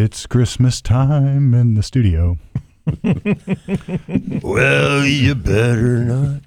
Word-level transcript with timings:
It's 0.00 0.24
Christmas 0.24 0.80
time 0.80 1.52
in 1.52 1.74
the 1.74 1.82
studio. 1.82 2.38
Well, 4.42 5.04
you 5.04 5.34
better 5.34 5.98
not. 6.04 6.40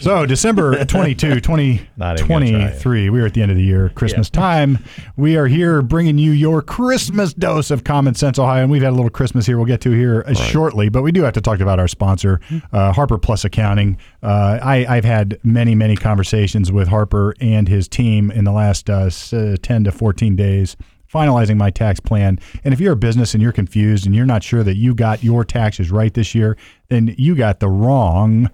So, 0.00 0.24
December 0.24 0.84
22, 0.84 1.28
Not 1.28 1.34
even 1.34 1.48
gonna 1.48 1.80
try 2.16 2.16
2023, 2.16 3.10
we 3.10 3.20
are 3.20 3.26
at 3.26 3.34
the 3.34 3.42
end 3.42 3.50
of 3.50 3.56
the 3.56 3.64
year, 3.64 3.88
Christmas 3.90 4.30
time. 4.30 4.78
We 5.16 5.36
are 5.36 5.48
here 5.48 5.82
bringing 5.82 6.16
you 6.18 6.30
your 6.30 6.62
Christmas 6.62 7.34
dose 7.34 7.72
of 7.72 7.82
Common 7.82 8.14
Sense 8.14 8.38
Ohio. 8.38 8.62
And 8.62 8.70
we've 8.70 8.82
had 8.82 8.92
a 8.92 8.96
little 8.96 9.10
Christmas 9.10 9.44
here 9.44 9.56
we'll 9.56 9.66
get 9.66 9.80
to 9.82 9.90
here 9.90 10.24
uh, 10.26 10.34
shortly, 10.34 10.88
but 10.88 11.02
we 11.02 11.10
do 11.10 11.22
have 11.22 11.34
to 11.34 11.40
talk 11.40 11.58
about 11.58 11.80
our 11.80 11.88
sponsor, 11.88 12.40
uh, 12.72 12.92
Harper 12.92 13.18
Plus 13.18 13.44
Accounting. 13.44 13.98
Uh, 14.22 14.60
I, 14.62 14.86
I've 14.88 15.04
had 15.04 15.38
many, 15.42 15.74
many 15.74 15.96
conversations 15.96 16.70
with 16.70 16.86
Harper 16.86 17.34
and 17.40 17.66
his 17.68 17.88
team 17.88 18.30
in 18.30 18.44
the 18.44 18.52
last 18.52 18.88
uh, 18.88 19.10
uh, 19.32 19.56
10 19.60 19.84
to 19.84 19.92
14 19.92 20.36
days 20.36 20.76
finalizing 21.12 21.56
my 21.56 21.70
tax 21.70 22.00
plan. 22.00 22.38
And 22.64 22.74
if 22.74 22.80
you're 22.80 22.92
a 22.92 22.96
business 22.96 23.34
and 23.34 23.42
you're 23.42 23.52
confused 23.52 24.06
and 24.06 24.14
you're 24.14 24.26
not 24.26 24.42
sure 24.42 24.62
that 24.62 24.76
you 24.76 24.94
got 24.94 25.22
your 25.22 25.44
taxes 25.44 25.90
right 25.90 26.12
this 26.12 26.34
year, 26.34 26.56
then 26.88 27.14
you 27.18 27.34
got 27.34 27.60
the 27.60 27.68
wrong 27.68 28.50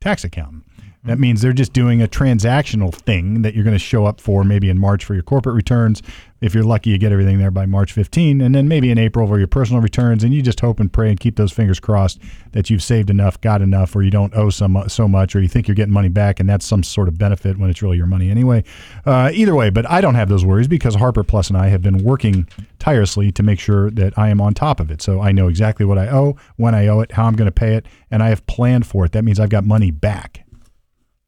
tax 0.00 0.24
accountant. 0.24 0.64
That 1.04 1.18
means 1.18 1.42
they're 1.42 1.52
just 1.52 1.74
doing 1.74 2.00
a 2.00 2.08
transactional 2.08 2.94
thing 2.94 3.42
that 3.42 3.54
you're 3.54 3.64
going 3.64 3.74
to 3.74 3.78
show 3.78 4.06
up 4.06 4.22
for 4.22 4.42
maybe 4.42 4.70
in 4.70 4.78
March 4.78 5.04
for 5.04 5.12
your 5.12 5.22
corporate 5.22 5.54
returns. 5.54 6.02
If 6.40 6.54
you're 6.54 6.64
lucky, 6.64 6.90
you 6.90 6.98
get 6.98 7.12
everything 7.12 7.38
there 7.38 7.50
by 7.50 7.66
March 7.66 7.92
15, 7.92 8.40
and 8.40 8.54
then 8.54 8.68
maybe 8.68 8.90
in 8.90 8.98
April 8.98 9.26
for 9.26 9.38
your 9.38 9.46
personal 9.46 9.82
returns. 9.82 10.24
And 10.24 10.32
you 10.32 10.40
just 10.40 10.60
hope 10.60 10.80
and 10.80 10.90
pray 10.90 11.10
and 11.10 11.20
keep 11.20 11.36
those 11.36 11.52
fingers 11.52 11.78
crossed 11.78 12.20
that 12.52 12.70
you've 12.70 12.82
saved 12.82 13.10
enough, 13.10 13.38
got 13.42 13.60
enough, 13.60 13.94
or 13.94 14.02
you 14.02 14.10
don't 14.10 14.34
owe 14.34 14.48
some 14.48 14.82
so 14.88 15.06
much, 15.06 15.36
or 15.36 15.40
you 15.40 15.48
think 15.48 15.68
you're 15.68 15.74
getting 15.74 15.92
money 15.92 16.08
back, 16.08 16.40
and 16.40 16.48
that's 16.48 16.64
some 16.64 16.82
sort 16.82 17.08
of 17.08 17.18
benefit 17.18 17.58
when 17.58 17.68
it's 17.68 17.82
really 17.82 17.98
your 17.98 18.06
money 18.06 18.30
anyway. 18.30 18.64
Uh, 19.04 19.30
either 19.34 19.54
way, 19.54 19.68
but 19.68 19.88
I 19.90 20.00
don't 20.00 20.14
have 20.14 20.30
those 20.30 20.44
worries 20.44 20.68
because 20.68 20.94
Harper 20.94 21.22
Plus 21.22 21.48
and 21.48 21.58
I 21.58 21.68
have 21.68 21.82
been 21.82 22.02
working 22.02 22.48
tirelessly 22.78 23.30
to 23.32 23.42
make 23.42 23.60
sure 23.60 23.90
that 23.90 24.18
I 24.18 24.30
am 24.30 24.40
on 24.40 24.54
top 24.54 24.80
of 24.80 24.90
it. 24.90 25.02
So 25.02 25.20
I 25.20 25.32
know 25.32 25.48
exactly 25.48 25.84
what 25.84 25.98
I 25.98 26.08
owe, 26.08 26.36
when 26.56 26.74
I 26.74 26.86
owe 26.86 27.00
it, 27.00 27.12
how 27.12 27.24
I'm 27.24 27.36
going 27.36 27.46
to 27.46 27.52
pay 27.52 27.74
it, 27.74 27.86
and 28.10 28.22
I 28.22 28.30
have 28.30 28.46
planned 28.46 28.86
for 28.86 29.04
it. 29.04 29.12
That 29.12 29.24
means 29.24 29.38
I've 29.38 29.50
got 29.50 29.64
money 29.64 29.90
back 29.90 30.43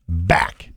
back 0.09 0.71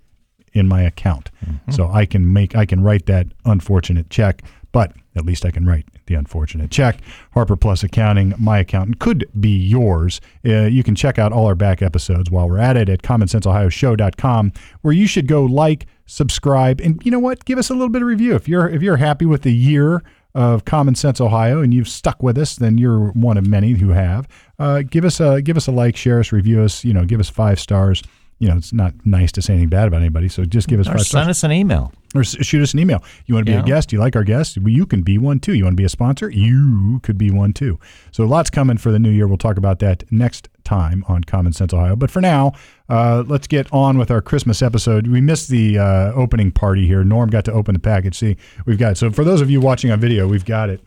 in 0.54 0.68
my 0.68 0.82
account. 0.82 1.30
So 1.72 1.88
I 1.88 2.06
can 2.06 2.34
make 2.34 2.56
I 2.56 2.66
can 2.66 2.84
write 2.84 3.06
that 3.06 3.28
unfortunate 3.46 4.10
check, 4.10 4.44
but 4.72 4.94
at 5.16 5.26
least 5.26 5.46
I 5.46 5.52
can 5.52 5.66
write 5.66 5.86
the 6.06 6.16
unfortunate 6.16 6.72
check. 6.72 7.00
Harper 7.34 7.56
Plus 7.56 7.84
Accounting, 7.84 8.34
my 8.38 8.60
accountant 8.60 9.00
could 9.00 9.26
be 9.40 9.56
yours. 9.56 10.22
Uh, 10.46 10.66
you 10.66 10.84
can 10.84 10.96
check 10.96 11.20
out 11.20 11.32
all 11.32 11.46
our 11.46 11.56
back 11.56 11.82
episodes 11.82 12.32
while 12.32 12.50
we're 12.50 12.58
at 12.58 12.78
it 12.78 12.90
at 12.90 13.02
commonsenseohioshow.com 13.04 14.54
where 14.82 14.94
you 14.94 15.08
should 15.08 15.28
go 15.28 15.44
like, 15.46 15.86
subscribe 16.06 16.82
and 16.82 17.02
you 17.04 17.12
know 17.12 17.20
what? 17.20 17.46
Give 17.46 17.60
us 17.60 17.70
a 17.70 17.74
little 17.74 17.90
bit 17.90 18.02
of 18.02 18.08
review. 18.08 18.36
If 18.36 18.48
you're 18.48 18.68
if 18.68 18.82
you're 18.82 18.98
happy 18.98 19.26
with 19.26 19.44
the 19.44 19.54
year 19.54 20.04
of 20.36 20.64
Common 20.64 20.96
Sense 20.96 21.20
Ohio, 21.20 21.62
and 21.62 21.74
you've 21.74 21.90
stuck 21.90 22.22
with 22.22 22.38
us, 22.38 22.56
then 22.56 22.78
you're 22.78 23.10
one 23.12 23.38
of 23.38 23.48
many 23.48 23.72
who 23.72 23.90
have. 23.90 24.28
Uh, 24.60 24.84
give 24.84 25.04
us 25.04 25.20
a 25.20 25.42
give 25.42 25.58
us 25.58 25.68
a 25.68 25.72
like, 25.72 25.96
share 25.96 26.20
us, 26.20 26.32
review 26.32 26.62
us. 26.62 26.84
You 26.86 26.94
know, 26.94 27.06
give 27.06 27.20
us 27.20 27.30
five 27.30 27.60
stars. 27.60 28.04
You 28.40 28.48
know, 28.48 28.56
it's 28.56 28.72
not 28.72 28.94
nice 29.06 29.34
to 29.34 29.42
say 29.42 29.54
anything 29.54 29.68
bad 29.70 29.88
about 29.90 30.00
anybody, 30.02 30.30
so 30.30 30.46
just 30.46 30.70
give 30.70 30.80
us 30.80 30.88
Or 30.88 30.92
five 30.94 31.02
stars 31.02 31.10
send 31.12 31.30
us 31.30 31.44
an 31.44 31.52
email. 31.52 31.92
or 32.16 32.22
s- 32.22 32.38
shoot 32.46 32.62
us 32.64 32.74
an 32.74 32.80
email. 32.80 33.04
You 33.26 33.36
want 33.36 33.46
to 33.46 33.52
be 33.52 33.56
Yeah. 33.56 33.64
a 33.64 33.66
guest? 33.66 33.92
You 33.92 34.00
like 34.00 34.16
our 34.16 34.24
guests? 34.24 34.58
Well, 34.58 34.70
You 34.70 34.86
can 34.86 35.02
be 35.02 35.18
one 35.18 35.40
too. 35.42 35.54
You 35.54 35.66
want 35.66 35.74
to 35.74 35.82
be 35.82 35.84
a 35.84 35.90
sponsor? 35.90 36.30
You 36.30 37.02
could 37.04 37.18
be 37.18 37.32
one 37.32 37.52
too. 37.52 37.80
So 38.12 38.26
lots 38.26 38.50
coming 38.50 38.78
for 38.78 38.92
the 38.94 39.00
new 39.00 39.10
year. 39.10 39.28
We'll 39.28 39.38
talk 39.38 39.58
about 39.58 39.80
that 39.80 40.06
next 40.10 40.48
time 40.64 41.04
on 41.10 41.26
Common 41.26 41.52
Sense 41.52 41.74
Ohio. 41.74 41.98
But 41.98 42.12
for 42.12 42.22
now, 42.22 42.54
uh, 42.88 43.24
let's 43.28 43.46
get 43.48 43.68
on 43.74 43.98
with 43.98 44.10
our 44.10 44.22
Christmas 44.22 44.62
episode. 44.62 45.08
We 45.08 45.20
missed 45.20 45.50
the 45.50 45.78
uh, 45.78 46.14
opening 46.14 46.52
party 46.52 46.88
here. 46.88 47.04
Norm 47.04 47.30
got 47.30 47.44
to 47.46 47.52
open 47.52 47.74
the 47.74 47.80
package. 47.80 48.18
See, 48.20 48.38
we've 48.66 48.78
got 48.78 48.94
it. 48.94 48.98
So 48.98 49.12
for 49.12 49.26
those 49.26 49.42
of 49.42 49.50
you 49.50 49.60
watching 49.60 49.92
on 49.92 50.00
video, 50.00 50.30
we've 50.30 50.46
got 50.46 50.70
it. 50.70 50.82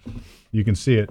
You 0.52 0.64
can 0.64 0.74
see 0.74 0.94
it 0.94 1.10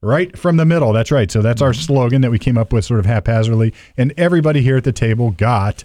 right 0.00 0.36
from 0.38 0.56
the 0.56 0.64
middle. 0.64 0.92
That's 0.92 1.10
right. 1.10 1.30
So 1.30 1.42
that's 1.42 1.62
our 1.62 1.74
slogan 1.74 2.20
that 2.22 2.30
we 2.30 2.38
came 2.38 2.58
up 2.58 2.72
with 2.72 2.84
sort 2.84 3.00
of 3.00 3.06
haphazardly. 3.06 3.74
And 3.96 4.12
everybody 4.16 4.62
here 4.62 4.76
at 4.76 4.84
the 4.84 4.92
table 4.92 5.30
got 5.32 5.84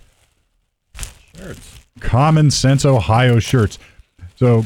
shirts. 1.36 1.80
Common 1.99 2.52
Sense 2.52 2.86
Ohio 2.86 3.39
shirts. 3.39 3.80
So 4.36 4.65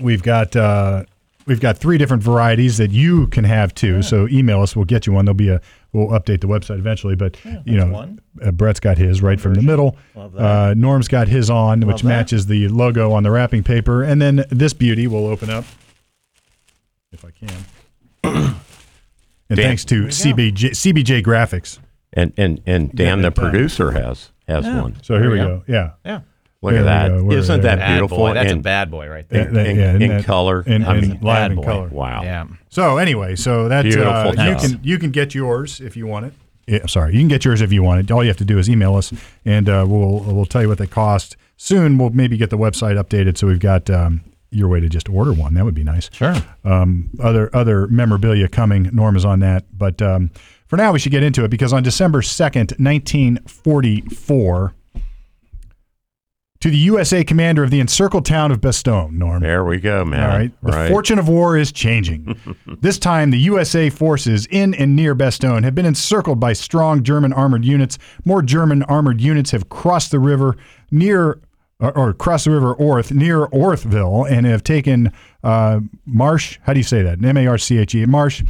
we've 0.00 0.22
got 0.22 0.54
uh, 0.54 1.04
we've 1.46 1.60
got 1.60 1.78
three 1.78 1.98
different 1.98 2.22
varieties 2.22 2.76
that 2.78 2.90
you 2.90 3.26
can 3.28 3.44
have 3.44 3.74
too. 3.74 4.02
So 4.02 4.28
email 4.28 4.62
us. 4.62 4.76
We'll 4.76 4.84
get 4.84 5.06
you 5.06 5.12
one. 5.12 5.24
There'll 5.24 5.34
be 5.34 5.48
a 5.48 5.60
we'll 5.92 6.08
update 6.08 6.40
the 6.40 6.46
website 6.46 6.78
eventually. 6.78 7.16
But 7.16 7.36
you 7.64 7.76
know, 7.76 8.16
uh, 8.42 8.50
Brett's 8.52 8.80
got 8.80 8.98
his 8.98 9.22
right 9.22 9.40
from 9.40 9.54
the 9.54 9.62
middle. 9.62 9.96
Uh, 10.16 10.74
Norm's 10.76 11.08
got 11.08 11.28
his 11.28 11.50
on, 11.50 11.80
which 11.86 12.02
that. 12.02 12.08
matches 12.08 12.46
the 12.46 12.68
logo 12.68 13.12
on 13.12 13.22
the 13.22 13.30
wrapping 13.30 13.64
paper. 13.64 14.02
And 14.02 14.20
then 14.20 14.44
this 14.50 14.72
beauty 14.72 15.06
will 15.06 15.26
open 15.26 15.50
up 15.50 15.64
if 17.12 17.24
I 17.24 17.30
can. 17.30 17.64
And 18.36 19.56
Dan. 19.56 19.56
thanks 19.56 19.84
to 19.86 20.04
CBJ, 20.08 20.70
CBJ 20.70 21.22
Graphics. 21.22 21.78
And 22.12 22.32
and 22.36 22.60
and 22.66 22.90
Dan, 22.92 23.22
the 23.22 23.30
producer, 23.30 23.90
has 23.92 24.30
has 24.46 24.64
Yeah. 24.64 24.80
one. 24.82 24.96
So 25.02 25.18
here 25.20 25.30
we 25.30 25.38
you 25.38 25.44
go. 25.44 25.62
Yeah. 25.66 25.90
Yeah. 26.04 26.20
Look 26.60 26.72
There 26.72 26.80
at 26.80 26.82
we 26.82 26.86
that! 26.86 27.08
go. 27.18 27.24
We're 27.24 27.38
Isn't 27.38 27.60
there. 27.60 27.76
that 27.76 27.78
Bad 27.86 27.92
beautiful? 27.92 28.16
boy. 28.18 28.34
That's 28.34 28.50
and 28.50 28.60
a 28.60 28.62
bad 28.62 28.90
boy 28.90 29.08
right 29.08 29.28
there. 29.28 29.44
that- 29.44 29.66
in- 29.66 29.76
yeah, 29.76 29.92
in 29.92 30.08
that- 30.08 30.24
color. 30.24 30.64
and, 30.66 30.84
I 30.84 30.92
and 30.94 31.00
mean, 31.02 31.10
live 31.12 31.22
bad 31.22 31.52
in 31.52 31.62
color. 31.62 31.88
wow. 31.88 32.22
Yeah. 32.22 32.46
So 32.70 32.96
anyway, 32.96 33.36
so 33.36 33.68
that's 33.68 33.94
uh, 33.94 34.32
you 34.38 34.56
can 34.56 34.80
you 34.82 34.98
can 34.98 35.10
get 35.10 35.34
yours 35.34 35.80
if 35.80 35.96
you 35.96 36.06
want 36.06 36.26
it. 36.26 36.32
Yeah, 36.66 36.86
sorry, 36.86 37.12
you 37.14 37.20
can 37.20 37.28
get 37.28 37.44
yours 37.44 37.60
if 37.60 37.72
you 37.72 37.82
want 37.82 38.00
it. 38.00 38.10
All 38.10 38.22
you 38.24 38.28
have 38.28 38.36
to 38.38 38.44
do 38.44 38.58
is 38.58 38.68
email 38.68 38.94
us, 38.96 39.12
and 39.44 39.68
uh, 39.68 39.84
we'll 39.86 40.20
we'll 40.20 40.46
tell 40.46 40.62
you 40.62 40.68
what 40.68 40.78
they 40.78 40.86
cost. 40.86 41.36
Soon 41.56 41.96
we'll 41.98 42.10
maybe 42.10 42.36
get 42.36 42.50
the 42.50 42.58
website 42.58 43.00
updated, 43.02 43.36
so 43.38 43.46
we've 43.46 43.60
got 43.60 43.88
um, 43.90 44.22
your 44.50 44.68
way 44.68 44.80
to 44.80 44.88
just 44.88 45.08
order 45.08 45.32
one. 45.32 45.54
That 45.54 45.64
would 45.64 45.74
be 45.74 45.84
nice. 45.84 46.10
Sure. 46.12 46.34
Um, 46.64 47.10
other 47.22 47.54
other 47.54 47.86
memorabilia 47.88 48.48
coming. 48.48 48.90
Norm 48.92 49.16
is 49.16 49.24
on 49.24 49.40
that, 49.40 49.64
but 49.76 50.00
um, 50.00 50.30
for 50.66 50.76
now 50.76 50.92
we 50.92 50.98
should 50.98 51.12
get 51.12 51.22
into 51.22 51.44
it 51.44 51.48
because 51.48 51.72
on 51.72 51.82
December 51.82 52.22
second, 52.22 52.74
nineteen 52.78 53.38
forty 53.46 54.02
four. 54.02 54.74
To 56.62 56.70
the 56.70 56.76
USA 56.76 57.22
commander 57.22 57.62
of 57.62 57.70
the 57.70 57.78
encircled 57.78 58.26
town 58.26 58.50
of 58.50 58.60
Bastogne, 58.60 59.12
Norm. 59.12 59.40
There 59.40 59.64
we 59.64 59.78
go, 59.78 60.04
man. 60.04 60.28
All 60.28 60.36
right. 60.36 60.52
The 60.64 60.72
right. 60.72 60.90
fortune 60.90 61.20
of 61.20 61.28
war 61.28 61.56
is 61.56 61.70
changing. 61.70 62.36
this 62.80 62.98
time, 62.98 63.30
the 63.30 63.38
USA 63.38 63.90
forces 63.90 64.44
in 64.46 64.74
and 64.74 64.96
near 64.96 65.14
Bastogne 65.14 65.62
have 65.62 65.76
been 65.76 65.86
encircled 65.86 66.40
by 66.40 66.54
strong 66.54 67.04
German 67.04 67.32
armored 67.32 67.64
units. 67.64 67.96
More 68.24 68.42
German 68.42 68.82
armored 68.82 69.20
units 69.20 69.52
have 69.52 69.68
crossed 69.68 70.10
the 70.10 70.18
river 70.18 70.56
near. 70.90 71.38
Or, 71.80 71.96
or 71.96 72.12
the 72.12 72.50
river 72.50 72.74
Ourthe 72.74 73.12
near 73.12 73.46
Ortheuville 73.46 74.28
and 74.28 74.46
have 74.46 74.64
taken 74.64 75.12
uh, 75.44 75.80
Marsh. 76.06 76.58
How 76.62 76.72
do 76.72 76.80
you 76.80 76.84
say 76.84 77.02
that? 77.02 77.24
M 77.24 77.36
A 77.36 77.46
R 77.46 77.58
C 77.58 77.78
H 77.78 77.94
E. 77.94 78.04
Marsh, 78.04 78.42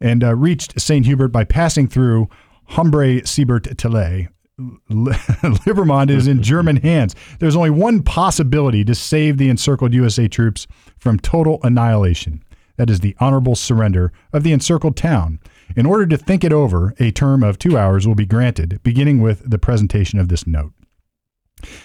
and 0.00 0.24
uh, 0.24 0.34
reached 0.34 0.80
St. 0.80 1.04
Hubert 1.04 1.28
by 1.28 1.44
passing 1.44 1.88
through 1.88 2.28
Hompre 2.70 3.22
Sibret 3.22 3.76
Tillet. 3.76 4.28
Libramont 4.90 6.10
is 6.10 6.26
in 6.26 6.42
German 6.42 6.76
hands. 6.76 7.14
There's 7.38 7.56
only 7.56 7.70
one 7.70 8.02
possibility 8.02 8.84
to 8.84 8.94
save 8.94 9.38
the 9.38 9.48
encircled 9.48 9.94
USA 9.94 10.28
troops 10.28 10.66
from 10.98 11.18
total 11.18 11.60
annihilation. 11.62 12.42
That 12.76 12.90
is 12.90 13.00
the 13.00 13.16
honorable 13.20 13.56
surrender 13.56 14.12
of 14.32 14.42
the 14.42 14.52
encircled 14.52 14.96
town. 14.96 15.38
In 15.76 15.86
order 15.86 16.06
to 16.06 16.16
think 16.16 16.44
it 16.44 16.52
over, 16.52 16.94
a 16.98 17.10
term 17.10 17.42
of 17.42 17.58
two 17.58 17.76
hours 17.78 18.06
will 18.06 18.14
be 18.14 18.26
granted, 18.26 18.80
beginning 18.82 19.20
with 19.20 19.48
the 19.48 19.58
presentation 19.58 20.18
of 20.18 20.28
this 20.28 20.46
note. 20.46 20.72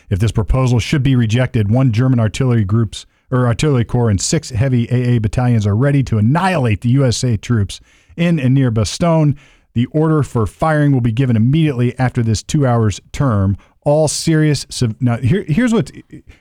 If 0.09 0.19
this 0.19 0.31
proposal 0.31 0.79
should 0.79 1.03
be 1.03 1.15
rejected, 1.15 1.71
one 1.71 1.91
German 1.91 2.19
artillery 2.19 2.63
groups 2.63 3.05
or 3.31 3.47
artillery 3.47 3.85
corps 3.85 4.09
and 4.09 4.21
six 4.21 4.49
heavy 4.51 4.89
AA 4.91 5.19
battalions 5.19 5.65
are 5.65 5.75
ready 5.75 6.03
to 6.03 6.17
annihilate 6.17 6.81
the 6.81 6.89
USA 6.89 7.37
troops 7.37 7.79
in 8.15 8.39
and 8.39 8.53
near 8.53 8.71
Bastogne. 8.71 9.37
The 9.73 9.87
order 9.87 10.23
for 10.23 10.45
firing 10.47 10.91
will 10.93 11.01
be 11.01 11.11
given 11.11 11.35
immediately 11.35 11.97
after 11.99 12.23
this 12.23 12.41
two 12.43 12.65
hours 12.65 13.01
term. 13.11 13.57
All 13.81 14.07
serious. 14.07 14.65
civ- 14.69 14.99
Now, 15.01 15.17
here, 15.17 15.43
here's 15.47 15.73
what 15.73 15.91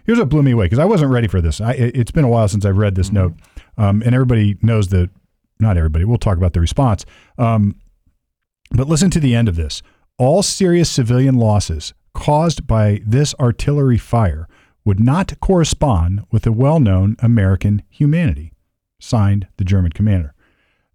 here's 0.04 0.18
what 0.18 0.28
blew 0.28 0.42
me 0.42 0.52
away 0.52 0.66
because 0.66 0.78
I 0.78 0.84
wasn't 0.84 1.10
ready 1.10 1.26
for 1.26 1.40
this. 1.40 1.60
I, 1.60 1.72
it- 1.72 1.96
it's 1.96 2.10
been 2.12 2.24
a 2.24 2.28
while 2.28 2.46
since 2.48 2.64
I've 2.64 2.78
read 2.78 2.94
this 2.94 3.10
note, 3.12 3.34
um, 3.76 4.02
and 4.02 4.14
everybody 4.14 4.56
knows 4.62 4.88
that. 4.88 5.10
Not 5.60 5.76
everybody. 5.76 6.04
We'll 6.04 6.18
talk 6.18 6.36
about 6.36 6.52
the 6.52 6.60
response. 6.60 7.04
Um, 7.38 7.76
but 8.72 8.88
listen 8.88 9.08
to 9.10 9.20
the 9.20 9.34
end 9.36 9.48
of 9.48 9.54
this. 9.56 9.82
All 10.18 10.42
serious 10.42 10.90
civilian 10.90 11.36
losses 11.36 11.94
caused 12.14 12.66
by 12.66 13.00
this 13.04 13.34
artillery 13.40 13.98
fire 13.98 14.48
would 14.84 15.00
not 15.00 15.38
correspond 15.40 16.22
with 16.30 16.42
the 16.44 16.52
well 16.52 16.80
known 16.80 17.16
American 17.20 17.82
humanity. 17.90 18.52
Signed, 19.00 19.46
the 19.58 19.64
German 19.64 19.92
commander. 19.92 20.34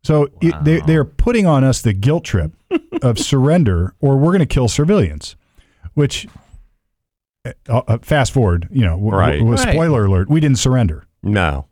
So 0.04 0.30
it, 0.42 0.56
they, 0.64 0.80
they're 0.82 1.06
putting 1.06 1.46
on 1.46 1.64
us 1.64 1.82
the 1.82 1.94
guilt 1.94 2.24
trip 2.24 2.54
of 3.02 3.20
surrender 3.20 3.94
or 4.00 4.18
we're 4.18 4.30
going 4.32 4.40
to 4.40 4.46
kill 4.46 4.68
civilians, 4.68 5.36
which, 5.94 6.28
uh, 7.46 7.52
uh, 7.68 7.98
fast 8.02 8.32
forward, 8.32 8.68
you 8.72 8.82
know, 8.82 8.92
w- 8.96 9.12
Right. 9.12 9.40
w- 9.40 9.56
Right. 9.56 9.60
spoiler 9.74 10.06
alert, 10.06 10.30
we 10.30 10.40
didn't 10.40 10.58
surrender. 10.60 11.06
No. 11.22 11.66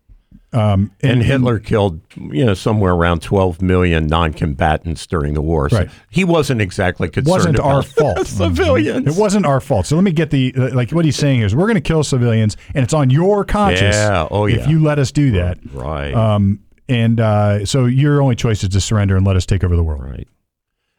Um, 0.57 0.91
And, 1.01 1.21
Hitler 1.23 1.59
killed, 1.59 1.99
you 2.15 2.45
know, 2.45 2.53
somewhere 2.53 2.93
around 2.93 3.21
12 3.21 3.61
million 3.61 4.07
non-combatants 4.07 5.05
during 5.07 5.33
the 5.33 5.41
war. 5.41 5.69
So 5.69 5.77
Right. 5.79 5.89
he 6.09 6.23
wasn't 6.23 6.61
exactly 6.61 7.09
concerned 7.09 7.31
wasn't 7.31 7.55
about 7.59 7.67
our 7.75 7.83
fault. 7.83 8.27
civilians. 8.27 9.07
It 9.07 9.19
wasn't 9.19 9.45
our 9.45 9.59
fault. 9.59 9.85
So 9.85 9.95
let 9.95 10.03
me 10.03 10.11
get 10.11 10.31
the 10.31 10.51
like 10.53 10.91
what 10.91 11.05
he's 11.05 11.15
saying 11.15 11.41
is 11.41 11.55
we're 11.55 11.65
going 11.67 11.75
to 11.75 11.81
kill 11.81 12.03
civilians, 12.03 12.57
and 12.73 12.83
it's 12.83 12.93
on 12.93 13.09
your 13.09 13.45
conscience. 13.45 13.95
Yeah. 13.95 14.27
Oh, 14.31 14.45
If 14.47 14.67
you 14.67 14.81
let 14.81 14.99
us 14.99 15.11
do 15.11 15.31
that, 15.31 15.59
Right. 15.73 16.13
um, 16.13 16.59
and 16.89 17.19
uh, 17.19 17.65
so 17.65 17.85
your 17.85 18.21
only 18.21 18.35
choice 18.35 18.63
is 18.63 18.69
to 18.69 18.81
surrender 18.81 19.15
and 19.17 19.25
let 19.27 19.35
us 19.35 19.45
take 19.45 19.63
over 19.63 19.75
the 19.75 19.83
world. 19.83 20.03
Right. 20.03 20.27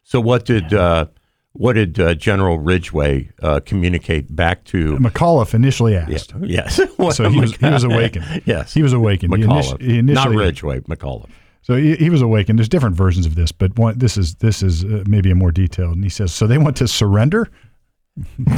So 0.05 0.21
what 0.21 0.45
did 0.45 0.73
uh, 0.73 1.07
what 1.59 1.73
did 1.73 1.99
uh, 1.99 2.15
General 2.15 2.61
Ridgway 2.61 3.31
uh, 3.43 3.59
communicate 3.67 4.35
back 4.35 4.65
to? 4.67 4.97
McAuliffe 4.99 5.55
initially 5.55 5.97
asked. 5.97 6.33
Yes. 6.41 6.77
So 6.77 6.87
he 7.29 7.41
was, 7.41 7.57
he 7.57 7.67
was 7.67 7.83
awakened. 7.83 8.43
yes. 8.47 8.73
He 8.73 8.83
was 8.83 8.93
awakened. 8.93 9.33
McAuliffe. 9.33 9.81
he 9.83 10.01
Not 10.01 10.31
Ridgway. 10.31 10.81
McAuliffe. 10.81 11.31
So 11.63 11.75
he, 11.75 11.97
he 11.97 12.11
was 12.11 12.23
awakened. 12.23 12.61
There's 12.61 12.69
different 12.69 12.95
versions 12.95 13.27
of 13.27 13.35
this, 13.35 13.51
but 13.51 13.77
one, 13.77 13.99
this 13.99 14.17
is 14.17 14.37
this 14.37 14.63
is 14.63 14.85
uh, 14.85 15.03
maybe 15.07 15.33
a 15.33 15.35
more 15.35 15.51
detailed. 15.51 15.97
And 15.97 16.05
he 16.05 16.11
says, 16.11 16.33
so 16.33 16.47
they 16.47 16.59
want 16.59 16.77
to 16.77 16.87
surrender. 16.87 17.51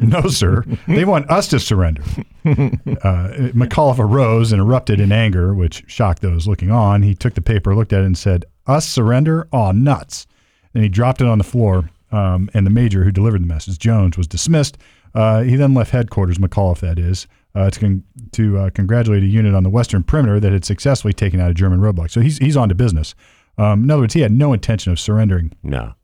no, 0.00 0.22
sir. 0.28 0.64
They 0.86 1.04
want 1.04 1.28
us 1.30 1.48
to 1.48 1.58
surrender. 1.58 2.02
Uh, 2.44 3.50
McAuliffe 3.54 3.98
arose 3.98 4.52
and 4.52 4.60
erupted 4.60 5.00
in 5.00 5.10
anger, 5.10 5.52
which 5.52 5.82
shocked 5.88 6.22
those 6.22 6.46
looking 6.46 6.70
on. 6.70 7.02
He 7.02 7.14
took 7.14 7.34
the 7.34 7.40
paper, 7.40 7.74
looked 7.74 7.92
at 7.92 8.02
it, 8.02 8.06
and 8.06 8.16
said, 8.16 8.44
"Us 8.66 8.88
surrender? 8.88 9.48
Aw, 9.52 9.72
nuts!" 9.72 10.26
And 10.76 10.84
he 10.84 10.90
dropped 10.90 11.22
it 11.22 11.26
on 11.26 11.38
the 11.38 11.44
floor. 11.44 11.88
Um, 12.12 12.50
and 12.54 12.66
the 12.66 12.70
major 12.70 13.02
who 13.02 13.10
delivered 13.10 13.42
the 13.42 13.46
message, 13.46 13.78
Jones, 13.78 14.16
was 14.16 14.28
dismissed. 14.28 14.76
Uh, 15.14 15.42
he 15.42 15.56
then 15.56 15.74
left 15.74 15.90
headquarters, 15.90 16.38
McAuliffe, 16.38 16.80
that 16.80 16.98
is, 16.98 17.26
uh, 17.54 17.70
to 17.70 17.80
con- 17.80 18.04
to 18.32 18.58
uh, 18.58 18.70
congratulate 18.70 19.22
a 19.22 19.26
unit 19.26 19.54
on 19.54 19.62
the 19.62 19.70
western 19.70 20.04
perimeter 20.04 20.38
that 20.38 20.52
had 20.52 20.64
successfully 20.64 21.14
taken 21.14 21.40
out 21.40 21.50
a 21.50 21.54
German 21.54 21.80
roadblock. 21.80 22.10
So 22.10 22.20
he's 22.20 22.38
he's 22.38 22.56
on 22.56 22.68
to 22.68 22.74
business. 22.74 23.14
Um, 23.58 23.84
in 23.84 23.90
other 23.90 24.02
words, 24.02 24.14
he 24.14 24.20
had 24.20 24.32
no 24.32 24.52
intention 24.52 24.92
of 24.92 25.00
surrendering. 25.00 25.52
No. 25.62 25.94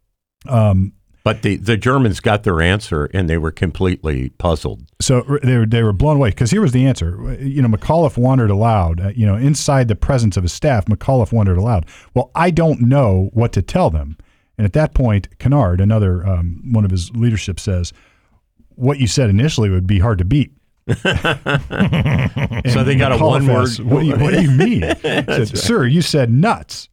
Um, 0.48 0.94
But 1.24 1.42
the, 1.42 1.56
the 1.56 1.76
Germans 1.76 2.18
got 2.18 2.42
their 2.42 2.60
answer 2.60 3.04
and 3.14 3.28
they 3.28 3.38
were 3.38 3.52
completely 3.52 4.30
puzzled. 4.38 4.82
So 5.00 5.38
they 5.42 5.56
were, 5.58 5.66
they 5.66 5.82
were 5.84 5.92
blown 5.92 6.16
away 6.16 6.30
because 6.30 6.50
here 6.50 6.62
was 6.62 6.72
the 6.72 6.84
answer. 6.84 7.36
You 7.40 7.62
know, 7.62 7.68
McAuliffe 7.68 8.16
wondered 8.16 8.50
aloud. 8.50 9.00
Uh, 9.00 9.08
you 9.14 9.24
know, 9.24 9.36
inside 9.36 9.86
the 9.86 9.94
presence 9.94 10.36
of 10.36 10.42
his 10.42 10.52
staff, 10.52 10.86
McAuliffe 10.86 11.32
wondered 11.32 11.58
aloud. 11.58 11.86
Well, 12.14 12.32
I 12.34 12.50
don't 12.50 12.80
know 12.80 13.30
what 13.34 13.52
to 13.52 13.62
tell 13.62 13.88
them. 13.90 14.16
And 14.58 14.64
at 14.64 14.72
that 14.74 14.94
point, 14.94 15.28
Kinnard, 15.38 15.80
another 15.80 16.26
um, 16.26 16.62
one 16.72 16.84
of 16.84 16.90
his 16.90 17.10
leadership, 17.12 17.58
says, 17.58 17.92
"What 18.74 18.98
you 19.00 19.06
said 19.06 19.30
initially 19.30 19.70
would 19.70 19.86
be 19.86 19.98
hard 19.98 20.18
to 20.18 20.24
beat." 20.24 20.52
So 22.72 22.84
they 22.84 22.94
got 22.96 23.12
a 23.12 23.18
one 23.18 23.46
word. 23.46 23.68
What 23.80 24.00
do 24.00 24.06
you, 24.06 24.16
what 24.16 24.32
do 24.34 24.42
you 24.42 24.50
mean? 24.50 24.80
Said, 25.02 25.56
Sir, 25.58 25.84
you 25.86 26.00
said 26.02 26.30
nuts. 26.30 26.88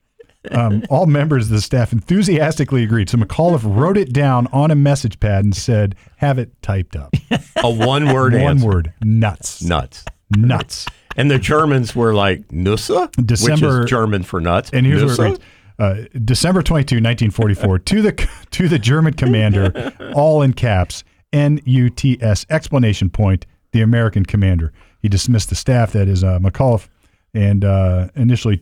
Um, 0.51 0.83
all 0.89 1.05
members 1.05 1.45
of 1.45 1.51
the 1.51 1.61
staff 1.61 1.91
enthusiastically 1.93 2.83
agreed. 2.83 3.09
So 3.09 3.17
McAuliffe 3.17 3.61
wrote 3.63 3.97
it 3.97 4.13
down 4.13 4.47
on 4.53 4.71
a 4.71 4.75
message 4.75 5.19
pad 5.19 5.43
and 5.43 5.55
said, 5.55 5.95
"Have 6.17 6.39
it 6.39 6.59
typed 6.61 6.95
up." 6.95 7.13
a 7.57 7.69
one 7.69 8.13
word 8.13 8.33
One 8.33 8.41
answer. 8.41 8.65
word: 8.65 8.93
nuts. 9.03 9.61
Nuts. 9.63 10.05
Nuts. 10.35 10.85
And 11.17 11.29
the 11.29 11.39
Germans 11.39 11.95
were 11.95 12.13
like, 12.13 12.47
Nussa? 12.49 13.11
December- 13.25 13.79
Which 13.79 13.83
is 13.85 13.89
German 13.89 14.23
for 14.23 14.39
nuts. 14.39 14.69
And 14.71 14.85
here's 14.85 15.01
Nussa? 15.03 15.17
what 15.17 15.19
it 15.27 15.31
reads. 15.31 15.39
Uh, 15.79 16.03
December 16.25 16.61
22, 16.61 16.95
1944, 16.97 17.79
to 17.79 18.01
the 18.01 18.29
to 18.51 18.67
the 18.67 18.77
German 18.77 19.13
commander, 19.13 19.93
all 20.13 20.41
in 20.41 20.53
caps, 20.53 21.03
N 21.33 21.61
U 21.65 21.89
T 21.89 22.17
S 22.21 22.45
explanation 22.49 23.09
point, 23.09 23.45
the 23.71 23.81
American 23.81 24.25
commander. 24.25 24.73
He 25.01 25.07
dismissed 25.07 25.49
the 25.49 25.55
staff, 25.55 25.93
that 25.93 26.07
is 26.09 26.23
uh, 26.23 26.37
McAuliffe, 26.39 26.89
and 27.33 27.63
uh, 27.63 28.09
initially, 28.15 28.61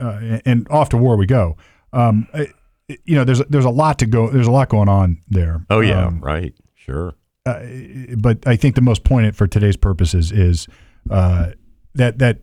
uh, 0.00 0.40
and 0.44 0.66
off 0.68 0.88
to 0.88 0.96
war 0.96 1.16
we 1.16 1.26
go. 1.26 1.56
Um, 1.92 2.26
I- 2.34 2.48
you 3.04 3.16
know, 3.16 3.24
there's 3.24 3.40
there's 3.48 3.64
a 3.64 3.70
lot 3.70 3.98
to 3.98 4.06
go. 4.06 4.30
There's 4.30 4.46
a 4.46 4.52
lot 4.52 4.68
going 4.68 4.88
on 4.88 5.18
there. 5.28 5.66
Oh, 5.70 5.80
yeah, 5.80 6.06
Um, 6.06 6.20
right. 6.20 6.54
Sure. 6.76 7.14
but 7.44 8.46
I 8.46 8.54
think 8.56 8.76
the 8.76 8.80
most 8.80 9.02
poignant 9.02 9.34
for 9.34 9.46
today's 9.48 9.76
purposes 9.76 10.30
is 10.30 10.68
uh, 11.10 11.50
that 11.94 12.18
that 12.20 12.38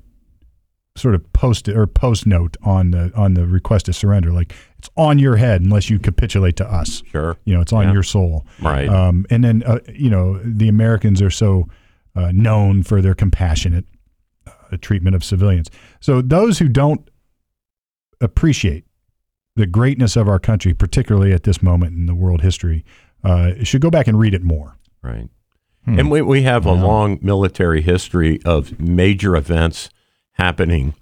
sort 0.95 1.15
of 1.15 1.33
post 1.33 1.67
or 1.67 1.87
post 1.87 2.27
note 2.27 2.55
on 2.63 2.91
the 2.91 3.11
on 3.15 3.33
the 3.33 3.47
request 3.47 3.85
to 3.87 3.93
surrender. 3.93 4.31
Like 4.31 4.53
it's 4.77 4.89
on 4.95 5.17
your 5.19 5.37
head 5.37 5.61
unless 5.61 5.89
you 5.89 5.97
capitulate 5.99 6.55
to 6.57 6.65
us. 6.71 7.01
Sure. 7.11 7.35
You 7.45 7.55
know, 7.55 7.61
it's 7.61 7.73
on 7.73 7.85
Yeah. 7.87 7.93
your 7.93 8.03
soul. 8.03 8.45
Right. 8.61 8.87
Um, 8.87 9.25
and 9.29 9.43
then 9.43 9.63
uh, 9.63 9.79
you 9.91 10.09
know 10.09 10.39
the 10.43 10.67
Americans 10.69 11.21
are 11.21 11.31
so 11.31 11.67
uh, 12.15 12.31
known 12.31 12.83
for 12.83 13.01
their 13.01 13.15
compassionate 13.15 13.85
uh, 14.45 14.77
treatment 14.81 15.15
of 15.15 15.23
civilians. 15.23 15.67
So 15.99 16.21
those 16.21 16.59
who 16.59 16.67
don't 16.67 17.09
appreciate 18.21 18.85
the 19.55 19.65
greatness 19.65 20.15
of 20.15 20.27
our 20.27 20.39
country, 20.39 20.73
particularly 20.73 21.31
at 21.33 21.43
this 21.43 21.61
moment 21.61 21.95
in 21.95 22.05
the 22.05 22.15
world 22.15 22.41
history, 22.41 22.85
uh, 23.23 23.51
should 23.63 23.81
go 23.81 23.89
back 23.89 24.07
and 24.07 24.17
read 24.19 24.33
it 24.33 24.43
more. 24.43 24.77
Right. 25.01 25.29
And 25.85 26.09
we, 26.09 26.21
we 26.21 26.43
have 26.43 26.65
a 26.65 26.71
long 26.71 27.19
military 27.21 27.81
history 27.81 28.39
of 28.45 28.79
major 28.79 29.35
events 29.35 29.89
happening, 30.33 30.94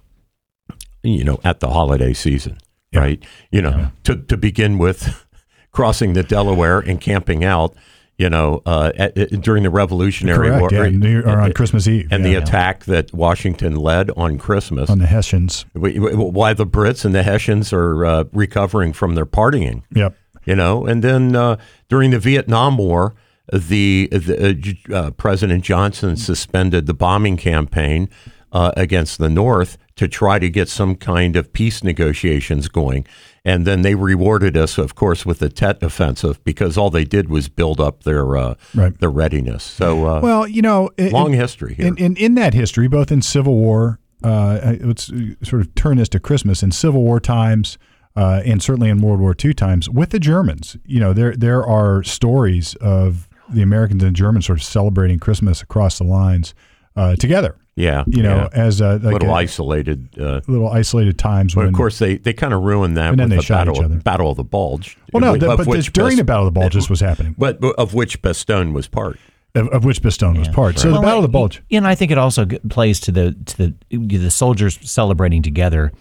you 1.02 1.24
know, 1.24 1.40
at 1.44 1.60
the 1.60 1.68
holiday 1.70 2.12
season, 2.12 2.58
Yeah. 2.92 3.00
right? 3.00 3.24
You 3.50 3.62
know, 3.62 3.90
to, 4.04 4.16
to 4.16 4.36
begin 4.36 4.78
with, 4.78 5.26
crossing 5.72 6.12
the 6.12 6.22
Delaware 6.22 6.80
and 6.80 7.00
camping 7.00 7.44
out, 7.44 7.74
you 8.18 8.28
know, 8.28 8.60
uh, 8.66 8.92
at, 8.96 9.16
at- 9.16 9.40
during 9.40 9.62
the 9.62 9.70
Revolutionary 9.70 10.48
Correct. 10.48 10.60
War. 10.60 10.70
Yeah, 10.86 11.20
or 11.20 11.40
on 11.40 11.52
Christmas 11.54 11.88
Eve. 11.88 12.08
and 12.10 12.22
yeah, 12.22 12.30
the 12.30 12.36
attack 12.36 12.84
that 12.84 13.12
Washington 13.14 13.76
led 13.76 14.10
on 14.10 14.36
Christmas, 14.38 14.90
on 14.90 14.98
the 14.98 15.06
Hessians. 15.06 15.64
wh- 15.74 15.96
wh- 15.96 16.32
why 16.32 16.52
the 16.52 16.66
Brits 16.66 17.04
and 17.06 17.14
the 17.14 17.22
Hessians 17.22 17.72
are 17.72 18.04
uh, 18.04 18.24
recovering 18.32 18.92
from 18.92 19.14
their 19.14 19.24
partying 19.26 19.82
Yep. 19.94 20.14
you 20.44 20.54
know. 20.54 20.84
And 20.86 21.02
then 21.02 21.34
uh, 21.34 21.56
during 21.88 22.10
the 22.10 22.18
Vietnam 22.18 22.76
War, 22.76 23.14
the, 23.50 24.08
the 24.12 24.76
uh, 24.90 24.94
uh, 24.94 25.10
President 25.12 25.64
Johnson 25.64 26.16
suspended 26.16 26.86
the 26.86 26.94
bombing 26.94 27.38
campaign 27.38 28.10
uh, 28.52 28.72
against 28.76 29.18
the 29.18 29.28
North 29.28 29.78
to 29.96 30.06
try 30.08 30.38
to 30.38 30.48
get 30.48 30.68
some 30.68 30.94
kind 30.94 31.36
of 31.36 31.52
peace 31.52 31.82
negotiations 31.82 32.68
going. 32.68 33.06
And 33.44 33.66
then 33.66 33.82
they 33.82 33.94
rewarded 33.94 34.56
us, 34.56 34.78
of 34.78 34.94
course, 34.94 35.26
with 35.26 35.40
the 35.40 35.48
Tet 35.48 35.82
Offensive 35.82 36.42
because 36.44 36.78
all 36.78 36.90
they 36.90 37.04
did 37.04 37.28
was 37.28 37.48
build 37.48 37.80
up 37.80 38.04
their 38.04 38.36
uh, 38.36 38.54
Right. 38.74 38.96
their 39.00 39.10
readiness. 39.10 39.64
So 39.64 40.06
uh, 40.06 40.20
Well, 40.22 40.46
you 40.46 40.62
know, 40.62 40.90
in, 40.96 41.10
long 41.10 41.32
history 41.32 41.74
here. 41.74 41.86
in, 41.86 41.96
in 41.98 42.16
in 42.16 42.34
that 42.36 42.54
history, 42.54 42.88
both 42.88 43.10
in 43.10 43.20
Civil 43.22 43.56
War, 43.56 43.98
uh, 44.22 44.74
let's 44.80 45.10
uh, 45.10 45.34
sort 45.42 45.62
of 45.62 45.74
turn 45.74 45.96
this 45.96 46.08
to 46.10 46.20
Christmas 46.20 46.62
in 46.62 46.70
Civil 46.70 47.02
War 47.02 47.18
times. 47.20 47.78
Uh, 48.14 48.42
and 48.44 48.62
certainly 48.62 48.90
in 48.90 49.00
World 49.00 49.20
War 49.20 49.34
II 49.42 49.54
times 49.54 49.88
with 49.88 50.10
the 50.10 50.20
Germans, 50.20 50.76
you 50.84 51.00
know, 51.00 51.14
there 51.14 51.34
there 51.34 51.64
are 51.64 52.02
stories 52.02 52.74
of 52.76 53.26
the 53.48 53.62
Americans 53.62 54.02
and 54.02 54.14
Germans 54.14 54.46
sort 54.46 54.58
of 54.58 54.62
celebrating 54.64 55.18
Christmas 55.18 55.62
across 55.62 55.96
the 55.98 56.04
lines 56.04 56.54
uh, 56.94 57.16
together. 57.16 57.56
Yeah, 57.74 58.04
You 58.06 58.22
know, 58.22 58.48
yeah. 58.52 58.60
as 58.60 58.80
a 58.80 58.94
like 59.02 59.14
little 59.14 59.30
a- 59.30 59.34
isolated. 59.34 60.08
Uh, 60.18 60.40
little 60.46 60.68
isolated 60.68 61.18
times 61.18 61.54
but 61.54 61.60
when 61.62 61.68
of 61.68 61.74
course, 61.74 61.98
they, 61.98 62.16
they 62.18 62.32
kind 62.32 62.52
of 62.52 62.62
ruined 62.62 62.96
that 62.96 63.10
And 63.10 63.18
then 63.18 63.24
with 63.28 63.30
they 63.30 63.36
the 63.36 63.42
shot 63.42 63.66
battle, 63.66 63.76
each 63.76 63.82
other. 63.84 63.96
battle 63.96 64.30
of 64.30 64.36
the 64.36 64.44
Bulge. 64.44 64.98
well, 65.12 65.20
no, 65.22 65.34
of 65.34 65.40
the, 65.40 65.46
but 65.56 65.66
which 65.66 65.76
this, 65.78 65.88
during 65.92 66.10
Bas- 66.10 66.16
the 66.18 66.24
Battle 66.24 66.46
of 66.48 66.52
the 66.54 66.60
Bulges 66.60 66.90
was 66.90 67.00
happening, 67.00 67.34
but 67.38 67.62
of 67.64 67.94
which 67.94 68.20
Bastogne 68.22 68.72
was 68.72 68.88
part. 68.88 69.18
of, 69.54 69.68
of 69.68 69.84
which 69.84 70.02
Bastogne 70.02 70.38
was 70.38 70.48
part. 70.48 70.78
So 70.78 70.92
the 70.92 71.00
Battle 71.00 71.24
of 71.24 71.30
the 71.30 71.36
I- 71.36 71.40
Bulge. 71.40 71.62
And 71.70 71.86
I 71.86 71.94
think 71.94 72.10
it 72.10 72.18
also 72.18 72.44
plays 72.68 73.00
to 73.00 73.12
the 73.12 73.36
to 73.46 73.56
the 73.58 73.74
the 74.18 74.30
soldiers 74.30 74.78
celebrating 74.82 75.42
together. 75.42 75.92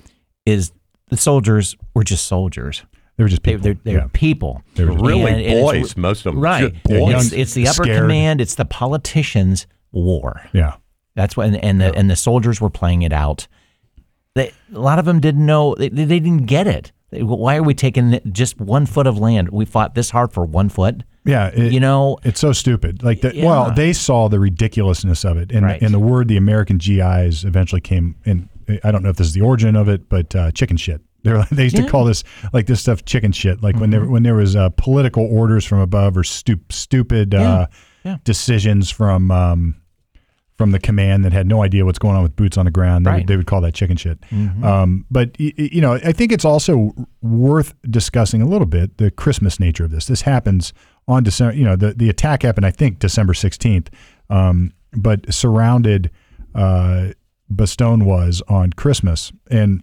Is 0.45 0.71
the 1.09 1.17
soldiers 1.17 1.75
were 1.93 2.03
just 2.03 2.25
soldiers. 2.27 2.83
They 3.17 3.23
were 3.23 3.29
just 3.29 3.43
people. 3.43 3.61
they're 3.61 3.77
they're 3.83 3.97
yeah. 3.99 4.07
people. 4.13 4.61
They 4.75 4.85
were 4.85 4.93
just- 4.93 5.03
Really, 5.05 5.21
And- 5.21 5.35
and 5.35 5.41
it's- 5.45 5.61
boys, 5.61 5.95
most 5.97 6.25
of 6.25 6.33
them. 6.33 6.41
Right. 6.41 6.73
boys. 6.83 6.99
young- 7.11 7.21
It's, 7.21 7.31
it's 7.33 7.53
the 7.53 7.67
upper 7.67 7.83
scared. 7.83 8.01
command. 8.01 8.41
It's 8.41 8.55
the 8.55 8.65
politicians' 8.65 9.67
war. 9.91 10.41
yeah. 10.53 10.73
That's 11.15 11.35
what, 11.35 11.47
and, 11.47 11.57
and 11.57 11.81
the 11.81 11.93
and 11.95 12.09
the 12.09 12.15
soldiers 12.15 12.61
were 12.61 12.69
playing 12.69 13.01
it 13.01 13.11
out. 13.13 13.47
They, 14.33 14.53
a 14.73 14.79
lot 14.79 14.97
of 14.99 15.05
them 15.05 15.19
didn't 15.19 15.45
know. 15.45 15.75
They, 15.75 15.89
they 15.89 16.05
didn't 16.19 16.45
get 16.45 16.65
it. 16.67 16.91
They- 17.09 17.21
Why 17.23 17.57
are 17.57 17.63
we 17.63 17.73
taking 17.73 18.19
just 18.31 18.59
one 18.61 18.85
foot 18.85 19.07
of 19.07 19.17
land? 19.17 19.49
We 19.49 19.65
fought 19.65 19.93
this 19.93 20.09
hard 20.11 20.31
for 20.31 20.45
one 20.45 20.69
foot. 20.69 21.03
Yeah, 21.25 21.47
it- 21.47 21.73
You 21.73 21.81
know, 21.81 22.17
it's 22.23 22.39
so 22.39 22.53
stupid. 22.53 23.03
Like, 23.03 23.19
the, 23.21 23.35
Yeah. 23.35 23.45
well, 23.45 23.71
they 23.73 23.91
saw 23.91 24.29
the 24.29 24.39
ridiculousness 24.39 25.25
of 25.25 25.37
it, 25.37 25.51
and 25.51 25.65
Right. 25.65 25.81
and 25.81 25.93
the 25.93 25.99
word 25.99 26.29
the 26.29 26.37
American 26.37 26.77
GIs 26.77 27.43
eventually 27.43 27.81
came. 27.81 28.15
in. 28.25 28.47
I 28.85 28.91
don't 28.91 29.03
know 29.03 29.09
if 29.09 29.17
this 29.17 29.27
is 29.27 29.33
the 29.33 29.41
origin 29.41 29.75
of 29.75 29.89
it, 29.89 30.07
but 30.07 30.33
uh, 30.33 30.51
chicken 30.51 30.77
shit. 30.77 31.01
They're, 31.23 31.43
they 31.51 31.63
used 31.65 31.75
to 31.75 31.87
call 31.87 32.05
this 32.05 32.23
like 32.53 32.65
this 32.67 32.79
stuff 32.79 33.03
chicken 33.03 33.33
shit. 33.33 33.61
Like 33.61 33.75
when 33.75 33.89
there 33.89 33.99
Mm-hmm. 34.01 34.11
when 34.11 34.23
there 34.23 34.35
was 34.35 34.55
uh, 34.55 34.69
political 34.77 35.25
orders 35.25 35.65
from 35.65 35.79
above 35.79 36.15
or 36.17 36.23
stu- 36.23 36.61
stupid 36.69 37.35
uh, 37.35 37.67
Yeah. 38.05 38.17
decisions 38.23 38.89
from 38.89 39.29
um, 39.29 39.75
from 40.57 40.71
the 40.71 40.79
command 40.79 41.25
that 41.25 41.33
had 41.33 41.47
no 41.47 41.63
idea 41.63 41.85
what's 41.85 41.97
going 41.99 42.15
on 42.15 42.21
with 42.23 42.35
boots 42.35 42.57
on 42.57 42.65
the 42.65 42.71
ground. 42.71 43.05
They, 43.05 43.09
would, 43.09 43.13
Right. 43.13 43.19
Mm-hmm. 43.21 43.27
they 43.27 43.37
would 43.37 43.47
call 43.47 43.61
that 43.61 43.73
chicken 43.73 43.97
shit. 43.97 44.19
Um, 44.63 45.05
but 45.09 45.35
y- 45.39 45.53
y- 45.57 45.69
you 45.71 45.81
know, 45.81 45.93
I 45.93 46.11
think 46.11 46.31
it's 46.31 46.45
also 46.45 46.93
worth 47.21 47.73
discussing 47.89 48.41
a 48.41 48.45
little 48.47 48.67
bit 48.67 48.97
the 48.97 49.09
Christmas 49.11 49.59
nature 49.59 49.85
of 49.85 49.91
this. 49.91 50.05
This 50.05 50.21
happens 50.21 50.73
on 51.07 51.23
December. 51.23 51.55
You 51.55 51.63
know, 51.65 51.75
the 51.75 51.93
the 51.93 52.09
attack 52.09 52.43
happened, 52.43 52.65
I 52.65 52.71
think, 52.71 52.99
December 52.99 53.33
sixteenth, 53.33 53.89
um, 54.29 54.71
but 54.93 55.33
surrounded 55.33 56.11
uh, 56.53 57.09
Bastogne 57.51 58.03
was 58.05 58.41
on 58.47 58.71
Christmas. 58.73 59.31
And 59.49 59.81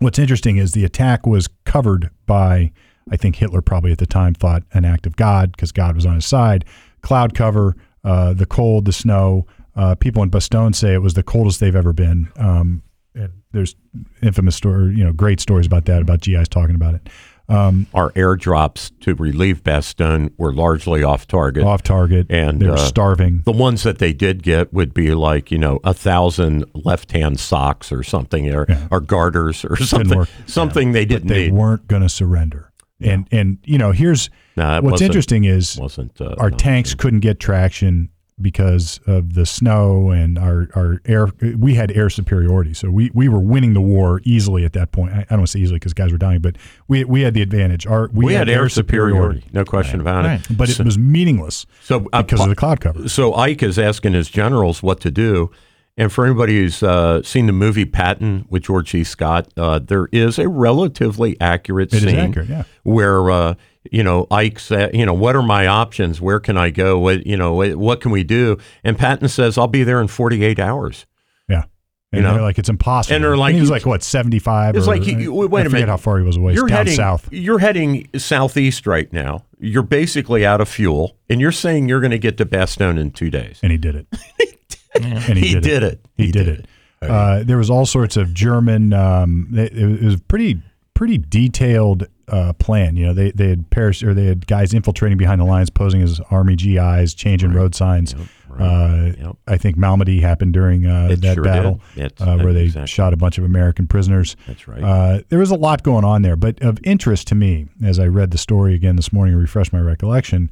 what's 0.00 0.18
interesting 0.18 0.58
is 0.58 0.72
the 0.72 0.84
attack 0.84 1.26
was 1.26 1.48
covered 1.64 2.10
by. 2.26 2.72
I 3.10 3.16
think 3.18 3.36
Hitler 3.36 3.60
probably 3.60 3.92
at 3.92 3.98
the 3.98 4.06
time 4.06 4.32
thought 4.32 4.62
an 4.72 4.84
act 4.86 5.06
of 5.06 5.14
God 5.16 5.52
because 5.52 5.72
God 5.72 5.94
was 5.94 6.06
on 6.06 6.14
his 6.14 6.24
side. 6.24 6.64
Cloud 7.02 7.34
cover, 7.34 7.76
uh, 8.02 8.32
the 8.32 8.46
cold, 8.46 8.86
the 8.86 8.92
snow. 8.94 9.46
Uh, 9.76 9.94
people 9.94 10.22
in 10.22 10.30
Bastogne 10.30 10.74
say 10.74 10.94
it 10.94 11.02
was 11.02 11.14
the 11.14 11.22
coldest 11.22 11.60
they've 11.60 11.74
ever 11.76 11.92
been. 11.92 12.28
Um, 12.36 12.82
and 13.14 13.32
there's 13.52 13.74
infamous 14.22 14.56
story, 14.56 14.94
you 14.94 15.04
know, 15.04 15.12
great 15.12 15.40
stories 15.40 15.66
about 15.66 15.84
that 15.86 16.02
about 16.02 16.20
GIs 16.20 16.48
talking 16.48 16.74
about 16.74 16.94
it. 16.94 17.08
Um, 17.46 17.86
Our 17.92 18.10
airdrops 18.12 18.90
to 19.00 19.14
relieve 19.14 19.62
Bastogne 19.62 20.32
were 20.38 20.52
largely 20.52 21.02
off 21.02 21.26
target. 21.26 21.62
off 21.62 21.82
target, 21.82 22.26
And, 22.30 22.58
they 22.60 22.66
were 22.68 22.72
uh, 22.74 22.76
starving. 22.78 23.42
The 23.44 23.52
ones 23.52 23.82
that 23.82 23.98
they 23.98 24.14
did 24.14 24.42
get 24.42 24.72
would 24.72 24.94
be 24.94 25.12
like, 25.14 25.50
you 25.50 25.58
know, 25.58 25.78
a 25.84 25.92
thousand 25.92 26.64
left 26.74 27.12
hand 27.12 27.38
socks 27.38 27.92
or 27.92 28.02
something, 28.02 28.52
or, 28.52 28.64
Yeah. 28.68 28.88
or 28.90 29.00
garters 29.00 29.62
or 29.64 29.76
something, 29.76 30.26
something 30.46 30.92
they 30.92 31.04
didn't 31.04 31.28
They 31.28 31.44
need. 31.44 31.52
weren't 31.52 31.86
going 31.86 32.02
to 32.02 32.08
surrender. 32.08 32.70
And 33.00 33.28
and 33.30 33.58
you 33.64 33.76
know, 33.76 33.90
here's 33.92 34.30
No, 34.56 34.80
what's 34.80 35.02
interesting 35.02 35.44
is 35.44 35.76
wasn't 35.76 36.18
uh, 36.20 36.36
our 36.38 36.48
no. 36.50 36.56
tanks 36.56 36.94
couldn't 36.94 37.20
get 37.20 37.38
traction 37.40 38.08
because 38.44 39.00
of 39.08 39.34
the 39.34 39.44
snow 39.44 40.10
and 40.10 40.38
our, 40.38 40.68
our 40.76 41.00
air 41.06 41.28
we 41.58 41.74
had 41.74 41.90
air 41.90 42.08
superiority 42.08 42.72
so 42.72 42.88
we, 42.90 43.10
we 43.12 43.28
were 43.28 43.40
winning 43.40 43.74
the 43.74 43.80
war 43.80 44.20
easily 44.22 44.64
at 44.64 44.72
that 44.74 44.92
point 44.92 45.12
i, 45.12 45.18
I 45.20 45.24
don't 45.30 45.38
want 45.40 45.48
to 45.48 45.52
say 45.52 45.60
easily 45.60 45.80
because 45.80 45.92
guys 45.94 46.12
were 46.12 46.18
dying 46.18 46.40
but 46.40 46.54
we, 46.86 47.02
we 47.02 47.22
had 47.22 47.34
the 47.34 47.42
advantage 47.42 47.86
our 47.88 48.08
We, 48.12 48.34
had, 48.34 48.48
air 48.48 48.68
superiority, 48.68 49.42
no 49.52 49.64
question 49.64 50.00
about 50.00 50.24
Right. 50.24 50.48
it. 50.48 50.56
but 50.56 50.70
it 50.70 50.78
was 50.84 50.96
meaningless 50.96 51.66
So 51.82 52.06
uh, 52.12 52.22
because 52.22 52.40
of 52.42 52.48
the 52.50 52.54
cloud 52.54 52.80
cover 52.80 53.08
So 53.08 53.34
Ike 53.34 53.64
is 53.64 53.78
asking 53.80 54.12
his 54.12 54.28
generals 54.30 54.80
what 54.82 55.00
to 55.00 55.10
do. 55.10 55.50
And 55.96 56.12
for 56.12 56.24
anybody 56.26 56.56
who's 56.58 56.82
uh, 56.82 57.22
seen 57.22 57.46
the 57.46 57.52
movie 57.52 57.84
Patton 57.84 58.46
with 58.50 58.64
George 58.64 58.90
C. 58.90 59.04
Scott, 59.04 59.46
uh, 59.56 59.78
there 59.78 60.08
is 60.10 60.40
a 60.40 60.48
relatively 60.48 61.40
accurate 61.40 61.92
It 61.94 62.00
scene 62.00 62.16
accurate, 62.16 62.48
yeah. 62.48 62.64
where 62.82 63.30
uh, 63.30 63.54
you 63.90 64.02
know 64.02 64.26
Ike 64.30 64.58
said, 64.58 64.94
you 64.94 65.04
know, 65.06 65.14
what 65.14 65.36
are 65.36 65.42
my 65.42 65.66
options? 65.66 66.20
Where 66.20 66.40
can 66.40 66.56
I 66.56 66.70
go? 66.70 66.98
What 66.98 67.26
you 67.26 67.36
know, 67.36 67.54
what, 67.54 68.00
can 68.00 68.10
we 68.10 68.24
do? 68.24 68.58
And 68.82 68.98
Patton 68.98 69.28
says, 69.28 69.58
I'll 69.58 69.66
be 69.66 69.84
there 69.84 70.00
in 70.00 70.08
48 70.08 70.58
hours. 70.58 71.06
yeah 71.48 71.64
and 72.12 72.20
You 72.20 72.22
know? 72.22 72.34
they're 72.34 72.42
like 72.42 72.58
it's 72.58 72.68
impossible 72.68 73.14
And 73.16 73.24
they're 73.24 73.36
like- 73.36 73.54
he 73.54 73.60
was 73.60 73.70
like 73.70 73.84
what 73.86 74.02
75 74.02 74.76
It's 74.76 74.86
or, 74.86 74.90
like, 74.90 75.02
he- 75.02 75.26
wait 75.28 75.44
a 75.44 75.44
I 75.44 75.64
forget 75.64 75.72
minute. 75.72 75.88
how 75.88 75.96
far 75.96 76.18
he 76.18 76.24
was 76.24 76.36
away 76.36 76.54
You're 76.54 76.68
down 76.68 76.78
heading 76.78 76.94
south 76.94 77.28
You're 77.32 77.58
heading 77.58 78.08
southeast 78.16 78.86
right 78.86 79.12
now. 79.12 79.44
You're 79.58 79.82
basically 79.82 80.44
out 80.46 80.60
of 80.60 80.68
fuel, 80.68 81.16
and 81.30 81.40
you're 81.40 81.50
saying 81.52 81.88
you're 81.88 82.00
going 82.00 82.10
to 82.10 82.18
get 82.18 82.36
to 82.38 82.44
Bastogne 82.46 82.98
in 83.00 83.10
two 83.10 83.30
days. 83.30 83.58
and 83.62 83.72
he 83.72 83.78
did 83.78 83.94
it 83.96 84.06
and 84.94 85.38
He 85.38 85.58
did 85.58 85.82
it. 85.82 86.00
He, 86.16 86.26
He 86.26 86.32
did, 86.32 86.44
did 86.46 86.58
it. 86.60 86.66
Uh, 87.02 87.42
there 87.44 87.58
was 87.58 87.68
all 87.68 87.84
sorts 87.84 88.16
of 88.16 88.32
German. 88.32 88.92
Um, 88.94 89.48
it, 89.54 89.76
it 89.76 90.02
was 90.02 90.20
pretty 90.20 90.62
pretty 90.94 91.18
detailed 91.18 92.06
uh, 92.28 92.52
plan. 92.54 92.96
You 92.96 93.06
know, 93.06 93.14
they 93.14 93.30
they 93.30 93.48
had 93.48 93.70
Paris 93.70 94.02
or 94.02 94.14
they 94.14 94.26
had 94.26 94.46
guys 94.46 94.74
infiltrating 94.74 95.18
behind 95.18 95.40
the 95.40 95.44
lines, 95.44 95.70
posing 95.70 96.02
as 96.02 96.20
army 96.30 96.56
GIs, 96.56 97.14
changing 97.14 97.52
road 97.52 97.74
signs. 97.74 98.14
Uh, 98.58 99.12
Yep. 99.18 99.36
I 99.48 99.56
think 99.56 99.76
Malmedy 99.76 100.20
happened 100.20 100.52
during 100.52 100.86
uh, 100.86 101.16
that 101.18 101.34
sure 101.34 101.44
battle, 101.44 101.80
uh, 102.20 102.38
where 102.38 102.52
they 102.52 102.64
exactly. 102.64 102.86
shot 102.86 103.12
a 103.12 103.16
bunch 103.16 103.36
of 103.38 103.44
American 103.44 103.86
prisoners. 103.86 104.36
That's 104.46 104.68
right. 104.68 104.82
Uh, 104.82 105.20
there 105.28 105.40
was 105.40 105.50
a 105.50 105.56
lot 105.56 105.82
going 105.82 106.04
on 106.04 106.22
there, 106.22 106.36
but 106.36 106.62
of 106.62 106.78
interest 106.84 107.26
to 107.28 107.34
me 107.34 107.66
as 107.82 107.98
I 107.98 108.06
read 108.06 108.30
the 108.30 108.38
story 108.38 108.74
again 108.74 108.96
this 108.96 109.12
morning, 109.12 109.34
and 109.34 109.42
refresh 109.42 109.72
my 109.72 109.80
recollection. 109.80 110.50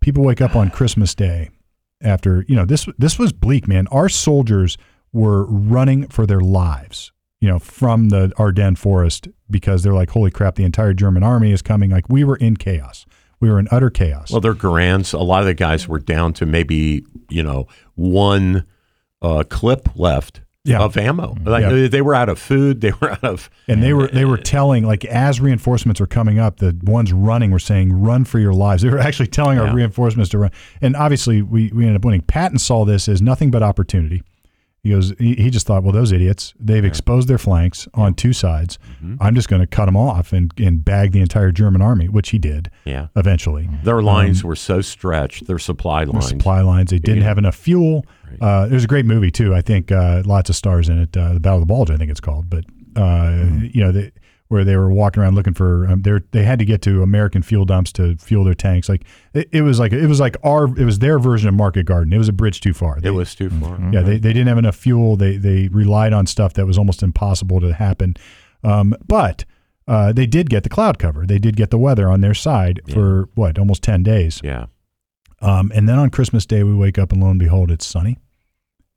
People 0.00 0.24
wake 0.24 0.40
up 0.40 0.56
on 0.56 0.70
Christmas 0.70 1.14
Day 1.14 1.50
after 2.00 2.44
you 2.48 2.56
know 2.56 2.64
this. 2.64 2.88
This 2.98 3.18
was 3.18 3.32
bleak, 3.32 3.68
man. 3.68 3.86
Our 3.88 4.08
soldiers 4.08 4.76
were 5.12 5.46
running 5.46 6.08
for 6.08 6.26
their 6.26 6.40
lives, 6.40 7.12
you 7.44 7.50
know, 7.50 7.58
from 7.58 8.08
the 8.08 8.32
Ardennes 8.38 8.78
forest 8.78 9.28
because 9.50 9.82
they're 9.82 9.92
like, 9.92 10.08
"Holy 10.08 10.30
crap! 10.30 10.54
The 10.54 10.64
entire 10.64 10.94
German 10.94 11.22
army 11.22 11.52
is 11.52 11.60
coming!" 11.60 11.90
Like 11.90 12.08
we 12.08 12.24
were 12.24 12.36
in 12.36 12.56
chaos. 12.56 13.04
We 13.38 13.50
were 13.50 13.58
in 13.58 13.68
utter 13.70 13.90
chaos. 13.90 14.30
Well, 14.30 14.40
they're 14.40 14.54
grands. 14.54 15.12
A 15.12 15.18
lot 15.18 15.40
of 15.40 15.46
the 15.46 15.52
guys 15.52 15.86
were 15.86 15.98
down 15.98 16.32
to 16.34 16.46
maybe 16.46 17.04
you 17.28 17.42
know 17.42 17.66
one 17.96 18.64
uh, 19.20 19.44
clip 19.50 19.90
left 19.94 20.40
Yeah. 20.64 20.80
of 20.80 20.96
ammo. 20.96 21.36
Like 21.44 21.62
Yeah. 21.64 21.88
they 21.88 22.00
were 22.00 22.14
out 22.14 22.30
of 22.30 22.38
food. 22.38 22.80
They 22.84 22.92
were 23.00 23.10
out 23.10 23.24
of. 23.24 23.50
And 23.68 23.82
they 23.82 23.92
were 23.92 24.08
they 24.08 24.24
were 24.24 24.38
telling 24.38 24.84
like 24.86 25.04
as 25.04 25.38
reinforcements 25.38 26.00
were 26.00 26.06
coming 26.06 26.38
up, 26.38 26.56
the 26.60 26.74
ones 26.84 27.12
running 27.12 27.50
were 27.50 27.58
saying, 27.58 27.92
"Run 27.92 28.24
for 28.24 28.38
your 28.38 28.54
lives." 28.54 28.82
They 28.82 28.88
were 28.88 28.98
actually 29.08 29.26
telling 29.28 29.58
our 29.58 29.74
reinforcements 29.74 30.30
to 30.30 30.38
run. 30.38 30.50
And 30.80 30.96
obviously, 30.96 31.42
we 31.42 31.70
we 31.74 31.82
ended 31.84 31.96
up 32.00 32.04
winning. 32.06 32.22
Patton 32.22 32.58
saw 32.58 32.86
this 32.86 33.06
as 33.08 33.20
nothing 33.20 33.50
but 33.50 33.62
opportunity. 33.62 34.22
He 34.84 34.90
goes, 34.90 35.12
he, 35.18 35.34
he 35.34 35.50
just 35.50 35.66
thought, 35.66 35.82
well, 35.82 35.92
those 35.92 36.12
idiots, 36.12 36.52
they've 36.60 36.84
exposed 36.84 37.26
their 37.26 37.38
flanks 37.38 37.88
on 37.94 38.14
two 38.14 38.32
sides. 38.32 38.78
Mm-hmm. 39.02 39.16
I'm 39.18 39.34
just 39.34 39.48
going 39.48 39.60
to 39.60 39.66
cut 39.66 39.86
them 39.86 39.96
off 39.96 40.32
and 40.32 40.52
and 40.58 40.84
bag 40.84 41.10
the 41.12 41.20
entire 41.20 41.50
German 41.50 41.80
army, 41.82 42.08
which 42.08 42.28
he 42.30 42.38
did 42.38 42.70
Yeah, 42.84 43.08
eventually. 43.16 43.68
their 43.82 44.02
lines 44.02 44.44
were 44.44 44.54
so 44.56 44.82
stretched. 44.82 45.46
Their 45.46 45.58
supply 45.58 46.04
Their 46.04 46.12
lines. 46.12 46.28
supply 46.28 46.60
lines. 46.60 46.90
They 46.90 46.98
didn't 46.98 47.22
have 47.22 47.38
enough 47.38 47.56
fuel. 47.56 48.04
Uh, 48.40 48.66
there's 48.68 48.84
a 48.84 48.86
great 48.86 49.06
movie 49.06 49.30
too. 49.30 49.54
I 49.54 49.62
think 49.62 49.90
uh, 49.90 50.22
lots 50.26 50.50
of 50.50 50.56
stars 50.56 50.88
in 50.90 50.98
it. 51.00 51.16
Uh, 51.16 51.32
the 51.32 51.40
Battle 51.40 51.58
of 51.58 51.62
the 51.62 51.66
Bulge, 51.72 51.90
I 51.90 51.96
think 51.96 52.10
it's 52.10 52.20
called. 52.20 52.50
But 52.50 52.64
uh, 52.94 53.46
you 53.72 53.82
know, 53.82 53.90
they, 53.90 54.12
where 54.54 54.64
they 54.64 54.76
were 54.76 54.90
walking 54.90 55.22
around 55.22 55.34
looking 55.34 55.52
for. 55.52 55.86
Um, 55.86 56.00
they 56.02 56.12
they 56.30 56.44
had 56.44 56.58
to 56.60 56.64
get 56.64 56.80
to 56.82 57.02
American 57.02 57.42
fuel 57.42 57.64
dumps 57.66 57.92
to 57.92 58.16
fuel 58.16 58.44
their 58.44 58.54
tanks. 58.54 58.88
Like 58.88 59.02
it, 59.34 59.48
it 59.52 59.60
was 59.62 59.78
like 59.78 59.92
it 59.92 60.06
was 60.06 60.20
like 60.20 60.36
our 60.42 60.64
it 60.78 60.84
was 60.84 61.00
their 61.00 61.18
version 61.18 61.48
of 61.48 61.54
Market 61.54 61.84
Garden. 61.84 62.12
It 62.12 62.18
was 62.18 62.28
a 62.28 62.32
bridge 62.32 62.60
too 62.60 62.72
far. 62.72 63.00
They, 63.00 63.08
It 63.08 63.12
was 63.12 63.34
too 63.34 63.50
far. 63.50 63.78
yeah, 63.92 64.00
they, 64.00 64.16
they 64.18 64.32
didn't 64.32 64.46
have 64.48 64.56
enough 64.58 64.76
fuel. 64.76 65.16
They 65.16 65.36
they 65.36 65.68
relied 65.68 66.12
on 66.14 66.26
stuff 66.26 66.54
that 66.54 66.64
was 66.66 66.78
almost 66.78 67.02
impossible 67.02 67.60
to 67.60 67.74
happen. 67.74 68.14
Um, 68.62 68.94
but 69.06 69.44
uh, 69.86 70.12
they 70.14 70.26
did 70.26 70.48
get 70.48 70.62
the 70.62 70.70
cloud 70.70 70.98
cover. 70.98 71.26
They 71.26 71.38
did 71.38 71.56
get 71.56 71.68
the 71.70 71.76
weather 71.78 72.08
on 72.08 72.22
their 72.22 72.32
side 72.34 72.80
for 72.92 73.28
what 73.34 73.58
almost 73.58 73.82
ten 73.82 74.02
days. 74.02 74.40
Yeah, 74.42 74.66
Um, 75.42 75.70
and 75.74 75.86
then 75.88 75.98
on 75.98 76.08
Christmas 76.10 76.46
Day, 76.46 76.62
we 76.62 76.74
wake 76.74 76.98
up 76.98 77.12
and 77.12 77.22
lo 77.22 77.28
and 77.28 77.38
behold, 77.38 77.70
it's 77.70 77.84
sunny. 77.86 78.16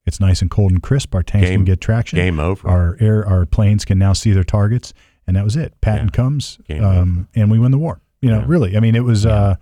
It's 0.06 0.22
nice 0.22 0.42
and 0.42 0.50
cold 0.50 0.72
and 0.72 0.82
crisp. 0.82 1.14
Our 1.14 1.22
tanks 1.24 1.50
Game- 1.50 1.60
can 1.60 1.66
get 1.66 1.82
traction. 1.82 2.16
game 2.16 2.40
over. 2.40 2.66
Our 2.70 2.96
air, 3.02 3.28
our 3.28 3.46
planes 3.46 3.84
can 3.84 4.00
now 4.00 4.14
see 4.14 4.32
their 4.32 4.46
targets, 4.46 4.94
and 5.28 5.36
that 5.36 5.44
was 5.44 5.56
it. 5.56 5.80
Patton 5.82 6.08
Yeah. 6.08 6.12
comes, 6.12 6.58
um, 6.80 7.28
and 7.36 7.52
we 7.52 7.60
win 7.60 7.72
the 7.72 7.78
war. 7.78 8.00
You 8.22 8.30
know, 8.32 8.40
Yeah. 8.40 8.46
really. 8.48 8.78
I 8.78 8.80
mean, 8.80 8.96
it 8.96 9.04
was 9.04 9.26
uh, 9.26 9.56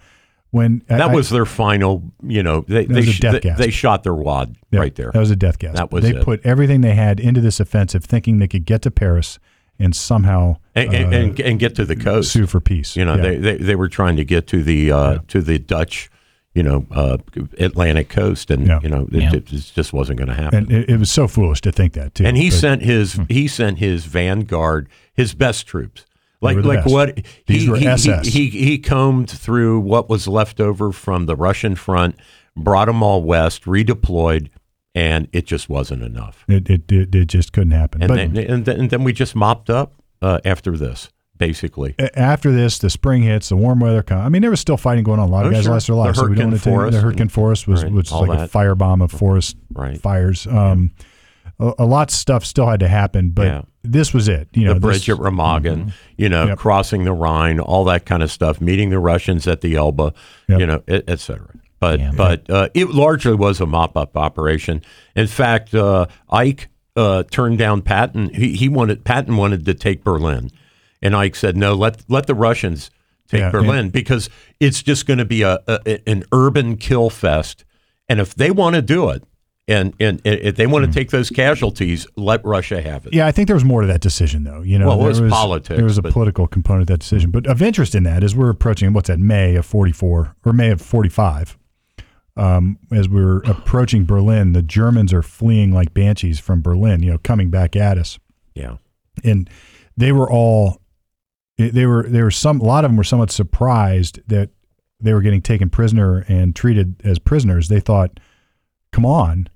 when 0.51 0.81
that 0.88 1.01
I- 1.01 1.13
was 1.13 1.29
their 1.29 1.45
final. 1.45 2.03
You 2.24 2.43
know, 2.43 2.63
they 2.67 2.86
they, 2.86 2.95
was 3.01 3.07
a 3.10 3.12
sh- 3.12 3.19
death 3.19 3.34
they, 3.34 3.39
gasp. 3.41 3.60
they 3.60 3.69
shot 3.72 4.03
their 4.03 4.13
wad 4.13 4.55
yeah, 4.72 4.79
right 4.79 4.95
there. 4.95 5.12
That 5.12 5.19
was 5.19 5.31
a 5.31 5.36
death 5.36 5.60
gas. 5.60 5.75
That 5.75 5.91
was 5.91 6.03
they 6.03 6.15
it. 6.15 6.24
put 6.24 6.45
everything 6.45 6.81
they 6.81 6.95
had 6.95 7.19
into 7.19 7.41
this 7.41 7.60
offensive, 7.60 8.05
thinking 8.05 8.39
they 8.39 8.48
could 8.48 8.65
get 8.65 8.81
to 8.84 8.91
Paris 8.91 9.39
and 9.77 9.93
somehow 9.93 10.55
and, 10.74 10.93
and, 10.93 11.13
uh, 11.13 11.17
and, 11.17 11.39
and 11.41 11.60
get 11.60 11.75
to 11.75 11.84
the 11.86 11.98
coast. 11.98 12.31
sue 12.31 12.48
for 12.48 12.62
peace. 12.62 12.95
You 12.95 13.03
know, 13.03 13.15
Yeah. 13.15 13.22
they, 13.24 13.38
they 13.38 13.57
they 13.57 13.75
were 13.75 13.89
trying 13.89 14.15
to 14.15 14.24
get 14.24 14.48
to 14.48 14.63
the 14.63 14.91
uh, 14.91 15.19
to 15.27 15.41
the 15.41 15.60
Dutch, 15.60 16.10
you 16.53 16.63
know, 16.63 16.86
uh, 16.91 17.17
Atlantic 17.60 18.07
coast, 18.07 18.50
and 18.50 18.65
Yeah. 18.67 18.79
you 18.81 18.88
know, 18.88 19.10
it, 19.12 19.22
Yeah. 19.22 19.34
it 19.34 19.45
just 19.48 19.91
wasn't 19.91 20.19
going 20.19 20.29
to 20.29 20.36
happen. 20.36 20.60
and 20.60 20.72
it, 20.72 20.89
it 20.91 20.98
was 21.00 21.12
so 21.12 21.27
foolish 21.27 21.60
to 21.62 21.74
think 21.74 21.91
that 21.93 22.15
too. 22.15 22.25
And 22.25 22.38
he 22.38 22.50
But- 22.50 22.55
sent 22.60 22.81
his 22.84 23.19
he 23.27 23.50
sent 23.50 23.79
his 23.79 24.05
vanguard, 24.05 24.88
his 25.15 25.34
best 25.34 25.65
troops. 25.67 26.05
Like 26.41 26.57
like 26.57 26.84
best. 26.84 26.93
what 26.93 27.25
These 27.48 27.63
he, 27.63 27.69
were 27.69 27.77
he, 27.77 27.88
SS. 27.88 28.27
He, 28.27 28.50
he 28.50 28.77
combed 28.77 29.29
through 29.29 29.79
what 29.79 30.10
was 30.10 30.27
left 30.27 30.60
over 30.60 30.91
from 30.91 31.25
the 31.25 31.36
Russian 31.36 31.75
front, 31.75 32.17
brought 32.55 32.86
them 32.86 33.01
all 33.01 33.24
west, 33.24 33.63
redeployed, 33.63 34.50
and 34.93 35.27
it 35.31 35.45
just 35.48 35.69
wasn't 35.69 36.03
enough. 36.03 36.43
it, 36.48 36.69
it, 36.69 36.91
it, 36.91 37.15
it 37.15 37.25
just 37.25 37.51
couldn't 37.53 37.72
happen. 37.72 38.01
And 38.03 38.10
but 38.10 38.15
then, 38.15 38.38
and 38.38 38.65
then 38.65 38.79
and 38.81 38.89
then 38.89 39.03
we 39.03 39.12
just 39.13 39.36
mopped 39.36 39.69
up 39.69 39.93
uh, 40.22 40.39
after 40.45 40.77
this, 40.77 41.10
basically. 41.38 41.95
after 42.15 42.51
this, 42.51 42.77
the 42.77 42.89
spring 42.91 43.24
hits, 43.24 43.50
the 43.50 43.55
warm 43.55 43.79
weather 43.79 44.03
comes. 44.03 44.22
I 44.25 44.29
mean, 44.29 44.41
there 44.41 44.51
was 44.51 44.60
still 44.60 44.77
fighting 44.77 45.03
going 45.03 45.19
on. 45.19 45.29
A 45.29 45.31
lot 45.31 45.45
of 45.45 45.51
Oh, 45.51 45.55
guys 45.55 45.63
sure. 45.63 45.74
lost 45.74 45.88
their 45.88 45.95
The 45.95 46.00
lives. 46.01 46.19
so 46.19 46.27
we 46.27 46.36
don't 46.36 46.50
want 46.51 46.60
to 46.62 46.63
take- 46.63 46.74
Forest 46.74 46.98
The 47.01 47.03
Hürtgen 47.07 47.31
Forest 47.31 47.67
was, 47.67 47.84
right, 47.84 48.12
all 48.12 48.27
like 48.27 48.38
a 48.38 48.41
that. 48.43 48.51
firebomb 48.51 49.03
of 49.03 49.12
forest 49.12 49.57
Right. 49.74 50.00
fires. 50.00 50.45
Um, 50.45 50.91
a, 51.60 51.74
a 51.79 51.86
lot 51.86 52.10
of 52.10 52.13
stuff 52.15 52.45
still 52.45 52.67
had 52.67 52.81
to 52.81 52.88
happen, 52.88 53.29
but 53.29 53.48
Yeah. 53.48 53.62
This 53.92 54.13
was 54.13 54.27
it. 54.27 54.48
You 54.54 54.65
know, 54.65 54.74
the 54.74 54.80
this- 54.80 55.06
bridge 55.06 55.10
at 55.10 55.18
Remagen, 55.18 55.94
you 56.18 56.30
know, 56.30 56.48
Yep. 56.48 56.58
crossing 56.58 57.04
the 57.06 57.13
Rhine, 57.13 57.60
all 57.60 57.86
that 57.86 58.06
kind 58.06 58.22
of 58.24 58.32
stuff, 58.32 58.60
meeting 58.62 58.89
the 58.89 59.00
Russians 59.00 59.48
at 59.48 59.62
the 59.62 59.75
Elbe, 59.75 60.13
Yep. 60.50 60.60
you 60.60 60.65
know, 60.65 60.84
et, 60.88 61.04
et 61.08 61.20
cetera. 61.20 61.48
But 61.80 62.00
Yeah. 62.00 62.12
but 62.15 62.50
uh, 62.50 62.70
it 62.74 62.89
largely 62.89 63.36
was 63.36 63.60
a 63.62 63.65
mop 63.65 63.96
up 63.98 64.15
operation. 64.18 64.82
In 65.15 65.27
fact, 65.27 65.74
uh, 65.75 66.06
Ike 66.30 66.70
uh, 66.96 67.24
turned 67.30 67.58
down 67.58 67.82
Patton. 67.82 68.30
He, 68.34 68.54
he 68.56 68.70
wanted 68.70 69.04
Patton 69.04 69.36
wanted 69.36 69.65
to 69.65 69.74
take 69.74 70.04
Berlin, 70.04 70.50
and 71.01 71.15
Ike 71.15 71.36
said 71.36 71.58
no. 71.58 71.74
Let 71.74 72.04
let 72.08 72.27
the 72.27 72.34
Russians 72.36 72.89
take 73.27 73.42
Yeah, 73.42 73.50
Berlin 73.51 73.89
because 73.89 74.30
it's 74.62 74.82
just 74.82 75.06
going 75.06 75.18
to 75.18 75.25
be 75.25 75.42
a, 75.42 75.60
a 75.68 76.00
an 76.10 76.24
urban 76.32 76.77
kill 76.77 77.10
fest. 77.10 77.65
And 78.08 78.20
if 78.22 78.34
they 78.36 78.51
want 78.51 78.75
to 78.75 78.82
do 78.82 79.10
it, 79.10 79.24
and 79.67 79.93
and 80.00 80.22
if 80.24 80.55
they 80.55 80.67
want 80.67 80.86
to 80.86 80.91
take 80.91 81.10
those 81.10 81.29
casualties, 81.29 82.05
let 82.15 82.43
Russia 82.45 82.81
have 82.81 83.07
it. 83.07 83.13
Yeah, 83.13 83.25
I 83.27 83.31
think 83.31 83.48
there 83.48 83.55
was 83.55 83.65
more 83.65 83.81
to 83.81 83.88
that 83.88 84.01
decision, 84.01 84.43
though. 84.43 84.62
You 84.62 84.77
know, 84.79 84.88
Well, 84.88 85.07
it 85.07 85.13
there 85.13 85.24
was 85.24 85.31
politics, 85.31 85.75
There 85.75 85.84
was 85.84 85.98
a 85.98 86.01
but- 86.03 86.13
political 86.13 86.48
component 86.48 86.88
to 86.88 86.93
that 86.93 87.00
decision, 87.00 87.31
but 87.31 87.48
of 87.48 87.62
interest 87.62 87.95
in 87.95 88.03
that 88.03 88.24
is 88.24 88.36
we're 88.36 88.50
approaching 88.50 88.93
what's 88.93 89.07
that 89.07 89.19
May 89.19 89.55
of 89.55 89.65
forty 89.65 89.91
four 89.91 90.36
or 90.45 90.53
May 90.53 90.69
of 90.72 90.81
forty 90.81 91.10
five. 91.10 91.57
Um, 92.38 92.77
as 92.91 93.07
we 93.07 93.24
we're 93.24 93.38
approaching 93.43 94.03
Berlin, 94.05 94.51
the 94.51 94.62
Germans 94.62 95.13
are 95.13 95.22
fleeing 95.24 95.72
like 95.72 95.93
banshees 95.93 96.38
from 96.39 96.62
Berlin. 96.62 97.01
You 97.01 97.12
know, 97.13 97.17
coming 97.17 97.50
back 97.50 97.75
at 97.75 97.98
us. 97.98 98.19
Yeah. 98.53 98.77
and 99.24 99.50
they 99.98 100.12
were 100.12 100.29
all 100.29 100.81
they 101.57 101.86
were 101.86 102.03
they 102.03 102.22
were 102.22 102.31
some 102.31 102.60
a 102.60 102.63
lot 102.65 102.84
of 102.84 102.91
them 102.91 102.98
were 102.98 103.03
somewhat 103.05 103.31
surprised 103.31 104.19
that 104.27 104.50
they 105.00 105.13
were 105.13 105.22
getting 105.22 105.41
taken 105.41 105.69
prisoner 105.69 106.25
and 106.27 106.53
treated 106.55 106.95
as 107.05 107.17
prisoners 107.19 107.69
they 107.69 107.79
thought 107.79 108.19
come 108.91 109.05
on 109.05 109.48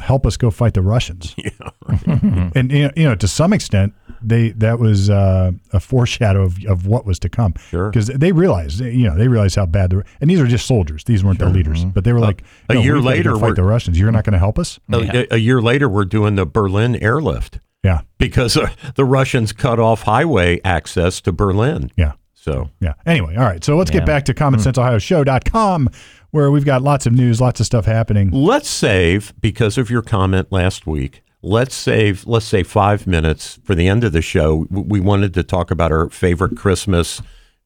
help 0.00 0.26
us 0.26 0.36
go 0.36 0.50
fight 0.50 0.74
the 0.74 0.82
Russians. 0.82 1.34
Yeah, 1.48 1.70
and 2.54 2.70
you 2.70 2.82
know, 2.84 2.90
you 2.96 3.04
know, 3.04 3.14
to 3.14 3.26
some 3.28 3.52
extent, 3.52 3.94
they 4.22 4.50
that 4.50 4.78
was 4.78 5.08
uh, 5.10 5.52
a 5.72 5.80
foreshadow 5.80 6.42
of, 6.42 6.58
of 6.66 6.86
what 6.86 7.06
was 7.06 7.18
to 7.20 7.28
come. 7.28 7.54
Sure. 7.70 7.90
because 7.90 8.08
they 8.08 8.32
realized, 8.32 8.80
you 8.80 9.08
know, 9.08 9.16
they 9.16 9.28
realized 9.28 9.56
how 9.56 9.64
bad 9.66 9.90
the 9.90 10.04
and 10.20 10.28
these 10.28 10.38
are 10.40 10.46
just 10.46 10.66
soldiers. 10.66 11.04
These 11.04 11.24
weren't 11.24 11.38
the 11.38 11.48
leaders, 11.48 11.84
but 11.84 12.04
they 12.04 12.12
were 12.12 12.20
like, 12.20 12.42
a 12.68 12.74
"No, 12.74 12.82
year 12.82 12.94
we've 12.96 13.04
got 13.04 13.10
to 13.10 13.16
later, 13.16 13.36
fight 13.38 13.54
the 13.56 13.62
Russians. 13.62 13.98
You're 13.98 14.12
not 14.12 14.24
going 14.24 14.32
to 14.34 14.38
help 14.38 14.58
us. 14.58 14.78
A- 14.92 14.96
A, 14.96 15.26
a 15.36 15.38
year 15.38 15.60
later, 15.62 15.88
we're 15.88 16.04
doing 16.04 16.34
the 16.36 16.44
Berlin 16.46 16.96
airlift 16.96 17.60
Yeah, 17.82 18.00
because 18.18 18.56
uh, 18.56 18.68
the 18.96 19.04
Russians 19.06 19.52
cut 19.52 19.78
off 19.80 20.02
highway 20.02 20.60
access 20.64 21.20
to 21.22 21.32
Berlin. 21.32 21.90
yeah. 21.96 22.12
So 22.34 22.70
Yeah. 22.80 22.94
Anyway, 23.04 23.34
all 23.36 23.44
right. 23.44 23.62
So 23.64 23.76
let's 23.76 23.90
Yeah. 23.90 23.98
get 24.00 24.06
back 24.06 24.24
to 24.26 24.34
commonsenseohioshow.com 24.34 25.88
where 26.30 26.50
we've 26.50 26.64
got 26.64 26.82
lots 26.82 27.06
of 27.06 27.12
news, 27.12 27.40
lots 27.40 27.60
of 27.60 27.66
stuff 27.66 27.84
happening. 27.86 28.30
let's 28.30 28.68
save 28.68 29.32
because 29.40 29.78
of 29.78 29.90
your 29.90 30.02
comment 30.02 30.50
last 30.50 30.86
week. 30.86 31.22
Let's 31.42 31.74
save, 31.74 32.26
let's 32.26 32.46
say, 32.46 32.62
five 32.64 33.06
minutes 33.06 33.60
for 33.62 33.74
the 33.74 33.86
end 33.88 34.02
of 34.04 34.12
the 34.12 34.20
show. 34.22 34.66
We 34.70 34.98
wanted 35.00 35.34
to 35.34 35.42
talk 35.44 35.70
about 35.70 35.92
our 35.92 36.10
favorite 36.10 36.56
Christmas, 36.56 37.22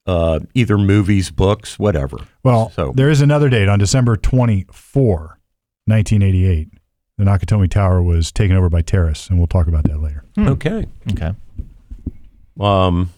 uh, 0.06 0.40
either 0.54 0.76
movies, 0.76 1.30
books, 1.30 1.78
whatever. 1.78 2.18
Well, 2.44 2.70
So- 2.76 2.92
there 2.94 3.08
is 3.08 3.20
another 3.22 3.48
date 3.48 3.68
on 3.68 3.78
December 3.78 4.16
24, 4.16 5.38
1988. 5.86 6.68
The 7.18 7.24
Nakatomi 7.24 7.70
Tower 7.70 8.02
was 8.02 8.30
taken 8.30 8.56
over 8.56 8.68
by 8.68 8.82
terrorists, 8.82 9.28
and 9.30 9.38
we'll 9.38 9.46
talk 9.46 9.66
about 9.68 9.84
that 9.84 10.00
later. 10.02 10.24
Okay. 10.38 10.86
Okay. 11.12 11.32
Um, 12.60 13.10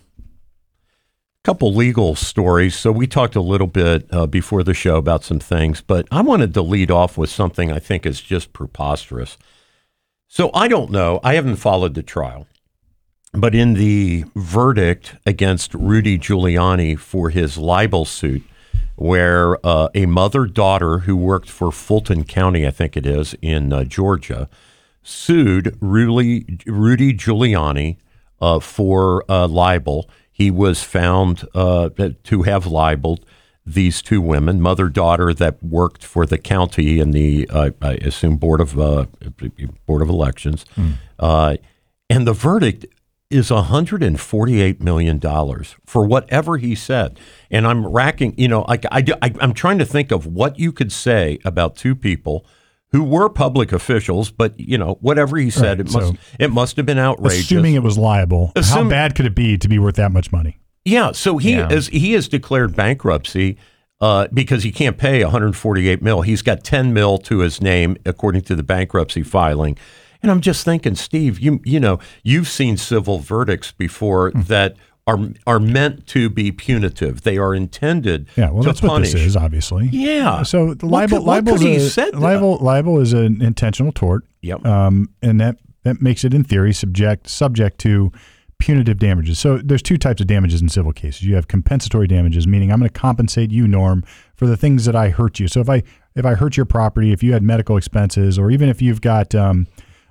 couple 1.44 1.74
legal 1.74 2.14
stories. 2.14 2.74
So 2.74 2.90
we 2.90 3.06
talked 3.06 3.36
a 3.36 3.40
little 3.40 3.66
bit 3.66 4.06
uh, 4.10 4.26
before 4.26 4.62
the 4.62 4.72
show 4.72 4.96
about 4.96 5.24
some 5.24 5.38
things, 5.38 5.82
but 5.82 6.08
I 6.10 6.22
wanted 6.22 6.54
to 6.54 6.62
lead 6.62 6.90
off 6.90 7.18
with 7.18 7.28
something 7.28 7.70
I 7.70 7.78
think 7.78 8.06
is 8.06 8.22
just 8.22 8.54
preposterous. 8.54 9.36
So 10.26 10.50
I 10.54 10.68
don't 10.68 10.90
know. 10.90 11.20
I 11.22 11.34
haven't 11.34 11.56
followed 11.56 11.94
the 11.94 12.02
trial, 12.02 12.46
but 13.32 13.54
in 13.54 13.74
the 13.74 14.24
verdict 14.34 15.16
against 15.26 15.74
Rudy 15.74 16.18
Giuliani 16.18 16.98
for 16.98 17.28
his 17.28 17.58
libel 17.58 18.06
suit, 18.06 18.42
where 18.96 19.64
uh, 19.66 19.88
a 19.94 20.06
mother 20.06 20.46
daughter 20.46 21.00
who 21.00 21.14
worked 21.14 21.50
for 21.50 21.70
Fulton 21.70 22.24
County, 22.24 22.66
I 22.66 22.70
think 22.70 22.96
it 22.96 23.04
is, 23.04 23.34
in 23.42 23.70
uh, 23.70 23.84
Georgia, 23.84 24.48
sued 25.02 25.76
Rudy, 25.82 26.58
Rudy 26.66 27.12
Giuliani 27.12 27.98
uh, 28.40 28.60
for 28.60 29.24
uh, 29.28 29.46
libel. 29.46 30.08
He 30.34 30.50
was 30.50 30.82
found 30.82 31.46
uh, 31.54 31.90
to 32.24 32.42
have 32.42 32.66
libeled 32.66 33.24
these 33.64 34.02
two 34.02 34.20
women, 34.20 34.60
mother 34.60 34.88
daughter 34.88 35.32
that 35.32 35.62
worked 35.62 36.04
for 36.04 36.26
the 36.26 36.38
county 36.38 36.98
and 36.98 37.14
the 37.14 37.48
uh, 37.48 37.70
I 37.80 37.92
assume 37.94 38.36
board 38.36 38.60
of 38.60 38.78
uh, 38.78 39.06
board 39.86 40.02
of 40.02 40.08
elections, 40.08 40.66
uh, 41.20 41.56
and 42.10 42.26
the 42.26 42.32
verdict 42.32 42.84
is 43.30 43.50
148 43.50 44.80
million 44.82 45.18
dollars 45.18 45.76
for 45.86 46.04
whatever 46.04 46.56
he 46.58 46.74
said. 46.74 47.18
And 47.50 47.66
I'm 47.66 47.86
racking, 47.86 48.34
you 48.36 48.48
know, 48.48 48.62
like 48.68 48.84
I, 48.90 49.04
I, 49.22 49.32
I'm 49.40 49.54
trying 49.54 49.78
to 49.78 49.86
think 49.86 50.10
of 50.10 50.26
what 50.26 50.58
you 50.58 50.72
could 50.72 50.92
say 50.92 51.38
about 51.44 51.76
two 51.76 51.94
people 51.94 52.44
who 52.94 53.02
were 53.02 53.28
public 53.28 53.72
officials, 53.72 54.30
but 54.30 54.58
you 54.58 54.78
know, 54.78 54.98
whatever 55.00 55.36
he 55.36 55.50
said, 55.50 55.78
Right, 55.78 55.80
it 55.88 55.92
must 55.92 56.06
so- 56.08 56.16
it 56.38 56.50
must 56.52 56.76
have 56.76 56.86
been 56.86 56.98
outrageous. 56.98 57.40
Assuming 57.40 57.74
it 57.74 57.82
was 57.82 57.98
liable, 57.98 58.52
how 58.56 58.88
bad 58.88 59.16
could 59.16 59.26
it 59.26 59.34
be 59.34 59.58
to 59.58 59.68
be 59.68 59.80
worth 59.80 59.96
that 59.96 60.12
much 60.12 60.30
money? 60.30 60.58
Yeah, 60.84 61.10
so 61.12 61.38
he 61.38 61.52
Yeah. 61.54 61.68
is 61.72 61.88
he 61.88 62.12
has 62.12 62.28
declared 62.28 62.76
bankruptcy 62.76 63.56
uh, 64.00 64.28
because 64.32 64.62
he 64.62 64.70
can't 64.70 64.96
pay 64.96 65.22
148 65.24 66.02
mil. 66.02 66.20
He's 66.22 66.42
got 66.42 66.62
10 66.62 66.92
mil 66.92 67.18
to 67.18 67.38
his 67.40 67.60
name 67.60 67.96
according 68.06 68.42
to 68.42 68.54
the 68.54 68.62
bankruptcy 68.62 69.22
filing. 69.22 69.76
And 70.22 70.30
I'm 70.30 70.40
just 70.40 70.64
thinking, 70.64 70.94
Steve, 70.94 71.40
you 71.40 71.60
you 71.64 71.80
know 71.80 71.98
you've 72.22 72.48
seen 72.48 72.76
civil 72.76 73.18
verdicts 73.18 73.72
before 73.72 74.30
Hmm. 74.30 74.42
that 74.42 74.76
are 75.06 75.18
are 75.46 75.60
meant 75.60 76.06
to 76.08 76.30
be 76.30 76.50
punitive. 76.50 77.22
They 77.22 77.36
are 77.36 77.54
intended 77.54 78.26
Yeah, 78.36 78.50
well, 78.50 78.62
to 78.62 78.68
that's 78.70 78.80
punish. 78.80 79.08
what 79.12 79.18
this 79.18 79.26
is, 79.28 79.36
obviously. 79.36 79.88
Yeah. 79.92 80.42
So 80.42 80.74
the 80.74 80.86
What 80.86 81.10
libel, 81.10 81.18
what 81.24 81.44
libel, 81.44 81.58
could 81.58 81.80
said 81.82 82.14
a, 82.14 82.18
libel, 82.18 82.56
libel 82.58 83.00
is 83.00 83.12
an 83.12 83.42
intentional 83.42 83.92
tort. 83.92 84.24
Yep. 84.42 84.64
Um, 84.64 85.10
and 85.22 85.40
that 85.40 85.58
that 85.82 86.00
makes 86.00 86.24
it 86.24 86.32
in 86.32 86.44
theory 86.44 86.72
subject 86.72 87.28
subject 87.28 87.78
to 87.80 88.12
punitive 88.58 88.98
damages. 88.98 89.38
So 89.38 89.58
there's 89.58 89.82
two 89.82 89.98
types 89.98 90.22
of 90.22 90.26
damages 90.26 90.62
in 90.62 90.68
civil 90.70 90.92
cases. 90.92 91.22
You 91.22 91.34
have 91.34 91.48
compensatory 91.48 92.06
damages, 92.06 92.46
meaning 92.46 92.72
I'm 92.72 92.78
going 92.78 92.88
to 92.90 92.98
compensate 92.98 93.50
you, 93.50 93.68
Norm, 93.68 94.04
for 94.34 94.46
the 94.46 94.56
things 94.56 94.86
that 94.86 94.96
I 94.96 95.10
hurt 95.10 95.38
you. 95.38 95.48
So 95.48 95.60
if 95.60 95.68
I 95.68 95.82
if 96.14 96.24
I 96.24 96.34
hurt 96.34 96.56
your 96.56 96.64
property, 96.64 97.12
if 97.12 97.22
you 97.22 97.34
had 97.34 97.42
medical 97.42 97.76
expenses, 97.76 98.38
or 98.38 98.50
even 98.50 98.70
if 98.70 98.80
you've 98.80 99.02
got 99.02 99.34
um, 99.34 99.66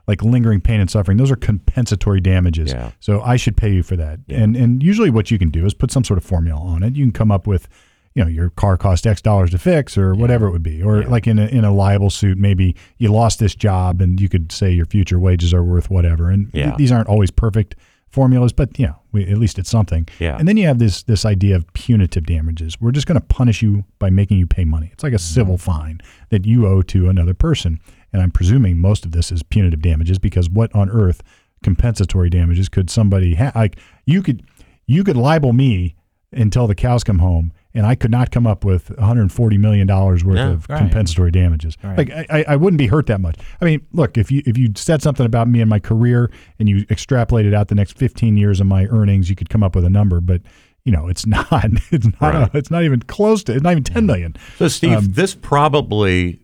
like 0.07 0.21
lingering 0.21 0.61
pain 0.61 0.79
and 0.79 0.89
suffering, 0.89 1.17
those 1.17 1.31
are 1.31 1.35
compensatory 1.35 2.19
damages. 2.19 2.71
Yeah. 2.71 2.91
So 2.99 3.21
I 3.21 3.37
should 3.37 3.55
pay 3.55 3.71
you 3.71 3.83
for 3.83 3.95
that. 3.95 4.19
And 4.29 4.55
and 4.55 4.83
usually 4.83 5.09
what 5.09 5.31
you 5.31 5.39
can 5.39 5.49
do 5.49 5.65
is 5.65 5.73
put 5.73 5.91
some 5.91 6.03
sort 6.03 6.17
of 6.17 6.23
formula 6.23 6.59
on 6.59 6.83
it. 6.83 6.95
You 6.95 7.03
can 7.03 7.13
come 7.13 7.31
up 7.31 7.47
with 7.47 7.67
you 8.15 8.23
know 8.23 8.29
your 8.29 8.49
car 8.51 8.77
cost 8.77 9.07
X 9.07 9.21
dollars 9.21 9.51
to 9.51 9.57
fix 9.57 9.97
or 9.97 10.13
whatever 10.13 10.47
it 10.47 10.51
would 10.51 10.63
be, 10.63 10.81
or 10.81 11.03
like 11.03 11.27
in 11.27 11.39
a 11.39 11.45
in 11.47 11.63
a 11.63 11.73
liable 11.73 12.09
suit, 12.09 12.37
maybe 12.37 12.75
you 12.97 13.11
lost 13.11 13.39
this 13.39 13.55
job 13.55 14.01
and 14.01 14.19
you 14.19 14.29
could 14.29 14.51
say 14.51 14.71
your 14.71 14.85
future 14.85 15.19
wages 15.19 15.53
are 15.53 15.63
worth 15.63 15.89
whatever. 15.89 16.29
And 16.29 16.51
th- 16.51 16.75
these 16.75 16.91
aren't 16.91 17.07
always 17.07 17.31
perfect 17.31 17.75
formulas, 18.09 18.53
but 18.53 18.77
you 18.77 18.85
know 18.85 18.95
we, 19.11 19.27
at 19.27 19.37
least 19.37 19.57
it's 19.57 19.69
something. 19.69 20.07
Yeah. 20.19 20.37
And 20.37 20.47
then 20.47 20.57
you 20.57 20.67
have 20.67 20.79
this 20.79 21.03
this 21.03 21.25
idea 21.25 21.55
of 21.55 21.71
punitive 21.73 22.25
damages. 22.25 22.79
We're 22.79 22.91
just 22.91 23.07
going 23.07 23.19
to 23.19 23.25
punish 23.25 23.61
you 23.61 23.85
by 23.99 24.09
making 24.09 24.37
you 24.37 24.47
pay 24.47 24.65
money. 24.65 24.89
It's 24.93 25.03
like 25.03 25.13
a 25.13 25.15
mm-hmm. 25.15 25.33
civil 25.33 25.57
fine 25.57 26.01
that 26.29 26.45
you 26.45 26.67
owe 26.67 26.81
to 26.83 27.09
another 27.09 27.33
person. 27.33 27.79
And 28.13 28.21
I'm 28.21 28.31
presuming 28.31 28.77
most 28.77 29.05
of 29.05 29.11
this 29.11 29.31
is 29.31 29.41
punitive 29.43 29.81
damages 29.81 30.19
because 30.19 30.49
what 30.49 30.73
on 30.75 30.89
earth 30.89 31.21
compensatory 31.63 32.29
damages 32.29 32.69
could 32.69 32.89
somebody 32.89 33.35
ha- 33.35 33.51
like 33.55 33.77
you 34.05 34.21
could 34.21 34.43
you 34.85 35.03
could 35.03 35.17
libel 35.17 35.53
me 35.53 35.95
until 36.31 36.67
the 36.67 36.75
cows 36.75 37.03
come 37.03 37.19
home 37.19 37.53
and 37.75 37.85
I 37.85 37.95
could 37.95 38.11
not 38.11 38.29
come 38.31 38.45
up 38.45 38.63
with 38.65 38.89
140 38.97 39.57
million 39.57 39.87
dollars 39.87 40.23
worth 40.23 40.37
Yeah, 40.37 40.49
of 40.51 40.67
right. 40.69 40.77
compensatory 40.77 41.31
damages. 41.31 41.75
Right. 41.83 41.97
Like 41.97 42.11
I, 42.11 42.25
I- 42.29 42.45
I 42.49 42.55
wouldn't 42.55 42.77
be 42.77 42.87
hurt 42.87 43.07
that 43.07 43.21
much. 43.21 43.35
I 43.61 43.65
mean, 43.65 43.85
look, 43.93 44.17
if 44.17 44.31
you 44.31 44.43
if 44.45 44.57
you 44.57 44.69
said 44.75 45.01
something 45.01 45.25
about 45.25 45.47
me 45.47 45.61
and 45.61 45.69
my 45.69 45.79
career 45.79 46.29
and 46.59 46.67
you 46.69 46.85
extrapolated 46.87 47.53
out 47.55 47.69
the 47.69 47.75
next 47.75 47.97
15 47.97 48.35
years 48.37 48.59
of 48.59 48.67
my 48.67 48.85
earnings, 48.87 49.29
you 49.29 49.35
could 49.35 49.49
come 49.49 49.63
up 49.63 49.73
with 49.75 49.85
a 49.85 49.89
number, 49.89 50.19
but 50.21 50.41
you 50.85 50.91
know, 50.91 51.07
it's 51.07 51.25
not 51.35 51.47
it's 51.91 52.05
not 52.19 52.33
Right. 52.33 52.53
a, 52.53 52.57
it's 52.57 52.69
not 52.69 52.83
even 52.83 52.99
close 53.03 53.43
to 53.45 53.53
it's 53.53 53.63
not 53.63 53.71
even 53.71 53.83
10 53.83 54.05
million. 54.05 54.35
So, 54.57 54.67
Steve, 54.67 54.97
Um, 54.97 55.07
this 55.13 55.33
probably, 55.33 56.39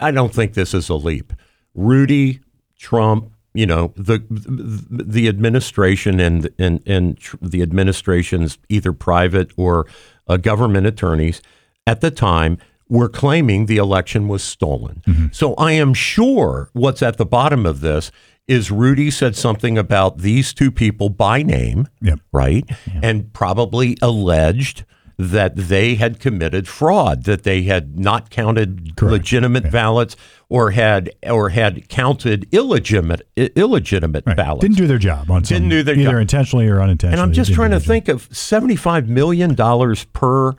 I 0.00 0.10
don't 0.10 0.34
think 0.34 0.54
this 0.54 0.74
is 0.74 0.88
a 0.88 0.94
leap. 0.94 1.32
Rudy, 1.74 2.40
Trump, 2.78 3.30
you 3.54 3.66
know, 3.66 3.92
the 3.96 4.22
the 4.30 5.28
administration 5.28 6.20
and 6.20 6.48
and 6.58 6.82
and 6.86 7.18
tr- 7.18 7.36
the 7.42 7.62
administration's 7.62 8.58
either 8.68 8.92
private 8.92 9.50
or 9.56 9.86
uh, 10.28 10.36
government 10.36 10.86
attorneys 10.86 11.42
at 11.86 12.00
the 12.00 12.10
time 12.10 12.58
were 12.88 13.08
claiming 13.08 13.66
the 13.66 13.78
election 13.78 14.28
was 14.28 14.42
stolen. 14.42 15.02
So 15.32 15.54
I 15.54 15.72
am 15.72 15.94
sure 15.94 16.68
what's 16.74 17.02
at 17.02 17.16
the 17.16 17.24
bottom 17.24 17.64
of 17.64 17.80
this 17.80 18.10
is 18.46 18.70
Rudy 18.70 19.10
said 19.10 19.34
something 19.34 19.78
about 19.78 20.18
these 20.18 20.52
two 20.52 20.70
people 20.70 21.08
by 21.08 21.42
name 21.42 21.88
Yep. 22.02 22.20
right? 22.32 22.64
And 23.02 23.32
probably 23.32 23.96
alleged 24.02 24.84
that 25.30 25.56
they 25.56 25.94
had 25.94 26.18
committed 26.20 26.66
fraud, 26.68 27.24
that 27.24 27.42
they 27.44 27.62
had 27.62 27.98
not 27.98 28.30
counted 28.30 29.00
legitimate 29.00 29.70
ballots 29.70 30.16
or 30.48 30.72
had 30.72 31.10
or 31.28 31.50
had 31.50 31.88
counted 31.88 32.46
illegitimate 32.52 33.22
illegitimate 33.36 34.24
Right. 34.26 34.36
ballots. 34.36 34.60
Didn't 34.62 34.76
do 34.76 34.86
their 34.86 34.98
job 34.98 35.30
on 35.30 35.42
Didn't 35.42 35.68
do 35.68 35.82
their 35.82 35.94
either 35.98 36.10
job. 36.12 36.20
intentionally 36.20 36.68
or 36.68 36.82
unintentionally. 36.82 37.12
and 37.12 37.20
I'm 37.22 37.32
just 37.32 37.52
trying 37.52 37.70
to 37.70 37.76
their 37.78 37.80
job. 37.80 37.86
think 37.88 38.08
of 38.08 38.28
75 38.36 39.08
million 39.08 39.54
dollars 39.54 40.04
per 40.12 40.52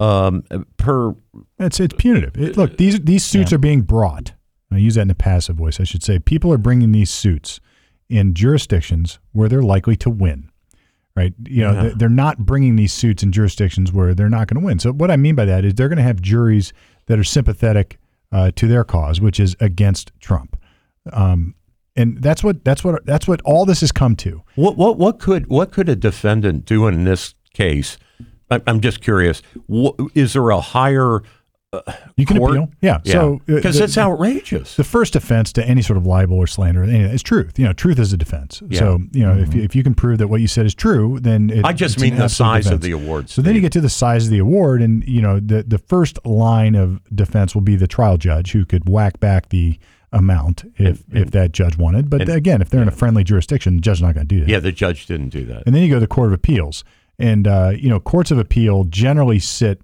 um, 0.00 0.42
per 0.76 1.14
It's 1.58 1.80
it's 1.80 1.94
punitive. 1.96 2.36
It- 2.36 2.56
look, 2.56 2.76
these 2.76 3.00
these 3.00 3.24
suits 3.24 3.52
are 3.52 3.58
being 3.58 3.82
brought. 3.82 4.32
I 4.70 4.78
use 4.78 4.96
that 4.96 5.02
in 5.02 5.10
a 5.10 5.14
passive 5.14 5.56
voice. 5.56 5.78
I 5.80 5.84
should 5.84 6.02
say 6.02 6.18
people 6.18 6.52
are 6.52 6.58
bringing 6.58 6.92
these 6.92 7.08
suits 7.10 7.60
in 8.08 8.34
jurisdictions 8.34 9.18
where 9.32 9.48
they're 9.48 9.62
likely 9.62 9.96
to 9.96 10.10
win. 10.10 10.50
Right? 11.16 11.32
You 11.48 11.62
know, 11.64 11.72
they're- 11.82 11.94
they're 11.94 12.08
not 12.10 12.38
bringing 12.38 12.76
these 12.76 12.92
suits 12.92 13.22
in 13.22 13.32
jurisdictions 13.32 13.90
where 13.92 14.14
they're 14.14 14.28
not 14.28 14.48
going 14.48 14.60
to 14.60 14.66
win. 14.66 14.78
So 14.78 14.92
what 14.92 15.10
I 15.10 15.16
mean 15.16 15.34
by 15.34 15.46
that 15.46 15.64
is 15.64 15.74
they're 15.74 15.88
going 15.88 15.96
to 15.96 16.02
have 16.02 16.20
juries 16.20 16.72
that 17.06 17.18
are 17.18 17.24
sympathetic 17.24 17.98
uh, 18.32 18.50
to 18.56 18.66
their 18.68 18.84
cause, 18.84 19.20
which 19.20 19.40
is 19.40 19.56
against 19.60 20.12
Trump. 20.20 20.60
Um, 21.12 21.54
and 21.94 22.20
that's 22.20 22.44
what 22.44 22.62
that's 22.64 22.84
what 22.84 23.06
that's 23.06 23.26
what 23.26 23.40
all 23.46 23.64
this 23.64 23.80
has 23.80 23.92
come 23.92 24.16
to. 24.16 24.42
What 24.56 24.76
what 24.76 24.98
what 24.98 25.18
could 25.18 25.46
what 25.46 25.72
could 25.72 25.88
a 25.88 25.96
defendant 25.96 26.66
do 26.66 26.86
in 26.88 27.04
this 27.04 27.34
case? 27.54 27.96
I- 28.50 28.60
I'm 28.66 28.80
just 28.80 29.00
curious. 29.00 29.40
Is 30.14 30.34
there 30.34 30.50
a 30.50 30.60
higher 30.60 31.22
You 32.16 32.24
can 32.24 32.38
court? 32.38 32.52
appeal. 32.52 32.70
Yeah. 32.80 33.00
So 33.04 33.34
uh, 33.34 33.56
because 33.56 33.80
it's 33.80 33.98
outrageous. 33.98 34.76
the 34.76 34.84
first 34.84 35.16
offense 35.16 35.52
to 35.54 35.66
any 35.66 35.82
sort 35.82 35.96
of 35.96 36.06
libel 36.06 36.36
or 36.36 36.46
slander 36.46 36.84
of 36.84 37.22
truth. 37.22 37.58
You 37.58 37.66
know, 37.66 37.72
truth 37.72 37.98
is 37.98 38.12
a 38.12 38.16
defense. 38.16 38.62
Yeah. 38.68 38.78
So 38.78 38.98
you 39.12 39.24
know, 39.24 39.36
if, 39.36 39.54
you, 39.54 39.62
if 39.62 39.74
you 39.74 39.82
can 39.82 39.94
prove 39.94 40.18
that 40.18 40.28
what 40.28 40.40
you 40.40 40.48
said 40.48 40.66
is 40.66 40.74
true, 40.74 41.18
then 41.20 41.50
it, 41.50 41.64
I 41.64 41.72
just 41.72 42.00
mean 42.00 42.16
the 42.16 42.28
size 42.28 42.68
of 42.68 42.80
the 42.80 42.92
award. 42.92 43.28
So 43.28 43.42
then 43.42 43.54
you 43.54 43.60
get 43.60 43.72
to 43.72 43.80
the 43.80 43.90
size 43.90 44.26
of 44.26 44.30
the 44.30 44.38
award, 44.38 44.80
and 44.80 45.06
you 45.06 45.20
know 45.20 45.40
the 45.40 45.62
the 45.62 45.78
first 45.78 46.24
line 46.24 46.74
of 46.74 47.02
defense 47.14 47.54
will 47.54 47.62
be 47.62 47.76
the 47.76 47.88
trial 47.88 48.16
judge 48.16 48.52
who 48.52 48.64
could 48.64 48.88
whack 48.88 49.20
back 49.20 49.48
the 49.48 49.78
amount 50.12 50.64
if 50.76 51.02
if 51.12 51.32
that 51.32 51.52
judge 51.52 51.76
wanted. 51.76 52.08
But 52.08 52.28
again, 52.28 52.62
if 52.62 52.70
they're 52.70 52.82
in 52.82 52.88
a 52.88 52.92
friendly 52.92 53.24
jurisdiction, 53.24 53.76
the 53.76 53.82
judge's 53.82 54.02
not 54.02 54.14
going 54.14 54.26
to 54.26 54.34
do 54.34 54.40
that. 54.40 54.48
Yeah, 54.48 54.60
the 54.60 54.72
judge 54.72 55.06
didn't 55.06 55.30
do 55.30 55.44
that. 55.46 55.64
And 55.66 55.74
then 55.74 55.82
you 55.82 55.88
go 55.88 55.96
to 55.96 56.00
the 56.00 56.06
Court 56.06 56.28
of 56.28 56.32
Appeals. 56.32 56.84
And, 57.18 57.48
uh, 57.48 57.72
you 57.74 57.88
know, 57.88 57.98
courts 57.98 58.30
of 58.30 58.36
appeal 58.36 58.84
generally 58.84 59.38
sit 59.38 59.80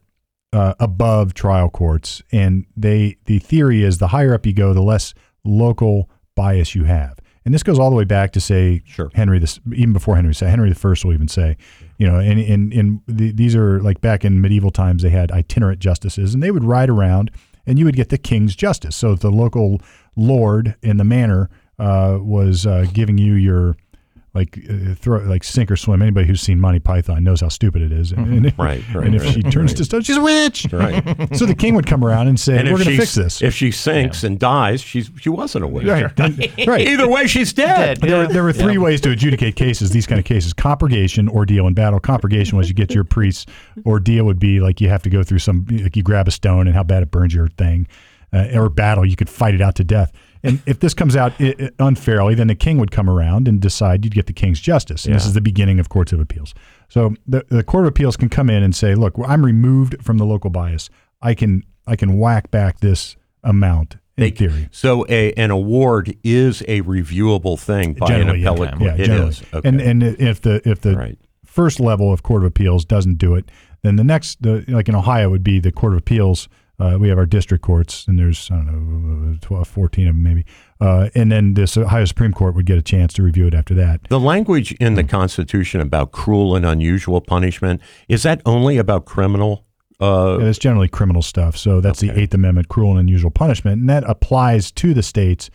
uh, 0.52 0.74
above 0.80 1.34
trial 1.34 1.70
courts. 1.70 2.22
And 2.32 2.66
they 2.76 3.16
the 3.24 3.38
theory 3.38 3.82
is 3.82 3.98
the 3.98 4.08
higher 4.08 4.34
up 4.34 4.46
you 4.46 4.52
go, 4.52 4.74
the 4.74 4.82
less 4.82 5.14
local 5.44 6.10
bias 6.34 6.74
you 6.74 6.84
have. 6.84 7.18
And 7.44 7.52
this 7.52 7.64
goes 7.64 7.78
all 7.78 7.90
the 7.90 7.96
way 7.96 8.04
back 8.04 8.32
to 8.32 8.40
say 8.40 8.82
Sure. 8.84 9.10
Henry 9.14 9.38
this 9.38 9.58
even 9.74 9.92
before 9.92 10.16
Henry 10.16 10.34
say 10.34 10.48
Henry 10.48 10.68
the 10.68 10.74
First 10.74 11.04
will 11.04 11.12
even 11.12 11.28
say, 11.28 11.56
you 11.98 12.06
know, 12.06 12.18
and 12.18 12.38
and, 12.38 12.72
and 12.72 13.00
the, 13.06 13.32
these 13.32 13.56
are 13.56 13.80
like 13.80 14.00
back 14.00 14.24
in 14.24 14.40
medieval 14.40 14.70
times 14.70 15.02
they 15.02 15.10
had 15.10 15.30
itinerant 15.32 15.80
justices 15.80 16.34
and 16.34 16.42
they 16.42 16.50
would 16.50 16.64
ride 16.64 16.90
around 16.90 17.30
and 17.66 17.78
you 17.78 17.84
would 17.84 17.96
get 17.96 18.10
the 18.10 18.18
king's 18.18 18.54
justice. 18.54 18.96
So 18.96 19.14
the 19.14 19.30
local 19.30 19.80
lord 20.14 20.76
in 20.82 20.98
the 20.98 21.04
manor 21.04 21.48
uh, 21.78 22.18
was 22.20 22.66
uh, 22.66 22.86
giving 22.92 23.18
you 23.18 23.34
your 23.34 23.76
like 24.34 24.58
uh, 24.70 24.94
throw 24.94 25.18
like 25.24 25.44
sink 25.44 25.70
or 25.70 25.76
swim. 25.76 26.00
Anybody 26.00 26.26
who's 26.26 26.40
seen 26.40 26.58
Monty 26.58 26.78
Python 26.78 27.22
knows 27.22 27.42
how 27.42 27.48
stupid 27.48 27.82
it 27.82 27.92
is. 27.92 28.12
And, 28.12 28.26
and- 28.26 28.42
Mm-hmm. 28.46 28.60
Right, 28.62 28.82
right, 28.94 29.06
and 29.06 29.14
if 29.14 29.22
right, 29.24 29.34
she 29.34 29.42
turns 29.42 29.74
to 29.74 29.84
stone, 29.84 30.02
she's 30.02 30.16
a 30.16 30.22
witch. 30.22 30.66
Right. 30.72 31.02
So 31.36 31.46
the 31.46 31.54
king 31.54 31.74
would 31.74 31.86
come 31.86 32.04
around 32.04 32.28
and 32.28 32.38
say, 32.40 32.58
And 32.58 32.68
"We're 32.68 32.80
if 32.80 32.84
going 32.84 32.94
she 32.94 32.96
to 32.96 33.02
fix 33.02 33.14
this." 33.14 33.42
if 33.42 33.54
she 33.54 33.70
sinks 33.70 34.24
and 34.24 34.38
dies, 34.38 34.80
she's 34.80 35.10
she 35.20 35.28
wasn't 35.28 35.64
a 35.64 35.68
witch. 35.68 35.86
right, 35.86 36.14
then- 36.16 36.38
right. 36.66 36.86
Either 36.88 37.08
way, 37.08 37.26
she's 37.26 37.52
dead. 37.52 38.00
But 38.00 38.08
there, 38.08 38.18
were, 38.26 38.32
there 38.32 38.42
were 38.42 38.52
three 38.52 38.78
ways 38.78 39.00
to 39.02 39.10
adjudicate 39.10 39.54
cases, 39.56 39.90
these 39.90 40.06
kind 40.06 40.18
of 40.18 40.24
cases 40.24 40.52
compurgation, 40.54 41.28
ordeal, 41.28 41.66
and 41.66 41.76
battle. 41.76 42.00
Compurgation 42.00 42.54
was 42.54 42.68
you 42.68 42.74
get 42.74 42.94
your 42.94 43.04
priests. 43.04 43.46
Ordeal 43.86 44.24
would 44.24 44.38
be 44.38 44.60
like 44.60 44.80
you 44.80 44.88
have 44.88 45.02
to 45.02 45.10
go 45.10 45.22
through 45.22 45.38
some, 45.40 45.66
like 45.70 45.94
you 45.96 46.02
grab 46.02 46.26
a 46.26 46.30
stone 46.30 46.66
and 46.66 46.74
how 46.74 46.82
bad 46.82 47.02
it 47.02 47.10
burns 47.10 47.34
your 47.34 47.48
thing. 47.48 47.86
Uh, 48.32 48.48
or 48.54 48.70
battle, 48.70 49.04
you 49.04 49.14
could 49.16 49.28
fight 49.28 49.54
it 49.54 49.60
out 49.60 49.74
to 49.76 49.84
death. 49.84 50.10
And 50.44 50.60
if 50.66 50.80
this 50.80 50.92
comes 50.94 51.14
out 51.16 51.32
i- 51.40 51.54
i- 51.60 51.70
unfairly, 51.78 52.34
then 52.34 52.48
the 52.48 52.54
king 52.54 52.78
would 52.78 52.90
come 52.90 53.08
around 53.08 53.46
and 53.48 53.60
decide 53.60 54.04
you'd 54.04 54.14
get 54.14 54.26
the 54.26 54.32
king's 54.32 54.60
justice. 54.60 55.06
And 55.06 55.14
this 55.14 55.24
is 55.26 55.34
the 55.34 55.40
beginning 55.40 55.78
of 55.78 55.88
courts 55.88 56.12
of 56.12 56.20
appeals. 56.20 56.52
So 56.88 57.14
the, 57.26 57.44
the 57.48 57.62
court 57.62 57.84
of 57.84 57.88
appeals 57.90 58.16
can 58.16 58.28
come 58.28 58.50
in 58.50 58.62
and 58.62 58.74
say, 58.74 58.94
look, 58.94 59.14
I'm 59.26 59.44
removed 59.44 59.96
from 60.02 60.18
the 60.18 60.24
local 60.24 60.50
bias. 60.50 60.90
I 61.20 61.34
can 61.34 61.62
I 61.86 61.96
can 61.96 62.18
whack 62.18 62.50
back 62.50 62.80
this 62.80 63.16
amount 63.44 63.96
in 64.16 64.32
theory. 64.34 64.68
So 64.72 65.04
a, 65.08 65.32
an 65.34 65.50
award 65.50 66.16
is 66.22 66.62
a 66.68 66.82
reviewable 66.82 67.58
thing 67.58 67.94
by 67.94 68.06
Generally, 68.06 68.38
an 68.38 68.44
yeah. 68.44 68.50
appellate 68.50 68.70
court. 68.78 68.82
Yeah, 68.82 68.94
It 69.02 69.06
generally. 69.06 69.28
is. 69.30 69.42
Okay. 69.54 69.68
And 69.68 69.80
and 69.80 70.02
if 70.02 70.40
the 70.40 70.60
if 70.68 70.80
the 70.80 70.96
Right. 70.96 71.18
first 71.44 71.80
level 71.80 72.12
of 72.12 72.22
court 72.22 72.42
of 72.42 72.46
appeals 72.48 72.84
doesn't 72.84 73.18
do 73.18 73.34
it, 73.34 73.50
then 73.82 73.96
the 73.96 74.04
next, 74.04 74.40
the, 74.42 74.64
like 74.68 74.88
in 74.88 74.94
Ohio, 74.94 75.28
would 75.30 75.42
be 75.42 75.58
the 75.58 75.72
court 75.72 75.92
of 75.92 75.98
appeals. 75.98 76.48
Uh, 76.78 76.96
we 76.98 77.08
have 77.08 77.18
our 77.18 77.26
district 77.26 77.62
courts, 77.62 78.06
and 78.08 78.18
there's 78.18 78.50
I 78.50 78.56
don't 78.56 79.32
know, 79.32 79.38
12, 79.40 79.68
14 79.68 80.08
of 80.08 80.14
them 80.14 80.22
maybe, 80.22 80.44
uh, 80.80 81.10
and 81.14 81.30
then 81.30 81.54
this 81.54 81.76
Ohio 81.76 82.04
Supreme 82.06 82.32
Court 82.32 82.54
would 82.56 82.66
get 82.66 82.76
a 82.78 82.82
chance 82.82 83.12
to 83.14 83.22
review 83.22 83.46
it 83.46 83.54
after 83.54 83.74
that. 83.74 84.00
the 84.08 84.18
language 84.18 84.72
in 84.80 84.94
the 84.94 85.04
Constitution 85.04 85.80
about 85.80 86.10
cruel 86.12 86.56
and 86.56 86.66
unusual 86.66 87.20
punishment 87.20 87.80
is 88.08 88.22
that 88.24 88.40
only 88.46 88.78
about 88.78 89.04
criminal? 89.04 89.64
Uh, 90.00 90.38
And 90.38 90.48
it's 90.48 90.58
generally 90.58 90.88
criminal 90.88 91.22
stuff. 91.22 91.56
So 91.56 91.80
that's 91.80 92.00
the 92.00 92.10
Eighth 92.10 92.34
Amendment, 92.34 92.68
cruel 92.68 92.90
and 92.90 92.98
unusual 92.98 93.30
punishment, 93.30 93.80
and 93.82 93.88
that 93.88 94.02
applies 94.08 94.72
to 94.72 94.92
the 94.94 95.02
states 95.02 95.48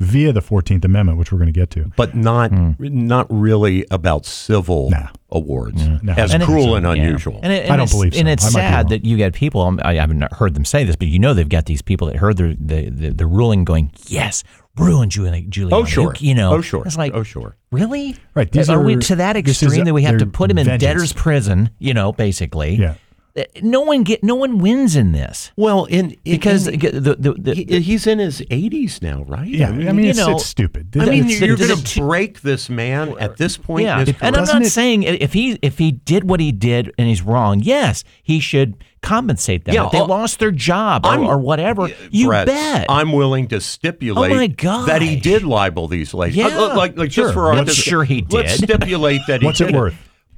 via 0.00 0.30
the 0.34 0.42
Fourteenth 0.42 0.84
Amendment, 0.84 1.16
which 1.18 1.32
we're 1.32 1.38
going 1.38 1.46
to 1.54 1.58
get 1.58 1.70
to. 1.70 1.90
but 1.96 2.14
not 2.14 2.50
not 2.78 3.26
really 3.30 3.86
about 3.90 4.26
civil 4.26 4.90
Nah. 4.90 5.08
Awards 5.30 5.82
No. 6.02 6.12
as 6.16 6.32
And 6.32 6.42
cruel 6.42 6.76
and 6.76 6.84
Yeah. 6.86 6.92
unusual. 7.04 7.40
And 7.42 7.52
it, 7.52 7.64
and 7.64 7.72
I 7.72 7.76
don't 7.76 7.84
it's- 7.84 7.92
believe 7.92 8.14
so. 8.14 8.20
And 8.20 8.28
it's 8.28 8.44
I 8.44 8.46
might 8.50 8.60
be 8.60 8.64
wrong. 8.64 8.72
sad 8.72 8.88
that 8.90 9.04
you 9.04 9.16
get 9.16 9.32
people. 9.34 9.60
um, 9.62 9.80
I 9.84 9.94
haven't 9.94 10.32
heard 10.34 10.54
them 10.54 10.64
say 10.64 10.84
this, 10.84 10.94
but 10.96 11.08
you 11.08 11.18
know 11.18 11.34
they've 11.34 11.48
got 11.48 11.66
these 11.66 11.82
people 11.82 12.06
that 12.08 12.16
heard 12.16 12.36
the 12.36 12.56
the, 12.60 12.90
the, 12.90 13.10
the 13.10 13.26
ruling, 13.26 13.64
going, 13.64 13.90
"Yes, 14.06 14.44
ruin 14.78 15.08
Giuliani." 15.08 15.48
Giuliani. 15.48 15.72
oh 15.72 15.84
sure, 15.84 16.14
You, 16.20 16.28
you 16.28 16.34
know, 16.34 16.52
Oh 16.54 16.60
sure. 16.60 16.84
It's 16.86 16.96
like, 16.96 17.12
oh 17.14 17.22
sure. 17.24 17.56
really? 17.72 18.16
Right, 18.34 18.50
these 18.50 18.68
are, 18.70 18.80
we 18.80 18.96
to 18.96 19.16
that 19.16 19.34
this 19.44 19.62
is 19.62 19.68
extreme 19.68 19.84
that 19.86 19.94
we 19.94 20.02
have 20.04 20.18
to 20.18 20.26
put 20.26 20.50
him 20.50 20.58
in 20.58 20.66
vengeance. 20.66 20.82
debtor's 20.82 21.12
prison? 21.12 21.70
You 21.78 21.94
know, 21.94 22.12
basically. 22.12 22.76
Yeah. 22.76 22.94
Uh, 23.36 23.42
No 23.62 23.80
one 23.82 24.02
get. 24.02 24.22
No 24.24 24.34
one 24.34 24.58
wins 24.58 24.96
in 24.96 25.12
this 25.12 25.50
Well, 25.56 25.84
in, 25.86 26.12
in 26.12 26.18
because 26.24 26.66
in- 26.66 26.78
the, 26.80 27.16
the, 27.18 27.34
the, 27.38 27.54
he- 27.54 27.80
he's 27.80 28.06
in 28.06 28.18
his 28.18 28.40
80s 28.42 29.02
now, 29.02 29.24
right? 29.24 29.46
Yeah, 29.46 29.68
I 29.68 29.72
mean, 29.72 29.98
you 30.04 30.10
it's, 30.10 30.18
know, 30.18 30.32
it's 30.36 30.46
stupid. 30.46 30.96
I 30.96 31.04
mean, 31.06 31.24
It's- 31.24 31.40
you're 31.40 31.56
going 31.56 31.76
to 31.78 32.00
break 32.00 32.40
this 32.42 32.68
man 32.70 33.14
at 33.18 33.36
this 33.36 33.56
point. 33.56 33.84
Yeah, 33.84 34.00
and 34.20 34.36
I'm 34.36 34.44
Doesn't 34.44 34.62
it- 34.62 34.70
saying 34.70 35.02
if 35.04 35.32
he 35.32 35.58
if 35.62 35.78
he 35.78 35.92
did 35.92 36.28
what 36.28 36.40
he 36.40 36.52
did 36.52 36.92
and 36.98 37.08
he's 37.08 37.22
wrong, 37.22 37.60
yes, 37.60 38.04
he 38.22 38.40
should 38.40 38.82
compensate 39.02 39.64
them. 39.64 39.74
Yeah, 39.74 39.86
if 39.86 39.92
they 39.92 40.00
uh, 40.00 40.06
lost 40.06 40.38
their 40.40 40.50
job 40.50 41.06
or, 41.06 41.18
or 41.18 41.38
whatever, 41.38 41.88
you 42.10 42.26
Brett, 42.28 42.46
bet. 42.46 42.86
I'm 42.88 43.12
willing 43.12 43.46
to 43.48 43.60
stipulate 43.60 44.32
Oh 44.32 44.34
my 44.34 44.86
that 44.86 45.00
he 45.02 45.16
did 45.16 45.44
libel 45.44 45.86
these 45.86 46.12
ladies. 46.12 46.36
Yeah, 46.36 46.48
Uh, 46.48 46.76
like, 46.76 46.96
like 46.96 47.12
sure. 47.12 47.24
just 47.26 47.34
for 47.34 47.46
our 47.46 47.52
I'm 47.52 47.66
sure 47.66 48.02
he 48.02 48.20
did. 48.22 48.32
Let's 48.32 48.54
stipulate 48.54 49.20
that 49.28 49.40
he 49.42 49.46
What's 49.46 49.60
it 49.60 49.66
did 49.66 49.76
worth? 49.76 49.94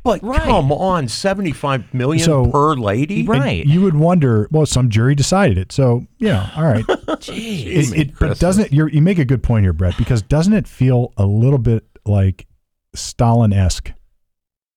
But 0.08 0.22
Right. 0.22 0.40
come 0.42 0.72
on, 0.72 1.06
seventy-five 1.06 1.92
million 1.92 2.24
So- 2.24 2.46
per 2.50 2.74
lady. 2.74 3.26
Right. 3.26 3.60
And 3.62 3.70
you 3.70 3.82
would 3.82 3.94
wonder, 3.94 4.48
well, 4.50 4.64
some 4.64 4.88
jury 4.88 5.14
decided 5.14 5.58
it. 5.58 5.70
So, 5.70 6.06
you 6.18 6.28
know, 6.28 6.46
all 6.56 6.64
right. 6.64 6.84
Jeez. 6.86 7.92
it, 7.92 7.98
it, 7.98 8.18
but 8.18 8.38
doesn't 8.38 8.72
you're, 8.72 8.88
you 8.88 9.02
make 9.02 9.18
a 9.18 9.24
good 9.26 9.42
point 9.42 9.64
here, 9.64 9.74
Brett? 9.74 9.98
Because 9.98 10.22
doesn't 10.22 10.54
it 10.54 10.66
feel 10.66 11.12
a 11.18 11.26
little 11.26 11.58
bit 11.58 11.84
like 12.06 12.46
Stalin 12.94 13.52
esque 13.52 13.92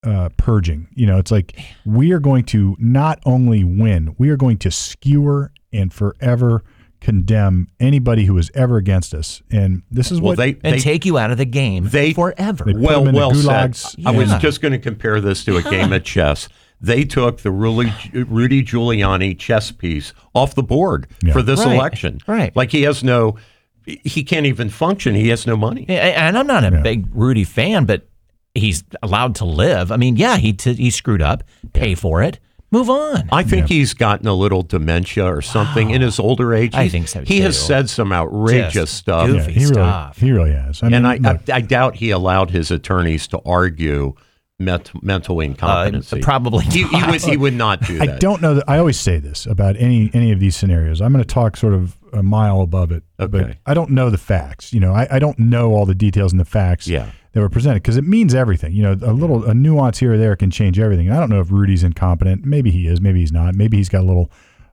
uh, 0.04 0.28
purging? 0.36 0.88
You 0.94 1.06
know, 1.06 1.16
it's 1.18 1.30
like 1.30 1.58
we 1.86 2.12
are 2.12 2.20
going 2.20 2.44
to 2.46 2.76
not 2.78 3.18
only 3.24 3.64
win, 3.64 4.14
we 4.18 4.28
are 4.28 4.36
going 4.36 4.58
to 4.58 4.70
skewer 4.70 5.50
and 5.72 5.92
forever 5.94 6.62
condemn 7.02 7.68
anybody 7.80 8.24
who 8.24 8.38
is 8.38 8.50
ever 8.54 8.76
against 8.76 9.12
us. 9.12 9.42
And 9.50 9.82
this 9.90 10.10
is 10.10 10.20
Well, 10.20 10.30
what 10.30 10.38
they 10.38 10.50
and 10.62 10.74
they 10.76 10.78
take 10.78 11.04
you 11.04 11.18
out 11.18 11.30
of 11.30 11.36
the 11.38 11.44
game 11.44 11.88
they- 11.88 12.12
forever. 12.14 12.64
They 12.64 12.74
well 12.74 13.00
them 13.00 13.08
in 13.08 13.14
the 13.14 13.18
well 13.18 13.34
said. 13.34 13.72
gulags. 13.72 14.06
I 14.06 14.12
was 14.12 14.32
just 14.36 14.60
going 14.62 14.72
to 14.72 14.78
compare 14.78 15.20
this 15.20 15.44
to 15.44 15.56
a 15.56 15.62
game 15.62 15.92
of 15.92 16.04
chess. 16.04 16.48
They 16.80 17.04
took 17.04 17.42
the 17.42 17.50
Rudy, 17.50 17.92
Rudy 18.12 18.62
Giuliani 18.64 19.38
chess 19.38 19.70
piece 19.70 20.12
off 20.34 20.54
the 20.54 20.62
board 20.62 21.06
Yeah. 21.22 21.32
for 21.32 21.42
this 21.42 21.64
Right, 21.64 21.74
election. 21.76 22.18
right. 22.26 22.54
Like 22.56 22.70
he 22.72 22.82
has 22.82 23.04
no, 23.04 23.36
he 23.84 24.22
can't 24.24 24.46
even 24.46 24.68
function. 24.68 25.14
He 25.14 25.28
has 25.28 25.46
no 25.46 25.56
money. 25.56 25.86
And 25.88 26.36
I'm 26.38 26.46
not 26.46 26.64
a 26.64 26.70
big 26.82 27.06
Rudy 27.12 27.44
fan, 27.44 27.84
but 27.84 28.08
he's 28.54 28.84
allowed 29.02 29.34
to 29.36 29.44
live. 29.44 29.90
I 29.92 29.96
mean, 29.96 30.16
yeah, 30.16 30.36
he 30.38 30.52
t- 30.52 30.74
he 30.74 30.90
screwed 30.90 31.22
up. 31.22 31.42
Pay 31.72 31.94
for 31.94 32.22
it. 32.22 32.38
Move 32.72 32.88
on. 32.88 33.28
I 33.30 33.42
think 33.42 33.68
he's 33.68 33.92
gotten 33.92 34.26
a 34.26 34.32
little 34.32 34.62
dementia 34.62 35.26
or 35.26 35.42
something 35.42 35.90
in 35.90 36.00
his 36.00 36.18
older 36.18 36.54
age. 36.54 36.74
I 36.74 36.88
think 36.88 37.06
so, 37.06 37.22
He 37.22 37.42
has 37.42 37.60
said 37.60 37.90
some 37.90 38.12
outrageous 38.12 38.72
Just 38.72 38.94
stuff. 38.94 39.28
yeah, 39.28 39.34
goofy 39.34 39.52
he 39.52 39.66
really, 39.66 40.10
he 40.16 40.32
really 40.32 40.52
has. 40.52 40.82
I 40.82 40.86
mean, 40.86 40.94
and 40.94 41.06
I, 41.06 41.12
I, 41.12 41.16
look, 41.32 41.50
I 41.50 41.60
doubt 41.60 41.96
he 41.96 42.10
allowed 42.10 42.50
his 42.50 42.70
attorneys 42.70 43.26
to 43.28 43.40
argue 43.44 44.14
ment, 44.58 44.90
mental 45.02 45.40
incompetency. 45.40 46.20
Uh, 46.20 46.24
probably 46.24 46.64
he, 46.64 46.84
he 46.84 47.06
would 47.10 47.20
he 47.22 47.36
would 47.36 47.54
not 47.54 47.82
do 47.82 47.98
that. 47.98 48.08
I 48.08 48.16
don't 48.18 48.40
know 48.40 48.54
that 48.54 48.64
I 48.66 48.78
always 48.78 48.98
say 48.98 49.18
this 49.18 49.44
about 49.44 49.76
any 49.76 50.10
any 50.14 50.32
of 50.32 50.40
these 50.40 50.56
scenarios. 50.56 51.02
I'm 51.02 51.12
going 51.12 51.22
to 51.22 51.28
talk 51.28 51.58
sort 51.58 51.74
of 51.74 51.98
a 52.14 52.22
mile 52.22 52.62
above 52.62 52.90
it, 52.90 53.02
but 53.18 53.56
I 53.66 53.74
don't 53.74 53.90
know 53.90 54.08
the 54.10 54.18
facts. 54.18 54.72
You 54.72 54.80
know, 54.80 54.94
I, 54.94 55.06
I 55.10 55.18
don't 55.18 55.38
know 55.38 55.72
all 55.72 55.84
the 55.86 55.94
details 55.94 56.32
and 56.32 56.40
the 56.40 56.44
facts 56.46 56.88
Yeah. 56.88 57.10
That 57.32 57.40
were 57.40 57.48
presented 57.48 57.82
because 57.82 57.96
it 57.96 58.04
means 58.06 58.34
everything. 58.34 58.72
You 58.72 58.82
know, 58.82 58.92
a 58.92 59.12
little 59.12 59.44
a 59.44 59.54
nuance 59.54 59.98
here 59.98 60.14
or 60.14 60.18
there 60.18 60.36
can 60.36 60.50
change 60.50 60.78
everything. 60.78 61.08
And 61.08 61.16
I 61.16 61.20
don't 61.20 61.30
know 61.30 61.40
if 61.40 61.50
Rudy's 61.50 61.82
incompetent. 61.82 62.44
Maybe 62.44 62.70
he 62.70 62.86
is. 62.86 63.00
Maybe 63.00 63.20
he's 63.20 63.32
not. 63.32 63.54
Maybe 63.54 63.76
he's 63.76 63.88
got 63.88 64.02
a 64.02 64.06
little 64.06 64.30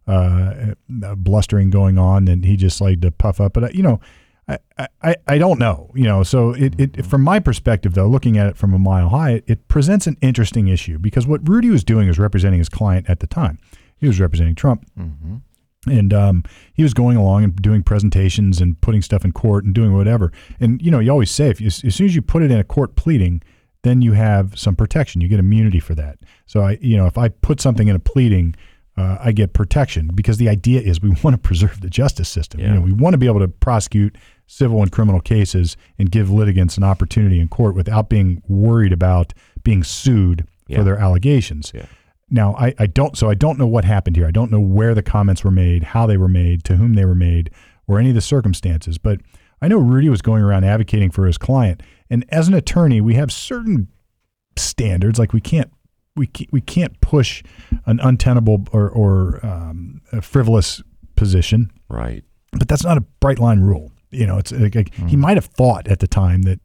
uh, 0.08 0.74
uh, 1.04 1.16
blustering 1.16 1.70
going 1.70 1.98
on 1.98 2.28
and 2.28 2.44
he 2.44 2.58
just 2.58 2.82
like 2.82 3.02
to 3.02 3.12
puff 3.12 3.40
up. 3.40 3.54
But 3.54 3.64
uh, 3.66 3.70
you 3.74 3.84
know. 3.84 4.00
I, 4.80 4.88
I, 5.04 5.16
I 5.28 5.38
don't 5.38 5.60
know, 5.60 5.92
you 5.94 6.06
know. 6.06 6.24
So 6.24 6.56
it, 6.56 6.74
it 6.80 7.06
from 7.06 7.22
my 7.22 7.38
perspective, 7.38 7.94
though, 7.94 8.08
looking 8.08 8.36
at 8.40 8.48
it 8.48 8.58
from 8.58 8.74
a 8.74 8.80
mile 8.80 9.10
high, 9.10 9.34
it, 9.34 9.44
it 9.46 9.68
presents 9.68 10.08
an 10.08 10.18
interesting 10.22 10.70
issue 10.70 10.98
because 10.98 11.28
what 11.28 11.48
Rudy 11.48 11.70
was 11.70 11.84
doing 11.84 12.08
was 12.08 12.18
representing 12.18 12.58
his 12.58 12.68
client 12.68 13.08
at 13.08 13.20
the 13.20 13.28
time. 13.28 13.60
He 13.98 14.08
was 14.08 14.20
representing 14.20 14.56
Trump, 14.56 14.88
and 15.88 16.14
um, 16.14 16.44
he 16.74 16.84
was 16.84 16.94
going 16.94 17.18
along 17.18 17.44
and 17.44 17.56
doing 17.62 17.84
presentations 17.84 18.60
and 18.60 18.80
putting 18.82 19.02
stuff 19.02 19.24
in 19.24 19.32
court 19.32 19.64
and 19.64 19.74
doing 19.74 19.94
whatever. 19.94 20.32
And 20.60 20.82
you 20.82 20.92
know, 20.92 21.00
you 21.00 21.12
always 21.12 21.32
say 21.32 21.50
if 21.50 21.62
you, 21.62 21.68
as 21.68 21.96
soon 21.96 22.06
as 22.06 22.16
you 22.16 22.22
put 22.22 22.44
it 22.44 22.52
in 22.52 22.60
a 22.60 22.64
court 22.64 22.96
pleading, 22.96 23.42
then 23.84 24.02
you 24.02 24.12
have 24.14 24.60
some 24.60 24.76
protection. 24.76 25.22
You 25.22 25.30
get 25.30 25.40
immunity 25.40 25.80
for 25.80 25.96
that. 25.96 26.20
So 26.48 26.62
I, 26.62 26.78
you 26.82 26.98
know, 26.98 27.06
if 27.06 27.18
I 27.18 27.30
put 27.30 27.62
something 27.62 27.88
in 27.88 27.96
a 27.96 28.00
pleading, 28.00 28.56
uh, 28.98 29.18
I 29.22 29.32
get 29.32 29.54
protection 29.54 30.10
because 30.14 30.38
the 30.38 30.50
idea 30.50 30.82
is 30.82 31.02
we 31.02 31.10
want 31.24 31.34
to 31.36 31.38
preserve 31.38 31.80
the 31.80 31.90
justice 31.90 32.28
system. 32.28 32.60
You 32.60 32.68
know, 32.68 32.82
we 32.82 32.92
want 32.92 33.14
to 33.14 33.18
be 33.18 33.28
able 33.28 33.40
to 33.40 33.48
prosecute 33.48 34.18
civil 34.48 34.82
and 34.82 34.92
criminal 34.92 35.22
cases 35.22 35.78
and 35.98 36.12
give 36.12 36.30
litigants 36.30 36.76
an 36.76 36.84
opportunity 36.84 37.40
in 37.40 37.48
court 37.48 37.76
without 37.76 38.10
being 38.10 38.42
worried 38.50 38.92
about 38.92 39.34
being 39.64 39.84
sued 39.84 40.46
Yeah. 40.68 40.80
for 40.80 40.84
their 40.84 40.98
allegations. 40.98 41.72
Yeah. 41.74 41.86
Now, 42.32 42.56
I, 42.56 42.74
I 42.78 42.88
don't, 42.88 43.18
so 43.18 43.30
I 43.30 43.34
don't 43.36 43.58
know 43.58 43.68
what 43.68 43.86
happened 43.86 44.16
here. 44.16 44.28
I 44.28 44.32
don't 44.32 44.52
know 44.52 44.60
where 44.60 44.94
the 44.94 45.04
comments 45.04 45.44
were 45.44 45.52
made, 45.52 45.84
how 45.84 46.06
they 46.06 46.18
were 46.18 46.28
made, 46.28 46.64
to 46.66 46.76
whom 46.76 46.94
they 46.94 47.06
were 47.06 47.16
made, 47.16 47.50
or 47.88 48.00
any 48.00 48.10
of 48.10 48.16
the 48.16 48.22
circumstances. 48.22 48.98
But 48.98 49.20
I 49.62 49.68
know 49.68 49.78
Rudy 49.78 50.10
was 50.10 50.22
going 50.22 50.42
around 50.44 50.64
advocating 50.64 51.12
for 51.12 51.26
his 51.26 51.38
client. 51.38 51.82
And 52.10 52.26
as 52.30 52.48
an 52.48 52.54
attorney, 52.54 53.02
we 53.02 53.16
have 53.16 53.32
certain 53.32 53.88
standards. 54.56 55.20
Like 55.20 55.34
we 55.34 55.42
can't, 55.42 55.72
we 56.16 56.28
can't, 56.28 56.52
we 56.52 56.62
can't 56.62 57.00
push 57.02 57.44
an 57.86 58.00
untenable 58.02 58.66
or, 58.72 58.90
or 58.90 59.46
um, 59.46 60.02
a 60.12 60.22
frivolous 60.22 60.82
position. 61.16 61.72
Right. 61.90 62.24
But 62.52 62.68
that's 62.68 62.84
not 62.84 62.98
a 62.98 63.02
bright 63.20 63.40
line 63.40 63.62
rule. 63.62 63.92
You 64.12 64.26
know, 64.26 64.38
it's 64.38 64.52
like, 64.52 64.76
like 64.76 64.94
he 64.96 65.16
Hmm. 65.16 65.22
might 65.22 65.38
have 65.38 65.46
thought 65.46 65.88
at 65.88 66.00
the 66.00 66.08
time 66.08 66.42
that 66.44 66.60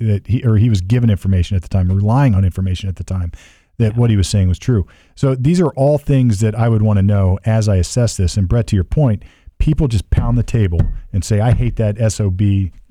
that 0.00 0.26
he 0.26 0.42
or 0.44 0.56
he 0.56 0.68
was 0.68 0.80
given 0.80 1.08
information 1.08 1.54
at 1.54 1.62
the 1.62 1.68
time, 1.68 1.88
relying 1.88 2.34
on 2.34 2.44
information 2.44 2.88
at 2.88 2.96
the 2.96 3.04
time 3.04 3.30
that 3.78 3.96
what 3.96 4.10
he 4.10 4.16
was 4.16 4.28
saying 4.28 4.48
was 4.48 4.58
true. 4.58 4.86
So 5.14 5.34
these 5.34 5.60
are 5.60 5.70
all 5.70 5.98
things 5.98 6.40
that 6.40 6.54
I 6.54 6.68
would 6.68 6.82
want 6.82 6.98
to 6.98 7.02
know 7.02 7.38
as 7.44 7.68
I 7.68 7.76
assess 7.76 8.16
this. 8.16 8.36
And 8.36 8.48
Brett, 8.48 8.66
to 8.68 8.76
your 8.76 8.84
point, 8.84 9.22
people 9.58 9.88
just 9.88 10.10
pound 10.10 10.36
the 10.36 10.42
table 10.42 10.80
and 11.12 11.24
say, 11.24 11.40
"I 11.40 11.52
hate 11.52 11.76
that 11.76 11.96
sob." 12.12 12.40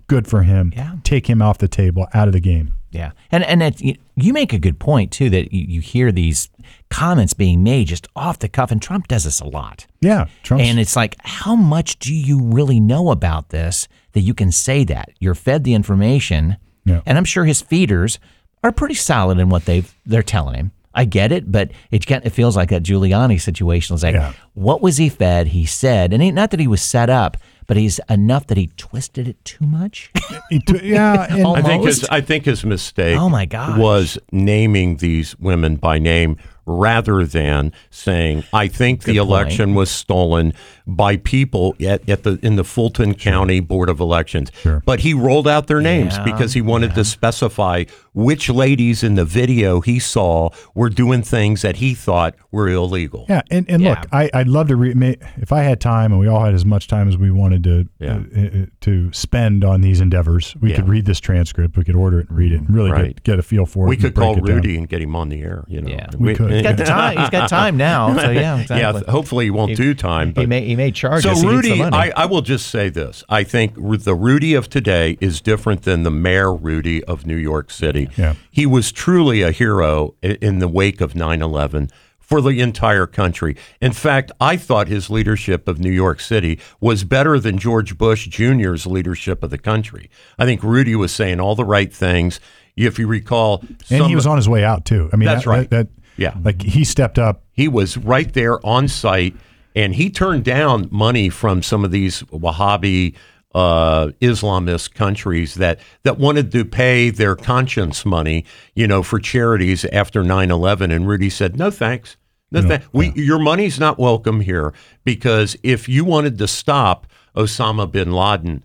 Good 0.07 0.25
for 0.25 0.43
him. 0.43 0.71
Yeah. 0.75 0.95
Take 1.03 1.29
him 1.29 1.41
off 1.41 1.57
the 1.57 1.67
table, 1.67 2.07
out 2.13 2.29
of 2.29 2.33
the 2.33 2.39
game. 2.39 2.73
Yeah, 2.91 3.11
and 3.29 3.43
and 3.43 3.61
it, 3.61 3.81
you- 4.15 4.33
make 4.33 4.53
a 4.53 4.57
good 4.59 4.79
point 4.79 5.11
too 5.11 5.29
that 5.31 5.51
you, 5.51 5.65
you 5.67 5.81
hear 5.81 6.09
these 6.11 6.49
comments 6.89 7.33
being 7.33 7.61
made 7.61 7.87
just 7.87 8.07
off 8.15 8.39
the 8.39 8.47
cuff, 8.47 8.71
and 8.71 8.81
Trump 8.81 9.09
does 9.09 9.25
this 9.25 9.41
a 9.41 9.45
lot. 9.45 9.85
Yeah, 9.99 10.27
Trump's 10.43 10.67
And 10.69 10.79
it's 10.79 10.95
like, 10.95 11.17
how 11.19 11.55
much 11.57 11.99
do 11.99 12.15
you 12.15 12.41
really 12.41 12.79
know 12.79 13.11
about 13.11 13.49
this 13.49 13.89
that 14.13 14.21
you 14.21 14.33
can 14.33 14.53
say 14.53 14.85
that 14.85 15.09
you're 15.19 15.35
fed 15.35 15.65
the 15.65 15.73
information? 15.73 16.55
Yeah. 16.85 17.01
And 17.05 17.17
I'm 17.17 17.25
sure 17.25 17.43
his 17.43 17.61
feeders 17.61 18.19
are 18.63 18.71
pretty 18.71 18.95
solid 18.95 19.37
in 19.39 19.49
what 19.49 19.65
they 19.65 19.83
they're 20.05 20.23
telling 20.23 20.55
him. 20.55 20.71
I 20.97 21.05
get 21.05 21.31
it, 21.31 21.51
but 21.51 21.71
it 21.91 22.05
can 22.05 22.21
it 22.25 22.31
feels 22.31 22.55
like 22.57 22.69
that 22.69 22.83
Giuliani 22.83 23.39
situation. 23.39 23.93
It's 23.93 24.03
like, 24.03 24.15
Yeah. 24.15 24.33
what 24.55 24.81
was 24.81 24.97
he 24.97 25.07
fed? 25.09 25.47
He 25.49 25.65
said, 25.65 26.11
and 26.13 26.21
he, 26.23 26.31
not 26.31 26.51
that 26.51 26.59
he 26.59 26.67
was 26.67 26.81
set 26.81 27.09
up, 27.09 27.37
but 27.67 27.77
he's 27.77 27.99
enough 28.09 28.47
that 28.47 28.57
he 28.57 28.67
twisted 28.77 29.27
it 29.27 29.37
too 29.45 29.65
much. 29.65 30.11
He 30.49 30.59
t- 30.59 30.79
yeah, 30.93 31.27
I 31.55 31.61
think 31.61 31.83
his 31.85 32.05
I 32.09 32.21
think 32.21 32.45
his 32.45 32.63
mistake 32.65 33.17
Oh, 33.19 33.29
my 33.29 33.45
gosh. 33.45 33.77
was 33.77 34.17
naming 34.31 34.97
these 34.97 35.37
women 35.39 35.75
by 35.75 35.99
name 35.99 36.37
rather 36.65 37.25
than 37.25 37.71
saying 37.89 38.43
I 38.53 38.67
think 38.69 39.03
the 39.03 39.17
point. 39.17 39.27
election 39.29 39.75
was 39.75 39.89
stolen 39.91 40.53
by 40.87 41.17
people 41.17 41.75
at, 41.85 42.07
at 42.09 42.23
the 42.23 42.39
in 42.41 42.55
the 42.55 42.63
Fulton 42.63 43.13
County 43.13 43.59
Board 43.59 43.89
of 43.89 43.99
Elections. 43.99 44.51
Sure. 44.61 44.81
But 44.85 45.01
he 45.01 45.13
rolled 45.13 45.47
out 45.47 45.67
their 45.67 45.81
names 45.81 46.15
Yeah, 46.17 46.23
because 46.23 46.53
he 46.53 46.61
wanted 46.61 46.95
to 46.95 47.03
specify 47.03 47.83
which 48.13 48.49
ladies 48.49 49.03
in 49.03 49.13
the 49.15 49.25
video 49.25 49.79
he 49.81 49.99
saw 49.99 50.49
were 50.73 50.89
doing 50.89 51.21
things 51.21 51.61
that 51.61 51.75
he 51.75 51.93
thought 51.93 52.33
were 52.51 52.67
illegal. 52.67 53.25
Yeah, 53.29 53.41
and, 53.51 53.69
and 53.69 53.83
look, 53.83 53.99
Yeah. 53.99 54.05
I, 54.11 54.29
I'd 54.33 54.47
love 54.47 54.69
to 54.69 54.75
read. 54.75 54.97
may- 54.97 55.17
If 55.37 55.51
I 55.51 55.61
had 55.61 55.79
time, 55.79 56.11
and 56.11 56.19
we 56.19 56.27
all 56.27 56.43
had 56.43 56.55
as 56.55 56.65
much 56.65 56.87
time 56.87 57.07
as 57.07 57.15
we 57.15 57.29
wanted 57.29 57.63
to 57.65 57.87
Yeah. 57.99 58.21
uh, 58.35 58.39
uh, 58.41 58.65
to 58.81 59.13
spend 59.13 59.63
on 59.63 59.81
these 59.81 60.01
endeavors, 60.01 60.55
we 60.59 60.73
could 60.73 60.87
read 60.89 61.05
this 61.05 61.19
transcript. 61.19 61.77
We 61.77 61.83
could 61.83 61.95
order 61.95 62.21
it 62.21 62.29
and 62.29 62.37
read 62.37 62.53
it, 62.53 62.61
and 62.61 62.69
really 62.73 62.91
Right. 62.91 63.15
get, 63.15 63.23
get 63.23 63.39
a 63.39 63.43
feel 63.43 63.67
for 63.67 63.85
it. 63.85 63.89
We 63.89 63.97
could 63.97 64.15
call 64.15 64.35
it 64.37 64.45
down. 64.45 64.55
Rudy 64.55 64.77
and 64.77 64.89
get 64.89 64.99
him 65.01 65.15
on 65.15 65.29
the 65.29 65.41
air. 65.41 65.63
You 65.67 65.81
know, 65.81 65.89
Yeah. 65.89 66.07
We 66.17 66.33
could. 66.33 66.51
He's 66.51 66.63
got 66.63 66.77
the 66.77 66.85
time. 66.85 67.17
He's 67.17 67.29
got 67.29 67.49
time 67.49 67.77
now. 67.77 68.17
So 68.17 68.31
yeah, 68.31 68.57
exactly. 68.61 68.77
Yeah, 68.79 69.11
hopefully 69.11 69.45
he 69.45 69.51
won't 69.51 69.75
do 69.75 69.93
time. 69.93 70.31
But 70.31 70.41
he 70.41 70.47
may 70.47 70.65
he 70.65 70.75
may 70.77 70.91
charge 70.91 71.23
So 71.23 71.31
us. 71.31 71.41
The 71.41 71.47
Rudy. 71.47 71.81
I, 71.81 72.11
I 72.15 72.25
will 72.25 72.41
just 72.41 72.67
say 72.69 72.87
this: 72.89 73.23
I 73.27 73.43
think 73.43 73.73
the 73.75 74.15
Rudy 74.15 74.53
of 74.53 74.69
today 74.69 75.17
is 75.19 75.41
different 75.41 75.81
than 75.83 76.03
the 76.03 76.11
Mayor 76.11 76.53
Rudy 76.53 77.03
of 77.03 77.25
New 77.25 77.35
York 77.35 77.69
City. 77.71 78.09
Yeah. 78.15 78.35
He 78.49 78.65
was 78.65 78.91
truly 78.93 79.41
a 79.41 79.51
hero 79.51 80.15
in 80.21 80.59
the 80.59 80.67
wake 80.69 81.01
of 81.01 81.13
9/11 81.13 81.91
for 82.19 82.41
the 82.41 82.59
entire 82.59 83.07
country. 83.07 83.55
In 83.81 83.93
fact, 83.93 84.31
I 84.41 84.57
thought 84.57 84.87
his 84.87 85.09
leadership 85.09 85.67
of 85.67 85.79
New 85.79 85.91
York 85.91 86.19
City 86.19 86.59
was 86.79 87.03
better 87.03 87.39
than 87.39 87.57
George 87.57 87.97
Bush 87.97 88.27
Jr.'s 88.27 88.85
leadership 88.85 89.43
of 89.43 89.49
the 89.49 89.57
country. 89.57 90.09
I 90.37 90.45
think 90.45 90.61
Rudy 90.63 90.95
was 90.95 91.11
saying 91.13 91.39
all 91.39 91.55
the 91.55 91.65
right 91.65 91.91
things. 91.93 92.39
If 92.75 92.99
you 92.99 93.07
recall, 93.07 93.61
and 93.89 93.99
some- 94.01 94.07
he 94.09 94.15
was 94.15 94.27
on 94.27 94.37
his 94.37 94.47
way 94.47 94.63
out 94.63 94.85
too. 94.85 95.09
I 95.11 95.15
mean, 95.15 95.25
That's 95.25 95.45
that- 95.45 95.49
right. 95.49 95.69
That, 95.69 95.87
that- 95.87 96.01
Yeah. 96.17 96.33
like 96.43 96.61
he 96.61 96.83
stepped 96.83 97.17
up. 97.17 97.43
he 97.53 97.67
was 97.67 97.95
right 97.97 98.31
there 98.33 98.63
on 98.65 98.87
site 98.87 99.35
and 99.77 99.93
he 99.93 100.09
turned 100.09 100.43
down 100.43 100.89
money 100.91 101.29
from 101.29 101.61
some 101.61 101.85
of 101.85 101.91
these 101.91 102.23
Wahhabi 102.23 103.15
uh, 103.53 104.07
Islamist 104.19 104.95
countries 104.95 105.53
that, 105.53 105.79
that 106.01 106.17
wanted 106.17 106.51
to 106.53 106.65
pay 106.65 107.11
their 107.11 107.35
conscience 107.35 108.03
money, 108.03 108.43
you 108.73 108.87
know, 108.87 109.03
for 109.03 109.19
charities 109.19 109.85
after 109.85 110.23
9-11. 110.23 110.91
And 110.91 111.07
Rudy 111.07 111.29
said, 111.29 111.59
no, 111.59 111.69
thanks. 111.69 112.17
No, 112.49 112.79
we, 112.91 113.11
Your 113.13 113.37
money's 113.37 113.79
not 113.79 113.99
welcome 113.99 114.39
here 114.39 114.73
because 115.03 115.55
if 115.61 115.87
you 115.87 116.03
wanted 116.03 116.39
to 116.39 116.47
stop 116.47 117.05
Osama 117.35 117.91
bin 117.91 118.11
Laden 118.11 118.63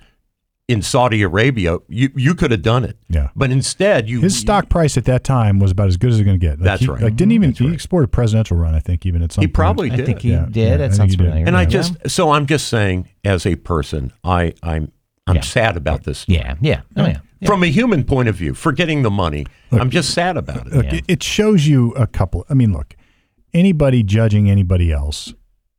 in 0.69 0.81
Saudi 0.81 1.23
Arabia, 1.23 1.79
you, 1.89 2.11
you 2.15 2.35
could 2.35 2.51
have 2.51 2.63
done 2.63 2.85
it. 2.85 2.97
Yeah. 3.09 3.29
But 3.37 3.51
instead, 3.51 4.09
you 4.09 4.21
His 4.21 4.39
stock 4.39 4.69
price 4.69 4.97
at 4.97 5.05
that 5.07 5.25
time 5.25 5.59
was 5.59 5.73
about 5.73 5.89
as 5.89 5.97
good 5.97 6.11
as 6.11 6.19
it's 6.21 6.25
going 6.25 6.39
to 6.39 6.47
get. 6.47 6.59
Like 6.59 6.65
That's 6.65 6.81
he, 6.83 6.87
right. 6.89 7.03
Like 7.03 7.17
didn't 7.17 7.33
even 7.33 7.53
he 7.53 7.73
exported 7.73 8.07
a 8.07 8.09
presidential 8.09 8.57
run. 8.57 8.75
I 8.75 8.79
think 8.81 9.05
even 9.05 9.23
at 9.23 9.33
some 9.33 9.43
He 9.43 9.49
point. 9.49 9.55
probably 9.55 9.91
I 9.91 9.97
think 9.97 10.21
he 10.21 10.31
Yeah, 10.31 10.47
did. 10.47 10.57
yeah, 10.57 10.75
I 10.75 10.77
that 10.77 10.79
think 10.91 10.95
sounds 10.95 11.11
he 11.13 11.17
did. 11.17 11.25
familiar. 11.25 11.47
And 11.47 11.57
I 11.57 11.65
just 11.65 11.95
so 12.09 12.31
I'm 12.31 12.47
just 12.47 12.69
saying, 12.69 13.09
as 13.25 13.45
a 13.45 13.57
person, 13.57 14.13
I 14.25 14.55
I'm 14.63 14.93
I'm 15.27 15.37
Yeah. 15.37 15.41
sad 15.43 15.77
about 15.77 16.05
this. 16.05 16.25
yeah, 16.29 16.55
yeah, 16.61 16.83
oh 16.97 17.07
yeah. 17.07 17.19
From 17.45 17.65
a 17.65 17.67
human 17.67 18.05
point 18.05 18.29
of 18.29 18.37
view, 18.37 18.55
forgetting 18.55 19.03
the 19.03 19.11
money, 19.11 19.47
I'm 19.73 19.91
just 19.91 20.15
sad 20.15 20.37
about 20.37 20.69
it. 20.69 20.73
Look, 20.73 20.87
it, 20.93 21.05
it 21.09 21.23
shows 21.25 21.67
you 21.67 21.91
a 21.95 22.07
couple. 22.07 22.47
I 22.49 22.55
mean, 22.55 22.73
look, 22.73 22.95
anybody 23.53 24.03
judging 24.05 24.49
anybody 24.49 24.93
else 24.93 25.35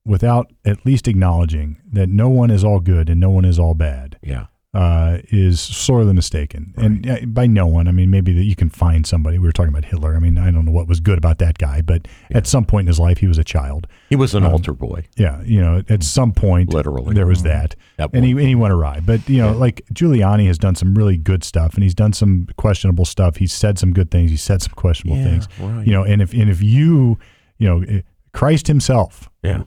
without 0.05 0.51
at 0.65 0.85
least 0.85 1.07
acknowledging 1.07 1.77
that 1.89 2.09
no 2.09 2.27
one 2.27 2.51
is 2.51 2.63
all 2.65 2.81
good 2.81 3.09
and 3.09 3.19
no 3.19 3.29
one 3.29 3.45
is 3.45 3.57
all 3.57 3.73
bad 3.73 4.17
Yeah. 4.21 4.47
Uh, 4.73 5.19
is 5.29 5.59
sorely 5.61 6.13
mistaken. 6.13 6.73
And 6.77 7.07
uh, 7.07 7.17
by 7.27 7.45
no 7.45 7.67
one, 7.67 7.87
I 7.87 7.91
mean 7.91 8.09
maybe 8.09 8.33
that 8.33 8.43
you 8.43 8.55
can 8.55 8.69
find 8.69 9.05
somebody. 9.05 9.37
We 9.37 9.47
were 9.47 9.51
talking 9.51 9.69
about 9.69 9.85
Hitler. 9.85 10.15
I 10.15 10.19
mean, 10.19 10.37
I 10.39 10.49
don't 10.49 10.65
know 10.65 10.71
what 10.71 10.87
was 10.87 10.99
good 10.99 11.17
about 11.19 11.37
that 11.37 11.59
guy, 11.59 11.81
but 11.81 12.07
at 12.31 12.47
some 12.47 12.65
point 12.65 12.85
in 12.85 12.87
his 12.87 12.99
life, 12.99 13.19
he 13.19 13.27
was 13.27 13.37
a 13.37 13.43
child. 13.43 13.85
He 14.09 14.15
was 14.15 14.33
Um, 14.33 14.43
an 14.43 14.51
altar 14.51 14.73
boy. 14.73 15.05
Yeah, 15.15 15.41
you 15.43 15.61
know, 15.61 15.83
at 15.89 16.01
some 16.03 16.31
point, 16.31 16.73
Literally. 16.73 17.13
there 17.13 17.27
was 17.27 17.43
that, 17.43 17.75
At 17.99 18.09
and 18.13 18.25
he 18.25 18.31
and 18.31 18.41
he 18.41 18.55
went 18.55 18.73
awry. 18.73 18.99
But 19.05 19.29
you 19.29 19.37
know, 19.37 19.51
like 19.51 19.83
Giuliani 19.93 20.47
has 20.47 20.57
done 20.57 20.73
some 20.75 20.95
really 20.95 21.17
good 21.17 21.43
stuff, 21.43 21.75
and 21.75 21.83
he's 21.83 21.95
done 21.95 22.13
some 22.13 22.47
questionable 22.57 23.05
stuff. 23.05 23.35
He's 23.35 23.53
said 23.53 23.77
some 23.77 23.93
good 23.93 24.09
things. 24.09 24.31
He's 24.31 24.41
said 24.41 24.61
some 24.63 24.73
questionable 24.73 25.17
Yeah, 25.19 25.23
things. 25.29 25.47
right. 25.59 25.85
You 25.85 25.93
know, 25.93 26.03
and 26.03 26.21
if 26.21 26.33
and 26.33 26.49
if 26.49 26.63
you, 26.63 27.19
you 27.59 27.67
know, 27.67 27.81
eh, 27.87 28.01
Christ 28.33 28.65
Himself, 28.65 29.29
Yeah. 29.43 29.63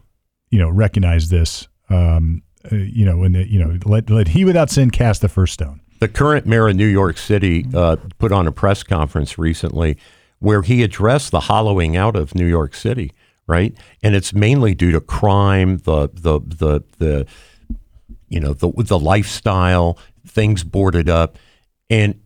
you 0.51 0.59
know, 0.59 0.69
recognize 0.69 1.29
this. 1.29 1.69
Um, 1.89 2.43
uh, 2.71 2.77
you 2.77 3.05
know, 3.05 3.23
and 3.23 3.37
you 3.49 3.59
know, 3.59 3.79
let 3.85 4.11
let 4.11 4.29
he 4.29 4.45
without 4.45 4.71
sin 4.71 4.91
cast 4.91 5.21
the 5.21 5.29
first 5.29 5.55
stone. 5.55 5.81
The 6.01 6.09
current 6.09 6.47
mayor 6.47 6.69
of 6.69 6.77
New 6.77 6.87
York 6.87 7.17
City 7.17 7.67
uh, 7.75 7.97
put 8.19 8.33
on 8.33 8.47
a 8.47 8.53
press 8.53 8.83
conference 8.83 9.39
recently 9.39 9.97
where 10.39 10.63
he 10.63 10.83
addressed 10.83 11.31
the 11.31 11.41
hollowing 11.41 11.97
out 11.97 12.17
of 12.17 12.35
New 12.35 12.47
York 12.47 12.75
City, 12.75 13.13
right? 13.47 13.75
And 14.03 14.15
it's 14.15 14.35
mainly 14.35 14.75
due 14.75 14.93
to 14.93 15.01
crime, 15.01 15.79
the 15.79 16.09
the 16.13 16.41
the 16.41 16.85
the 16.99 17.27
you 18.29 18.41
know 18.41 18.53
the 18.53 18.71
the 18.77 18.99
lifestyle, 18.99 19.99
things 20.27 20.65
boarded 20.65 21.09
up, 21.09 21.39
and 21.89 22.21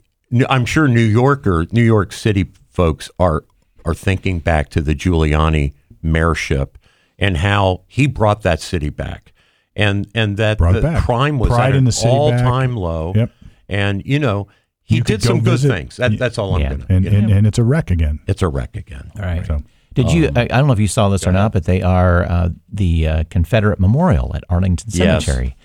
I'm 0.49 0.65
sure 0.65 0.89
New 0.89 1.01
Yorker, 1.01 1.67
New 1.73 1.85
York 1.85 2.13
City 2.13 2.51
folks 2.69 3.11
are 3.19 3.45
are 3.85 3.95
thinking 3.95 4.39
back 4.41 4.69
to 4.71 4.81
the 4.81 4.95
Giuliani 4.95 5.73
mayorship 6.05 6.75
and 7.19 7.37
how 7.37 7.83
he 7.87 8.07
brought 8.07 8.43
that 8.43 8.61
city 8.61 8.89
back, 8.89 9.33
and 9.77 10.07
and 10.15 10.37
that 10.37 10.59
Brought 10.59 10.73
the 10.73 10.79
it 10.79 10.83
back. 10.83 11.05
crime 11.05 11.39
was 11.39 11.49
Pride 11.51 11.69
at 11.69 11.71
in 11.73 11.79
an 11.79 11.85
the 11.85 11.93
city 11.93 12.11
all 12.11 12.31
back. 12.31 12.43
time 12.43 12.77
low. 12.77 13.13
Yep. 13.15 13.31
And 13.69 14.03
you 14.05 14.19
know, 14.19 14.49
he 14.83 14.97
You 14.97 15.03
did 15.05 15.23
some 15.23 15.39
go 15.39 15.45
good 15.45 15.51
visit- 15.53 15.69
things. 15.73 15.97
That, 15.97 16.19
that's 16.19 16.39
all 16.39 16.55
I'm 16.57 16.61
Yeah. 16.63 16.71
gonna. 16.71 16.87
And 16.89 17.07
and, 17.07 17.31
and 17.31 17.47
it's 17.47 17.59
a 17.59 17.65
wreck 17.65 17.91
again. 17.91 18.21
it's 18.27 18.43
a 18.43 18.49
wreck 18.49 18.77
again. 18.77 19.11
All 19.17 19.23
right. 19.23 19.47
So, 19.47 19.63
Did 19.95 20.11
you? 20.13 20.29
Um, 20.29 20.37
I, 20.37 20.43
I 20.43 20.47
don't 20.47 20.67
know 20.67 20.73
if 20.73 20.79
you 20.81 20.89
saw 20.89 21.09
this 21.09 21.27
or 21.27 21.33
not, 21.33 21.53
but 21.53 21.65
they 21.65 21.83
are 21.83 22.25
uh, 22.25 22.49
the 22.73 23.07
uh, 23.09 23.25
Confederate 23.31 23.79
Memorial 23.81 24.35
at 24.35 24.43
Arlington 24.49 24.89
Yes. 24.93 25.25
Cemetery 25.25 25.57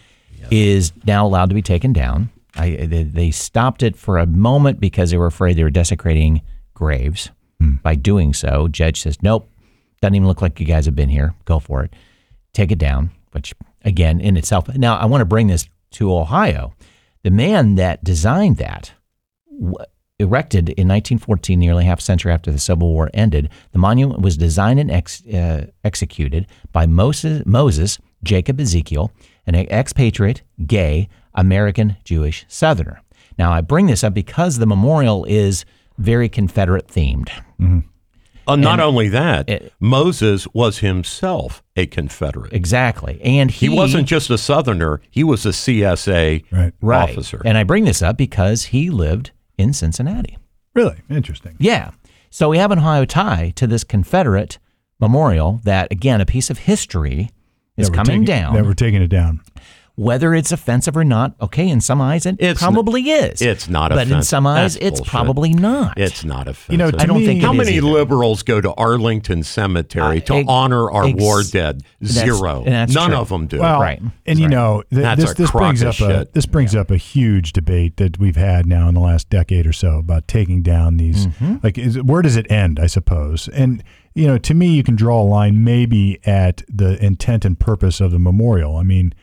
is 0.52 0.94
now 1.06 1.26
allowed 1.26 1.50
to 1.50 1.56
be 1.56 1.62
taken 1.64 1.92
down. 1.94 2.30
I, 2.56 2.70
they, 2.86 3.04
they 3.04 3.32
stopped 3.32 3.82
it 3.84 3.96
for 3.98 4.18
a 4.18 4.26
moment 4.26 4.80
because 4.80 5.12
they 5.12 5.18
were 5.18 5.26
afraid 5.26 5.58
they 5.58 5.64
were 5.64 5.70
desecrating 5.72 6.42
graves. 6.74 7.32
By 7.82 7.96
doing 7.96 8.34
so, 8.36 8.68
judge 8.68 9.02
says, 9.02 9.18
"Nope, 9.24 9.50
doesn't 10.02 10.14
even 10.14 10.28
look 10.28 10.42
like 10.42 10.60
you 10.60 10.68
guys 10.68 10.86
have 10.86 10.96
been 10.96 11.10
here. 11.10 11.34
Go 11.46 11.58
for 11.58 11.84
it, 11.84 11.94
take 12.54 12.72
it 12.72 12.78
down." 12.78 13.10
Which, 13.36 13.54
again, 13.84 14.20
in 14.20 14.38
itself. 14.38 14.74
Now, 14.76 14.98
I 14.98 15.06
want 15.06 15.22
to 15.22 15.26
bring 15.26 15.48
this 15.48 15.68
to 15.92 16.12
Ohio. 16.12 16.74
The 17.24 17.32
man 17.32 17.76
that 17.76 18.04
designed 18.04 18.58
that 18.58 18.94
w- 19.52 19.76
erected 20.20 20.70
in 20.70 20.88
1914, 20.88 21.60
nearly 21.60 21.86
half 21.86 22.00
a 22.00 22.02
century 22.02 22.32
after 22.32 22.52
the 22.52 22.60
Civil 22.60 22.90
War 22.94 23.10
ended. 23.14 23.50
The 23.74 23.80
monument 23.80 24.22
was 24.22 24.38
designed 24.38 24.80
and 24.80 24.90
ex, 24.90 25.26
uh, 25.28 25.68
executed 25.84 26.48
by 26.72 26.86
Moses, 26.86 27.44
Moses 27.46 28.00
Jacob 28.24 28.60
Ezekiel, 28.60 29.12
an 29.46 29.56
expatriate, 29.56 30.42
gay, 30.66 31.10
American 31.34 31.98
Jewish 32.04 32.46
Southerner. 32.48 33.02
Now, 33.38 33.52
I 33.52 33.62
bring 33.62 33.88
this 33.88 34.04
up 34.04 34.14
because 34.14 34.58
the 34.58 34.66
memorial 34.66 35.26
is 35.26 35.66
very 35.98 36.30
Confederate 36.30 36.88
themed. 36.88 37.30
Uh, 38.48 38.56
not 38.56 38.80
only 38.80 39.08
that, 39.10 39.50
it- 39.50 39.74
Moses 39.80 40.48
was 40.54 40.80
himself 40.80 41.64
a 41.76 41.86
Confederate. 41.86 42.54
Exactly. 42.54 43.20
And 43.24 43.50
he, 43.52 43.68
He 43.68 43.76
wasn't 43.76 44.08
just 44.08 44.30
a 44.30 44.38
Southerner; 44.38 45.02
he 45.10 45.24
was 45.24 45.46
a 45.46 45.50
CSA 45.50 46.44
right. 46.52 46.74
right. 46.82 47.10
officer. 47.10 47.42
And 47.46 47.58
I 47.58 47.64
bring 47.64 47.86
this 47.86 48.02
up 48.02 48.18
because 48.18 48.66
he 48.66 48.90
lived 48.90 49.32
in 49.58 49.74
Cincinnati. 49.74 50.38
Really 50.74 50.98
interesting. 51.10 51.56
Yeah. 51.60 51.92
So 52.30 52.50
we 52.50 52.58
have 52.58 52.72
an 52.72 52.80
Ohio 52.80 53.06
tie 53.06 53.54
to 53.56 53.66
this 53.68 53.84
Confederate 53.86 54.60
memorial 55.00 55.62
that, 55.64 55.92
again, 55.92 56.20
a 56.22 56.26
piece 56.26 56.50
of 56.50 56.60
history 56.60 57.30
is 57.78 57.90
coming 57.90 58.06
taking- 58.22 58.26
down. 58.26 58.54
That 58.56 58.66
we're 58.66 58.74
taking 58.74 59.02
it 59.02 59.08
down. 59.08 59.42
Whether 59.96 60.36
it's 60.36 60.52
offensive 60.52 60.98
or 60.98 61.04
not. 61.06 61.36
Okay, 61.42 61.68
in 61.70 61.80
some 61.80 62.02
eyes, 62.02 62.26
it 62.26 62.36
It's 62.40 62.60
probably 62.60 63.02
is. 63.12 63.42
it's 63.42 63.70
not 63.70 63.92
offensive. 63.94 64.10
But 64.12 64.18
in 64.18 64.24
some 64.24 64.46
eyes, 64.46 64.74
That's 64.74 64.86
it's 64.86 65.00
bullshit. 65.00 65.12
probably 65.12 65.54
not. 65.54 65.98
It's 65.98 66.24
not 66.26 66.48
offensive. 66.50 66.72
You 66.74 66.78
know, 66.78 66.92
to 66.92 67.02
I 67.02 67.06
don't 67.06 67.20
me- 67.20 67.26
think 67.26 67.40
it 67.42 67.46
How 67.46 67.54
is 67.54 67.58
many 67.60 67.78
either. 67.78 67.88
liberals 67.88 68.44
go 68.44 68.60
to 68.60 68.74
Arlington 68.74 69.44
Cemetery 69.44 70.18
Uh, 70.22 70.26
to 70.26 70.34
ex- 70.36 70.46
honor 70.50 70.92
our 70.92 71.06
ex- 71.06 71.22
war 71.22 71.44
dead? 71.44 71.84
Zero. 72.04 72.64
and 72.66 72.74
that's 72.74 72.94
None 72.94 73.10
true. 73.12 73.20
of 73.20 73.30
them 73.30 73.48
do. 73.48 73.60
Well, 73.60 73.80
Right. 73.80 74.02
and 74.26 74.38
you 74.40 74.46
Right. 74.46 74.52
know, 74.52 74.84
th- 74.94 75.18
this 75.18 75.34
this 75.34 75.52
brings 75.52 75.82
of 75.82 76.02
up 76.02 76.10
a 76.10 76.28
this 76.34 76.46
brings 76.46 76.76
up 76.76 76.92
a 76.92 76.98
huge 76.98 77.54
debate 77.54 77.98
that 77.98 78.20
we've 78.20 78.36
had 78.36 78.66
now 78.68 78.88
in 78.90 78.94
the 78.96 79.00
last 79.02 79.30
decade 79.30 79.66
or 79.66 79.74
so 79.74 79.98
about 79.98 80.28
taking 80.28 80.62
down 80.62 80.98
these. 80.98 81.28
Mm-hmm. 81.28 81.56
Like, 81.64 81.78
is, 81.78 82.02
where 82.04 82.22
does 82.22 82.36
it 82.36 82.50
end? 82.52 82.80
I 82.80 82.88
suppose, 82.88 83.48
and 83.54 83.82
you 84.14 84.28
know, 84.28 84.38
to 84.38 84.54
me, 84.54 84.68
you 84.68 84.84
can 84.84 84.96
draw 84.96 85.22
a 85.22 85.24
line 85.24 85.64
maybe 85.64 86.20
at 86.26 86.64
the 86.70 87.04
intent 87.04 87.44
and 87.46 87.60
purpose 87.60 88.00
of 88.00 88.12
the 88.12 88.20
memorial. 88.20 88.78
I 88.78 88.84
mean, 88.84 89.14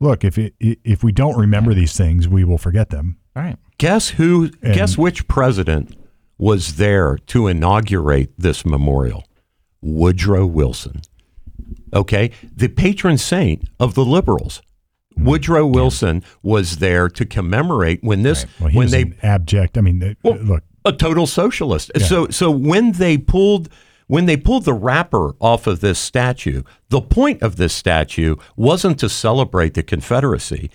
look, 0.00 0.24
if 0.24 0.38
it, 0.38 0.54
if 0.60 1.04
we 1.04 1.12
don't 1.12 1.38
remember 1.38 1.74
these 1.74 1.96
things, 1.96 2.28
we 2.28 2.44
will 2.44 2.58
forget 2.58 2.90
them. 2.90 3.18
All 3.36 3.42
right. 3.42 3.56
guess 3.78 4.10
who? 4.10 4.48
guess 4.48 4.98
which 4.98 5.28
president 5.28 5.96
was 6.38 6.76
there 6.76 7.16
to 7.26 7.46
inaugurate 7.46 8.32
this 8.36 8.64
memorial? 8.64 9.24
Woodrow 9.80 10.46
Wilson. 10.46 11.02
Okay, 11.92 12.30
the 12.54 12.68
patron 12.68 13.18
saint 13.18 13.68
of 13.78 13.94
the 13.94 14.04
liberals. 14.04 14.62
Woodrow 15.16 15.66
Wilson 15.66 16.24
was 16.42 16.78
there 16.78 17.08
to 17.08 17.24
commemorate 17.26 18.02
when 18.02 18.22
this 18.22 18.46
Well, 18.58 18.70
he 18.70 18.78
when 18.78 18.90
they 18.90 19.02
an 19.02 19.16
abject. 19.22 19.76
I 19.76 19.80
mean, 19.82 20.02
uh, 20.02 20.14
Well, 20.22 20.38
look, 20.38 20.64
a 20.84 20.92
total 20.92 21.26
socialist. 21.26 21.90
So 21.98 22.28
so 22.28 22.50
when 22.50 22.92
they 22.92 23.18
pulled 23.18 23.68
when 24.10 24.26
they 24.26 24.36
pulled 24.36 24.64
the 24.64 24.74
wrapper 24.74 25.36
off 25.38 25.68
of 25.68 25.78
this 25.78 25.96
statue, 25.96 26.64
the 26.88 27.00
point 27.00 27.40
of 27.42 27.54
this 27.54 27.72
statue 27.72 28.34
wasn't 28.56 28.98
to 28.98 29.08
celebrate 29.08 29.74
the 29.74 29.84
Confederacy. 29.84 30.68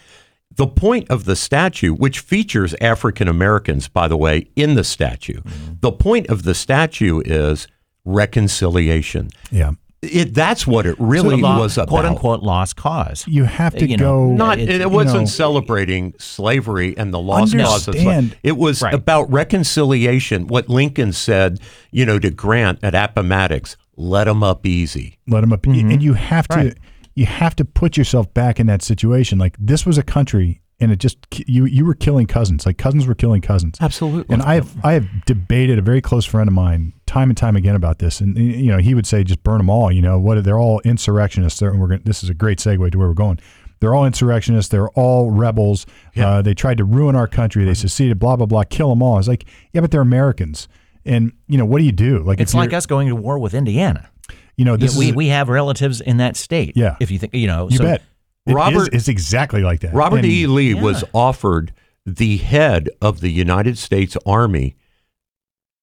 The 0.56 0.68
point 0.68 1.10
of 1.10 1.26
the 1.26 1.36
statue, 1.36 1.94
which 1.94 2.22
features 2.22 2.74
African 2.80 3.28
Americans, 3.28 3.90
by 3.90 4.08
the 4.08 4.16
way, 4.16 4.48
in 4.56 4.76
the 4.76 4.86
statue, 4.86 5.42
mm-hmm. 5.42 5.74
the 5.82 5.92
point 5.92 6.28
of 6.28 6.44
the 6.44 6.56
statue 6.56 7.22
is 7.26 7.68
reconciliation. 8.06 9.32
yeah, 9.52 9.72
It, 10.06 10.34
that's 10.34 10.66
what 10.68 10.86
it 10.86 10.96
really 11.00 11.42
Lo- 11.42 11.60
was 11.60 11.78
about. 11.78 11.90
quote 11.90 12.06
unquote 12.06 12.44
lost 12.44 12.76
cause. 12.76 13.26
you 13.28 13.44
have 13.46 13.76
to 13.76 13.88
You 13.88 13.98
know, 13.98 14.04
go. 14.30 14.34
Not 14.34 14.60
It- 14.60 14.70
it, 14.70 14.82
you 14.82 14.90
wasn't 14.90 15.22
know- 15.22 15.26
celebrating 15.26 16.14
slavery 16.18 16.98
and 16.98 17.14
the 17.14 17.20
lost 17.20 17.58
cause 17.58 17.88
of 17.88 17.96
slavery. 17.96 18.32
It 18.44 18.58
was 18.58 18.82
Right. 18.82 18.94
about 18.94 19.32
reconciliation. 19.32 20.48
What 20.48 20.70
Lincoln 20.70 21.12
said, 21.14 21.60
you 21.92 22.06
know, 22.06 22.20
to 22.20 22.30
Grant 22.30 22.80
at 22.84 22.96
Appomattox, 22.96 23.78
let 23.98 24.26
them 24.26 24.44
up 24.44 24.66
easy. 24.66 25.18
let 25.28 25.42
them 25.42 25.54
up 25.54 25.62
mm-hmm. 25.64 25.90
and 25.92 26.04
you 26.04 26.14
have 26.14 26.48
to 26.50 26.56
Right. 26.58 26.78
you 27.16 27.26
have 27.26 27.56
to 27.56 27.66
put 27.66 27.96
yourself 27.98 28.34
back 28.34 28.60
in 28.60 28.68
that 28.68 28.82
situation 28.82 29.38
like 29.40 29.56
this 29.60 29.86
was 29.86 29.98
a 29.98 30.04
country 30.04 30.60
and 30.80 30.92
it 30.92 30.98
just 31.00 31.18
you 31.48 31.66
you 31.66 31.86
were 31.86 31.94
killing 31.94 32.28
cousins. 32.28 32.66
Like 32.66 32.78
cousins 32.78 33.08
were 33.08 33.16
killing 33.16 33.42
cousins. 33.42 33.78
Absolutely. 33.80 34.34
and 34.34 34.42
i 34.44 34.56
have 34.56 34.76
i 34.86 34.92
have 34.94 35.08
debated 35.26 35.80
a 35.80 35.82
very 35.82 36.02
close 36.02 36.26
friend 36.26 36.48
of 36.50 36.54
mine 36.54 36.94
time 37.06 37.30
and 37.30 37.38
time 37.38 37.56
again 37.56 37.76
about 37.76 38.00
this. 38.00 38.20
And 38.20 38.38
you 38.38 38.72
know 38.72 38.78
he 38.80 38.94
would 38.94 39.06
say 39.08 39.24
just 39.24 39.44
burn 39.44 39.58
them 39.60 39.70
all 39.70 39.92
you 39.92 40.02
know? 40.02 40.20
What 40.20 40.44
they're 40.44 40.60
all 40.60 40.82
insurrectionists. 40.84 41.60
They're- 41.60 41.70
and 41.72 41.80
we're 41.80 41.88
going 41.88 42.02
this 42.04 42.24
is 42.24 42.30
a 42.30 42.34
great 42.34 42.60
segue 42.60 42.92
to 42.92 42.98
where 42.98 43.08
we're 43.08 43.14
going. 43.14 43.40
They're 43.80 43.94
all 43.94 44.06
insurrectionists. 44.06 44.70
They're 44.70 44.90
all 44.90 45.32
rebels. 45.32 45.86
Uh, 46.16 46.42
they 46.42 46.54
tried 46.54 46.78
to 46.78 46.86
ruin 46.86 47.16
our 47.16 47.28
country. 47.28 47.66
They 47.66 47.74
seceded 47.74 48.20
blah 48.20 48.36
blah 48.36 48.46
blah 48.46 48.64
kill 48.64 48.90
them 48.90 49.02
all. 49.02 49.18
It's 49.20 49.28
like 49.28 49.46
yeah 49.74 49.82
but 49.82 49.92
they're 49.92 50.02
americans. 50.02 50.68
And 51.06 51.34
you 51.48 51.58
know 51.58 51.66
what 51.66 51.80
do 51.80 51.86
you 51.86 51.92
do? 51.92 52.20
Like 52.20 52.40
It's 52.42 52.54
like 52.54 52.74
us 52.74 52.86
going 52.86 53.08
to 53.08 53.16
war 53.16 53.38
with 53.40 53.54
Indiana. 53.54 54.10
you 54.58 54.66
know 54.66 54.76
this 54.76 54.98
we, 54.98 55.10
is 55.10 55.16
we 55.16 55.28
have 55.28 55.48
relatives 55.50 56.02
in 56.02 56.18
that 56.18 56.36
state. 56.36 56.76
Yeah. 56.76 56.96
If 57.00 57.12
you 57.12 57.20
think, 57.20 57.34
you 57.34 57.48
know, 57.48 57.70
You 57.70 57.78
so 57.78 57.84
bet. 57.84 58.02
It 58.46 58.54
Robert- 58.54 58.94
is, 58.94 59.00
it's 59.02 59.08
exactly 59.08 59.62
like 59.62 59.80
that. 59.82 59.94
Robert 59.94 60.18
And- 60.18 60.26
E. 60.26 60.46
Lee 60.48 60.74
Yeah. 60.74 60.82
was 60.82 61.04
offered 61.14 61.74
the 62.06 62.38
head 62.38 62.90
of 63.02 63.20
the 63.22 63.30
United 63.32 63.78
States 63.78 64.16
Army. 64.26 64.76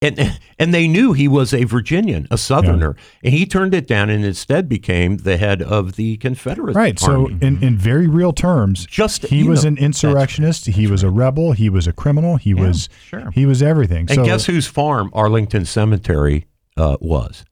And, 0.01 0.37
and 0.59 0.75
they 0.75 0.89
knew 0.89 1.13
he 1.13 1.29
was 1.29 1.55
a 1.55 1.63
Virginian, 1.63 2.27
a 2.29 2.37
Southerner, 2.37 2.97
and 3.23 3.33
he 3.33 3.47
turned 3.47 3.73
it 3.73 3.87
down 3.87 4.11
and 4.11 4.25
instead 4.25 4.69
became 4.69 5.19
the 5.19 5.37
head 5.37 5.63
of 5.63 5.95
the 5.95 6.17
Confederate 6.17 6.75
Right. 6.75 6.99
So, 6.99 7.29
in, 7.29 7.63
in 7.63 7.79
very 7.79 8.09
real 8.09 8.33
terms, 8.33 8.85
Just- 8.87 9.27
he 9.27 9.47
was 9.47 9.63
know, 9.65 9.69
an 9.69 9.79
insurrectionist. 9.79 10.67
he 10.67 10.89
was 10.89 11.05
a 11.05 11.11
rebel. 11.11 11.53
He 11.53 11.69
was 11.71 11.87
a 11.87 11.93
criminal. 11.93 12.37
He 12.37 12.53
was 12.53 12.89
sure. 13.07 13.31
he 13.33 13.47
was 13.47 13.63
everything. 13.63 14.07
and 14.09 14.17
so 14.17 14.25
guess 14.25 14.47
whose 14.47 14.67
farm 14.67 15.09
Arlington 15.13 15.65
Cemetery 15.65 16.47
uh, 16.77 16.97
was? 17.01 17.45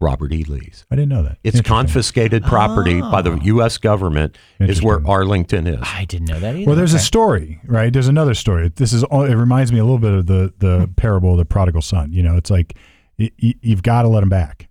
Robert 0.00 0.32
E. 0.32 0.44
Lee's. 0.44 0.84
I 0.90 0.96
didn't 0.96 1.10
know 1.10 1.22
that. 1.22 1.38
It's 1.44 1.60
confiscated 1.60 2.42
property 2.44 3.00
by 3.00 3.20
the 3.22 3.36
U.S. 3.36 3.76
government. 3.78 4.38
Is 4.58 4.82
where 4.82 5.00
Arlington 5.06 5.66
is. 5.66 5.80
I 5.82 6.04
didn't 6.06 6.28
know 6.28 6.40
that 6.40 6.56
either. 6.56 6.66
Well, 6.66 6.76
there's 6.76 6.94
a 6.94 6.96
Okay. 6.96 7.04
story, 7.04 7.60
right? 7.66 7.92
There's 7.92 8.08
another 8.08 8.34
story. 8.34 8.70
This 8.74 8.92
is 8.92 9.04
all, 9.04 9.24
it 9.24 9.34
reminds 9.34 9.72
me 9.72 9.78
a 9.78 9.84
little 9.84 9.98
bit 9.98 10.12
of 10.12 10.26
the 10.26 10.52
the 10.58 10.86
Hmm. 10.86 10.92
parable 10.92 11.32
of 11.32 11.38
the 11.38 11.44
prodigal 11.44 11.82
son. 11.82 12.12
You 12.12 12.22
know, 12.22 12.36
it's 12.36 12.50
like 12.50 12.74
y- 13.18 13.30
y- 13.42 13.54
you've 13.60 13.82
got 13.82 14.02
to 14.02 14.08
let 14.08 14.22
him 14.22 14.28
back. 14.30 14.68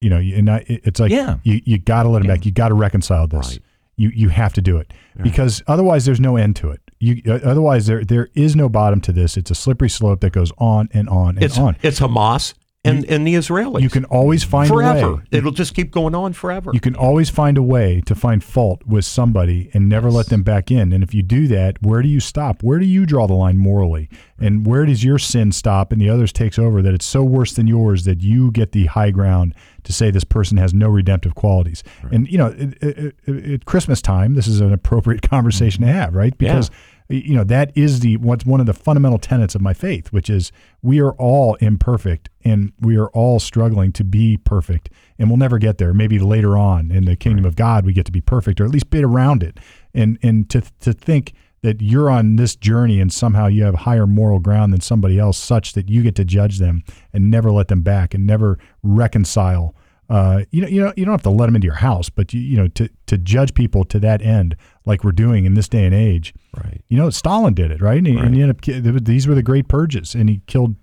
You 0.00 0.08
know, 0.08 0.16
and 0.16 0.48
I, 0.50 0.64
it's 0.66 0.98
like 0.98 1.10
Yeah. 1.10 1.36
you 1.42 1.60
you 1.64 1.76
got 1.78 2.04
to 2.04 2.08
let 2.08 2.22
him 2.22 2.28
Yeah. 2.28 2.34
back. 2.36 2.46
You 2.46 2.52
got 2.52 2.68
to 2.68 2.74
reconcile 2.74 3.26
this. 3.26 3.50
Right. 3.50 3.58
You 3.98 4.10
you 4.14 4.28
have 4.30 4.54
to 4.54 4.62
do 4.62 4.78
it 4.78 4.94
because 5.22 5.62
otherwise 5.66 6.06
there's 6.06 6.20
no 6.20 6.36
end 6.36 6.56
to 6.56 6.70
it. 6.70 6.80
You 7.00 7.20
uh, 7.26 7.38
otherwise 7.44 7.86
there 7.86 8.02
there 8.02 8.28
is 8.34 8.56
no 8.56 8.70
bottom 8.70 9.02
to 9.02 9.12
this. 9.12 9.36
It's 9.36 9.50
a 9.50 9.54
slippery 9.54 9.90
slope 9.90 10.20
that 10.20 10.32
goes 10.32 10.52
on 10.56 10.88
and 10.94 11.06
on 11.10 11.34
and 11.36 11.42
It's 11.44 11.58
on. 11.58 11.76
it's 11.82 12.00
Hamas 12.00 12.54
and, 12.82 13.04
and 13.06 13.26
the 13.26 13.34
Israelis. 13.34 13.82
You 13.82 13.90
can 13.90 14.06
always 14.06 14.42
find 14.42 14.70
a 14.70 14.72
forever. 14.72 15.22
It'll 15.30 15.52
just 15.52 15.74
keep 15.74 15.90
going 15.90 16.14
on 16.14 16.32
forever. 16.32 16.70
You 16.72 16.80
can 16.80 16.96
always 16.96 17.28
find 17.28 17.58
a 17.58 17.62
way 17.62 18.00
to 18.06 18.14
find 18.14 18.42
fault 18.42 18.82
with 18.86 19.04
somebody 19.04 19.70
and 19.74 19.88
never 19.88 20.10
let 20.10 20.26
them 20.26 20.42
back 20.42 20.70
in. 20.70 20.92
And 20.92 21.04
if 21.04 21.12
you 21.12 21.22
do 21.22 21.46
that, 21.48 21.82
where 21.82 22.00
do 22.00 22.08
you 22.08 22.20
stop? 22.20 22.62
Where 22.62 22.78
do 22.78 22.86
you 22.86 23.04
draw 23.04 23.26
the 23.26 23.34
line 23.34 23.58
morally? 23.58 24.08
And 24.38 24.66
where 24.66 24.86
does 24.86 25.04
your 25.04 25.18
sin 25.18 25.52
stop 25.52 25.92
and 25.92 26.00
the 26.00 26.08
others 26.08 26.32
takes 26.32 26.58
over 26.58 26.80
that 26.80 26.94
it's 26.94 27.04
so 27.04 27.22
worse 27.22 27.52
than 27.52 27.66
yours 27.66 28.04
that 28.04 28.22
you 28.22 28.50
get 28.50 28.72
the 28.72 28.86
high 28.86 29.10
ground 29.10 29.54
to 29.84 29.92
say 29.92 30.10
this 30.10 30.24
person 30.24 30.56
has 30.56 30.72
no 30.72 30.88
redemptive 30.88 31.34
qualities? 31.34 31.82
And 32.10 32.26
you 32.28 32.38
know, 32.38 32.54
at, 32.80 33.66
Christmas 33.66 34.00
time, 34.00 34.34
this 34.34 34.46
is 34.46 34.60
an 34.60 34.72
appropriate 34.72 35.20
conversation 35.28 35.82
to 35.82 35.92
have, 35.92 36.14
right? 36.14 36.36
Because 36.38 36.70
you 37.10 37.34
know 37.34 37.44
that 37.44 37.72
is 37.76 38.00
the 38.00 38.16
what's 38.18 38.46
one 38.46 38.60
of 38.60 38.66
the 38.66 38.74
fundamental 38.74 39.18
tenets 39.18 39.54
of 39.54 39.60
my 39.60 39.74
faith, 39.74 40.12
which 40.12 40.30
is 40.30 40.52
we 40.82 41.00
are 41.00 41.12
all 41.12 41.56
imperfect 41.56 42.28
and 42.44 42.72
we 42.80 42.96
are 42.96 43.08
all 43.08 43.40
struggling 43.40 43.92
to 43.92 44.04
be 44.04 44.36
perfect, 44.36 44.90
and 45.18 45.28
we'll 45.28 45.36
never 45.36 45.58
get 45.58 45.78
there. 45.78 45.92
Maybe 45.92 46.18
later 46.18 46.56
on 46.56 46.90
in 46.90 47.04
the 47.04 47.16
kingdom 47.16 47.44
of 47.44 47.56
God, 47.56 47.84
we 47.84 47.92
get 47.92 48.06
to 48.06 48.12
be 48.12 48.20
perfect, 48.20 48.60
or 48.60 48.64
at 48.64 48.70
least 48.70 48.90
bit 48.90 49.04
around 49.04 49.42
it. 49.42 49.58
And 49.92 50.18
and 50.22 50.48
to 50.50 50.62
to 50.80 50.92
think 50.92 51.34
that 51.62 51.82
you're 51.82 52.08
on 52.08 52.36
this 52.36 52.56
journey 52.56 53.00
and 53.00 53.12
somehow 53.12 53.46
you 53.46 53.64
have 53.64 53.74
higher 53.74 54.06
moral 54.06 54.38
ground 54.38 54.72
than 54.72 54.80
somebody 54.80 55.18
else, 55.18 55.36
such 55.36 55.74
that 55.74 55.90
you 55.90 56.02
get 56.02 56.14
to 56.14 56.24
judge 56.24 56.58
them 56.58 56.82
and 57.12 57.30
never 57.30 57.50
let 57.50 57.68
them 57.68 57.82
back 57.82 58.14
and 58.14 58.26
never 58.26 58.58
reconcile. 58.82 59.74
Uh, 60.10 60.42
you 60.50 60.60
know, 60.60 60.66
you 60.68 60.80
know, 60.82 60.92
you 60.96 61.04
don't 61.04 61.12
have 61.14 61.22
to 61.22 61.30
let 61.30 61.46
them 61.46 61.54
into 61.54 61.66
your 61.66 61.76
house, 61.76 62.10
but 62.10 62.34
you, 62.34 62.40
you 62.40 62.56
know, 62.56 62.66
to 62.68 62.90
to 63.06 63.16
judge 63.16 63.54
people 63.54 63.84
to 63.84 64.00
that 64.00 64.20
end, 64.20 64.56
like 64.84 65.04
we're 65.04 65.12
doing 65.12 65.44
in 65.44 65.54
this 65.54 65.68
day 65.68 65.86
and 65.86 65.94
age. 65.94 66.34
Right. 66.56 66.82
You 66.88 66.96
know, 66.96 67.10
Stalin 67.10 67.54
did 67.54 67.70
it, 67.70 67.80
right? 67.80 67.98
And 67.98 68.06
he, 68.08 68.16
and 68.16 68.34
he 68.34 68.42
ended 68.42 68.56
up. 68.96 69.04
These 69.04 69.28
were 69.28 69.36
the 69.36 69.42
great 69.42 69.68
purges, 69.68 70.16
and 70.16 70.28
he 70.28 70.42
killed 70.48 70.74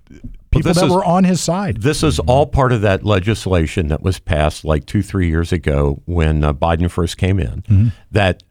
people 0.49 0.61
this 0.69 0.77
that 0.77 0.85
is- 0.85 0.91
were 0.93 1.03
on 1.03 1.25
his 1.25 1.41
side. 1.41 1.81
This 1.81 2.03
is 2.03 2.19
all 2.19 2.45
part 2.47 2.71
of 2.71 2.79
that 2.81 3.03
legislation 3.03 3.89
that 3.89 4.01
was 4.01 4.17
passed 4.17 4.63
like 4.63 4.85
two, 4.85 5.01
three 5.03 5.27
years 5.27 5.51
ago 5.51 6.01
when 6.05 6.45
uh, 6.45 6.53
Biden 6.53 6.89
first 6.89 7.17
came 7.17 7.37
in 7.37 7.91
that 8.09 8.43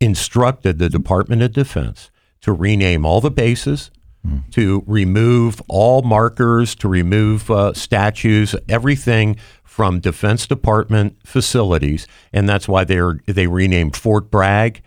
instructed 0.00 0.78
the 0.78 0.88
Department 0.88 1.42
of 1.42 1.52
Defense 1.52 2.10
to 2.40 2.52
rename 2.52 3.04
all 3.04 3.20
the 3.20 3.30
bases, 3.30 3.90
to 4.52 4.82
remove 4.86 5.60
all 5.68 6.02
markers, 6.02 6.74
to 6.76 6.88
remove 6.88 7.50
uh, 7.50 7.72
statues, 7.72 8.54
everything 8.68 9.36
from 9.72 10.00
Defense 10.00 10.46
Department 10.46 11.16
facilities. 11.24 12.06
And 12.30 12.46
that's 12.46 12.68
why 12.68 12.84
they're, 12.84 13.20
they 13.26 13.46
renamed 13.46 13.96
Fort 13.96 14.30
Bragg. 14.30 14.82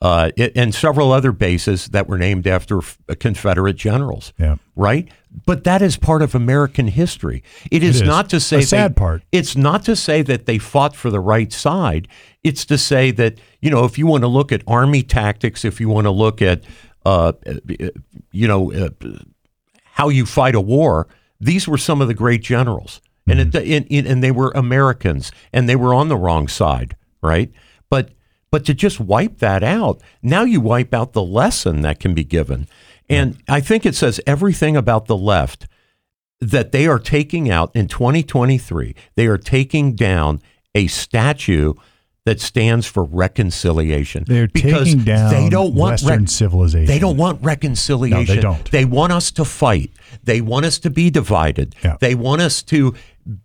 Uh, 0.00 0.30
it, 0.36 0.52
and 0.56 0.72
several 0.72 1.10
other 1.10 1.32
bases 1.32 1.86
that 1.86 2.06
were 2.08 2.16
named 2.18 2.46
after 2.46 2.78
f- 2.78 2.96
Confederate 3.18 3.74
generals 3.74 4.32
Yeah. 4.38 4.54
right? 4.76 5.08
But 5.44 5.64
that 5.64 5.82
is 5.82 5.96
part 5.96 6.22
of 6.22 6.36
American 6.36 6.86
history. 6.86 7.42
It 7.72 7.82
is, 7.82 7.96
is. 8.00 8.06
not 8.06 8.30
to 8.30 8.38
say 8.38 8.58
The 8.60 8.66
sad 8.66 8.90
they- 8.92 9.00
part. 9.00 9.22
It's 9.32 9.56
not 9.56 9.84
to 9.86 9.96
say 9.96 10.22
that 10.22 10.46
they 10.46 10.58
fought 10.58 10.94
for 10.94 11.10
the 11.10 11.18
right 11.18 11.52
side. 11.52 12.06
It's 12.44 12.64
to 12.66 12.78
say 12.78 13.10
that 13.10 13.40
you 13.60 13.70
know 13.70 13.84
if 13.84 13.98
you 13.98 14.06
want 14.06 14.22
to 14.22 14.28
look 14.28 14.52
at 14.52 14.62
army 14.68 15.02
tactics, 15.02 15.64
if 15.64 15.80
you 15.80 15.88
want 15.88 16.04
to 16.04 16.12
look 16.12 16.40
at 16.40 16.62
uh, 17.04 17.32
you 18.30 18.46
know 18.46 18.72
uh, 18.72 18.90
how 19.84 20.08
you 20.10 20.26
fight 20.26 20.54
a 20.54 20.60
war, 20.60 21.08
these 21.40 21.66
were 21.66 21.78
some 21.78 22.00
of 22.00 22.06
the 22.06 22.14
great 22.14 22.40
generals, 22.42 23.00
and 23.30 23.40
mm-hmm. 23.40 23.56
it, 23.56 23.76
and, 23.76 23.86
and 23.90 24.06
and 24.06 24.22
they 24.22 24.30
were 24.30 24.52
Americans, 24.54 25.32
and 25.52 25.68
they 25.68 25.76
were 25.76 25.94
on 25.94 26.08
the 26.08 26.16
wrong 26.16 26.48
side, 26.48 26.96
right? 27.22 27.50
But 27.90 28.10
but 28.50 28.64
to 28.66 28.74
just 28.74 29.00
wipe 29.00 29.38
that 29.38 29.62
out, 29.62 30.00
now 30.22 30.42
you 30.42 30.60
wipe 30.60 30.94
out 30.94 31.12
the 31.12 31.22
lesson 31.22 31.82
that 31.82 32.00
can 32.00 32.14
be 32.14 32.24
given. 32.24 32.66
And 33.10 33.38
I 33.48 33.60
think 33.60 33.86
it 33.86 33.94
says 33.94 34.20
everything 34.26 34.76
about 34.76 35.06
the 35.06 35.16
left 35.16 35.66
that 36.40 36.72
they 36.72 36.86
are 36.86 36.98
taking 36.98 37.50
out 37.50 37.74
in 37.74 37.88
2023. 37.88 38.94
They 39.16 39.26
are 39.26 39.38
taking 39.38 39.94
down 39.94 40.40
a 40.74 40.86
statue 40.86 41.74
that 42.24 42.40
stands 42.40 42.86
for 42.86 43.04
reconciliation. 43.04 44.24
They're 44.26 44.48
because 44.48 44.88
taking 44.88 45.04
down 45.04 45.30
they 45.32 45.48
don't 45.48 45.74
want 45.74 46.02
Western 46.02 46.26
civilization. 46.26 46.86
They 46.86 46.98
don't 46.98 47.16
want 47.16 47.42
reconciliation. 47.42 48.20
No, 48.20 48.34
they 48.34 48.40
don't. 48.40 48.70
They 48.70 48.84
want 48.84 49.12
us 49.12 49.30
to 49.32 49.46
fight. 49.46 49.90
They 50.22 50.42
want 50.42 50.66
us 50.66 50.78
to 50.80 50.90
be 50.90 51.08
divided. 51.08 51.74
Yeah. 51.82 51.96
They 52.00 52.14
want 52.14 52.42
us 52.42 52.62
to 52.64 52.94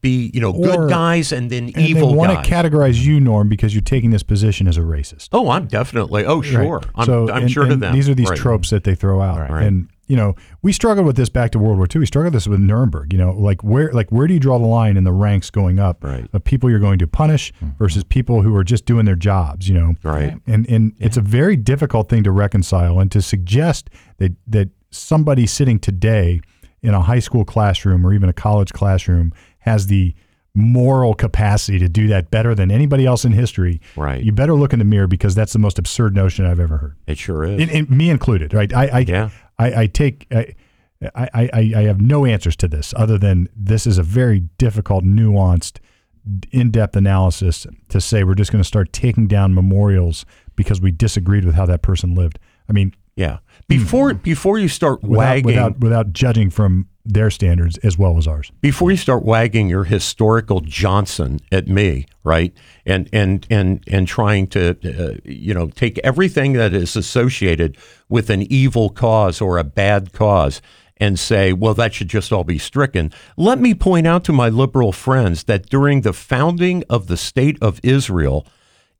be, 0.01 0.31
you 0.33 0.39
know, 0.39 0.51
Or- 0.51 0.65
good 0.65 0.89
guys 0.89 1.31
and 1.31 1.49
then 1.49 1.65
and 1.65 1.77
evil 1.77 2.09
they 2.11 2.15
want 2.15 2.31
guys. 2.33 2.47
to 2.47 2.51
categorize 2.53 3.03
you, 3.03 3.19
Norm, 3.19 3.49
because 3.49 3.73
you're 3.75 3.81
taking 3.81 4.11
this 4.11 4.23
position 4.23 4.67
as 4.67 4.77
a 4.77 4.81
racist. 4.81 5.29
oh, 5.33 5.49
I'm 5.49 5.65
definitely. 5.67 6.25
Oh, 6.25 6.41
sure. 6.41 6.77
Right. 6.79 6.85
I'm, 6.95 7.05
so, 7.05 7.29
I'm 7.29 7.43
and- 7.43 7.51
sure 7.51 7.65
to 7.65 7.73
and 7.73 7.81
them. 7.81 7.93
These 7.93 8.07
are 8.09 8.15
these 8.15 8.29
Right. 8.29 8.37
tropes 8.37 8.69
that 8.69 8.83
they 8.85 8.95
throw 8.95 9.21
out, 9.21 9.49
Right. 9.49 9.63
and 9.67 9.89
you 10.07 10.17
know 10.17 10.35
we 10.61 10.71
struggled 10.73 11.05
with 11.05 11.15
this 11.15 11.29
back 11.29 11.51
to 11.51 11.59
World 11.59 11.77
War 11.77 11.87
II. 11.93 11.99
We 11.99 12.05
struggled 12.05 12.33
with 12.33 12.43
this 12.43 12.47
with 12.47 12.59
Nuremberg. 12.59 13.11
You 13.13 13.19
know, 13.19 13.31
like 13.31 13.63
where 13.63 13.91
like 13.91 14.09
where 14.11 14.27
do 14.27 14.33
you 14.33 14.39
draw 14.39 14.57
the 14.57 14.65
line 14.65 14.95
in 14.95 15.03
the 15.03 15.11
ranks 15.13 15.49
going 15.49 15.79
up 15.79 16.03
Right. 16.03 16.27
of 16.33 16.43
people 16.43 16.69
you're 16.69 16.79
going 16.79 16.99
to 16.99 17.07
punish 17.07 17.51
mm-hmm. 17.61 17.77
versus 17.77 18.03
people 18.03 18.41
who 18.41 18.55
are 18.55 18.63
just 18.63 18.85
doing 18.85 19.05
their 19.05 19.15
jobs? 19.15 19.67
You 19.67 19.75
know, 19.75 19.93
Right. 20.03 20.37
and 20.47 20.69
and 20.69 20.93
it's 20.99 21.17
a 21.17 21.21
very 21.21 21.55
difficult 21.57 22.07
thing 22.09 22.23
to 22.23 22.31
reconcile 22.31 22.99
and 22.99 23.11
to 23.11 23.21
suggest 23.21 23.89
that 24.17 24.33
that 24.47 24.69
somebody 24.91 25.45
sitting 25.47 25.79
today 25.79 26.39
in 26.81 26.93
a 26.93 27.01
high 27.01 27.19
school 27.19 27.45
classroom 27.45 28.05
or 28.05 28.13
even 28.13 28.27
a 28.27 28.33
college 28.33 28.73
classroom 28.73 29.31
has 29.63 29.87
the 29.87 30.15
moral 30.55 31.13
capacity 31.13 31.79
to 31.79 31.89
do 31.89 32.07
that 32.07 32.29
better 32.29 32.53
than 32.53 32.69
anybody 32.69 33.05
else 33.05 33.25
in 33.25 33.31
history. 33.31 33.81
Right. 33.95 34.23
You 34.23 34.31
better 34.31 34.53
look 34.53 34.71
in 34.71 34.79
the 34.79 34.85
mirror 34.85 35.07
because 35.07 35.33
that's 35.33 35.53
the 35.53 35.59
most 35.59 35.79
absurd 35.79 36.15
notion 36.15 36.45
I've 36.45 36.59
ever 36.59 36.77
heard. 36.77 36.95
It 37.07 37.17
sure 37.17 37.43
is. 37.43 37.59
In, 37.59 37.69
in, 37.69 37.97
me 37.97 38.09
included, 38.09 38.53
right? 38.53 38.71
I, 38.73 38.87
I, 38.87 38.99
Yeah. 38.99 39.29
I, 39.57 39.81
I 39.81 39.87
take, 39.87 40.27
I, 40.31 40.53
I, 41.15 41.29
I, 41.33 41.73
I 41.75 41.81
have 41.83 41.99
no 41.99 42.25
answers 42.25 42.55
to 42.57 42.67
this 42.67 42.93
other 42.95 43.17
than 43.17 43.49
this 43.55 43.87
is 43.87 43.97
a 43.97 44.03
very 44.03 44.41
difficult, 44.57 45.03
nuanced, 45.03 45.79
in-depth 46.51 46.95
analysis 46.95 47.67
to 47.89 47.99
say 47.99 48.23
we're 48.23 48.35
just 48.35 48.51
going 48.51 48.61
to 48.61 48.67
start 48.67 48.93
taking 48.93 49.27
down 49.27 49.53
memorials 49.53 50.25
because 50.55 50.79
we 50.79 50.91
disagreed 50.91 51.43
with 51.45 51.55
how 51.55 51.65
that 51.65 51.81
person 51.81 52.15
lived. 52.15 52.39
I 52.69 52.71
mean, 52.71 52.93
yeah. 53.15 53.37
Hmm. 53.37 53.39
Before 53.67 54.13
before 54.13 54.57
you 54.57 54.67
start 54.67 55.03
without, 55.03 55.17
wagging 55.17 55.45
without, 55.45 55.79
without 55.79 56.13
judging 56.13 56.49
from 56.49 56.87
their 57.05 57.29
standards 57.29 57.77
as 57.79 57.97
well 57.97 58.17
as 58.17 58.27
ours. 58.27 58.51
before 58.61 58.89
you 58.89 58.97
start 58.97 59.23
wagging 59.23 59.67
your 59.67 59.83
historical 59.83 60.61
Johnson 60.61 61.39
at 61.51 61.67
me, 61.67 62.05
right? 62.23 62.53
And 62.85 63.09
and 63.11 63.45
and 63.49 63.83
and 63.87 64.07
trying 64.07 64.47
to 64.47 64.69
uh, 64.71 65.17
you 65.25 65.53
know 65.53 65.67
take 65.67 65.97
everything 65.99 66.53
that 66.53 66.73
is 66.73 66.95
associated 66.95 67.77
with 68.07 68.29
an 68.29 68.43
evil 68.43 68.89
cause 68.89 69.41
or 69.41 69.57
a 69.57 69.63
bad 69.63 70.13
cause 70.13 70.61
and 70.97 71.19
say, 71.19 71.51
well, 71.51 71.73
that 71.73 71.93
should 71.93 72.07
just 72.07 72.31
all 72.31 72.43
be 72.43 72.57
stricken. 72.57 73.11
Let 73.35 73.59
me 73.59 73.73
point 73.73 74.07
out 74.07 74.23
to 74.25 74.33
my 74.33 74.47
liberal 74.47 74.91
friends 74.93 75.43
that 75.45 75.69
during 75.69 76.01
the 76.01 76.13
founding 76.13 76.83
of 76.89 77.07
the 77.07 77.17
state 77.17 77.57
of 77.61 77.81
Israel, 77.83 78.47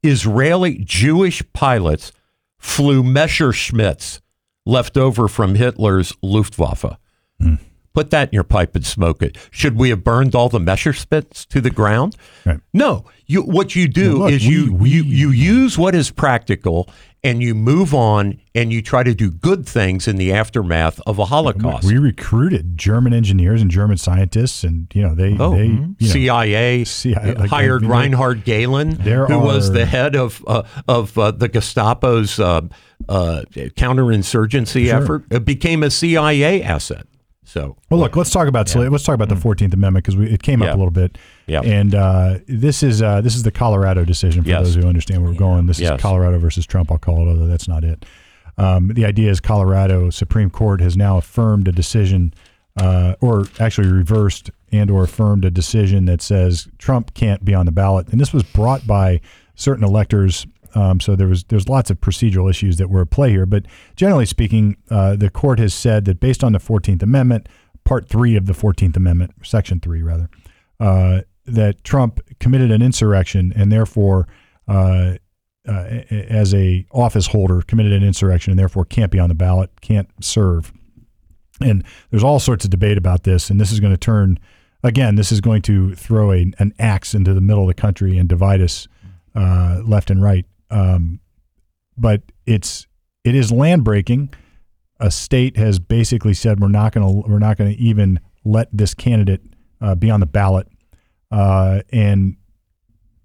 Israeli 0.01 0.80
Jewish 0.80 1.41
pilots 1.54 2.12
flew 2.58 3.04
Messerschmitts 3.04 4.20
left 4.66 4.97
over 4.97 5.28
from 5.28 5.56
Hitler's 5.56 6.14
Luftwaffe. 6.22 6.97
Put 7.93 8.09
that 8.09 8.29
in 8.29 8.33
your 8.33 8.43
pipe 8.43 8.75
and 8.75 8.83
smoke 8.83 9.21
it. 9.21 9.37
Should 9.51 9.75
we 9.77 9.89
have 9.89 10.03
burned 10.03 10.33
all 10.33 10.49
the 10.49 10.57
Messerschmitts 10.59 11.45
to 11.49 11.61
the 11.61 11.69
ground? 11.69 12.15
Right. 12.43 12.59
No. 12.73 13.05
You, 13.27 13.43
what 13.43 13.75
you 13.75 13.87
do 13.87 14.17
Look, 14.19 14.31
is 14.31 14.45
you, 14.47 14.73
we- 14.73 14.89
you 14.89 15.03
you 15.03 15.29
use 15.29 15.77
what 15.77 15.93
is 15.93 16.09
practical 16.09 16.89
and 17.23 17.41
you 17.41 17.53
move 17.55 17.93
on 17.93 18.39
and 18.55 18.73
you 18.73 18.81
try 18.81 19.03
to 19.03 19.13
do 19.13 19.29
good 19.31 19.65
things 19.67 20.07
in 20.07 20.15
the 20.17 20.33
aftermath 20.33 20.99
of 21.05 21.19
a 21.19 21.25
Holocaust. 21.25 21.87
We 21.87 21.97
recruited 21.99 22.77
German 22.79 23.13
engineers 23.13 23.61
and 23.61 23.69
German 23.71 23.97
scientists, 23.97 24.63
and 24.65 24.87
you 24.93 25.03
know 25.03 25.13
they, 25.15 25.37
Oh, 25.39 25.55
they 25.55 25.65
you 25.67 25.77
know, 25.77 25.93
CIA, 26.07 26.83
CIA, 26.83 27.35
like, 27.35 27.49
hired 27.49 27.83
I 27.83 27.87
mean, 27.87 27.91
Reinhard 27.91 28.43
Gehlen, 28.43 28.95
who 28.99 29.39
was 29.39 29.71
the 29.71 29.85
head 29.85 30.15
of 30.15 30.43
uh, 30.47 30.63
of 30.87 31.17
uh, 31.17 31.31
the 31.31 31.47
Gestapo's 31.47 32.39
uh, 32.39 32.61
uh, 33.07 33.43
counterinsurgency 33.53 34.87
Sure. 34.89 35.01
effort. 35.01 35.23
It 35.31 35.45
became 35.45 35.83
a 35.83 35.89
CIA 35.91 36.61
asset. 36.63 37.05
So, 37.54 37.78
Well, 37.91 37.99
look, 37.99 38.16
let's 38.16 38.32
talk 38.32 38.47
about 38.47 38.74
let's 38.76 39.04
talk 39.04 39.14
about 39.14 39.30
the 39.30 39.36
Fourteenth 39.36 39.76
Amendment 39.76 40.04
because 40.06 40.20
it 40.20 40.41
came. 40.41 40.64
Yeah. 40.64 40.70
up 40.70 40.74
a 40.74 40.78
little 40.78 40.89
bit. 40.91 41.20
Yeah. 41.45 41.62
And 41.62 41.93
uh, 41.93 42.39
this 42.47 42.82
is 42.82 43.04
uh, 43.04 43.22
this 43.22 43.36
is 43.36 43.43
the 43.43 43.51
Colorado 43.51 44.04
decision 44.06 44.41
for 44.41 44.49
Yes. 44.49 44.64
those 44.64 44.76
who 44.76 44.88
understand 44.88 45.22
where 45.22 45.32
we're 45.32 45.38
going. 45.38 45.68
This 45.68 45.80
Yes. 45.80 45.95
is 45.97 46.01
Colorado 46.01 46.39
versus 46.39 46.66
Trump. 46.66 46.91
I'll 46.91 46.97
call 46.97 47.28
it, 47.28 47.30
although 47.30 47.45
that's 47.45 47.68
not 47.68 47.84
it. 47.84 48.06
Um, 48.58 48.88
the 48.88 49.06
idea 49.06 49.30
is 49.30 49.39
Colorado 49.39 50.10
Supreme 50.10 50.49
Court 50.49 50.82
has 50.82 50.97
now 50.97 51.18
affirmed 51.18 51.68
a 51.68 51.72
decision, 51.72 52.34
uh, 52.76 53.14
or 53.22 53.45
actually 53.60 53.88
reversed 53.91 54.49
and 54.72 54.89
or 54.89 55.04
affirmed 55.04 55.45
a 55.45 55.51
decision 55.51 56.06
that 56.06 56.24
says 56.24 56.68
Trump 56.80 57.14
can't 57.14 57.45
be 57.45 57.54
on 57.54 57.68
the 57.68 57.72
ballot. 57.72 58.08
And 58.10 58.20
this 58.20 58.34
was 58.34 58.41
brought 58.41 58.88
by 58.88 59.22
certain 59.54 59.84
electors. 59.84 60.47
Um, 60.76 60.99
so 60.99 61.15
there 61.15 61.28
was 61.28 61.43
there's 61.45 61.69
lots 61.69 61.89
of 61.89 61.99
procedural 62.01 62.49
issues 62.49 62.78
that 62.78 62.89
were 62.89 63.01
at 63.01 63.09
play 63.09 63.30
here. 63.30 63.45
But 63.45 63.65
generally 63.95 64.26
speaking, 64.26 64.78
uh, 64.89 65.15
the 65.15 65.30
court 65.30 65.59
has 65.59 65.74
said 65.74 66.05
that 66.05 66.19
based 66.19 66.43
on 66.43 66.53
the 66.53 66.59
Fourteenth 66.59 67.03
Amendment, 67.03 67.47
Part 67.84 68.09
Three 68.09 68.36
of 68.36 68.45
the 68.45 68.53
Fourteenth 68.53 68.97
Amendment, 68.97 69.34
Section 69.43 69.80
Three 69.80 70.01
rather, 70.01 70.30
uh, 70.80 71.21
that 71.45 71.84
Trump 71.84 72.19
committed 72.39 72.71
an 72.71 72.82
insurrection 72.82 73.53
and 73.55 73.71
therefore, 73.71 74.28
uh, 74.67 75.15
uh, 75.67 75.71
as 76.09 76.53
a 76.53 76.86
office 76.91 77.28
holder, 77.28 77.61
committed 77.61 77.93
an 77.93 78.03
insurrection 78.03 78.51
and 78.51 78.59
therefore 78.59 78.86
can't 78.86 79.11
be 79.11 79.19
on 79.19 79.30
the 79.30 79.36
ballot, 79.36 79.69
can't 79.82 80.09
serve. 80.21 80.74
And 81.61 81.84
there's 82.09 82.24
all 82.24 82.39
sorts 82.39 82.65
of 82.65 82.71
debate 82.71 82.97
about 82.97 83.24
this, 83.24 83.49
and 83.49 83.61
this 83.61 83.71
is 83.71 83.80
going 83.80 83.93
to 83.93 83.97
turn 83.97 84.39
again. 84.84 85.15
This 85.15 85.32
is 85.32 85.39
going 85.39 85.61
to 85.63 85.95
throw 85.95 86.32
a, 86.32 86.51
an 86.59 86.74
axe 86.80 87.13
into 87.13 87.34
the 87.34 87.41
middle 87.41 87.63
of 87.63 87.67
the 87.67 87.74
country 87.74 88.17
and 88.17 88.28
divide 88.28 88.59
us 88.59 88.88
uh, 89.36 89.82
left 89.86 90.09
and 90.09 90.21
right. 90.21 90.45
Um, 90.74 91.19
but 91.97 92.24
it's 92.45 92.88
it 93.24 93.36
is 93.36 93.51
land 93.51 93.84
breaking. 93.84 94.34
A 94.99 95.11
state 95.11 95.57
has 95.57 95.80
basically 95.80 96.34
said 96.34 96.59
we're 96.59 96.67
not 96.67 96.93
going 96.93 97.07
to 97.07 97.30
we're 97.30 97.39
not 97.39 97.57
going 97.57 97.71
to 97.71 97.80
even 97.80 98.19
let 98.43 98.67
this 98.71 98.93
candidate 98.93 99.41
uh, 99.82 99.95
be 99.95 100.09
on 100.09 100.19
the 100.19 100.26
ballot, 100.26 100.67
uh, 101.32 101.82
and 101.91 102.38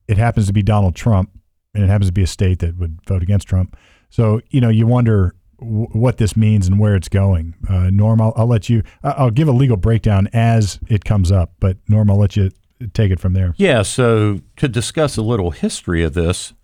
it 0.06 0.18
happens 0.18 0.46
to 0.46 0.52
be 0.52 0.62
Donald 0.62 0.94
Trump, 0.94 1.30
and 1.74 1.84
it 1.84 1.88
happens 1.88 2.08
to 2.08 2.12
be 2.12 2.22
a 2.22 2.26
state 2.26 2.58
that 2.60 2.76
would 2.76 3.00
vote 3.06 3.22
against 3.22 3.48
Trump. 3.48 3.76
So 4.10 4.40
you 4.50 4.60
know 4.60 4.68
you 4.68 4.86
wonder 4.86 5.34
w- 5.58 5.88
what 5.92 6.18
this 6.18 6.36
means 6.36 6.66
and 6.66 6.78
where 6.78 6.94
it's 6.96 7.08
going. 7.08 7.54
Uh, 7.68 7.90
Norm, 7.90 8.20
I'll, 8.20 8.32
I'll 8.36 8.46
let 8.46 8.68
you. 8.68 8.82
I'll 9.02 9.30
give 9.30 9.48
a 9.48 9.52
legal 9.52 9.76
breakdown 9.76 10.28
as 10.32 10.78
it 10.88 11.04
comes 11.04 11.32
up, 11.32 11.52
but 11.60 11.78
Norm, 11.88 12.10
I'll 12.10 12.18
let 12.18 12.36
you 12.36 12.50
take 12.92 13.10
it 13.10 13.20
from 13.20 13.32
there. 13.32 13.54
Yeah, 13.56 13.82
so 13.82 14.40
to 14.56 14.68
discuss 14.68 15.16
a 15.16 15.22
little 15.22 15.50
history 15.50 16.02
of 16.02 16.14
this, 16.14 16.54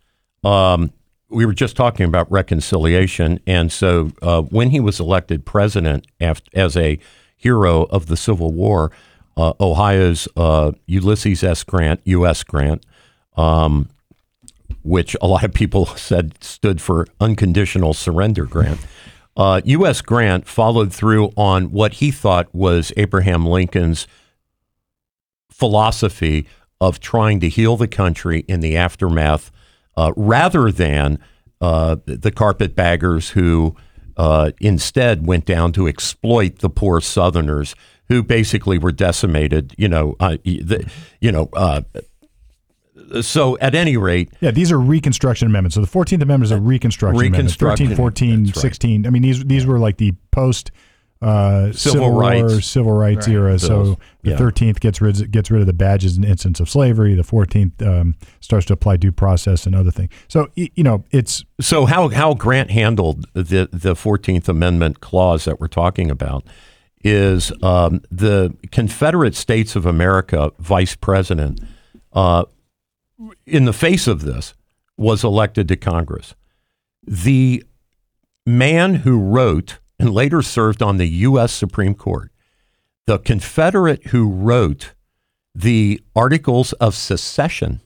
um, 0.44 0.92
we 1.28 1.46
were 1.46 1.54
just 1.54 1.76
talking 1.76 2.06
about 2.06 2.30
reconciliation. 2.30 3.40
And 3.46 3.72
so 3.72 4.12
uh, 4.22 4.42
when 4.42 4.70
he 4.70 4.80
was 4.80 5.00
elected 5.00 5.44
president 5.44 6.06
after, 6.20 6.50
as 6.54 6.76
a 6.76 6.98
hero 7.36 7.84
of 7.84 8.06
the 8.06 8.16
Civil 8.16 8.52
War, 8.52 8.92
uh, 9.36 9.52
Ohio's 9.60 10.28
uh, 10.36 10.72
Ulysses 10.86 11.42
S. 11.42 11.64
Grant, 11.64 12.00
U.S. 12.04 12.42
Grant, 12.44 12.84
um, 13.36 13.88
which 14.82 15.16
a 15.20 15.26
lot 15.26 15.44
of 15.44 15.52
people 15.52 15.86
said 15.96 16.42
stood 16.42 16.80
for 16.80 17.06
unconditional 17.20 17.94
surrender 17.94 18.44
grant. 18.44 18.80
Uh, 19.36 19.60
U.S. 19.64 20.00
Grant 20.00 20.46
followed 20.46 20.92
through 20.92 21.32
on 21.36 21.72
what 21.72 21.94
he 21.94 22.12
thought 22.12 22.54
was 22.54 22.92
Abraham 22.96 23.44
Lincoln's 23.44 24.06
philosophy 25.50 26.46
of 26.80 27.00
trying 27.00 27.40
to 27.40 27.48
heal 27.48 27.76
the 27.76 27.88
country 27.88 28.44
in 28.46 28.60
the 28.60 28.76
aftermath 28.76 29.50
uh, 29.96 30.12
rather 30.16 30.70
than 30.70 31.18
uh, 31.60 31.96
the 32.04 32.30
carpetbaggers 32.30 33.30
who 33.30 33.76
uh, 34.16 34.52
instead 34.60 35.26
went 35.26 35.44
down 35.44 35.72
to 35.72 35.88
exploit 35.88 36.58
the 36.58 36.70
poor 36.70 37.00
Southerners 37.00 37.74
who 38.08 38.22
basically 38.22 38.78
were 38.78 38.92
decimated. 38.92 39.74
You 39.78 39.88
know, 39.88 40.16
uh, 40.20 40.36
the, 40.44 40.90
you 41.20 41.32
know. 41.32 41.48
Uh, 41.52 41.82
so 43.20 43.58
at 43.58 43.74
any 43.74 43.96
rate, 43.96 44.32
Yeah, 44.40 44.50
these 44.50 44.72
are 44.72 44.78
Reconstruction 44.78 45.46
amendments. 45.46 45.74
So 45.74 45.80
the 45.80 45.86
Fourteenth 45.86 46.22
Amendment 46.22 46.46
is 46.46 46.50
a 46.52 46.60
Reconstruction, 46.60 47.18
Reconstruction, 47.18 47.86
Amendment. 47.86 48.16
13, 48.16 48.40
14, 48.40 48.44
that's 48.44 48.56
right. 48.56 48.62
16. 48.62 49.06
I 49.06 49.10
mean, 49.10 49.22
these 49.22 49.44
these 49.44 49.66
were 49.66 49.78
like 49.78 49.98
the 49.98 50.12
post 50.30 50.70
uh, 51.22 51.72
Civil 51.72 52.10
War, 52.10 52.20
rights. 52.20 52.66
civil 52.66 52.92
rights 52.92 53.26
era. 53.26 53.58
So 53.58 53.68
Bills. 53.68 53.96
the 54.22 54.30
Yeah. 54.30 54.36
Thirteenth 54.36 54.80
gets 54.80 55.00
rid 55.00 55.30
gets 55.30 55.50
rid 55.50 55.60
of 55.60 55.66
the 55.66 55.72
badges 55.72 56.16
and 56.16 56.24
instance 56.24 56.60
of 56.60 56.68
slavery. 56.68 57.14
The 57.14 57.24
Fourteenth 57.24 57.80
um, 57.82 58.14
starts 58.40 58.66
to 58.66 58.74
apply 58.74 58.98
due 58.98 59.12
process 59.12 59.66
and 59.66 59.74
other 59.74 59.90
things. 59.90 60.10
So 60.28 60.48
you 60.54 60.82
know, 60.84 61.04
it's 61.10 61.44
So 61.60 61.86
how 61.86 62.08
how 62.08 62.34
Grant 62.34 62.70
handled 62.70 63.26
the 63.32 63.68
the 63.72 63.96
Fourteenth 63.96 64.48
Amendment 64.48 65.00
clause 65.00 65.44
that 65.44 65.60
we're 65.60 65.68
talking 65.68 66.10
about 66.10 66.44
is 67.02 67.52
um, 67.62 68.00
the 68.10 68.54
Confederate 68.72 69.34
States 69.34 69.76
of 69.76 69.84
America 69.84 70.50
vice 70.58 70.96
president, 70.96 71.60
uh, 72.14 72.44
in 73.46 73.66
the 73.66 73.74
face 73.74 74.06
of 74.06 74.22
this, 74.22 74.54
was 74.96 75.22
elected 75.22 75.68
to 75.68 75.76
Congress. 75.76 76.34
The 77.06 77.62
man 78.46 78.94
who 78.96 79.18
wrote 79.18 79.78
and 80.04 80.14
later 80.14 80.42
served 80.42 80.82
on 80.82 80.98
the 80.98 81.08
U.S. 81.08 81.52
Supreme 81.52 81.94
Court, 81.94 82.30
the 83.06 83.18
Confederate 83.18 84.08
who 84.08 84.30
wrote 84.30 84.92
the 85.54 86.00
Articles 86.14 86.72
of 86.74 86.94
Secession 86.94 87.80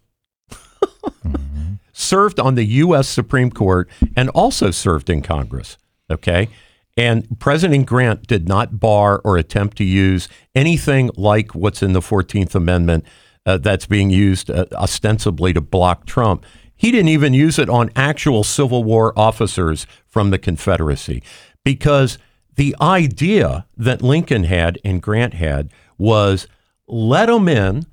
served 1.93 2.39
on 2.39 2.55
the 2.55 2.65
U.S. 2.65 3.09
Supreme 3.09 3.51
Court 3.51 3.89
and 4.17 4.29
also 4.31 4.71
served 4.71 5.11
in 5.11 5.23
Congress. 5.23 5.77
Okay. 6.11 6.49
And 6.97 7.39
President 7.39 7.87
Grant 7.87 8.27
did 8.27 8.49
not 8.49 8.81
bar 8.81 9.21
or 9.25 9.37
attempt 9.37 9.77
to 9.79 9.85
use 9.85 10.29
anything 10.55 11.11
like 11.17 11.55
what's 11.55 11.83
in 11.83 11.93
the 11.93 12.01
14th 12.01 12.55
Amendment 12.55 13.05
uh, 13.47 13.59
that's 13.59 13.87
being 13.87 14.11
used 14.11 14.51
uh, 14.51 14.67
ostensibly 14.73 15.53
to 15.53 15.61
block 15.61 16.07
Trump. 16.07 16.45
He 16.75 16.91
didn't 16.91 17.09
even 17.09 17.35
use 17.35 17.59
it 17.59 17.69
on 17.69 17.91
actual 17.97 18.45
Civil 18.45 18.85
War 18.85 19.13
officers 19.19 19.87
from 20.07 20.31
the 20.31 20.39
Confederacy 20.39 21.23
because 21.69 22.17
the 22.57 22.75
idea 22.81 23.67
that 23.77 24.01
Lincoln 24.01 24.45
had 24.45 24.79
and 24.87 25.03
Grant 25.03 25.35
had 25.35 25.69
was 25.99 26.49
let 26.87 27.27
them 27.27 27.47
in, 27.47 27.85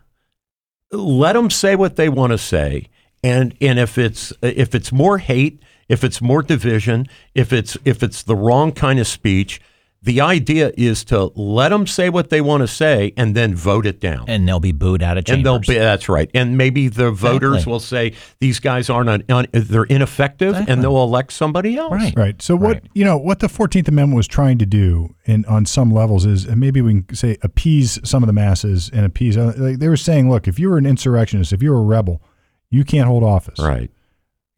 let 0.93 1.33
them 1.33 1.49
say 1.49 1.75
what 1.75 1.97
they 1.97 2.07
want 2.07 2.31
to 2.31 2.37
say, 2.37 2.87
and 3.21 3.53
and 3.59 3.77
if 3.77 3.97
it's 3.97 4.31
if 4.41 4.73
it's 4.73 4.93
more 4.93 5.17
hate, 5.17 5.61
if 5.89 6.05
it's 6.05 6.21
more 6.21 6.41
division, 6.41 7.07
if 7.33 7.51
it's 7.51 7.75
if 7.83 8.01
it's 8.01 8.23
the 8.23 8.35
wrong 8.37 8.71
kind 8.71 8.97
of 8.97 9.07
speech, 9.07 9.59
the 10.05 10.21
idea 10.21 10.71
is 10.77 11.03
to 11.05 11.31
let 11.35 11.69
them 11.69 11.85
say 11.85 12.09
what 12.09 12.29
they 12.29 12.39
want 12.39 12.61
to 12.61 12.67
say 12.67 13.11
and 13.17 13.35
then 13.35 13.53
vote 13.55 13.85
it 13.85 13.99
down. 13.99 14.25
And 14.27 14.47
they'll 14.47 14.59
be 14.59 14.71
booed 14.71 15.03
out 15.03 15.17
of 15.17 15.25
chambers. 15.25 15.37
And 15.39 15.45
they'll 15.45 15.59
be 15.75 15.79
that's 15.79 16.07
right. 16.07 16.29
And 16.33 16.57
maybe 16.57 16.87
the 16.87 17.11
voters 17.11 17.55
Exactly. 17.55 17.71
will 17.71 17.79
say 17.79 18.13
these 18.39 18.59
guys 18.59 18.89
aren't 18.89 19.09
un, 19.09 19.23
un- 19.29 19.47
they're 19.51 19.83
ineffective 19.83 20.49
Exactly. 20.49 20.71
and 20.73 20.83
they'll 20.83 21.03
elect 21.03 21.33
somebody 21.33 21.75
else. 21.75 21.91
Right. 21.91 22.13
Right. 22.15 22.41
So 22.41 22.55
what 22.55 22.75
Right. 22.75 22.83
you 22.93 23.03
know 23.03 23.17
what 23.17 23.39
the 23.39 23.49
Fourteenth 23.49 23.87
Amendment 23.87 24.15
was 24.15 24.27
trying 24.27 24.57
to 24.59 24.65
do, 24.65 25.15
in 25.25 25.43
on 25.45 25.65
some 25.65 25.91
levels, 25.91 26.25
is 26.25 26.45
and 26.45 26.59
maybe 26.59 26.81
we 26.81 27.01
can 27.01 27.15
say 27.15 27.37
appease 27.41 27.99
some 28.07 28.21
of 28.21 28.27
the 28.27 28.33
masses 28.33 28.89
and 28.93 29.05
appease. 29.05 29.35
uh, 29.37 29.53
Like 29.57 29.79
they 29.79 29.89
were 29.89 29.97
saying, 29.97 30.29
look, 30.29 30.47
if 30.47 30.59
you 30.59 30.69
were 30.69 30.77
an 30.77 30.85
insurrectionist, 30.85 31.51
if 31.51 31.63
you 31.63 31.71
were 31.71 31.79
a 31.79 31.83
rebel, 31.83 32.21
you 32.69 32.83
can't 32.85 33.07
hold 33.07 33.23
office. 33.23 33.57
Right. 33.59 33.89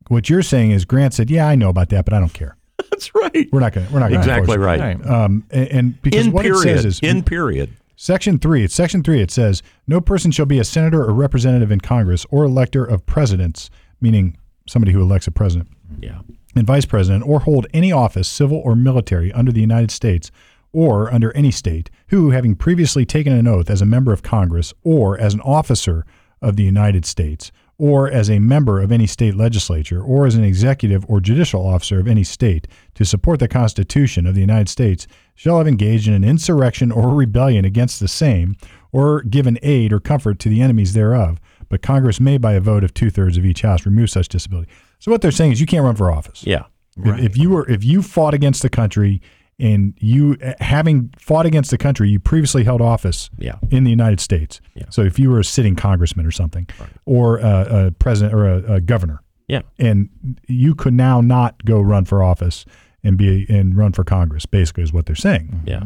What 0.10 0.30
you're 0.30 0.41
saying 0.43 0.72
is 0.72 0.84
Grant 0.84 1.14
said, 1.14 1.30
yeah, 1.30 1.48
I 1.48 1.56
know 1.56 1.70
about 1.70 1.88
that, 1.89 2.04
but 2.04 2.14
I 2.14 2.20
don't 2.20 2.34
care. 2.34 2.57
That's 2.92 3.14
right. 3.16 3.48
We're 3.52 3.60
not 3.60 3.74
going. 3.74 3.88
to 3.88 3.94
We're 3.94 4.00
not 4.00 4.10
going 4.10 4.20
Exactly 4.20 4.58
right. 4.58 4.80
Right. 4.80 5.06
Um, 5.06 5.44
and, 5.52 5.68
and 5.70 6.02
because 6.02 6.28
In 6.28 6.32
what 6.32 6.44
period. 6.44 6.60
it 6.62 6.62
says 6.78 6.86
is 6.86 7.00
in 7.00 7.24
period. 7.24 7.72
Section 7.96 8.38
three. 8.38 8.64
It's 8.64 8.76
section 8.76 9.04
three. 9.04 9.22
It 9.22 9.32
says 9.32 9.64
no 9.88 10.00
person 10.00 10.30
shall 10.32 10.46
be 10.46 10.60
a 10.60 10.64
senator 10.64 11.04
or 11.04 11.14
representative 11.14 11.72
in 11.72 11.80
Congress 11.82 12.26
or 12.30 12.44
elector 12.44 12.86
of 12.86 13.06
presidents, 13.08 13.70
meaning 14.02 14.38
somebody 14.68 14.92
who 14.92 15.02
elects 15.02 15.26
a 15.28 15.32
president 15.32 15.70
Yeah. 16.00 16.20
and 16.56 16.68
vice 16.68 16.86
president, 16.86 17.26
or 17.28 17.40
hold 17.40 17.66
any 17.74 17.92
office, 17.92 18.28
civil 18.28 18.60
or 18.64 18.76
military, 18.76 19.32
under 19.34 19.52
the 19.52 19.62
United 19.62 19.90
States 19.90 20.30
or 20.74 21.12
under 21.12 21.32
any 21.36 21.50
state, 21.50 21.90
who, 22.10 22.30
having 22.32 22.54
previously 22.56 23.04
taken 23.06 23.34
an 23.34 23.48
oath 23.48 23.70
as 23.70 23.82
a 23.82 23.86
member 23.86 24.14
of 24.14 24.22
Congress 24.22 24.74
or 24.84 25.20
as 25.20 25.34
an 25.34 25.42
officer 25.42 26.06
of 26.40 26.56
the 26.56 26.64
United 26.64 27.04
States, 27.06 27.52
or 27.80 28.10
as 28.10 28.30
a 28.30 28.40
member 28.40 28.82
of 28.82 28.92
any 28.92 29.06
state 29.06 29.36
legislature, 29.36 30.02
or 30.02 30.26
as 30.26 30.36
an 30.36 30.44
executive 30.44 31.06
or 31.08 31.20
judicial 31.20 31.66
officer 31.66 32.00
of 32.00 32.08
any 32.08 32.24
state, 32.24 32.68
to 32.96 33.06
support 33.06 33.40
the 33.40 33.48
Constitution 33.48 34.26
of 34.26 34.34
the 34.34 34.42
United 34.42 34.68
States, 34.68 35.06
shall 35.36 35.60
have 35.60 35.68
engaged 35.68 36.08
in 36.08 36.14
an 36.14 36.24
insurrection 36.24 36.92
or 36.92 37.14
rebellion 37.14 37.66
against 37.66 38.00
the 38.00 38.08
same, 38.08 38.56
or 38.92 39.22
given 39.22 39.60
aid 39.62 39.94
or 39.94 40.00
comfort 40.00 40.40
to 40.40 40.50
the 40.50 40.62
enemies 40.62 40.94
thereof. 40.94 41.40
But 41.70 41.82
Congress 41.82 42.20
may, 42.20 42.38
by 42.38 42.54
a 42.54 42.60
vote 42.60 42.84
of 42.84 42.94
two 42.94 43.10
thirds 43.10 43.38
of 43.38 43.46
each 43.46 43.62
house, 43.62 43.86
remove 43.86 44.10
such 44.10 44.28
disability. 44.28 44.72
So 45.00 45.12
what 45.12 45.22
they're 45.22 45.32
saying 45.32 45.52
is 45.52 45.62
you 45.62 45.68
can't 45.68 45.84
run 45.84 45.96
for 45.96 46.10
office. 46.10 46.44
Yeah. 46.46 46.64
If, 47.00 47.20
if 47.20 47.38
you 47.38 47.52
were 47.52 47.70
if 47.70 47.84
you 47.84 48.02
fought 48.02 48.34
against 48.34 48.64
the 48.64 48.70
country 48.70 49.22
and 49.60 49.93
you 49.99 50.38
uh, 50.43 50.53
having 50.60 51.14
fought 51.20 51.45
against 51.45 51.72
the 51.72 51.78
country, 51.78 52.10
you 52.10 52.20
previously 52.20 52.64
held 52.64 52.82
office 52.82 53.30
Yeah. 53.38 53.55
in 53.72 53.84
the 53.84 53.89
United 53.89 54.20
States. 54.20 54.62
Yeah. 54.76 54.86
So 54.89 55.01
if 55.01 55.18
you 55.18 55.30
were 55.32 55.39
a 55.39 55.43
sitting 55.43 55.76
congressman 55.76 56.26
or 56.26 56.32
something, 56.32 56.68
or 57.05 57.38
a, 57.39 57.88
a 57.88 57.91
president 57.91 58.34
or 58.36 58.45
a, 58.47 58.74
a 58.76 58.82
governor, 58.82 59.22
Yeah. 59.47 59.62
and 59.80 60.10
you 60.47 60.76
could 60.76 60.93
now 60.93 61.22
not 61.22 61.64
go 61.66 61.82
run 61.82 62.05
for 62.05 62.22
office 62.22 62.66
and 63.03 63.18
be 63.18 63.45
and 63.49 63.76
run 63.76 63.93
for 63.93 64.03
Congress. 64.03 64.45
Basically, 64.45 64.84
is 64.84 64.93
what 64.93 65.05
they're 65.05 65.16
saying. 65.16 65.62
Yeah. 65.66 65.84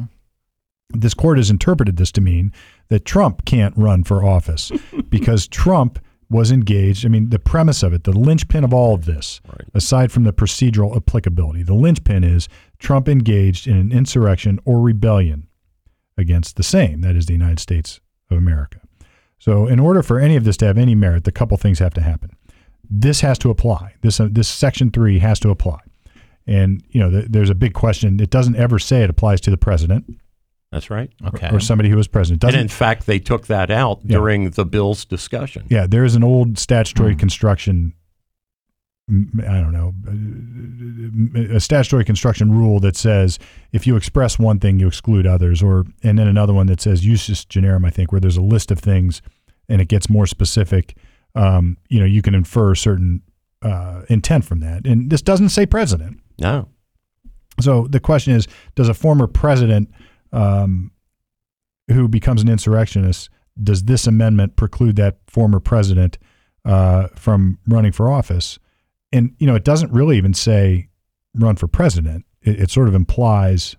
This 0.93 1.13
court 1.13 1.37
has 1.37 1.49
interpreted 1.49 1.95
this 1.95 2.11
to 2.13 2.21
mean 2.21 2.51
that 2.89 3.05
Trump 3.05 3.45
can't 3.45 3.75
run 3.77 4.03
for 4.03 4.25
office 4.25 4.71
because 5.09 5.47
Trump 5.47 5.99
was 6.31 6.51
engaged. 6.51 7.05
I 7.05 7.09
mean, 7.09 7.29
the 7.29 7.37
premise 7.39 7.83
of 7.83 7.93
it, 7.93 8.05
the 8.05 8.17
linchpin 8.17 8.63
of 8.63 8.73
all 8.73 8.95
of 8.95 9.05
this, 9.05 9.41
Right. 9.47 9.67
aside 9.73 10.11
from 10.11 10.23
the 10.23 10.33
procedural 10.33 10.95
applicability, 10.95 11.61
the 11.63 11.73
linchpin 11.75 12.23
is 12.23 12.47
Trump 12.79 13.07
engaged 13.09 13.67
in 13.67 13.75
an 13.77 13.91
insurrection 13.91 14.57
or 14.65 14.79
rebellion 14.81 15.47
against 16.17 16.55
the 16.55 16.63
same, 16.63 17.01
that 17.01 17.15
is, 17.15 17.25
the 17.25 17.33
United 17.33 17.59
States 17.59 17.99
of 18.29 18.37
America. 18.37 18.79
So, 19.37 19.67
in 19.67 19.79
order 19.79 20.01
for 20.01 20.19
any 20.19 20.35
of 20.35 20.43
this 20.43 20.57
to 20.57 20.65
have 20.65 20.77
any 20.77 20.95
merit, 20.95 21.23
the 21.25 21.31
couple 21.31 21.57
things 21.57 21.79
have 21.79 21.93
to 21.95 22.01
happen. 22.01 22.29
This 22.89 23.21
has 23.21 23.37
to 23.39 23.49
apply. 23.49 23.93
This 24.01 24.19
uh, 24.19 24.27
this 24.31 24.47
section 24.47 24.91
three 24.91 25.19
has 25.19 25.39
to 25.41 25.49
apply, 25.49 25.79
and 26.47 26.83
you 26.89 26.99
know, 26.99 27.09
th- 27.09 27.27
there's 27.29 27.49
a 27.49 27.55
big 27.55 27.73
question. 27.73 28.19
It 28.19 28.29
doesn't 28.29 28.55
ever 28.55 28.79
say 28.79 29.03
it 29.03 29.09
applies 29.09 29.41
to 29.41 29.49
the 29.51 29.57
president 29.57 30.17
That's 30.71 30.89
right. 30.89 31.11
Okay. 31.27 31.49
or 31.51 31.59
somebody 31.59 31.89
who 31.89 31.97
was 31.97 32.07
president. 32.07 32.41
And 32.43 32.51
Doesn't 32.51 32.61
in 32.61 32.67
fact, 32.69 33.05
they 33.05 33.19
took 33.19 33.47
that 33.47 33.69
out 33.69 33.99
Yeah. 34.03 34.17
during 34.17 34.51
the 34.51 34.63
bill's 34.65 35.03
discussion. 35.05 35.65
Yeah, 35.69 35.85
there 35.87 36.05
is 36.05 36.15
an 36.15 36.23
old 36.23 36.57
statutory 36.57 37.13
Hmm. 37.13 37.19
construction. 37.19 37.93
I 39.09 39.59
don't 39.59 39.73
know, 39.73 39.93
uh, 41.51 41.55
a 41.55 41.59
statutory 41.59 42.05
construction 42.05 42.49
rule 42.51 42.79
that 42.79 42.95
says 42.95 43.39
if 43.73 43.85
you 43.85 43.97
express 43.97 44.39
one 44.39 44.59
thing, 44.59 44.79
you 44.79 44.87
exclude 44.87 45.27
others, 45.27 45.61
or 45.61 45.85
and 46.01 46.17
then 46.17 46.27
another 46.29 46.53
one 46.53 46.67
that 46.67 46.79
says 46.79 47.05
usus 47.05 47.43
generum. 47.45 47.85
I 47.85 47.89
think 47.89 48.13
where 48.13 48.21
there's 48.21 48.37
a 48.37 48.41
list 48.41 48.71
of 48.71 48.79
things, 48.79 49.21
and 49.67 49.81
it 49.81 49.89
gets 49.89 50.09
more 50.09 50.25
specific. 50.25 50.95
Um, 51.35 51.77
you 51.89 51.99
know, 51.99 52.05
you 52.05 52.21
can 52.21 52.33
infer 52.35 52.73
certain 52.75 53.21
uh, 53.61 54.03
intent 54.07 54.45
from 54.45 54.61
that, 54.61 54.87
and 54.87 55.09
this 55.09 55.21
doesn't 55.21 55.49
say 55.49 55.65
president. 55.65 56.19
No. 56.39 56.69
So 57.59 57.87
the 57.89 57.99
question 57.99 58.33
is, 58.33 58.47
does 58.75 58.87
a 58.87 58.93
former 58.93 59.27
president 59.27 59.91
um, 60.31 60.91
who 61.87 62.07
becomes 62.07 62.41
an 62.41 62.49
insurrectionist, 62.49 63.29
does 63.61 63.83
this 63.83 64.07
amendment 64.07 64.55
preclude 64.55 64.95
that 64.97 65.17
former 65.27 65.59
president 65.59 66.17
uh, 66.65 67.07
from 67.15 67.59
running 67.67 67.91
for 67.91 68.09
office? 68.09 68.59
And 69.11 69.35
you 69.39 69.47
know, 69.47 69.55
it 69.55 69.63
doesn't 69.63 69.91
really 69.91 70.17
even 70.17 70.33
say 70.33 70.89
run 71.35 71.55
for 71.57 71.67
president. 71.67 72.25
It, 72.41 72.61
it 72.61 72.71
sort 72.71 72.87
of 72.87 72.95
implies. 72.95 73.75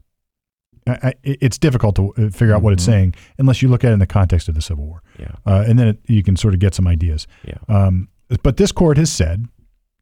I, 0.86 0.92
I, 1.02 1.12
it's 1.22 1.58
difficult 1.58 1.94
to 1.96 2.12
uh, 2.14 2.30
figure 2.30 2.54
out 2.54 2.62
what 2.62 2.72
it's 2.72 2.84
saying 2.84 3.14
unless 3.38 3.62
you 3.62 3.68
look 3.68 3.84
at 3.84 3.90
it 3.90 3.94
in 3.94 3.98
the 4.00 4.06
context 4.06 4.48
of 4.48 4.56
the 4.56 4.62
Civil 4.62 4.84
War, 4.84 5.02
Yeah. 5.18 5.30
uh, 5.46 5.64
and 5.66 5.78
then 5.78 5.86
it, 5.88 6.00
you 6.08 6.24
can 6.24 6.36
sort 6.36 6.54
of 6.54 6.60
get 6.60 6.74
some 6.74 6.88
ideas. 6.88 7.28
Yeah. 7.44 7.58
Um, 7.68 8.08
but 8.42 8.56
this 8.56 8.72
court 8.72 8.96
has 8.98 9.12
said, 9.12 9.46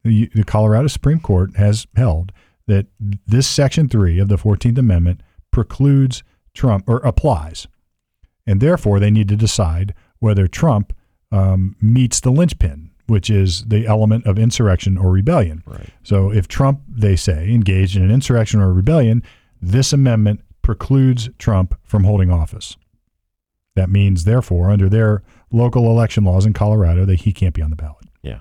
the, 0.03 0.27
the 0.33 0.43
Colorado 0.43 0.87
Supreme 0.87 1.19
Court 1.19 1.55
has 1.55 1.85
held 1.95 2.31
that 2.65 2.87
this 3.27 3.45
Section 3.47 3.89
3 3.89 4.17
of 4.17 4.27
the 4.27 4.37
14th 4.37 4.79
Amendment 4.79 5.21
precludes 5.51 6.23
Trump 6.53 6.83
or 6.87 6.97
applies. 6.97 7.67
And 8.45 8.59
therefore, 8.59 8.99
they 8.99 9.11
need 9.11 9.27
to 9.29 9.35
decide 9.35 9.93
whether 10.19 10.47
Trump 10.47 10.93
um, 11.31 11.75
meets 11.81 12.19
the 12.19 12.31
linchpin, 12.31 12.91
which 13.07 13.29
is 13.29 13.63
the 13.65 13.85
element 13.87 14.25
of 14.25 14.37
insurrection 14.37 14.97
or 14.97 15.11
rebellion. 15.11 15.63
Right. 15.65 15.89
So 16.03 16.31
if 16.31 16.47
Trump, 16.47 16.81
they 16.87 17.15
say, 17.15 17.49
engaged 17.51 17.95
in 17.95 18.03
an 18.03 18.11
insurrection 18.11 18.59
or 18.59 18.73
rebellion, 18.73 19.23
this 19.61 19.93
amendment 19.93 20.41
precludes 20.61 21.29
Trump 21.37 21.77
from 21.83 22.03
holding 22.03 22.31
office. 22.31 22.77
That 23.75 23.89
means, 23.89 24.25
therefore, 24.25 24.69
under 24.69 24.89
their 24.89 25.23
local 25.51 25.85
election 25.85 26.23
laws 26.23 26.45
in 26.45 26.53
Colorado, 26.53 27.05
that 27.05 27.21
he 27.21 27.31
can't 27.31 27.53
be 27.53 27.61
on 27.61 27.69
the 27.69 27.75
ballot. 27.75 28.05
Yeah. 28.21 28.39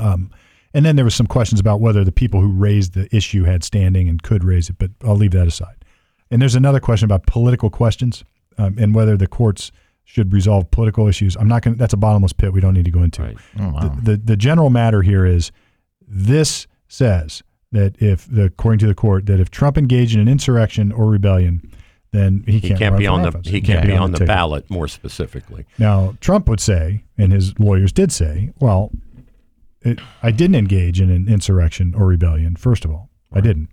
Um, 0.00 0.30
and 0.72 0.84
then 0.84 0.96
there 0.96 1.04
was 1.04 1.14
some 1.14 1.26
questions 1.26 1.60
about 1.60 1.80
whether 1.80 2.04
the 2.04 2.12
people 2.12 2.40
who 2.40 2.52
raised 2.52 2.94
the 2.94 3.14
issue 3.14 3.44
had 3.44 3.64
standing 3.64 4.08
and 4.08 4.22
could 4.22 4.44
raise 4.44 4.68
it, 4.68 4.76
but 4.78 4.90
I'll 5.04 5.16
leave 5.16 5.32
that 5.32 5.46
aside. 5.46 5.83
And 6.30 6.40
there's 6.42 6.54
another 6.54 6.80
question 6.80 7.04
about 7.04 7.26
political 7.26 7.70
questions 7.70 8.24
um, 8.58 8.76
and 8.78 8.94
whether 8.94 9.16
the 9.16 9.26
courts 9.26 9.70
should 10.04 10.32
resolve 10.32 10.70
political 10.70 11.06
issues. 11.06 11.36
I'm 11.36 11.48
not 11.48 11.62
going. 11.62 11.76
That's 11.76 11.94
a 11.94 11.96
bottomless 11.98 12.32
pit. 12.32 12.52
We 12.52 12.60
don't 12.60 12.74
need 12.74 12.84
to 12.84 12.90
go 12.90 13.02
into. 13.02 13.22
Right. 13.22 13.36
Oh, 13.58 13.70
wow. 13.70 13.80
The, 13.80 14.10
the 14.12 14.16
the 14.18 14.36
general 14.36 14.70
matter 14.70 15.02
here 15.02 15.24
is 15.24 15.50
this 16.06 16.66
says 16.88 17.42
that 17.72 18.00
if 18.02 18.26
the 18.26 18.44
according 18.44 18.78
to 18.80 18.86
the 18.86 18.94
court 18.94 19.26
that 19.26 19.40
if 19.40 19.50
Trump 19.50 19.78
engaged 19.78 20.14
in 20.14 20.20
an 20.20 20.28
insurrection 20.28 20.92
or 20.92 21.06
rebellion, 21.06 21.70
then 22.12 22.44
he 22.46 22.58
He 22.58 22.68
can't, 22.68 22.78
can't 22.78 22.98
be 22.98 23.06
for 23.06 23.12
on 23.12 23.22
the 23.22 23.28
office. 23.28 23.46
he 23.48 23.60
can't 23.60 23.86
be 23.86 23.92
on 23.92 24.12
the 24.12 24.18
ticket. 24.18 24.28
ballot 24.28 24.70
more 24.70 24.88
specifically. 24.88 25.64
Now, 25.78 26.16
Trump 26.20 26.48
would 26.48 26.60
say, 26.60 27.04
and 27.18 27.32
his 27.32 27.58
lawyers 27.58 27.92
did 27.92 28.12
say, 28.12 28.52
well, 28.60 28.90
it, 29.80 29.98
I 30.22 30.30
didn't 30.30 30.56
engage 30.56 31.00
in 31.00 31.10
an 31.10 31.28
insurrection 31.28 31.94
or 31.96 32.06
rebellion, 32.06 32.56
first 32.56 32.84
of 32.84 32.90
all. 32.90 33.10
I 33.32 33.40
didn't. 33.40 33.68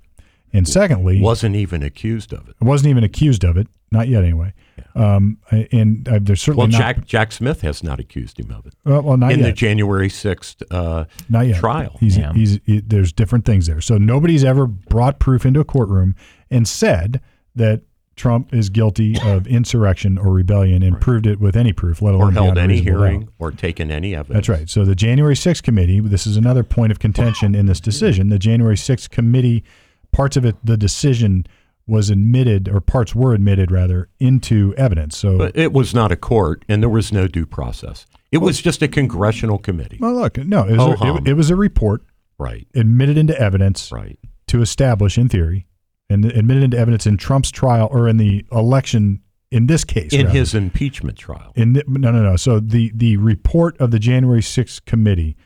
And 0.54 0.68
secondly, 0.68 1.22
Wasn't 1.22 1.56
even 1.56 1.82
accused 1.84 2.34
of 2.34 2.50
it. 2.50 2.56
Wasn't 2.62 2.90
even 2.90 3.04
accused 3.04 3.44
of 3.44 3.56
it, 3.58 3.68
not 3.92 4.08
yet 4.10 4.24
anyway. 4.24 4.54
Um, 4.96 5.38
and 5.50 6.08
I, 6.10 6.20
there's 6.20 6.42
certainly 6.42 6.64
Well, 6.64 6.72
not. 6.72 6.78
Jack 6.80 7.06
Jack 7.06 7.32
Smith 7.32 7.62
has 7.62 7.82
not 7.84 8.00
accused 8.02 8.38
him 8.40 8.52
of 8.52 8.66
it 8.66 8.74
well, 8.84 9.02
well, 9.02 9.18
not 9.18 9.32
in 9.32 9.42
the. 9.42 9.54
January 9.54 10.10
sixth 10.10 10.62
uh, 10.70 11.06
not 11.30 11.48
yet. 11.48 11.60
trial. 11.60 11.96
He's, 12.00 12.18
Yeah. 12.18 12.34
he's, 12.34 12.60
he- 12.66 12.82
there's 12.82 13.14
different 13.14 13.46
things 13.46 13.68
there. 13.68 13.80
So 13.80 13.98
nobody's 13.98 14.44
ever 14.44 14.68
brought 14.68 15.20
proof 15.20 15.46
into 15.46 15.62
a 15.62 15.66
courtroom 15.66 16.16
and 16.50 16.68
said 16.68 17.22
that 17.56 17.82
Trump 18.18 18.54
is 18.54 18.70
guilty 18.70 19.16
of 19.24 19.48
insurrection 19.58 20.18
or 20.18 20.34
rebellion 20.34 20.84
and 20.84 21.00
proved 21.00 21.26
it 21.26 21.40
with 21.40 21.56
any 21.56 21.72
proof, 21.72 22.02
let 22.02 22.14
alone 22.14 22.30
or 22.38 22.44
held 22.44 22.58
any 22.58 22.82
hearing 22.82 23.22
doubt. 23.22 23.30
or 23.40 23.52
taken 23.52 23.90
any 23.92 24.14
evidence. 24.14 24.48
That's 24.48 24.60
right. 24.60 24.70
So 24.70 24.84
the 24.84 24.96
January 24.96 25.36
6th 25.36 25.64
committee, 25.64 26.02
this 26.02 26.28
is 26.28 26.36
another 26.36 26.64
point 26.64 26.92
of 26.92 27.00
contention 27.00 27.56
in 27.56 27.66
this 27.68 27.80
decision. 27.80 28.28
The 28.28 28.38
January 28.40 28.76
6th 28.76 29.10
committee, 29.10 29.64
parts 30.12 30.38
of 30.38 30.46
it, 30.46 30.56
the 30.64 30.78
decision 30.78 31.46
was 31.88 32.10
admitted, 32.10 32.70
or 32.70 32.80
parts 32.80 33.16
were 33.16 33.34
admitted 33.34 33.72
rather, 33.72 34.08
into 34.20 34.74
evidence. 34.78 35.18
So, 35.18 35.38
But 35.38 35.58
it 35.58 35.74
was 35.74 35.94
not 35.94 36.12
a 36.12 36.16
court, 36.16 36.64
and 36.70 36.82
there 36.82 36.90
was 36.90 37.12
no 37.12 37.28
due 37.28 37.46
process. 37.46 38.06
It 38.32 38.38
was 38.38 38.62
just 38.62 38.82
a 38.82 38.88
congressional 38.88 39.58
committee. 39.58 39.98
well, 40.00 40.14
look, 40.14 40.38
no, 40.38 40.66
it 40.66 40.78
was, 40.78 41.02
a, 41.02 41.16
it, 41.16 41.28
it 41.30 41.34
was 41.34 41.50
a 41.50 41.56
report 41.56 42.04
Right, 42.42 42.68
admitted 42.74 43.20
into 43.20 43.40
evidence 43.40 43.92
right. 43.92 44.18
to 44.48 44.62
establish, 44.64 45.16
in 45.16 45.30
theory, 45.30 45.68
and 46.10 46.26
admitted 46.26 46.64
into 46.64 46.78
evidence 46.78 47.06
in 47.06 47.18
Trump's 47.18 47.52
trial 47.52 47.88
or 47.92 48.08
in 48.08 48.18
the 48.18 48.44
election 48.52 49.22
in 49.52 49.68
this 49.68 49.84
case. 49.84 50.12
In 50.12 50.26
rather. 50.26 50.40
his 50.40 50.56
impeachment 50.56 51.20
trial. 51.20 51.52
In 51.56 51.74
the, 51.74 51.84
no, 51.88 52.12
no, 52.12 52.24
no. 52.24 52.36
So 52.38 52.60
the 52.60 52.92
the 52.96 53.18
report 53.18 53.80
of 53.80 53.92
the 53.92 54.00
January 54.00 54.42
6th 54.42 54.86
committee, 54.86 55.38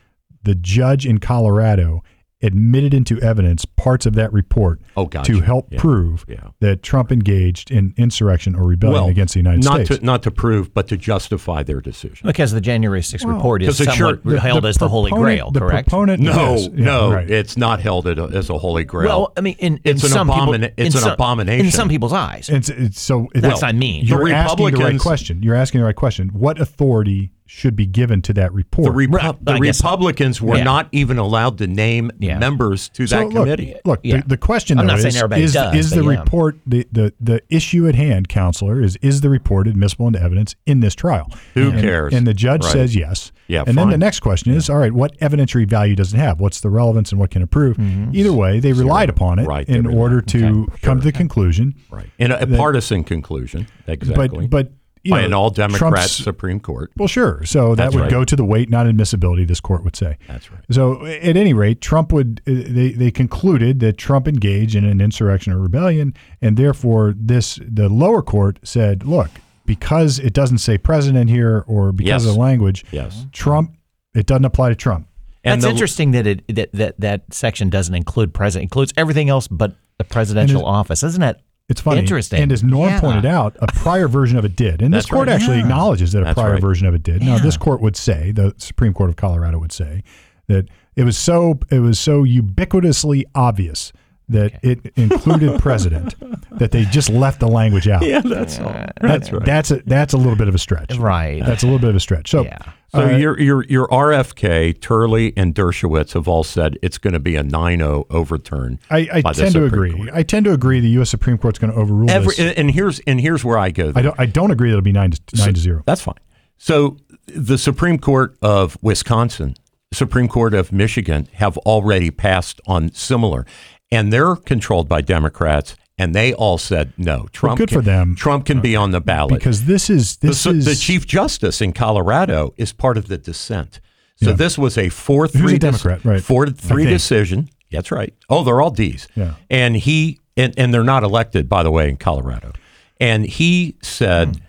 the 0.44 0.54
judge 0.54 1.04
in 1.04 1.18
Colorado 1.18 2.02
admitted 2.42 2.92
into 2.92 3.18
evidence 3.22 3.64
parts 3.64 4.04
of 4.04 4.14
that 4.14 4.30
report 4.30 4.78
Oh, 4.94 5.06
gotcha. 5.06 5.32
to 5.32 5.40
help 5.40 5.68
Yeah. 5.72 5.78
prove 5.80 6.24
Yeah. 6.28 6.48
that 6.60 6.82
Trump 6.82 7.10
engaged 7.10 7.70
in 7.70 7.94
insurrection 7.96 8.54
or 8.54 8.64
rebellion 8.64 9.08
against 9.08 9.32
the 9.34 9.40
United 9.40 9.64
not 9.64 9.86
States. 9.86 10.00
To, 10.00 10.04
not 10.04 10.22
to 10.24 10.30
prove, 10.30 10.74
but 10.74 10.86
to 10.88 10.98
justify 10.98 11.62
their 11.62 11.80
decision. 11.80 12.26
Because 12.26 12.52
the 12.52 12.60
January 12.60 13.00
6th 13.00 13.24
report 13.24 13.62
is 13.62 13.78
somewhat 13.78 14.20
sure- 14.22 14.38
held 14.38 14.66
as 14.66 14.76
the 14.76 14.88
Holy 14.88 15.10
Grail, 15.10 15.50
the 15.50 15.60
correct? 15.60 15.88
proponent, 15.88 16.20
No, 16.22 16.32
yes, 16.56 16.68
yeah, 16.74 16.84
no, 16.84 17.12
right. 17.12 17.30
it's 17.30 17.56
not 17.56 17.80
held 17.80 18.06
as 18.06 18.50
a 18.50 18.58
holy 18.58 18.84
grail. 18.84 19.08
Well, 19.08 19.32
I 19.36 19.40
mean, 19.40 19.56
in, 19.58 19.80
It's 19.84 20.02
in 20.02 20.06
an 20.08 20.12
some 20.12 20.28
people, 20.28 20.52
it's 20.54 20.74
in 20.76 20.84
an 20.86 20.90
some- 20.90 21.12
abomination. 21.12 21.66
in 21.66 21.72
some 21.72 21.88
people's 21.88 22.12
eyes. 22.12 22.50
It's, 22.50 22.68
it's 22.68 23.00
so 23.00 23.28
it- 23.34 23.44
What's 23.44 23.62
that 23.62 23.74
mean? 23.74 24.04
You're 24.04 24.28
asking 24.30 24.72
the 24.72 24.76
right 24.84 24.98
question. 25.00 25.42
You're 25.42 25.54
asking 25.54 25.80
the 25.80 25.86
right 25.86 25.96
question. 25.96 26.28
What 26.34 26.60
authority 26.60 27.30
should 27.46 27.76
be 27.76 27.86
given 27.86 28.20
to 28.22 28.32
that 28.34 28.52
report? 28.52 28.86
the, 28.94 29.06
Repu- 29.06 29.38
the 29.42 29.52
I 29.52 29.58
guess- 29.58 29.80
Republicans 29.80 30.40
were 30.42 30.56
Yeah. 30.58 30.64
not 30.64 30.88
even 30.92 31.18
allowed 31.18 31.58
to 31.58 31.66
name 31.66 32.10
Yeah. 32.18 32.38
members 32.38 32.88
to 32.90 33.06
So 33.06 33.16
that 33.18 33.24
look, 33.28 33.44
committee. 33.44 33.74
Look, 33.84 34.00
Yeah. 34.02 34.18
the, 34.22 34.28
the 34.30 34.36
question 34.36 34.78
though 34.78 34.94
is, 34.94 35.04
is, 35.04 35.52
does, 35.54 35.74
is 35.74 35.90
the 35.90 36.02
yeah. 36.04 36.20
report 36.20 36.56
the, 36.66 36.86
the 36.92 37.12
the 37.20 37.42
issue 37.48 37.86
at 37.88 37.94
hand, 37.94 38.28
counselor, 38.28 38.80
is 38.82 38.96
is 38.96 39.20
the 39.20 39.30
report 39.30 39.66
admissible 39.68 40.06
into 40.06 40.20
evidence 40.20 40.54
in 40.66 40.80
this 40.80 40.94
trial? 40.94 41.30
Who 41.54 41.70
And- 41.70 41.80
cares? 41.80 42.12
And 42.14 42.26
the 42.26 42.34
judge 42.34 42.62
Right. 42.64 42.72
says 42.72 42.94
yes. 42.96 43.32
Yeah, 43.48 43.62
And 43.64 43.78
then 43.78 43.90
the 43.90 43.98
next 43.98 44.20
question 44.20 44.52
is, 44.52 44.68
all 44.68 44.78
right, 44.78 44.92
what 44.92 45.16
evidentiary 45.20 45.68
value 45.68 45.94
does 45.94 46.12
it 46.12 46.16
have? 46.16 46.40
What's 46.40 46.60
the 46.60 46.68
relevance 46.68 47.12
and 47.12 47.20
what 47.20 47.30
can 47.30 47.42
it 47.42 47.50
prove? 47.52 47.76
Mm-hmm. 47.76 48.10
Either 48.12 48.32
way, 48.32 48.58
they 48.58 48.72
relied 48.72 49.08
upon 49.08 49.38
it 49.38 49.46
Right, 49.46 49.68
in 49.68 49.86
order 49.86 50.20
to 50.20 50.66
come 50.82 50.98
to 50.98 51.04
the 51.04 51.12
conclusion. 51.12 51.76
right. 51.88 52.10
In 52.18 52.32
a, 52.32 52.38
a 52.38 52.46
partisan 52.48 53.04
conclusion. 53.04 53.68
Exactly. 53.86 54.48
But 54.48 54.50
but 54.50 54.66
you 54.66 54.72
by 55.10 55.20
know, 55.20 55.26
an 55.26 55.32
all 55.34 55.50
Democrat 55.50 55.92
Trump's- 55.92 56.12
Supreme 56.12 56.60
Court. 56.60 56.90
Well, 56.96 57.08
sure. 57.08 57.44
So 57.44 57.70
that 57.74 57.76
That's 57.76 57.94
would 57.94 58.02
right. 58.02 58.10
go 58.10 58.24
to 58.24 58.36
the 58.36 58.44
weight, 58.44 58.68
not 58.70 58.86
admissibility. 58.86 59.44
This 59.44 59.60
court 59.60 59.84
would 59.84 59.96
say. 59.96 60.18
That's 60.28 60.50
right. 60.50 60.60
So, 60.70 61.04
at 61.06 61.36
any 61.36 61.52
rate, 61.54 61.80
Trump 61.80 62.12
would 62.12 62.40
uh, 62.46 62.52
they 62.66 62.92
they 62.92 63.10
concluded 63.10 63.80
that 63.80 63.98
Trump 63.98 64.26
engaged 64.28 64.74
in 64.74 64.84
an 64.84 65.00
insurrection 65.00 65.52
or 65.52 65.58
rebellion, 65.58 66.14
and 66.40 66.56
therefore 66.56 67.14
this 67.16 67.58
the 67.66 67.88
lower 67.88 68.22
court 68.22 68.58
said, 68.62 69.04
look, 69.04 69.30
because 69.64 70.18
it 70.18 70.32
doesn't 70.32 70.58
say 70.58 70.78
president 70.78 71.28
here 71.30 71.64
or 71.66 71.92
because 71.92 72.08
Yes. 72.24 72.24
of 72.26 72.34
the 72.34 72.40
language, 72.40 72.84
Yes. 72.90 73.26
Trump 73.32 73.72
it 74.14 74.26
doesn't 74.26 74.44
apply 74.46 74.70
to 74.70 74.74
Trump. 74.74 75.08
That's 75.44 75.62
the- 75.64 75.70
interesting 75.70 76.10
that 76.12 76.26
it 76.26 76.42
that, 76.54 76.72
that 76.72 77.00
that 77.00 77.22
section 77.34 77.68
doesn't 77.70 77.94
include 77.94 78.32
president, 78.34 78.64
includes 78.64 78.92
everything 78.96 79.28
else 79.28 79.46
but 79.48 79.76
the 79.98 80.04
presidential 80.04 80.64
office. 80.64 81.02
Isn't 81.02 81.20
that 81.20 81.40
It's 81.68 81.80
funny. 81.80 81.98
Interesting. 82.00 82.42
And 82.42 82.52
as 82.52 82.62
Norm 82.62 82.90
Yeah. 82.90 83.00
pointed 83.00 83.26
out, 83.26 83.56
a 83.60 83.66
prior 83.66 84.06
version 84.06 84.38
of 84.38 84.44
it 84.44 84.54
did. 84.54 84.82
And 84.82 84.94
this 84.94 85.04
That's 85.04 85.10
court 85.10 85.26
right. 85.28 85.34
actually 85.34 85.56
Yeah. 85.56 85.62
acknowledges 85.64 86.12
that 86.12 86.20
a 86.22 86.24
That's 86.26 86.38
prior 86.38 86.52
right. 86.52 86.60
version 86.60 86.86
of 86.86 86.94
it 86.94 87.02
did. 87.02 87.22
Now 87.22 87.38
this 87.38 87.56
court 87.56 87.80
would 87.80 87.96
say, 87.96 88.30
the 88.32 88.54
Supreme 88.58 88.92
Court 88.92 89.10
of 89.10 89.16
Colorado 89.16 89.58
would 89.58 89.72
say, 89.72 90.02
that 90.48 90.68
it 90.94 91.02
was 91.04 91.18
so 91.18 91.58
it 91.70 91.80
was 91.80 91.98
so 91.98 92.22
ubiquitously 92.24 93.24
obvious 93.34 93.92
that 94.28 94.52
it 94.62 94.92
included 94.96 95.58
president 95.60 96.14
that 96.52 96.70
they 96.70 96.84
just 96.84 97.10
left 97.10 97.40
the 97.40 97.48
language 97.48 97.88
out. 97.88 98.02
Yeah, 98.02 98.20
that's 98.24 98.58
all. 98.60 98.68
That- 98.72 98.92
That's 99.00 99.32
right. 99.32 99.44
That's 99.44 99.70
a 99.72 99.82
that's 99.86 100.12
a 100.14 100.16
little 100.16 100.36
bit 100.36 100.46
of 100.48 100.54
a 100.54 100.58
stretch. 100.58 100.96
right? 100.96 101.42
That's 101.44 101.62
a 101.62 101.66
little 101.66 101.78
bit 101.80 101.90
of 101.90 101.96
a 101.96 102.00
stretch. 102.00 102.30
So 102.30 102.44
Yeah. 102.44 102.58
So 102.88 103.04
uh, 103.06 103.16
your 103.16 103.38
your 103.40 103.64
your 103.64 103.88
RFK, 103.88 104.80
Turley, 104.80 105.32
and 105.36 105.54
Dershowitz 105.54 106.12
have 106.12 106.28
all 106.28 106.44
said 106.44 106.78
it's 106.82 106.98
going 106.98 107.14
to 107.14 107.18
be 107.20 107.34
a 107.36 107.42
9-0 107.42 108.06
overturn. 108.10 108.78
I, 108.90 109.08
I 109.12 109.32
tend 109.32 109.52
to 109.54 109.64
agree. 109.64 109.92
Court. 109.92 110.10
I 110.12 110.22
tend 110.22 110.44
to 110.44 110.52
agree 110.52 110.78
the 110.80 110.88
U.S. 110.90 111.10
Supreme 111.10 111.36
Court's 111.36 111.58
going 111.58 111.72
to 111.72 111.78
overrule 111.78 112.10
Every, 112.10 112.34
this. 112.36 112.54
and 112.56 112.70
here's 112.70 113.00
and 113.00 113.20
here's 113.20 113.44
where 113.44 113.58
I 113.58 113.70
go. 113.70 113.92
I 113.94 114.02
don't. 114.02 114.20
I 114.20 114.26
don't 114.26 114.50
agree 114.50 114.70
that 114.70 114.76
it'll 114.76 114.84
be 114.84 114.92
nine 114.92 115.10
to 115.10 115.20
nine 115.36 115.54
to 115.54 115.60
zero. 115.60 115.82
That's 115.84 116.00
fine. 116.00 116.18
So 116.58 116.96
the 117.26 117.58
Supreme 117.58 117.98
Court 117.98 118.36
of 118.40 118.78
Wisconsin, 118.82 119.56
Supreme 119.92 120.28
Court 120.28 120.54
of 120.54 120.72
Michigan 120.72 121.28
have 121.34 121.58
already 121.58 122.10
passed 122.10 122.60
on 122.66 122.92
similar, 122.92 123.44
and 123.90 124.12
they're 124.12 124.36
controlled 124.36 124.88
by 124.88 125.00
Democrats, 125.00 125.76
and 125.98 126.14
they 126.14 126.34
all 126.34 126.58
said 126.58 126.92
no. 126.96 127.26
Trump 127.32 127.52
well, 127.52 127.56
good 127.56 127.68
can, 127.70 127.78
for 127.78 127.82
them. 127.84 128.14
Trump 128.14 128.46
can 128.46 128.60
be 128.60 128.76
on 128.76 128.90
the 128.90 129.00
ballot 129.00 129.34
Because 129.34 129.64
this 129.64 129.88
is 129.88 130.16
the, 130.18 130.28
this 130.28 130.40
su- 130.40 130.50
is 130.50 130.64
the 130.64 130.74
chief 130.74 131.06
justice 131.06 131.60
in 131.60 131.72
Colorado 131.72 132.52
is 132.56 132.72
part 132.72 132.96
of 132.98 133.08
the 133.08 133.18
dissent. 133.18 133.80
So 134.16 134.30
Yeah. 134.30 134.36
this 134.36 134.56
was 134.58 134.78
a 134.78 134.88
four 134.88 135.26
three 135.28 135.56
a 135.56 135.58
Democrat, 135.58 136.04
right, 136.04 136.22
four 136.22 136.46
three 136.48 136.86
decision. 136.86 137.48
That's 137.70 137.90
right. 137.90 138.14
Oh, 138.30 138.44
they're 138.44 138.60
all 138.60 138.70
D's. 138.70 139.08
Yeah. 139.14 139.34
And 139.50 139.76
he 139.76 140.20
and, 140.36 140.54
and 140.58 140.72
they're 140.72 140.84
not 140.84 141.02
elected, 141.02 141.48
by 141.48 141.62
the 141.62 141.70
way, 141.70 141.88
in 141.88 141.96
Colorado. 141.96 142.52
And 143.00 143.24
he 143.26 143.76
said 143.82 144.40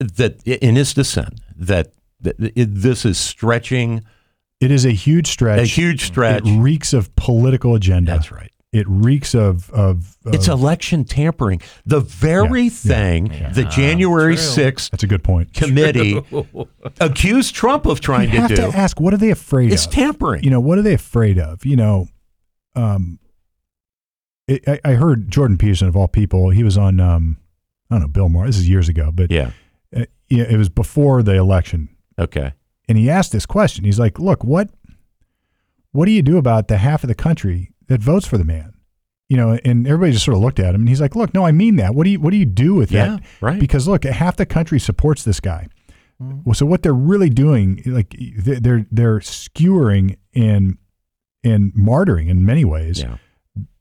that 0.00 0.42
in 0.46 0.76
his 0.76 0.94
dissent 0.94 1.40
that, 1.56 1.92
that 2.20 2.36
it, 2.38 2.66
this 2.74 3.04
is 3.04 3.18
stretching 3.18 4.02
It 4.60 4.70
is 4.70 4.84
a 4.84 4.90
huge 4.92 5.28
stretch. 5.28 5.60
a 5.60 5.64
huge 5.64 6.04
stretch. 6.04 6.46
It 6.46 6.58
reeks 6.58 6.92
of 6.92 7.14
political 7.16 7.74
agenda. 7.74 8.12
That's 8.12 8.30
right. 8.32 8.50
It 8.70 8.86
reeks 8.88 9.34
of 9.34 9.70
of. 9.70 10.16
of 10.26 10.34
It's 10.34 10.46
election 10.48 11.04
tampering. 11.04 11.62
The 11.86 12.00
very 12.00 12.64
Yeah, 12.64 12.68
thing 12.70 13.24
the 13.54 13.64
January 13.64 14.36
sixth 14.36 14.90
that's 14.90 15.02
a 15.02 15.06
good 15.06 15.24
point. 15.24 15.54
committee 15.54 16.20
accused 17.00 17.54
Trump 17.54 17.86
of 17.86 18.00
trying 18.00 18.28
you 18.28 18.34
to 18.34 18.40
have 18.42 18.50
do. 18.50 18.56
to 18.56 18.66
ask, 18.76 19.00
what 19.00 19.14
are 19.14 19.18
they 19.18 19.30
afraid 19.30 19.72
It's 19.72 19.84
of? 19.86 19.88
It's 19.88 19.94
tampering. 19.96 20.44
You 20.44 20.50
know, 20.50 20.60
what 20.60 20.76
are 20.76 20.82
they 20.82 20.92
afraid 20.94 21.38
of? 21.38 21.64
You 21.64 21.76
know, 21.76 22.08
um, 22.74 23.18
it, 24.46 24.62
I, 24.68 24.80
I 24.84 24.92
heard 24.94 25.30
Jordan 25.30 25.56
Peterson 25.56 25.88
of 25.88 25.96
all 25.96 26.08
people. 26.08 26.50
He 26.50 26.62
was 26.62 26.76
on, 26.76 27.00
um, 27.00 27.38
I 27.90 27.94
don't 27.94 28.02
know, 28.02 28.08
Bill 28.08 28.28
Maher. 28.28 28.46
This 28.46 28.58
is 28.58 28.68
years 28.68 28.88
ago, 28.90 29.10
but 29.12 29.30
yeah. 29.30 29.52
uh, 29.96 30.04
yeah, 30.28 30.44
it 30.44 30.58
was 30.58 30.68
before 30.68 31.22
the 31.22 31.34
election, 31.36 31.88
Okay. 32.18 32.52
and 32.88 32.98
he 32.98 33.08
asked 33.08 33.32
this 33.32 33.46
question. 33.46 33.84
He's 33.86 33.98
like, 33.98 34.18
"Look, 34.18 34.44
what, 34.44 34.68
what 35.92 36.04
do 36.04 36.12
you 36.12 36.20
do 36.22 36.36
about 36.36 36.68
the 36.68 36.76
half 36.78 37.02
of 37.02 37.08
the 37.08 37.14
country 37.14 37.70
that 37.88 38.00
votes 38.00 38.26
for 38.26 38.38
the 38.38 38.44
man?" 38.44 38.72
You 39.28 39.36
know, 39.36 39.58
and 39.62 39.86
everybody 39.86 40.12
just 40.12 40.24
sort 40.24 40.36
of 40.36 40.42
looked 40.42 40.58
at 40.58 40.74
him, 40.74 40.80
and 40.82 40.88
he's 40.88 41.00
like, 41.02 41.14
"Look, 41.14 41.34
no, 41.34 41.44
I 41.44 41.52
mean 41.52 41.76
that. 41.76 41.94
What 41.94 42.04
do 42.04 42.10
you, 42.10 42.20
what 42.20 42.30
do 42.30 42.36
you 42.38 42.46
do 42.46 42.74
with 42.74 42.90
Yeah, 42.90 43.08
that? 43.16 43.22
right. 43.42 43.60
Because 43.60 43.86
look, 43.86 44.04
half 44.04 44.36
the 44.36 44.46
country 44.46 44.80
supports 44.80 45.22
this 45.24 45.38
guy. 45.40 45.68
Mm-hmm. 46.22 46.40
Well, 46.44 46.54
so 46.54 46.64
what 46.66 46.82
they're 46.82 46.94
really 46.94 47.28
doing, 47.30 47.82
like 47.86 48.16
they're 48.38 48.86
they're, 48.90 49.20
skewering 49.20 50.16
and 50.34 50.78
and 51.44 51.72
martyring 51.74 52.28
in 52.28 52.44
many 52.44 52.64
ways 52.64 53.00
Yeah. 53.00 53.18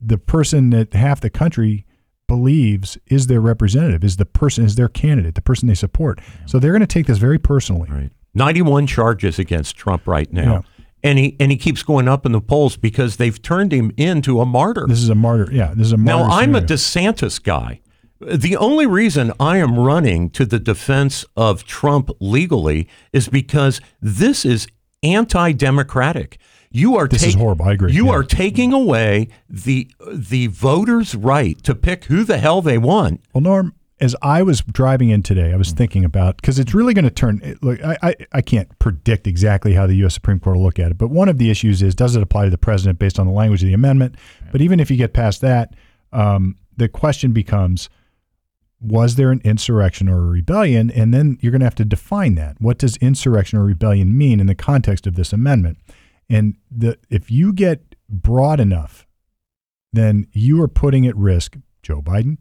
the 0.02 0.18
person 0.18 0.70
that 0.72 0.94
half 0.94 1.22
the 1.22 1.30
country 1.32 1.86
believes 2.28 2.98
is 3.08 3.28
their 3.28 3.40
representative, 3.42 4.04
is 4.04 4.18
the 4.18 4.26
person, 4.26 4.66
is 4.66 4.76
their 4.76 4.90
candidate, 4.90 5.36
the 5.36 5.42
person 5.42 5.68
they 5.68 5.74
support. 5.74 6.20
So 6.46 6.60
they're 6.60 6.72
going 6.74 6.82
to 6.82 6.88
take 6.88 7.08
this 7.08 7.18
very 7.18 7.40
personally. 7.40 7.90
Right. 7.90 8.12
91 8.36 8.86
charges 8.86 9.40
against 9.40 9.76
Trump 9.78 10.06
right 10.06 10.32
now. 10.32 10.54
Yeah. 10.54 10.62
And 11.04 11.20
he 11.20 11.36
and 11.40 11.52
he 11.52 11.58
keeps 11.58 11.84
going 11.84 12.08
up 12.08 12.26
in 12.26 12.32
the 12.32 12.42
polls 12.42 12.76
because 12.76 13.18
they've 13.18 13.40
turned 13.42 13.72
him 13.72 13.92
into 13.98 14.42
a 14.42 14.46
martyr. 14.46 14.86
This 14.88 15.00
is 15.04 15.10
a 15.10 15.16
martyr. 15.16 15.48
Yeah, 15.52 15.74
this 15.76 15.88
is 15.88 15.94
a 15.94 15.98
martyr. 15.98 16.28
Now, 16.28 16.34
I'm 16.34 16.56
a. 16.56 16.62
DeSantis 16.62 17.42
guy. 17.42 17.82
The 18.20 18.58
only 18.58 18.88
reason 18.88 19.32
I 19.40 19.58
am 19.58 19.78
running 19.78 20.32
to 20.32 20.44
the 20.46 20.58
defense 20.60 21.24
of 21.36 21.66
Trump 21.66 22.10
legally 22.20 22.88
is 23.14 23.30
because 23.30 23.80
this 24.02 24.44
is 24.44 24.68
anti-democratic. 25.04 26.38
You 26.72 26.98
are 26.98 27.08
This 27.08 27.24
is 27.24 27.36
horrible. 27.36 27.66
I 27.66 27.74
agree. 27.74 27.94
You 27.94 28.08
Yeah. 28.08 28.12
are 28.14 28.24
taking 28.24 28.74
away 28.74 29.30
the 29.50 29.90
the 30.12 30.48
voters' 30.48 31.16
right 31.16 31.62
to 31.64 31.74
pick 31.76 32.06
who 32.06 32.24
the 32.24 32.38
hell 32.40 32.62
they 32.62 32.78
want. 32.78 33.22
Well, 33.34 33.42
Norm, 33.42 33.74
as 34.00 34.16
I 34.22 34.44
was 34.44 34.62
driving 34.62 35.10
in 35.10 35.24
today, 35.24 35.52
I 35.54 35.56
was 35.56 35.74
Mm. 35.74 35.78
thinking 35.78 36.06
about 36.06 36.38
because 36.38 36.60
it's 36.60 36.74
really 36.74 36.94
going 36.94 37.06
to 37.06 37.12
turn. 37.12 37.58
Look, 37.62 37.84
I, 37.84 37.98
I 38.04 38.16
I 38.34 38.42
can't 38.42 38.68
predict 38.80 39.26
exactly 39.28 39.74
how 39.74 39.88
the 39.88 39.96
U.S. 39.98 40.14
Supreme 40.14 40.40
Court 40.40 40.58
will 40.58 40.64
look 40.64 40.78
at 40.80 40.92
it, 40.92 40.98
but 40.98 41.10
one 41.10 41.30
of 41.30 41.38
the 41.40 41.50
issues 41.50 41.82
is 41.82 41.96
does 41.96 42.16
it 42.16 42.22
apply 42.22 42.46
to 42.46 42.52
the 42.52 42.58
president 42.58 43.00
based 43.00 43.18
on 43.20 43.26
the 43.26 43.34
language 43.34 43.64
of 43.64 43.68
the 43.68 43.74
amendment? 43.74 44.16
But 44.52 44.62
even 44.62 44.80
if 44.80 44.92
you 44.92 44.98
get 44.98 45.14
past 45.14 45.42
that, 45.42 45.76
um, 46.14 46.56
the 46.76 46.88
question 46.90 47.32
becomes. 47.34 47.90
Was 48.80 49.16
there 49.16 49.32
an 49.32 49.42
insurrection 49.44 50.08
or 50.08 50.20
a 50.20 50.30
rebellion? 50.30 50.92
And 50.92 51.12
then 51.12 51.40
you're 51.42 51.52
going 51.52 51.62
to 51.62 51.66
have 51.66 51.74
to 51.76 51.84
define 51.84 52.36
that. 52.36 52.58
What 52.62 52.78
does 52.78 52.96
insurrection 52.98 53.58
or 53.58 53.66
rebellion 53.66 54.16
mean 54.16 54.40
in 54.40 54.46
the 54.46 54.54
context 54.54 55.08
of 55.08 55.16
this 55.16 55.34
amendment? 55.34 55.80
And 56.30 56.58
the 56.70 57.00
if 57.10 57.32
you 57.32 57.54
get 57.54 57.96
broad 58.08 58.60
enough, 58.60 59.08
then 59.92 60.28
you 60.32 60.62
are 60.62 60.68
putting 60.68 61.08
at 61.08 61.16
risk 61.18 61.58
Joe 61.82 62.04
Biden, 62.04 62.38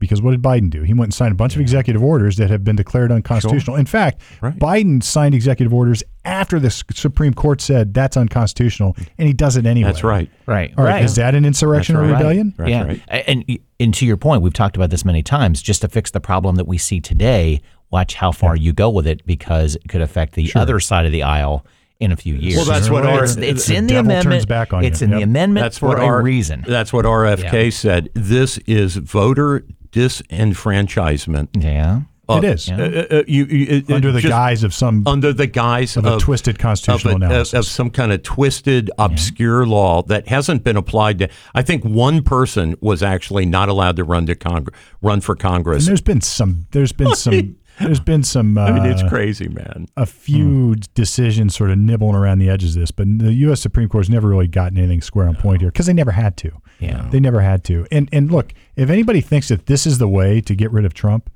Because 0.00 0.20
what 0.20 0.32
did 0.32 0.42
Biden 0.42 0.68
do? 0.70 0.82
He 0.82 0.92
went 0.92 1.04
and 1.08 1.14
signed 1.14 1.32
a 1.32 1.36
bunch 1.36 1.54
of 1.54 1.60
executive 1.62 2.02
orders 2.02 2.36
that 2.36 2.50
have 2.50 2.62
been 2.64 2.76
declared 2.76 3.10
unconstitutional. 3.12 3.76
In 3.76 3.86
fact, 3.86 4.20
Right. 4.42 4.58
Biden 4.58 5.02
signed 5.02 5.34
executive 5.34 5.72
orders 5.72 6.02
after 6.24 6.58
the 6.60 6.70
Supreme 6.70 7.32
Court 7.32 7.60
said 7.60 7.94
that's 7.94 8.16
unconstitutional, 8.16 8.96
and 9.18 9.26
he 9.28 9.32
does 9.32 9.56
it 9.56 9.66
anyway. 9.66 9.88
That's 9.90 10.04
right. 10.04 10.28
Right. 10.46 10.74
All 10.76 10.84
right, 10.84 11.04
is 11.04 11.14
that 11.16 11.34
an 11.34 11.44
insurrection 11.44 11.94
That's 11.94 12.04
or 12.06 12.12
right. 12.12 12.18
rebellion? 12.18 12.54
That's 12.58 12.70
yeah. 12.70 12.84
right. 12.84 13.02
And 13.26 13.58
and 13.80 13.94
to 13.94 14.04
your 14.06 14.16
point, 14.16 14.42
we've 14.42 14.52
talked 14.52 14.76
about 14.76 14.90
this 14.90 15.04
many 15.04 15.22
times. 15.22 15.62
Just 15.62 15.80
to 15.82 15.88
fix 15.88 16.10
the 16.10 16.20
problem 16.20 16.56
that 16.56 16.66
we 16.66 16.76
see 16.76 17.00
today, 17.00 17.60
watch 17.90 18.14
how 18.14 18.32
far 18.32 18.56
you 18.56 18.72
go 18.72 18.90
with 18.90 19.06
it 19.06 19.24
because 19.26 19.76
it 19.76 19.88
could 19.88 20.00
affect 20.02 20.34
the 20.34 20.50
other 20.54 20.80
side 20.80 21.06
of 21.06 21.12
the 21.12 21.22
aisle 21.22 21.64
in 22.00 22.10
a 22.12 22.16
few 22.16 22.34
years. 22.34 22.56
Well, 22.56 22.64
that's 22.66 22.90
what 22.90 23.06
our- 23.06 23.24
it's, 23.24 23.36
it's 23.36 23.66
the 23.66 23.76
in 23.76 23.86
the 23.86 23.94
devil 23.94 24.10
turns 24.10 24.24
amendment. 24.26 24.48
back 24.48 24.72
on 24.72 24.84
it's 24.84 25.00
you. 25.00 25.04
in 25.06 25.10
Yep. 25.12 25.18
the 25.18 25.22
amendment 25.22 25.64
That's 25.64 25.78
for 25.78 25.88
what 25.88 25.98
a 26.02 26.22
reason. 26.22 26.64
That's 26.66 26.92
what 26.92 27.04
RFK 27.06 27.64
Yeah. 27.64 27.70
said. 27.70 28.08
This 28.14 28.58
is 28.66 28.96
voter 28.96 29.64
disenfranchisement. 29.94 31.48
yeah. 31.62 32.00
Uh, 32.26 32.38
It 32.42 32.44
is. 32.44 32.70
uh, 32.70 33.04
uh, 33.10 33.22
you, 33.28 33.44
you- 33.44 33.66
it- 33.86 33.90
Under 33.92 34.10
the 34.10 34.22
guise 34.22 34.62
of 34.64 34.72
some 34.72 35.02
under 35.06 35.30
the 35.34 35.46
guise 35.46 35.94
of 35.98 36.06
of, 36.06 36.14
a 36.14 36.18
twisted 36.18 36.58
constitutional 36.58 37.16
of, 37.16 37.22
a- 37.22 37.26
analysis. 37.26 37.52
of 37.52 37.66
some 37.66 37.90
kind 37.90 38.12
of 38.12 38.22
twisted, 38.22 38.90
obscure 38.98 39.66
law 39.66 40.02
that 40.04 40.26
hasn't 40.28 40.64
been 40.64 40.78
applied 40.78 41.18
to. 41.18 41.28
I 41.54 41.60
think 41.60 41.84
one 41.84 42.22
person 42.22 42.76
was 42.80 43.02
actually 43.02 43.44
not 43.44 43.68
allowed 43.68 43.96
to 43.96 44.04
run 44.04 44.24
to 44.24 44.34
Congress, 44.34 44.74
run 45.02 45.20
for 45.20 45.32
and 45.32 45.40
Congress. 45.40 45.84
there's 45.86 46.00
been 46.00 46.22
some. 46.22 46.66
There's 46.70 46.92
been 46.92 47.14
some. 47.14 47.56
There's 47.80 48.00
been 48.00 48.22
some. 48.22 48.56
Uh, 48.56 48.66
I 48.66 48.72
mean, 48.72 48.84
it's 48.84 49.02
crazy, 49.02 49.48
man. 49.48 49.86
a 49.96 50.06
few 50.06 50.76
decisions 50.94 51.56
sort 51.56 51.70
of 51.70 51.78
nibbling 51.78 52.14
around 52.14 52.38
the 52.38 52.48
edges 52.48 52.76
of 52.76 52.80
this, 52.80 52.90
but 52.90 53.06
the 53.18 53.32
U.S. 53.34 53.60
Supreme 53.60 53.88
Court 53.88 54.04
has 54.04 54.10
never 54.10 54.28
really 54.28 54.46
gotten 54.46 54.78
anything 54.78 55.00
square 55.00 55.26
on 55.28 55.34
point 55.36 55.60
here 55.60 55.70
because 55.70 55.86
they 55.86 55.92
never 55.92 56.12
had 56.12 56.36
to. 56.38 56.50
Yeah. 56.78 57.08
They 57.10 57.20
never 57.20 57.40
had 57.40 57.64
to. 57.64 57.86
And 57.90 58.08
and 58.12 58.30
look, 58.30 58.52
if 58.76 58.90
anybody 58.90 59.20
thinks 59.20 59.48
that 59.48 59.66
this 59.66 59.86
is 59.86 59.98
the 59.98 60.08
way 60.08 60.40
to 60.42 60.54
get 60.54 60.70
rid 60.70 60.84
of 60.84 60.94
Trump, 60.94 61.30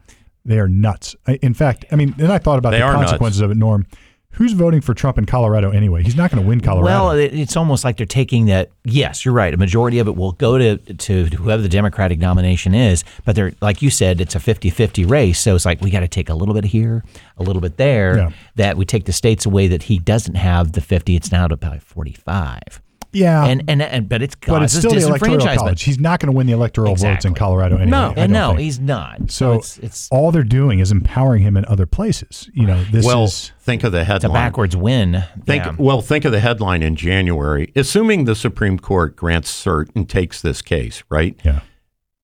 they 0.44 0.58
are 0.58 0.68
nuts. 0.68 1.16
I, 1.26 1.34
in 1.42 1.54
fact, 1.54 1.84
I 1.90 1.96
mean, 1.96 2.14
and 2.18 2.32
I 2.32 2.38
thought 2.38 2.58
about 2.58 2.70
They 2.70 2.78
the 2.78 2.84
are 2.84 2.92
nuts. 2.94 3.06
consequences 3.06 3.40
of 3.40 3.50
it, 3.50 3.56
Norm. 3.56 3.86
Who's 4.32 4.52
voting 4.52 4.80
for 4.80 4.94
Trump 4.94 5.18
in 5.18 5.26
Colorado 5.26 5.70
anyway? 5.70 6.04
He's 6.04 6.14
not 6.14 6.30
going 6.30 6.40
to 6.40 6.48
win 6.48 6.60
Colorado. 6.60 6.84
Well, 6.86 7.10
it's 7.10 7.56
almost 7.56 7.84
like 7.84 7.96
they're 7.96 8.06
taking 8.06 8.46
that. 8.46 8.70
Yes, 8.84 9.24
you're 9.24 9.34
right. 9.34 9.52
A 9.52 9.56
majority 9.56 9.98
of 9.98 10.06
it 10.06 10.14
will 10.14 10.30
go 10.32 10.56
to 10.58 10.76
to 10.76 11.24
whoever 11.24 11.60
the 11.60 11.68
Democratic 11.68 12.20
nomination 12.20 12.72
is, 12.72 13.02
but 13.24 13.34
they're 13.34 13.52
like 13.60 13.82
you 13.82 13.90
said, 13.90 14.20
it's 14.20 14.36
a 14.36 14.38
50-50 14.38 15.10
race. 15.10 15.40
So 15.40 15.56
it's 15.56 15.64
like 15.64 15.80
we 15.80 15.90
got 15.90 16.00
to 16.00 16.08
take 16.08 16.28
a 16.28 16.34
little 16.34 16.54
bit 16.54 16.66
here, 16.66 17.02
a 17.36 17.42
little 17.42 17.60
bit 17.60 17.78
there. 17.78 18.16
Yeah. 18.16 18.30
That 18.54 18.76
we 18.76 18.84
take 18.84 19.06
the 19.06 19.12
states 19.12 19.44
away 19.44 19.66
that 19.68 19.84
he 19.84 19.98
doesn't 19.98 20.36
have 20.36 20.72
the 20.72 20.80
50. 20.80 21.16
It's 21.16 21.32
now 21.32 21.48
to 21.48 21.54
about 21.54 21.82
45. 21.82 22.80
Yeah, 23.12 23.44
and, 23.46 23.62
and 23.68 23.80
and 23.82 24.08
but 24.08 24.22
it's 24.22 24.34
but 24.46 24.62
it's 24.62 24.74
still 24.74 24.90
the 24.90 24.98
electoral 24.98 25.38
disenfranchisement. 25.38 25.56
college. 25.56 25.82
He's 25.82 25.98
not 25.98 26.20
going 26.20 26.30
to 26.32 26.36
win 26.36 26.46
the 26.46 26.52
electoral 26.52 26.94
votes 26.94 27.24
in 27.24 27.34
Colorado 27.34 27.76
anyway. 27.76 27.90
No. 27.90 28.12
And 28.16 28.32
no, 28.32 28.48
think. 28.50 28.60
he's 28.60 28.78
not. 28.78 29.30
So 29.30 29.52
it's 29.54 29.78
it's 29.78 30.08
all 30.10 30.30
they're 30.32 30.42
doing 30.42 30.78
is 30.80 30.92
empowering 30.92 31.42
him 31.42 31.56
in 31.56 31.64
other 31.66 31.86
places. 31.86 32.50
You 32.52 32.66
know, 32.66 32.82
this 32.84 33.04
Well, 33.06 33.24
is 33.24 33.52
think 33.60 33.84
of 33.84 33.92
the 33.92 34.00
a 34.00 34.04
headline. 34.04 34.32
backwards 34.32 34.76
win. 34.76 35.24
Think 35.46 35.64
Yeah. 35.64 35.74
well. 35.78 36.00
Think 36.02 36.24
of 36.24 36.32
the 36.32 36.40
headline 36.40 36.82
in 36.82 36.96
January. 36.96 37.72
Assuming 37.74 38.24
the 38.24 38.34
Supreme 38.34 38.78
Court 38.78 39.16
grants 39.16 39.50
cert 39.64 39.88
and 39.94 40.08
takes 40.08 40.40
this 40.42 40.60
case, 40.62 41.02
right? 41.08 41.38
yeah. 41.44 41.60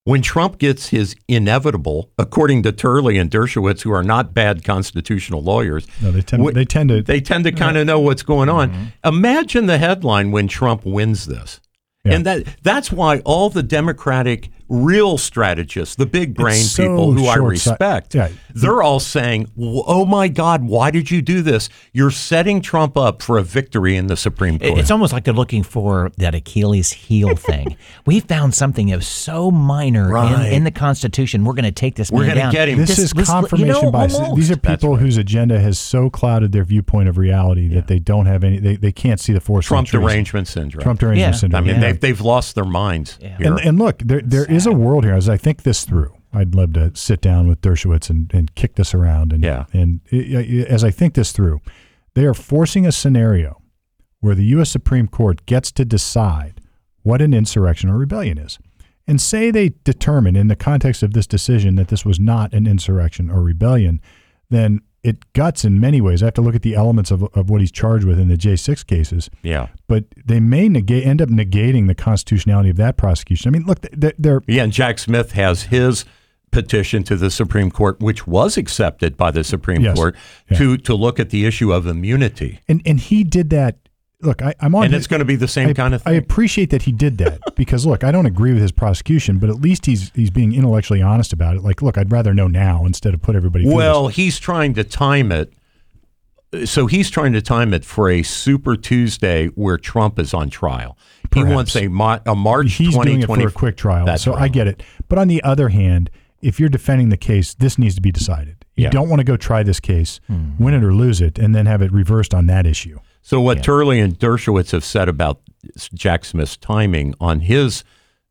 When 0.07 0.21
Trump 0.21 0.59
gets 0.59 0.89
his 0.89 1.17
inevitable, 1.29 2.11
according 2.19 2.63
to 2.65 2.73
Turley 2.73 3.17
and 3.17 3.31
Dershowitz, 3.31 3.83
who 3.83 3.91
are 3.91 4.03
not 4.03 4.35
bad 4.35 4.63
constitutional 4.63 5.43
lawyers, 5.43 5.87
No, 6.03 6.11
they 6.11 6.21
tend 6.21 6.47
they 6.49 6.67
tend 6.67 6.91
to 6.91 7.03
they 7.03 7.23
tend 7.23 7.45
to 7.45 7.53
kind 7.53 7.79
of 7.79 7.87
know 7.87 7.99
what's 7.99 8.23
going 8.23 8.51
on. 8.51 8.71
Mm-hmm. 8.71 8.85
Imagine 9.09 9.65
the 9.65 9.79
headline 9.79 10.31
when 10.31 10.47
Trump 10.47 10.85
wins 10.85 11.25
this. 11.25 11.59
Yeah. 12.05 12.17
And 12.17 12.27
that 12.27 12.45
that's 12.63 12.93
why 12.93 13.21
all 13.21 13.49
the 13.49 13.63
Democratic 13.63 14.51
real 14.69 15.19
strategists, 15.19 15.95
the 15.97 16.07
big 16.07 16.35
brain 16.35 16.62
so 16.62 16.83
people 16.83 17.12
who 17.12 17.27
I 17.27 17.35
short-si- 17.35 17.71
respect, 17.71 18.15
Yeah. 18.15 18.29
they're 18.55 18.83
all 18.83 18.99
saying, 19.01 19.51
"Oh 19.59 20.05
my 20.07 20.29
God, 20.29 20.65
why 20.65 20.91
did 20.91 21.11
you 21.11 21.21
do 21.23 21.43
this? 21.43 21.69
You're 21.93 22.11
setting 22.11 22.61
Trump 22.62 22.97
up 22.97 23.21
for 23.23 23.37
a 23.39 23.43
victory 23.43 23.97
in 23.97 24.07
the 24.07 24.17
Supreme 24.17 24.59
Court." 24.59 24.79
It's 24.79 24.91
almost 24.91 25.12
like 25.12 25.25
they're 25.25 25.35
looking 25.35 25.62
for 25.62 26.11
that 26.19 26.35
Achilles 26.35 26.93
heel 26.93 27.37
thing. 27.37 27.77
we 28.07 28.21
found 28.21 28.55
something 28.55 28.87
that 28.89 28.97
was 28.97 29.07
so 29.07 29.51
minor 29.51 30.09
Right. 30.09 30.47
in, 30.49 30.53
in 30.55 30.65
the 30.65 30.71
Constitution. 30.71 31.45
We're 31.45 31.53
going 31.55 31.65
to 31.65 31.73
take 31.73 31.97
this. 31.97 32.11
We're 32.11 32.27
gonna 32.27 32.51
get 32.53 32.69
him. 32.69 32.79
This, 32.79 32.99
is 32.99 33.12
confirmation 33.12 33.67
you 33.77 33.83
know, 33.83 33.91
bias. 33.91 34.15
almost. 34.15 34.37
These 34.37 34.51
are 34.51 34.57
That's 34.57 34.83
people 34.83 34.97
whose 34.97 35.17
agenda 35.17 35.61
has 35.61 35.79
so 35.79 36.09
clouded 36.11 36.53
their 36.53 36.65
viewpoint 36.65 37.09
of 37.09 37.19
reality 37.19 37.69
that 37.75 37.87
they 37.89 37.99
don't 37.99 38.27
have 38.27 38.45
any. 38.45 38.59
They, 38.59 38.77
they 38.77 38.93
can't 38.93 39.21
see 39.21 39.33
the 39.33 39.41
forest. 39.41 39.69
Trump 39.69 39.89
for 39.89 39.97
the 39.99 40.03
trees. 40.03 40.12
derangement 40.12 40.49
syndrome. 40.49 40.83
Trump 40.83 41.01
derangement 41.01 41.35
Yeah. 41.35 41.39
syndrome. 41.39 41.65
I 41.65 41.67
mean, 41.67 41.75
yeah. 41.77 41.81
they've 41.81 42.01
they've 42.01 42.21
lost 42.21 42.55
their 42.55 42.65
minds 42.65 43.19
here. 43.21 43.37
and, 43.41 43.59
and 43.61 43.79
look, 43.79 43.99
there 43.99 44.21
there 44.25 44.45
is 44.55 44.67
a 44.67 44.73
world 44.73 45.05
here. 45.05 45.15
As 45.15 45.29
I 45.29 45.37
think 45.37 45.63
this 45.63 45.85
through, 45.85 46.15
I'd 46.33 46.55
love 46.55 46.73
to 46.75 46.95
sit 46.95 47.21
down 47.21 47.49
with 47.49 47.61
Dershowitz 47.61 48.11
and, 48.11 48.33
and 48.35 48.55
kick 48.55 48.75
this 48.77 48.95
around. 48.95 49.33
And 49.33 49.43
Yeah. 49.45 49.67
and 49.73 50.01
as 50.69 50.83
I 50.85 50.91
think 50.91 51.15
this 51.15 51.33
through, 51.33 51.61
they 52.15 52.25
are 52.25 52.35
forcing 52.35 52.87
a 52.87 52.93
scenario 52.93 53.61
where 54.21 54.35
the 54.35 54.45
U.S. 54.47 54.71
Supreme 54.71 55.07
Court 55.09 55.45
gets 55.47 55.71
to 55.73 55.85
decide 55.85 56.61
what 57.03 57.21
an 57.21 57.35
insurrection 57.35 57.91
or 57.91 57.99
rebellion 57.99 58.39
is. 58.39 58.59
And 59.07 59.21
say 59.21 59.51
they 59.51 59.75
determine 59.85 60.35
in 60.35 60.49
the 60.49 60.57
context 60.57 61.03
of 61.03 61.13
this 61.13 61.27
decision 61.27 61.75
that 61.75 61.89
this 61.89 62.07
was 62.07 62.19
not 62.19 62.55
an 62.55 62.67
insurrection 62.67 63.31
or 63.31 63.43
rebellion, 63.43 64.01
then 64.49 64.81
it 65.05 65.33
guts 65.35 65.65
in 65.65 65.79
many 65.79 66.01
ways. 66.01 66.23
I 66.23 66.27
have 66.27 66.35
to 66.35 66.41
look 66.43 66.55
at 66.57 66.63
the 66.63 66.75
elements 66.75 67.11
of, 67.11 67.23
of 67.35 67.51
what 67.51 67.61
he's 67.61 67.71
charged 67.71 68.05
with 68.07 68.19
in 68.19 68.29
the 68.29 68.37
J6 68.37 68.87
cases 68.87 69.31
yeah, 69.43 69.69
but 69.87 70.05
they 70.25 70.41
may 70.41 70.69
negate, 70.69 71.07
end 71.07 71.21
up 71.23 71.29
negating 71.29 71.87
the 71.87 71.95
constitutionality 71.95 72.71
of 72.71 72.77
that 72.77 72.97
prosecution. 72.97 73.49
I 73.49 73.53
mean, 73.57 73.67
look, 73.67 73.81
they're, 73.93 74.15
they're 74.19 74.41
yeah. 74.47 74.63
And 74.65 74.73
Jack 74.73 74.99
Smith 74.99 75.33
has 75.33 75.65
his 75.65 76.05
petition 76.51 77.03
to 77.05 77.17
the 77.17 77.31
Supreme 77.31 77.71
Court, 77.71 78.01
which 78.01 78.27
was 78.27 78.57
accepted 78.57 79.17
by 79.17 79.31
the 79.31 79.43
Supreme 79.45 79.83
Yes. 79.83 79.97
Court, 79.97 80.17
Yeah. 80.51 80.59
to 80.59 80.77
to 80.79 80.95
look 80.95 81.21
at 81.21 81.31
the 81.31 81.45
issue 81.47 81.73
of 81.73 81.87
immunity. 81.87 82.61
and 82.69 82.81
and 82.87 82.99
he 83.01 83.25
did 83.25 83.51
that. 83.51 83.77
Look, 84.21 84.43
I, 84.43 84.55
I'm 84.61 84.75
on. 84.75 84.87
And 84.87 84.95
it's 84.95 85.07
going 85.07 85.21
to 85.21 85.25
be 85.25 85.37
the 85.37 85.49
same 85.49 85.71
I, 85.71 85.73
kind 85.75 85.95
of 85.95 86.03
thing. 86.03 86.12
I 86.12 86.17
appreciate 86.17 86.71
that 86.71 86.83
he 86.83 86.93
did 86.93 87.19
that 87.19 87.41
because 87.57 87.85
look, 87.85 88.05
I 88.05 88.11
don't 88.11 88.27
agree 88.27 88.53
with 88.53 88.62
his 88.62 88.73
prosecution, 88.73 89.39
but 89.39 89.51
at 89.51 89.57
least 89.57 89.87
he's 89.87 90.11
he's 90.15 90.31
being 90.31 90.55
intellectually 90.55 91.03
honest 91.03 91.33
about 91.33 91.57
it. 91.57 91.62
Like, 91.62 91.83
look, 91.83 91.99
I'd 91.99 92.11
rather 92.11 92.33
know 92.33 92.49
now 92.49 92.87
instead 92.87 93.15
of 93.15 93.23
put 93.23 93.37
everybody. 93.37 93.67
Well, 93.67 94.09
he's 94.09 94.39
trying 94.39 94.75
to 94.75 94.85
time 94.85 95.33
it. 95.33 95.53
So 96.65 96.87
he's 96.87 97.11
trying 97.11 97.33
to 97.33 97.43
time 97.43 97.75
it 97.75 97.85
for 97.85 98.09
a 98.09 98.23
Super 98.23 98.77
Tuesday 98.77 99.49
where 99.49 99.77
Trump 99.77 100.21
is 100.21 100.33
on 100.33 100.51
trial. 100.51 100.97
He 101.35 101.43
wants 101.43 101.75
a, 101.75 101.87
a 101.87 102.37
March 102.37 102.75
he's 102.75 102.95
doing 102.95 103.23
it 103.23 103.27
2020. 103.27 103.43
for 103.43 103.49
a 103.49 103.53
quick 103.53 103.77
trial, 103.77 104.07
That's 104.07 104.23
so 104.23 104.35
I 104.35 104.47
get 104.47 104.69
it. 104.69 104.85
But 105.09 105.19
on 105.19 105.27
the 105.27 105.43
other 105.43 105.71
hand, 105.71 106.11
if 106.41 106.61
you're 106.61 106.69
defending 106.69 107.09
the 107.09 107.17
case, 107.17 107.55
this 107.55 107.77
needs 107.77 107.97
to 107.97 108.01
be 108.01 108.12
decided. 108.12 108.65
You 108.77 108.85
Yeah. 108.85 108.91
don't 108.91 109.09
want 109.09 109.21
to 109.21 109.25
go 109.25 109.37
try 109.37 109.62
this 109.62 109.81
case, 109.81 110.21
hmm. 110.29 110.51
win 110.59 110.75
it 110.75 110.85
or 110.85 110.95
lose 110.95 111.21
it, 111.21 111.39
and 111.39 111.55
then 111.55 111.67
have 111.67 111.83
it 111.83 111.91
reversed 111.93 112.35
on 112.35 112.47
that 112.47 112.67
issue. 112.67 112.99
So 113.27 113.41
what 113.41 113.62
Turley 113.62 114.01
and 114.01 114.18
Dershowitz 114.18 114.72
have 114.72 114.85
said 114.85 115.09
about 115.09 115.41
Jack 115.95 116.27
Smith's 116.27 116.59
timing 116.59 117.14
on 117.18 117.41
his 117.41 117.83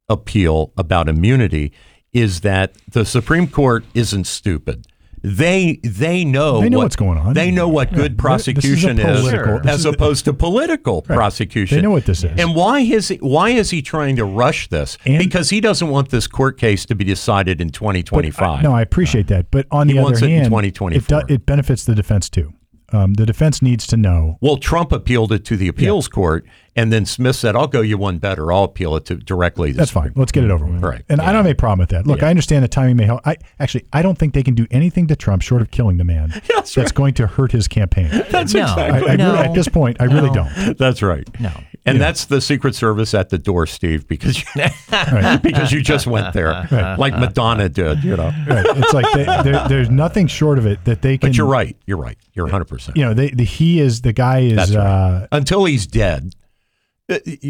appeal 0.08 0.72
about 0.78 1.10
immunity 1.10 1.74
is 2.14 2.41
that 2.41 2.74
the 2.91 3.04
Supreme 3.04 3.48
Court 3.48 3.84
isn't 3.96 4.28
stupid. 4.28 4.86
They 5.24 5.80
they 5.84 6.24
know 6.26 6.60
They 6.62 6.70
know 6.70 6.78
what- 6.78 6.84
what's 6.84 6.96
going 6.96 7.18
on. 7.18 7.34
They 7.34 7.50
know 7.50 7.68
what 7.70 7.89
Yeah. 7.91 7.98
good 7.98 8.12
This 8.12 8.18
is 8.18 8.22
prosecution 8.22 9.00
is, 9.00 9.34
as 9.66 9.86
opposed 9.86 10.26
to 10.26 10.34
political 10.34 11.02
prosecution. 11.02 11.78
They 11.78 11.82
know 11.82 11.91
what 11.91 12.06
this 12.06 12.24
is. 12.24 12.32
And 12.38 12.54
why 12.54 12.82
is 12.82 13.08
he, 13.08 13.16
why 13.16 13.50
is 13.50 13.72
he 13.72 13.82
trying 13.82 14.18
to 14.18 14.26
rush 14.26 14.68
this? 14.68 14.98
And- 15.06 15.18
because 15.18 15.50
he 15.50 15.60
doesn't 15.62 15.88
want 15.88 16.10
this 16.10 16.28
court 16.28 16.60
case 16.60 16.86
to 16.86 16.94
be 16.94 17.04
decided 17.06 17.62
in 17.62 17.70
2025. 17.70 18.62
No, 18.64 18.74
I 18.74 18.82
appreciate 18.82 19.28
that, 19.28 19.48
but 19.50 19.66
on 19.72 19.88
He 19.88 19.96
the 19.96 20.02
other 20.04 20.14
it 20.18 20.24
in 20.24 20.30
hand, 20.30 20.46
2024. 20.48 21.20
It, 21.22 21.28
do, 21.28 21.34
it 21.34 21.46
benefits 21.46 21.86
the 21.86 21.96
defense 21.96 22.30
too. 22.30 22.54
Um, 22.94 23.16
the 23.16 23.26
defense 23.26 23.62
needs 23.62 23.88
to 23.88 23.98
know. 23.98 24.38
Well, 24.39 24.58
Trump 24.58 24.91
appealed 24.91 25.32
it 25.32 25.44
to 25.46 25.58
the 25.58 25.68
appeals 25.68 26.08
court, 26.08 26.46
and 26.76 26.92
then 26.92 27.06
Smith 27.06 27.36
said, 27.36 27.56
"I'll 27.56 27.68
go 27.68 27.82
you 27.82 27.98
one 27.98 28.18
better. 28.18 28.52
I'll 28.52 28.64
appeal 28.64 28.96
it 28.96 29.06
to 29.06 29.16
directly." 29.16 29.70
to 29.70 29.74
the 29.74 29.78
That's 29.78 29.92
fine. 29.92 30.08
Supreme 30.10 30.22
Let's 30.22 30.32
get 30.32 30.44
it 30.44 30.52
over 30.52 30.66
with. 30.66 30.82
Right. 30.84 31.04
And 31.10 31.22
I 31.22 31.32
don't 31.32 31.46
have 31.46 31.52
a 31.52 31.56
problem 31.56 31.80
with 31.80 31.90
that. 31.90 32.08
Look, 32.08 32.24
I 32.24 32.30
understand 32.30 32.64
the 32.64 32.68
timing 32.68 32.98
may 32.98 33.06
help. 33.06 33.22
I 33.26 33.38
actually 33.60 33.86
I 33.94 34.02
don't 34.02 34.18
think 34.18 34.34
they 34.34 34.44
can 34.44 34.56
do 34.56 34.66
anything 34.72 35.08
to 35.08 35.16
Trump 35.16 35.42
short 35.42 35.62
of 35.62 35.72
killing 35.72 35.98
the 35.98 36.04
man. 36.04 36.34
that's 36.76 36.92
going 36.92 37.14
to 37.16 37.28
hurt 37.28 37.52
his 37.52 37.68
campaign. 37.68 38.10
That's 38.30 38.54
No. 38.54 38.64
exactly. 38.64 39.10
I, 39.10 39.14
I 39.14 39.16
No. 39.16 39.34
really, 39.34 39.46
at 39.46 39.54
this 39.54 39.68
point, 39.68 39.98
I 40.00 40.06
really 40.06 40.30
don't. 40.32 40.78
That's 40.78 41.02
right. 41.02 41.28
No. 41.40 41.52
And 41.86 42.00
that's 42.00 42.26
the 42.26 42.40
Secret 42.40 42.76
Service 42.76 43.14
at 43.14 43.30
the 43.30 43.38
door, 43.38 43.68
Steve, 43.68 44.08
because 44.08 44.40
you, 44.40 44.46
because 45.44 45.72
you 45.74 45.82
just 45.82 46.08
went 46.08 46.34
there, 46.34 46.66
like 46.98 47.18
Madonna 47.18 47.68
did. 47.70 48.04
You 48.04 48.16
know. 48.16 48.32
Right. 48.48 48.66
It's 48.78 48.94
like 48.94 49.06
they, 49.14 49.66
there's 49.68 49.90
nothing 49.90 50.28
short 50.28 50.58
of 50.58 50.66
it 50.66 50.84
that 50.86 51.02
they 51.02 51.18
can. 51.18 51.30
But 51.32 51.38
you're 51.38 51.46
right. 51.48 51.76
You're 51.86 51.98
right. 51.98 52.18
You're 52.34 52.46
100. 52.46 52.66
percent 52.66 52.98
You 52.98 53.04
know, 53.06 53.14
they, 53.14 53.30
the, 53.30 53.44
he 53.44 53.80
is 53.80 54.02
the 54.02 54.14
guy 54.14 54.40
is. 54.40 54.76
Right. 54.76 54.78
uh, 54.86 55.28
Until 55.32 55.66
he's 55.66 55.86
dead, 55.86 56.34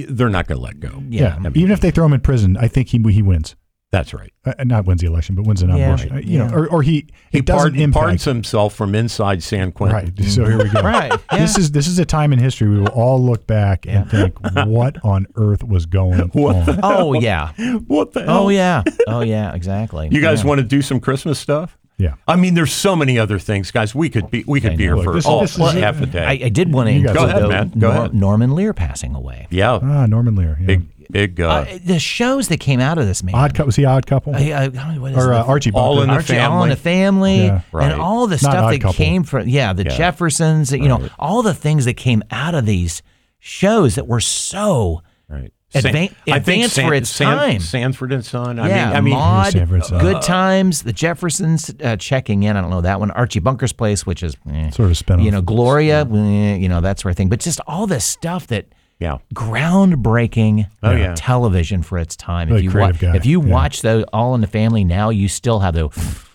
they're 0.09 0.29
not 0.29 0.47
going 0.47 0.57
to 0.59 0.63
let 0.63 0.79
go. 0.79 1.01
yeah. 1.09 1.35
I 1.35 1.39
mean- 1.39 1.57
Even 1.57 1.71
if 1.71 1.79
they 1.81 1.91
throw 1.91 2.05
him 2.05 2.13
in 2.13 2.21
prison, 2.21 2.57
I 2.57 2.67
think 2.67 2.89
he 2.89 2.97
he 3.11 3.21
wins. 3.21 3.55
That's 3.91 4.11
right. 4.11 4.33
Uh, 4.43 4.53
not 4.63 4.85
wins 4.85 5.01
the 5.01 5.07
election, 5.07 5.35
but 5.35 5.45
wins 5.45 5.59
the 5.61 5.67
Yeah, 5.67 5.73
nomination. 5.89 6.15
Uh, 6.15 6.19
you 6.21 6.39
know, 6.39 6.49
or, 6.51 6.67
or 6.67 6.81
he 6.81 7.05
He 7.31 7.41
doesn't 7.41 7.73
pardon, 7.73 7.91
pardons 7.91 8.23
himself 8.23 8.73
from 8.73 8.95
inside 8.95 9.43
San 9.43 9.71
Quentin. 9.71 10.15
Right. 10.17 10.25
So 10.31 10.45
here 10.45 10.57
we 10.57 10.67
go. 10.71 10.81
Right, 10.81 11.11
yeah. 11.31 11.37
This 11.37 11.59
is 11.59 11.71
this 11.73 11.87
is 11.87 11.99
a 11.99 12.05
time 12.05 12.33
in 12.33 12.39
history 12.39 12.69
we 12.69 12.79
will 12.79 12.87
all 12.87 13.23
look 13.23 13.45
back 13.45 13.85
and 13.87 14.09
think, 14.09 14.35
what 14.65 14.97
on 15.05 15.27
earth 15.35 15.63
was 15.63 15.85
going 15.85 16.19
on? 16.31 16.79
Oh 16.81 17.13
yeah. 17.13 17.51
What 17.85 18.13
the 18.13 18.23
hell? 18.23 18.45
Oh 18.45 18.49
yeah. 18.49 18.81
Oh 19.07 19.21
yeah. 19.21 19.53
Exactly. 19.53 20.09
You 20.11 20.21
guys 20.21 20.43
want 20.43 20.57
to 20.59 20.65
do 20.65 20.81
some 20.81 20.99
Christmas 20.99 21.37
stuff? 21.37 21.77
Yeah. 22.03 22.15
I 22.27 22.35
mean, 22.35 22.53
there's 22.53 22.73
so 22.73 22.95
many 22.95 23.17
other 23.17 23.39
things, 23.39 23.71
guys. 23.71 23.95
We 23.95 24.09
could 24.09 24.29
be 24.29 24.43
we 24.45 24.59
could 24.61 24.77
be 24.77 24.83
here 24.83 24.95
know. 24.95 25.03
for 25.03 25.13
this- 25.13 25.25
all, 25.25 25.41
this 25.41 25.57
is- 25.57 25.71
half 25.73 26.01
a 26.01 26.05
day. 26.05 26.23
I, 26.25 26.45
I 26.45 26.49
did 26.49 26.71
want 26.73 26.87
to 26.89 26.93
You 26.93 27.03
guys- 27.07 27.15
include 27.15 27.29
Go 27.29 27.29
ahead, 27.29 27.43
though, 27.43 27.49
man. 27.49 27.71
Go 27.79 27.89
ahead. 27.89 28.13
Norman 28.13 28.55
Lear 28.55 28.73
passing 28.73 29.15
away. 29.15 29.47
yeah, 29.49 29.79
Ah, 29.81 30.05
Norman 30.05 30.35
Lear. 30.35 30.57
Yeah. 30.59 30.65
big 30.67 30.87
big. 31.11 31.39
Uh, 31.41 31.47
Uh, 31.49 31.65
the 31.85 31.99
shows 31.99 32.47
that 32.47 32.59
came 32.59 32.79
out 32.79 32.97
of 32.97 33.05
this 33.05 33.21
man. 33.23 33.35
Odd 33.35 33.53
couple. 33.53 33.67
Was 33.67 33.75
he 33.75 33.85
Odd 33.85 34.05
Couple? 34.07 34.35
I, 34.35 34.39
I, 34.39 34.63
I 34.63 34.67
don't 34.69 34.95
know, 34.95 35.01
what 35.01 35.11
is 35.11 35.17
or 35.17 35.33
it? 35.33 35.35
uh, 35.37 35.43
Archie 35.45 35.71
All 35.71 35.95
Bunker? 35.97 36.03
in 36.03 36.07
the 36.09 36.13
Archie, 36.15 36.37
all 36.39 36.63
in 36.63 36.69
Family. 36.69 36.69
the 36.69 36.75
family, 36.75 37.45
Yeah. 37.45 37.61
Right. 37.71 37.91
and 37.91 38.01
all 38.01 38.25
the 38.27 38.35
Not 38.35 38.39
stuff 38.39 38.55
Odd 38.55 38.73
that 38.73 38.81
Couple. 38.81 38.93
came 38.93 39.23
from 39.23 39.47
yeah 39.47 39.73
the 39.73 39.83
Yeah. 39.83 39.95
Jeffersons, 39.97 40.71
you 40.71 40.87
know, 40.87 41.07
all 41.19 41.41
the 41.43 41.53
things 41.53 41.85
that 41.85 41.95
came 41.95 42.23
out 42.31 42.55
of 42.55 42.65
these 42.65 43.01
shows 43.39 43.95
that 43.95 44.07
were 44.07 44.19
so 44.21 45.01
right. 45.27 45.51
Advan- 45.73 46.13
I 46.31 46.39
think 46.39 46.65
advanced 46.65 46.75
for 46.81 46.93
its 46.93 47.17
time. 47.17 47.59
Sanford 47.59 48.11
and 48.13 48.23
Son. 48.25 48.59
I 48.59 48.69
yeah, 48.69 48.85
mean, 48.87 48.95
I 48.95 49.01
mean, 49.01 49.13
Maude, 49.15 49.51
Sanford 49.53 49.85
Son. 49.85 49.99
Good 50.01 50.21
Times, 50.21 50.83
the 50.83 50.93
Jeffersons 50.93 51.73
uh, 51.83 51.95
checking 51.97 52.43
in. 52.43 52.55
I 52.55 52.61
don't 52.61 52.69
know 52.69 52.81
that 52.81 52.99
one. 52.99 53.11
Archie 53.11 53.39
Bunker's 53.39 53.73
Place, 53.73 54.05
which 54.05 54.23
is 54.23 54.35
eh. 54.51 54.69
Sort 54.71 54.85
of 54.87 54.91
a 54.91 54.95
spin-off. 54.95 55.25
You 55.25 55.31
know, 55.31 55.41
Gloria, 55.41 56.01
eh, 56.05 56.55
you 56.55 56.69
know 56.69 56.81
that 56.81 56.99
sort 56.99 57.11
of 57.11 57.17
thing. 57.17 57.29
But 57.29 57.39
just 57.39 57.59
all 57.67 57.87
this 57.87 58.05
stuff 58.05 58.47
that 58.47 58.67
yeah. 58.99 59.17
groundbreaking 59.33 60.67
Oh, 60.81 60.91
yeah. 60.91 61.13
television 61.15 61.81
for 61.83 61.97
its 61.97 62.15
time. 62.15 62.47
Really 62.49 62.59
if 62.59 62.63
you 62.65 62.71
creative 62.71 62.99
guy. 62.99 63.15
if 63.15 63.25
you 63.25 63.41
Yeah. 63.43 63.51
watch 63.51 63.81
the 63.81 64.05
All 64.13 64.35
in 64.35 64.41
the 64.41 64.47
Family 64.47 64.83
now, 64.83 65.09
you 65.09 65.27
still 65.27 65.59
have 65.59 65.73
the 65.75 65.89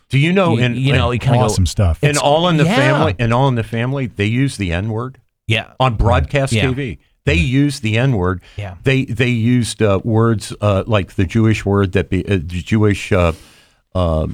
Do 0.08 0.18
you 0.18 0.32
know? 0.32 0.56
you, 0.56 0.64
in, 0.64 0.74
you 0.74 0.92
know 0.92 1.10
you 1.10 1.18
kind 1.18 1.40
awesome 1.42 1.64
go 1.64 1.68
stuff. 1.68 2.02
in 2.02 2.16
All 2.18 2.48
in 2.48 2.56
the 2.56 2.64
yeah. 2.64 2.76
Family, 2.76 3.14
in 3.18 3.32
All 3.32 3.48
in 3.48 3.54
the 3.54 3.62
Family, 3.62 4.06
they 4.06 4.26
use 4.26 4.56
the 4.56 4.72
N 4.72 4.88
word 4.90 5.20
yeah 5.46 5.72
on 5.80 5.94
broadcast 5.94 6.52
Yeah. 6.52 6.66
TV. 6.66 6.98
They 7.28 7.34
used 7.40 7.82
the 7.82 7.96
N 7.98 8.16
word. 8.16 8.40
Yeah. 8.56 8.76
They 8.82 9.04
they 9.04 9.28
used 9.28 9.82
uh, 9.82 10.00
words 10.04 10.52
uh, 10.60 10.84
like 10.86 11.14
the 11.14 11.24
Jewish 11.24 11.64
word 11.64 11.92
that 11.92 12.08
be 12.10 12.24
uh, 12.26 12.36
the 12.36 12.62
Jewish 12.62 13.12
uh, 13.12 13.32
uh, 13.94 14.26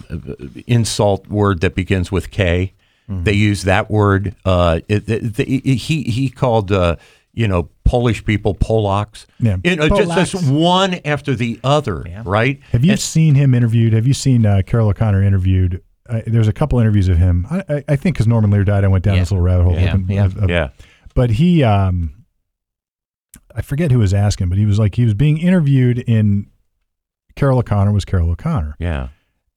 insult 0.66 1.28
word 1.28 1.60
that 1.60 1.74
begins 1.74 2.10
with 2.12 2.30
K. 2.30 2.72
Mm-hmm. 3.08 3.24
They 3.24 3.32
used 3.34 3.66
that 3.66 3.90
word. 3.90 4.34
Uh, 4.44 4.80
it, 4.88 5.06
he 5.36 6.02
he 6.04 6.30
called 6.30 6.72
uh, 6.72 6.96
you 7.32 7.46
know 7.48 7.68
Polish 7.84 8.24
people 8.24 8.54
Polacks. 8.54 9.26
Yeah. 9.38 9.56
You 9.64 9.76
know, 9.76 9.88
just, 9.88 10.32
just 10.32 10.34
Polacks. 10.44 10.50
one 10.60 11.00
after 11.04 11.34
the 11.34 11.60
other. 11.62 12.04
Right. 12.24 12.60
Have 12.72 12.84
you 12.84 12.92
And- 12.92 13.00
seen 13.00 13.34
him 13.34 13.54
interviewed? 13.54 13.92
Have 13.92 14.06
you 14.06 14.14
seen 14.14 14.46
uh, 14.46 14.62
Carroll 14.66 14.88
O'Connor 14.88 15.22
interviewed? 15.22 15.82
Uh, 16.08 16.20
there's 16.26 16.48
a 16.48 16.52
couple 16.52 16.78
interviews 16.78 17.08
of 17.08 17.16
him. 17.16 17.46
I, 17.50 17.64
I, 17.68 17.84
I 17.90 17.96
think 17.96 18.16
because 18.16 18.26
Norman 18.26 18.50
Lear 18.50 18.64
died, 18.64 18.84
I 18.84 18.88
went 18.88 19.04
down 19.04 19.14
Yeah. 19.14 19.20
this 19.20 19.30
little 19.30 19.44
rabbit 19.44 19.64
hole. 19.64 19.74
Yeah, 19.74 19.96
yeah. 20.08 20.24
of- 20.26 20.36
of- 20.36 20.50
yeah. 20.50 20.68
But 21.14 21.30
he, 21.30 21.62
um, 21.62 22.23
I 23.54 23.62
forget 23.62 23.90
who 23.92 23.98
was 24.00 24.12
asking, 24.12 24.48
but 24.48 24.58
he 24.58 24.66
was 24.66 24.78
like 24.78 24.94
he 24.96 25.04
was 25.04 25.14
being 25.14 25.38
interviewed 25.38 25.98
in. 25.98 26.48
Carroll 27.36 27.58
O'Connor 27.58 27.92
was 27.92 28.04
Carroll 28.04 28.30
O'Connor, 28.30 28.76
Yeah. 28.78 29.08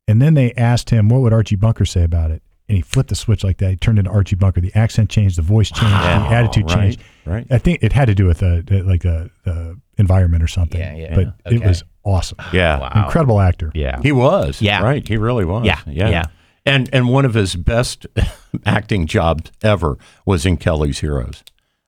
and 0.07 0.19
then 0.21 0.33
they 0.33 0.51
asked 0.53 0.89
him 0.89 1.09
what 1.09 1.21
would 1.21 1.31
Archie 1.33 1.55
Bunker 1.55 1.85
say 1.85 2.03
about 2.03 2.31
it, 2.31 2.41
and 2.67 2.75
he 2.75 2.81
flipped 2.81 3.09
the 3.09 3.15
switch 3.15 3.43
like 3.43 3.57
that. 3.57 3.69
He 3.69 3.75
turned 3.75 3.99
into 3.99 4.09
Archie 4.09 4.35
Bunker. 4.35 4.61
The 4.61 4.73
accent 4.73 5.11
changed, 5.11 5.37
the 5.37 5.43
voice 5.43 5.69
changed, 5.69 5.93
Wow, 5.93 6.27
the 6.27 6.35
attitude 6.35 6.63
right, 6.71 6.75
changed. 6.75 7.03
right. 7.25 7.45
I 7.51 7.59
think 7.59 7.83
it 7.83 7.93
had 7.93 8.05
to 8.05 8.15
do 8.15 8.25
with 8.25 8.39
the, 8.39 8.63
the 8.65 8.81
like 8.81 9.03
the, 9.03 9.29
the 9.43 9.79
environment 9.99 10.41
or 10.43 10.47
something. 10.47 10.79
Yeah, 10.79 10.95
yeah. 10.95 11.15
But 11.15 11.51
it 11.53 11.63
was 11.63 11.83
awesome. 12.03 12.39
Yeah. 12.51 12.79
Wow. 12.79 13.03
Incredible 13.05 13.39
actor. 13.39 13.71
yeah 13.75 13.99
He 14.01 14.11
was. 14.11 14.59
Yeah. 14.59 14.81
Right. 14.81 15.07
He 15.07 15.17
really 15.17 15.45
was. 15.45 15.65
Yeah, 15.67 15.79
Yeah. 15.85 16.09
yeah. 16.09 16.23
And 16.65 16.89
and 16.91 17.09
one 17.09 17.25
of 17.25 17.35
his 17.35 17.55
best 17.55 18.07
acting 18.65 19.05
jobs 19.05 19.51
ever 19.61 19.97
was 20.25 20.45
in 20.47 20.57
Kelly's 20.57 20.99
Heroes. 20.99 21.43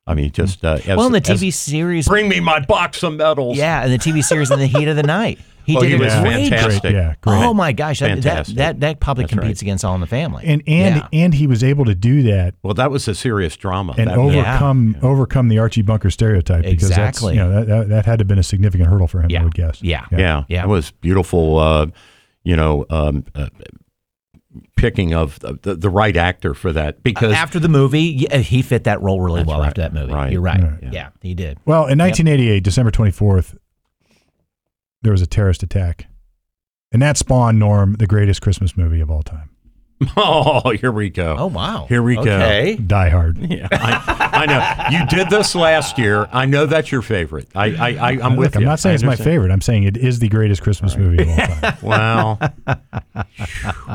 I 0.09 0.15
mean, 0.15 0.31
just 0.31 0.65
uh, 0.65 0.79
as, 0.85 0.87
well 0.97 1.05
in 1.05 1.11
the 1.13 1.19
as- 1.31 1.41
TV 1.41 1.53
series 1.53 2.07
bring 2.07 2.27
me 2.27 2.39
my 2.39 2.59
box 2.59 3.03
of 3.03 3.13
medals. 3.13 3.57
yeah 3.57 3.85
in 3.85 3.91
the 3.91 3.97
TV 3.99 4.23
series 4.23 4.51
in 4.51 4.59
the 4.59 4.67
heat 4.67 4.87
of 4.87 4.95
the 4.95 5.03
night 5.03 5.39
he 5.65 5.77
Oh, 5.77 5.81
did 5.81 5.89
he 5.89 5.95
a 5.95 5.99
was 5.99 6.13
great 6.15 6.49
fantastic. 6.49 6.93
Yeah, 6.93 7.13
great. 7.21 7.35
oh 7.43 7.53
my 7.53 7.73
gosh 7.73 7.99
that, 7.99 8.23
that 8.23 8.47
that 8.55 8.79
that 8.79 8.99
probably 8.99 9.25
That's 9.25 9.33
competes 9.33 9.59
right. 9.59 9.67
against 9.67 9.85
All 9.85 9.93
in 9.93 10.01
the 10.01 10.07
Family 10.07 10.43
and 10.47 10.63
and 10.65 10.95
Yeah. 10.95 11.07
and 11.13 11.31
he 11.33 11.45
was 11.45 11.63
able 11.63 11.85
to 11.85 11.93
do 11.93 12.23
that 12.23 12.55
Well, 12.63 12.73
that 12.73 12.89
was 12.89 13.07
a 13.07 13.13
serious 13.13 13.55
drama. 13.55 13.93
and 13.97 14.09
That- 14.09 14.17
overcome 14.17 14.97
overcome 15.03 15.47
the 15.49 15.59
Archie 15.59 15.83
Bunker 15.83 16.09
stereotype 16.09 16.63
because 16.63 16.89
Exactly. 16.89 17.35
that's 17.35 17.45
you 17.45 17.51
know 17.51 17.51
that, 17.59 17.67
that, 17.67 17.89
that 17.89 18.05
had 18.07 18.17
to 18.17 18.23
have 18.23 18.27
been 18.27 18.39
a 18.39 18.43
significant 18.43 18.89
hurdle 18.89 19.07
for 19.07 19.21
him. 19.21 19.29
Yeah. 19.29 19.41
I 19.41 19.43
would 19.43 19.53
guess. 19.53 19.81
Yeah. 19.83 20.05
yeah, 20.11 20.43
Yeah. 20.47 20.63
It 20.63 20.67
was 20.69 20.89
beautiful. 20.89 21.59
Uh, 21.59 21.87
you 22.43 22.55
know, 22.55 22.85
um, 22.89 23.25
uh, 23.35 23.49
picking 24.75 25.13
of 25.13 25.39
the, 25.39 25.59
the, 25.61 25.75
the 25.75 25.89
right 25.89 26.17
actor 26.17 26.55
for 26.55 26.73
that 26.73 27.03
because 27.03 27.33
after 27.33 27.59
the 27.59 27.69
movie 27.69 28.25
he 28.41 28.63
fit 28.63 28.85
that 28.85 28.99
role 29.01 29.21
really 29.21 29.43
well 29.43 29.59
right, 29.59 29.67
after 29.67 29.81
that 29.81 29.93
movie 29.93 30.11
right. 30.11 30.31
you're 30.31 30.41
right 30.41 30.63
Right. 30.63 30.91
yeah. 30.91 31.09
he 31.21 31.35
did 31.35 31.59
Well, 31.65 31.85
in 31.85 31.99
1988, 31.99 32.63
December 32.63 32.89
24th, 32.89 33.55
there 35.03 35.11
was 35.11 35.21
a 35.21 35.27
terrorist 35.27 35.61
attack, 35.61 36.07
and 36.91 37.01
that 37.01 37.15
spawned 37.17 37.59
Norm, 37.59 37.93
the 37.93 38.07
greatest 38.07 38.41
Christmas 38.41 38.75
movie 38.75 39.01
of 39.01 39.11
all 39.11 39.21
time, 39.21 39.51
oh, 40.17 40.69
here 40.71 40.91
we 40.93 41.09
go. 41.09 41.35
oh 41.37 41.47
wow 41.47 41.85
Here 41.89 42.01
we 42.01 42.15
go. 42.15 42.21
okay 42.21 42.75
Die 42.77 43.09
Hard. 43.09 43.37
Yeah, 43.49 43.67
I, 43.71 44.29
I 44.33 44.45
know. 44.45 44.97
You 44.99 45.05
did 45.07 45.29
this 45.29 45.55
last 45.55 45.97
year. 45.97 46.29
I 46.31 46.45
know 46.45 46.65
that's 46.65 46.91
your 46.91 47.01
favorite. 47.01 47.47
I, 47.55 47.65
I, 47.75 47.89
I 47.89 48.09
I'm 48.21 48.35
with 48.37 48.53
Look, 48.53 48.57
I'm 48.57 48.63
not 48.63 48.79
saying 48.79 48.95
it's 48.95 49.03
my 49.03 49.15
favorite. 49.15 49.51
I'm 49.51 49.61
saying 49.61 49.83
it 49.83 49.97
is 49.97 50.19
the 50.19 50.29
greatest 50.29 50.61
Christmas 50.61 50.95
movie 50.95 51.23
of 51.23 51.29
all 51.29 51.35
time. 51.37 51.79
Well, 51.83 52.39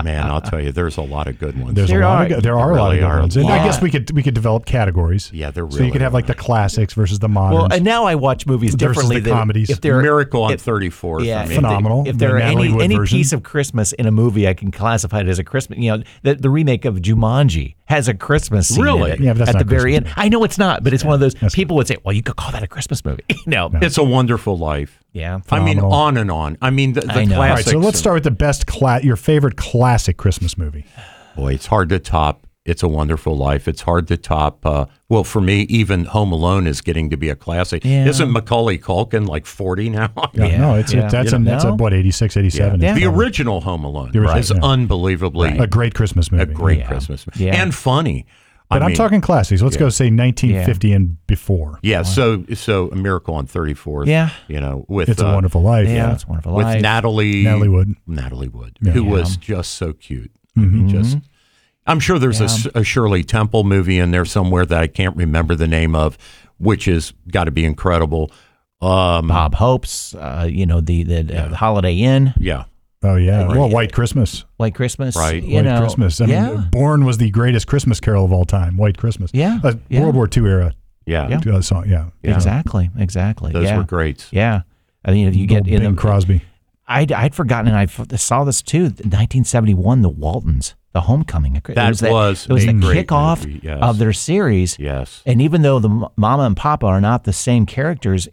man, 0.02 0.26
I'll 0.26 0.40
tell 0.40 0.60
you, 0.60 0.72
there's 0.72 0.96
a 0.96 1.02
lot 1.02 1.28
of 1.28 1.38
good 1.38 1.58
ones. 1.60 1.74
There's 1.74 1.88
There 1.88 2.02
a 2.02 2.06
lot 2.06 2.18
are- 2.18 2.22
of 2.24 2.28
good, 2.30 2.42
there 2.42 2.58
are 2.58 2.72
a 2.72 2.76
lot 2.76 2.92
of 2.92 2.98
good 2.98 3.04
are 3.04 3.20
ones, 3.20 3.36
and 3.36 3.46
I 3.48 3.64
guess 3.64 3.80
we 3.80 3.90
could 3.90 4.10
we 4.12 4.22
could 4.22 4.34
develop 4.34 4.66
categories. 4.66 5.30
Yeah, 5.32 5.50
there 5.50 5.70
So 5.70 5.82
you 5.82 5.92
could 5.92 6.00
have 6.00 6.14
like 6.14 6.26
the 6.26 6.34
classics 6.34 6.94
versus 6.94 7.18
the 7.20 7.28
moderns. 7.28 7.60
well 7.62 7.72
and 7.72 7.84
now 7.84 8.04
I 8.04 8.14
watch 8.14 8.46
movies 8.46 8.74
Versus 8.74 8.88
differently 8.88 9.16
the 9.20 9.30
than 9.30 9.38
comedies. 9.38 9.70
if 9.70 9.80
they're 9.80 10.00
Miracle 10.02 10.44
on 10.44 10.52
if- 10.52 10.64
34th. 10.64 11.24
Yeah, 11.24 11.40
I 11.40 11.42
if 11.44 11.48
mean, 11.48 11.48
they- 11.48 11.54
Phenomenal. 11.56 12.00
If 12.06 12.14
The 12.14 12.18
there 12.26 12.36
are 12.36 12.38
Natalie 12.40 12.64
any 12.68 12.74
Wood 12.74 12.84
any 12.84 12.96
version. 12.96 13.18
piece 13.18 13.32
of 13.32 13.42
Christmas 13.42 13.92
in 13.92 14.06
a 14.06 14.10
movie, 14.10 14.48
I 14.48 14.54
can 14.54 14.70
classify 14.70 15.20
it 15.20 15.28
as 15.28 15.38
a 15.38 15.44
Christmas. 15.44 15.78
You 15.78 15.92
know, 15.92 15.93
the, 16.22 16.34
the 16.34 16.50
remake 16.50 16.84
of 16.84 16.96
Jumanji 16.96 17.74
has 17.86 18.08
a 18.08 18.14
Christmas 18.14 18.68
scene 18.68 18.78
in 18.78 18.84
Really? 18.84 19.10
it 19.12 19.20
Yeah, 19.20 19.32
but 19.32 19.38
that's 19.38 19.50
at 19.50 19.54
not 19.54 19.58
the 19.60 19.64
very 19.64 19.92
Christmas 19.92 20.12
end. 20.16 20.24
I 20.24 20.28
know 20.28 20.44
it's 20.44 20.58
not, 20.58 20.82
but 20.82 20.92
it's 20.92 21.04
one 21.04 21.14
of 21.14 21.20
those 21.20 21.34
people 21.52 21.76
would 21.76 21.86
say, 21.86 21.96
"Well, 22.04 22.12
you 22.14 22.22
could 22.22 22.36
call 22.36 22.50
that 22.52 22.62
a 22.62 22.66
Christmas 22.66 23.04
movie." 23.04 23.24
no, 23.46 23.70
It's 23.74 23.98
a 23.98 24.04
wonderful 24.04 24.56
life. 24.58 25.00
yeah, 25.12 25.40
I 25.50 25.60
mean, 25.60 25.78
on 25.78 26.16
and 26.16 26.30
on. 26.30 26.56
I 26.62 26.70
mean, 26.70 26.94
the, 26.94 27.02
the 27.02 27.12
I 27.12 27.24
know. 27.24 27.36
All 27.36 27.40
right, 27.42 27.50
all 27.50 27.54
right, 27.56 27.64
classics. 27.64 27.70
so 27.72 27.78
let's 27.78 27.98
start 27.98 28.14
with 28.14 28.24
the 28.24 28.30
best 28.30 28.66
cla- 28.66 29.00
your 29.02 29.16
favorite 29.16 29.56
classic 29.56 30.16
Christmas 30.16 30.56
movie. 30.58 30.84
Boy, 31.36 31.54
it's 31.54 31.66
hard 31.66 31.88
to 31.90 31.98
top. 31.98 32.46
It's 32.64 32.82
a 32.82 32.88
Wonderful 32.88 33.36
Life. 33.36 33.68
It's 33.68 33.82
hard 33.82 34.08
to 34.08 34.16
top. 34.16 34.64
Uh, 34.64 34.86
well, 35.10 35.22
for 35.22 35.42
me, 35.42 35.62
even 35.68 36.06
Home 36.06 36.32
Alone 36.32 36.66
is 36.66 36.80
getting 36.80 37.10
to 37.10 37.16
be 37.18 37.28
a 37.28 37.36
classic. 37.36 37.84
Yeah. 37.84 38.06
Isn't 38.06 38.30
Macaulay 38.32 38.78
Culkin 38.78 39.26
like 39.28 39.44
40 39.44 39.90
now? 39.90 40.10
Yeah, 40.32 40.46
Yeah, 40.46 40.58
no, 40.58 40.74
it's 40.76 40.92
yeah. 40.94 41.06
it, 41.06 41.10
that's 41.10 41.32
You 41.32 41.38
a, 41.38 41.40
that's 41.42 41.64
a 41.64 41.74
what 41.74 41.92
86, 41.92 42.36
87. 42.38 42.80
Yeah. 42.80 42.90
It's 42.92 43.00
The 43.00 43.06
original 43.06 43.60
Home 43.60 43.84
Alone 43.84 44.12
The 44.12 44.20
original, 44.20 44.38
is 44.38 44.50
yeah. 44.50 44.56
unbelievably 44.62 45.58
a 45.58 45.66
great 45.66 45.94
Christmas 45.94 46.32
movie. 46.32 46.42
a 46.44 46.46
great 46.46 46.78
Yeah. 46.78 46.86
Christmas 46.88 47.26
Yeah. 47.36 47.60
and 47.62 47.74
funny. 47.74 48.26
But 48.70 48.82
I 48.82 48.86
I'm 48.86 48.94
talking 48.94 49.20
classics. 49.20 49.60
Let's 49.60 49.76
go 49.76 49.90
say 49.90 50.06
1950 50.06 50.92
and 50.92 51.26
before. 51.26 51.78
Yeah, 51.82 52.00
so 52.02 52.44
so 52.54 52.88
a 52.88 52.96
miracle 52.96 53.34
on 53.34 53.46
34th. 53.46 54.06
Yeah. 54.06 54.30
you 54.48 54.58
know, 54.58 54.86
with 54.88 55.10
It's 55.10 55.20
a 55.20 55.28
uh, 55.28 55.34
Wonderful 55.34 55.60
Life. 55.60 55.86
yeah, 55.86 56.14
it's 56.14 56.24
a 56.24 56.28
wonderful 56.28 56.54
with 56.54 56.64
life. 56.64 56.80
Natalie 56.80 57.42
Natalie 57.44 57.68
Wood. 57.68 57.94
Natalie 58.06 58.48
Wood, 58.48 58.78
Yeah. 58.80 58.92
who 58.92 59.04
Yeah. 59.04 59.10
was 59.10 59.36
just 59.36 59.72
so 59.72 59.92
cute. 59.92 60.32
I 60.56 60.60
mean, 60.60 60.88
just 60.88 61.18
I'm 61.86 62.00
sure 62.00 62.18
there's 62.18 62.40
a 62.40 62.82
Shirley 62.82 63.24
Temple 63.24 63.64
movie 63.64 63.98
in 63.98 64.10
there 64.10 64.24
somewhere 64.24 64.64
that 64.66 64.80
I 64.80 64.86
can't 64.86 65.16
remember 65.16 65.54
the 65.54 65.68
name 65.68 65.94
of, 65.94 66.16
which 66.58 66.86
has 66.86 67.12
got 67.30 67.44
to 67.44 67.50
be 67.50 67.64
incredible. 67.64 68.30
Um, 68.80 69.28
Bob 69.28 69.54
Hope's, 69.54 70.14
uh, 70.14 70.46
you 70.50 70.66
know, 70.66 70.80
the 70.80 71.02
the, 71.04 71.20
uh, 71.20 71.48
the 71.48 71.56
Holiday 71.56 71.96
Inn, 71.96 72.34
yeah, 72.38 72.64
Oh 73.04 73.16
yeah. 73.16 73.46
Well, 73.46 73.68
White 73.68 73.92
Christmas. 73.92 74.44
White 74.56 74.74
Christmas, 74.74 75.14
Right. 75.14 75.42
You 75.42 75.56
White 75.56 75.64
know, 75.66 75.80
Christmas. 75.80 76.20
I 76.22 76.24
yeah, 76.24 76.50
mean, 76.50 76.68
Born 76.70 77.04
was 77.04 77.18
the 77.18 77.30
greatest 77.30 77.66
Christmas 77.66 78.00
carol 78.00 78.24
of 78.24 78.32
all 78.32 78.46
time. 78.46 78.78
White 78.78 78.96
Christmas. 78.96 79.30
Yeah, 79.34 79.60
Uh, 79.62 79.74
yeah. 79.88 80.00
World 80.00 80.14
War 80.14 80.28
II 80.34 80.44
era 80.46 80.74
yeah, 81.06 81.38
uh, 81.46 81.60
song. 81.60 81.86
Yeah. 81.86 82.06
exactly, 82.22 82.90
exactly. 82.96 83.52
those 83.52 83.64
yeah. 83.64 83.76
were 83.76 83.84
great. 83.84 84.26
Yeah, 84.30 84.62
I 85.04 85.12
mean, 85.12 85.28
if 85.28 85.36
you 85.36 85.46
get 85.46 85.68
in 85.68 85.82
Bing 85.82 85.94
the, 85.94 86.00
Crosby. 86.00 86.42
I'd, 86.86 87.12
I'd 87.12 87.34
forgotten, 87.34 87.68
and 87.68 87.76
I 87.76 87.84
f- 87.84 88.18
saw 88.18 88.44
this 88.44 88.62
too. 88.62 88.84
1971, 88.84 90.02
the 90.02 90.08
Waltons, 90.08 90.74
the 90.94 91.02
Homecoming. 91.02 91.56
It 91.56 91.64
That 91.74 91.88
was, 91.90 92.00
that- 92.00 92.10
was 92.12 92.46
it 92.48 92.52
was 92.52 92.64
a 92.64 92.66
the 92.68 92.72
great 92.74 93.06
kickoff 93.08 93.44
movie, 93.44 93.60
yes. 93.62 93.78
of 93.82 93.98
their 93.98 94.12
series. 94.14 94.78
Yes, 94.78 95.22
And 95.26 95.42
even 95.42 95.60
though 95.62 95.78
the 95.80 96.08
Mama 96.16 96.44
and 96.44 96.56
Papa 96.56 96.86
are 96.86 97.00
not 97.00 97.24
the 97.24 97.32
same 97.32 97.66
characters, 97.66 98.28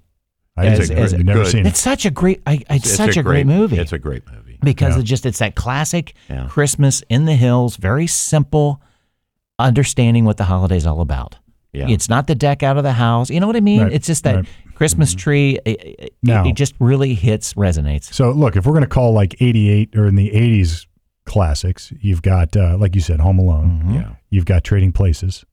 I 0.56 0.68
As- 0.68 0.80
just 0.80 0.92
as- 0.92 1.14
never 1.14 1.44
seen 1.44 1.66
it. 1.66 1.70
it's 1.70 1.80
such 1.82 2.06
a 2.06 2.12
great, 2.12 2.42
I, 2.46 2.64
it's, 2.70 2.86
It's 2.86 2.96
such 2.96 3.18
a, 3.18 3.24
great, 3.24 3.46
movie 3.48 3.78
It's 3.80 3.92
a 3.94 3.98
great 4.00 4.24
movie. 4.32 4.60
because 4.64 4.96
Yeah. 4.96 5.02
it 5.02 5.04
just 5.06 5.26
it's 5.26 5.40
that 5.40 5.56
classic 5.56 6.14
Yeah. 6.30 6.46
Christmas 6.48 7.04
in 7.10 7.26
the 7.26 7.36
hills, 7.36 7.78
very 7.78 8.06
simple, 8.08 8.80
understanding 9.60 10.26
what 10.26 10.38
the 10.38 10.44
holiday's 10.46 10.86
all 10.86 11.02
about. 11.02 11.38
Yeah. 11.74 11.88
It's 11.90 12.10
not 12.10 12.28
the 12.28 12.36
deck 12.36 12.64
out 12.64 12.78
of 12.78 12.84
the 12.84 12.92
house. 12.94 13.30
You 13.30 13.40
know 13.40 13.48
what 13.48 13.56
I 13.56 13.62
mean? 13.62 13.84
Right, 13.84 13.94
It's 13.94 14.06
just 14.08 14.24
that 14.26 14.36
right. 14.36 14.46
Christmas 14.76 15.12
mm-hmm. 15.12 15.18
tree. 15.20 15.60
It, 15.66 15.84
it- 16.00 16.14
Now- 16.22 16.46
it 16.46 16.54
just 16.56 16.74
really 16.80 17.14
hits, 17.14 17.54
resonates. 17.56 18.14
So 18.14 18.32
look, 18.32 18.56
if 18.56 18.66
we're 18.66 18.74
going 18.74 18.84
to 18.84 18.90
call 18.90 19.14
like 19.14 19.36
88 19.42 19.96
or 19.96 20.06
in 20.08 20.16
the 20.16 20.30
80s 20.32 20.86
classics, 21.32 21.92
you've 22.02 22.22
got 22.22 22.56
uh, 22.56 22.78
like 22.78 22.94
you 22.96 23.02
said 23.02 23.20
Home 23.20 23.40
Alone. 23.40 23.80
Mm-hmm. 23.84 23.94
Yeah. 23.96 24.10
You've 24.30 24.46
got 24.46 24.64
Trading 24.64 24.92
Places, 24.92 25.46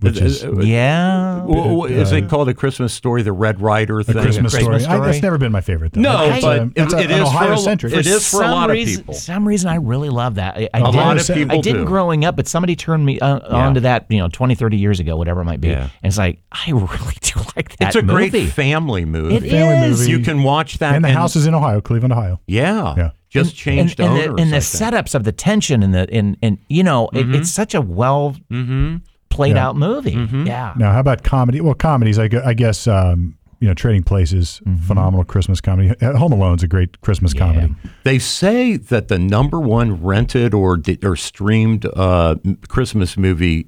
which 0.00 0.20
is 0.20 0.44
Uh, 0.44 0.50
uh, 0.52 0.60
Yeah. 0.60 1.42
Well, 1.44 1.84
is 1.84 2.12
Uh, 2.12 2.16
it 2.16 2.28
called 2.28 2.48
a 2.50 2.54
Christmas 2.54 2.92
story? 2.92 3.22
The 3.22 3.32
Red 3.32 3.60
Ryder 3.60 4.00
a 4.00 4.04
thing. 4.04 4.14
Christmas, 4.14 4.52
Christmas 4.54 4.82
story. 4.82 4.94
I, 4.94 4.96
Story? 4.96 5.06
that's 5.10 5.22
never 5.22 5.38
been 5.38 5.52
my 5.52 5.60
favorite. 5.62 5.92
Though. 5.92 6.00
No, 6.02 6.28
That's, 6.28 6.44
but 6.44 6.58
uh, 6.60 6.62
it- 6.64 6.74
that's 6.74 6.94
a- 6.94 6.98
it 7.00 7.10
an 7.10 7.26
for 7.26 7.52
a- 7.52 7.58
centric. 7.58 7.92
it 7.94 8.06
is 8.06 8.28
for 8.30 8.42
a 8.42 8.44
some 8.44 8.50
lot 8.50 8.70
of 8.70 8.74
reason, 8.74 9.02
people. 9.02 9.14
some 9.14 9.48
reason, 9.48 9.70
I 9.70 9.76
really 9.76 10.10
love 10.10 10.34
that. 10.36 10.56
I, 10.56 10.68
I 10.74 10.78
A 10.80 10.84
didn't, 10.84 10.94
lot 10.96 11.18
of 11.20 11.26
people 11.36 11.58
I 11.58 11.60
didn't 11.62 11.80
do. 11.82 11.86
growing 11.86 12.24
up, 12.26 12.36
but 12.36 12.46
somebody 12.48 12.76
turned 12.76 13.04
me 13.06 13.18
uh, 13.20 13.38
onto 13.56 13.80
that, 13.80 14.04
you 14.10 14.18
know, 14.18 14.28
20, 14.28 14.54
30 14.54 14.76
years 14.76 15.00
ago, 15.00 15.16
whatever 15.16 15.40
it 15.40 15.44
might 15.44 15.60
be. 15.62 15.68
Yeah. 15.68 15.84
And 16.02 16.10
it's 16.10 16.18
like, 16.18 16.40
I 16.52 16.70
really 16.72 16.88
do 17.22 17.40
like 17.56 17.76
that 17.78 17.88
It's 17.88 17.96
a 17.96 18.02
great 18.02 18.32
family 18.50 19.04
movie. 19.06 19.36
It 19.36 19.50
Family 19.50 19.88
is. 19.88 20.00
movie. 20.00 20.10
You 20.10 20.18
can 20.20 20.42
watch 20.42 20.78
that. 20.78 20.94
and 20.94 21.04
the 21.04 21.08
house 21.12 21.36
is 21.36 21.46
in 21.46 21.54
Ohio, 21.54 21.80
Cleveland, 21.80 22.12
Ohio. 22.12 22.40
yeah, 22.46 22.94
Yeah. 22.96 23.10
Just 23.44 23.50
and, 23.50 23.58
changed 23.58 24.00
and, 24.00 24.08
owners. 24.10 24.24
the, 24.24 24.42
and 24.42 24.52
the 24.52 24.56
I 24.56 24.60
think. 24.60 24.94
setups 24.94 25.14
of 25.14 25.24
the 25.24 25.32
tension 25.32 25.82
and 25.82 25.94
the 25.94 26.08
and 26.12 26.36
and 26.42 26.58
you 26.68 26.82
know 26.82 27.08
it, 27.12 27.32
it's 27.34 27.50
such 27.50 27.74
a 27.74 27.80
well 27.80 28.36
Mm-hmm. 28.50 28.96
played 29.30 29.56
Yeah. 29.56 29.66
out 29.68 29.76
movie. 29.76 30.12
Yeah. 30.12 30.72
Now, 30.76 30.92
how 30.92 31.00
about 31.00 31.22
comedy? 31.22 31.60
Well, 31.60 31.74
comedies, 31.74 32.18
I, 32.18 32.28
I 32.44 32.54
guess, 32.54 32.86
um, 32.86 33.36
you 33.60 33.68
know, 33.68 33.74
Trading 33.74 34.02
Places, 34.02 34.60
phenomenal 34.86 35.24
Christmas 35.24 35.60
comedy. 35.60 35.90
Uh, 36.00 36.16
Home 36.16 36.32
Alone's 36.32 36.62
a 36.62 36.68
great 36.68 37.00
Christmas 37.02 37.32
comedy. 37.34 37.74
They 38.04 38.18
say 38.18 38.76
that 38.76 39.08
the 39.08 39.18
number 39.18 39.60
one 39.60 40.02
rented 40.02 40.54
or 40.54 40.78
or 41.02 41.16
streamed 41.16 41.86
uh, 41.96 42.36
Christmas 42.68 43.16
movie 43.16 43.66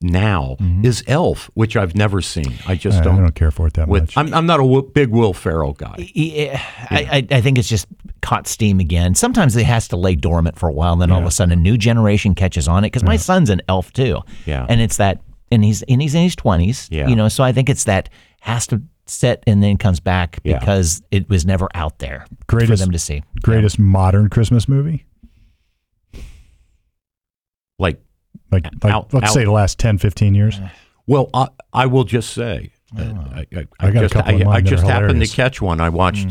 now 0.00 0.56
is 0.82 1.04
Elf, 1.06 1.48
which 1.54 1.76
I've 1.76 1.94
never 1.94 2.20
seen. 2.20 2.54
I 2.66 2.74
just 2.74 2.98
I, 2.98 3.00
I 3.00 3.04
don't. 3.04 3.18
I 3.18 3.20
don't 3.22 3.34
care 3.34 3.50
for 3.52 3.66
it 3.68 3.74
that 3.74 3.88
with 3.88 4.02
much. 4.02 4.16
I'm, 4.16 4.34
I'm 4.34 4.46
not 4.46 4.60
a 4.60 4.82
big 4.82 5.10
Will 5.10 5.32
Ferrell 5.32 5.72
guy. 5.74 5.94
Yeah, 6.14 6.60
I, 6.90 7.26
I 7.30 7.36
I 7.36 7.40
think 7.40 7.56
it's 7.58 7.68
just 7.68 7.86
caught 8.22 8.46
steam 8.46 8.80
again. 8.80 9.14
Sometimes 9.14 9.54
it 9.56 9.66
has 9.66 9.88
to 9.88 9.96
lay 9.96 10.14
dormant 10.14 10.58
for 10.58 10.68
a 10.68 10.72
while, 10.72 10.92
and 10.94 11.02
then 11.02 11.10
all 11.10 11.20
of 11.20 11.26
a 11.26 11.30
sudden 11.30 11.52
a 11.52 11.56
new 11.60 11.76
generation 11.76 12.34
catches 12.34 12.66
on 12.68 12.84
it. 12.84 12.86
Because 12.86 13.02
my 13.04 13.16
son's 13.16 13.50
an 13.50 13.60
elf 13.68 13.92
too, 13.92 14.20
Yeah. 14.46 14.64
and 14.68 14.80
it's 14.80 14.96
that, 14.96 15.20
and 15.50 15.64
he's 15.64 15.82
and 15.82 16.00
he's 16.00 16.14
in 16.14 16.22
his 16.22 16.36
twenties, 16.36 16.88
Yeah. 16.90 17.08
you 17.08 17.16
know. 17.16 17.28
So 17.28 17.44
I 17.44 17.52
think 17.52 17.68
it's 17.68 17.84
that 17.84 18.08
has 18.40 18.66
to 18.68 18.80
set 19.06 19.42
and 19.46 19.62
then 19.62 19.76
comes 19.76 20.00
back 20.00 20.38
Yeah. 20.44 20.58
because 20.60 21.02
it 21.10 21.28
was 21.28 21.44
never 21.44 21.68
out 21.74 21.98
there 21.98 22.24
for 22.48 22.64
them 22.64 22.92
to 22.92 22.98
see. 22.98 23.22
Greatest 23.42 23.78
modern 23.78 24.28
Christmas 24.30 24.68
movie? 24.68 25.04
Like, 27.78 28.00
Like, 28.50 28.66
like 28.82 28.92
Out- 28.94 29.12
let's 29.12 29.26
out. 29.30 29.34
say 29.34 29.44
the 29.44 29.50
last 29.50 29.78
10, 29.78 29.98
15 29.98 30.34
years. 30.34 30.60
well, 31.06 31.28
I, 31.34 31.48
I 31.72 31.86
will 31.86 32.04
just 32.04 32.30
say, 32.30 32.70
uh, 32.96 33.02
I, 33.02 33.46
I, 33.56 33.66
I 33.80 33.90
got 33.90 33.96
a 33.96 34.00
just, 34.06 34.14
couple 34.14 34.34
in 34.34 34.42
I, 34.42 34.44
mind 34.44 34.56
I 34.56 34.60
that 34.60 34.70
just 34.70 34.84
are 34.84 34.90
happened 34.90 35.20
to 35.22 35.26
catch 35.28 35.60
one. 35.62 35.80
I 35.80 35.88
watched. 35.88 36.28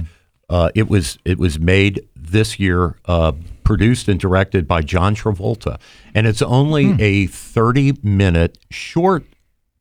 Uh, 0.52 0.70
it 0.76 0.90
was 0.90 1.18
it 1.24 1.40
was 1.40 1.58
made 1.58 2.06
this 2.14 2.60
year, 2.60 2.98
uh, 3.06 3.32
produced 3.64 4.10
and 4.10 4.20
directed 4.20 4.68
by 4.68 4.82
John 4.82 5.16
Travolta, 5.16 5.80
and 6.14 6.28
it's 6.28 6.42
only 6.42 7.02
a 7.02 7.28
thirty 7.28 7.94
minute 8.04 8.58
short 8.70 9.24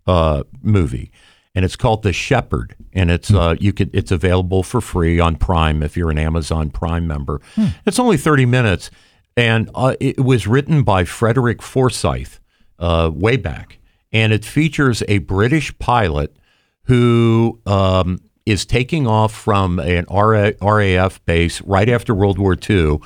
uh, 0.07 0.45
movie, 0.63 1.11
and 1.57 1.65
it's 1.65 1.75
called 1.75 2.05
The 2.05 2.13
Shepherd, 2.13 2.77
and 2.93 3.11
it's 3.11 3.33
uh, 3.35 3.57
you 3.59 3.73
could 3.73 3.91
it's 3.93 4.13
available 4.13 4.63
for 4.63 4.81
free 4.81 5.19
on 5.19 5.35
Prime 5.35 5.83
if 5.83 5.97
you're 5.97 6.11
an 6.11 6.19
Amazon 6.19 6.71
Prime 6.71 7.05
member. 7.05 7.41
It's 7.85 7.99
only 7.99 8.17
thirty 8.17 8.47
minutes, 8.47 8.93
and 9.37 9.69
uh, 9.75 9.97
it 9.99 10.21
was 10.25 10.47
written 10.47 10.85
by 10.85 11.05
Frederick 11.05 11.63
Forsyth 11.63 12.39
uh, 12.79 13.11
way 13.13 13.37
back, 13.37 13.79
and 14.13 14.33
it 14.33 14.45
features 14.45 15.03
a 15.09 15.19
British 15.19 15.77
pilot 15.81 16.37
who 16.85 17.61
um, 17.67 18.21
is 18.51 18.67
taking 18.67 19.07
off 19.07 19.33
from 19.33 19.79
an 19.79 20.05
RAF 20.11 21.25
base 21.25 21.61
right 21.63 21.89
after 21.89 22.15
World 22.15 22.39
War 22.39 22.57
II, 22.69 22.99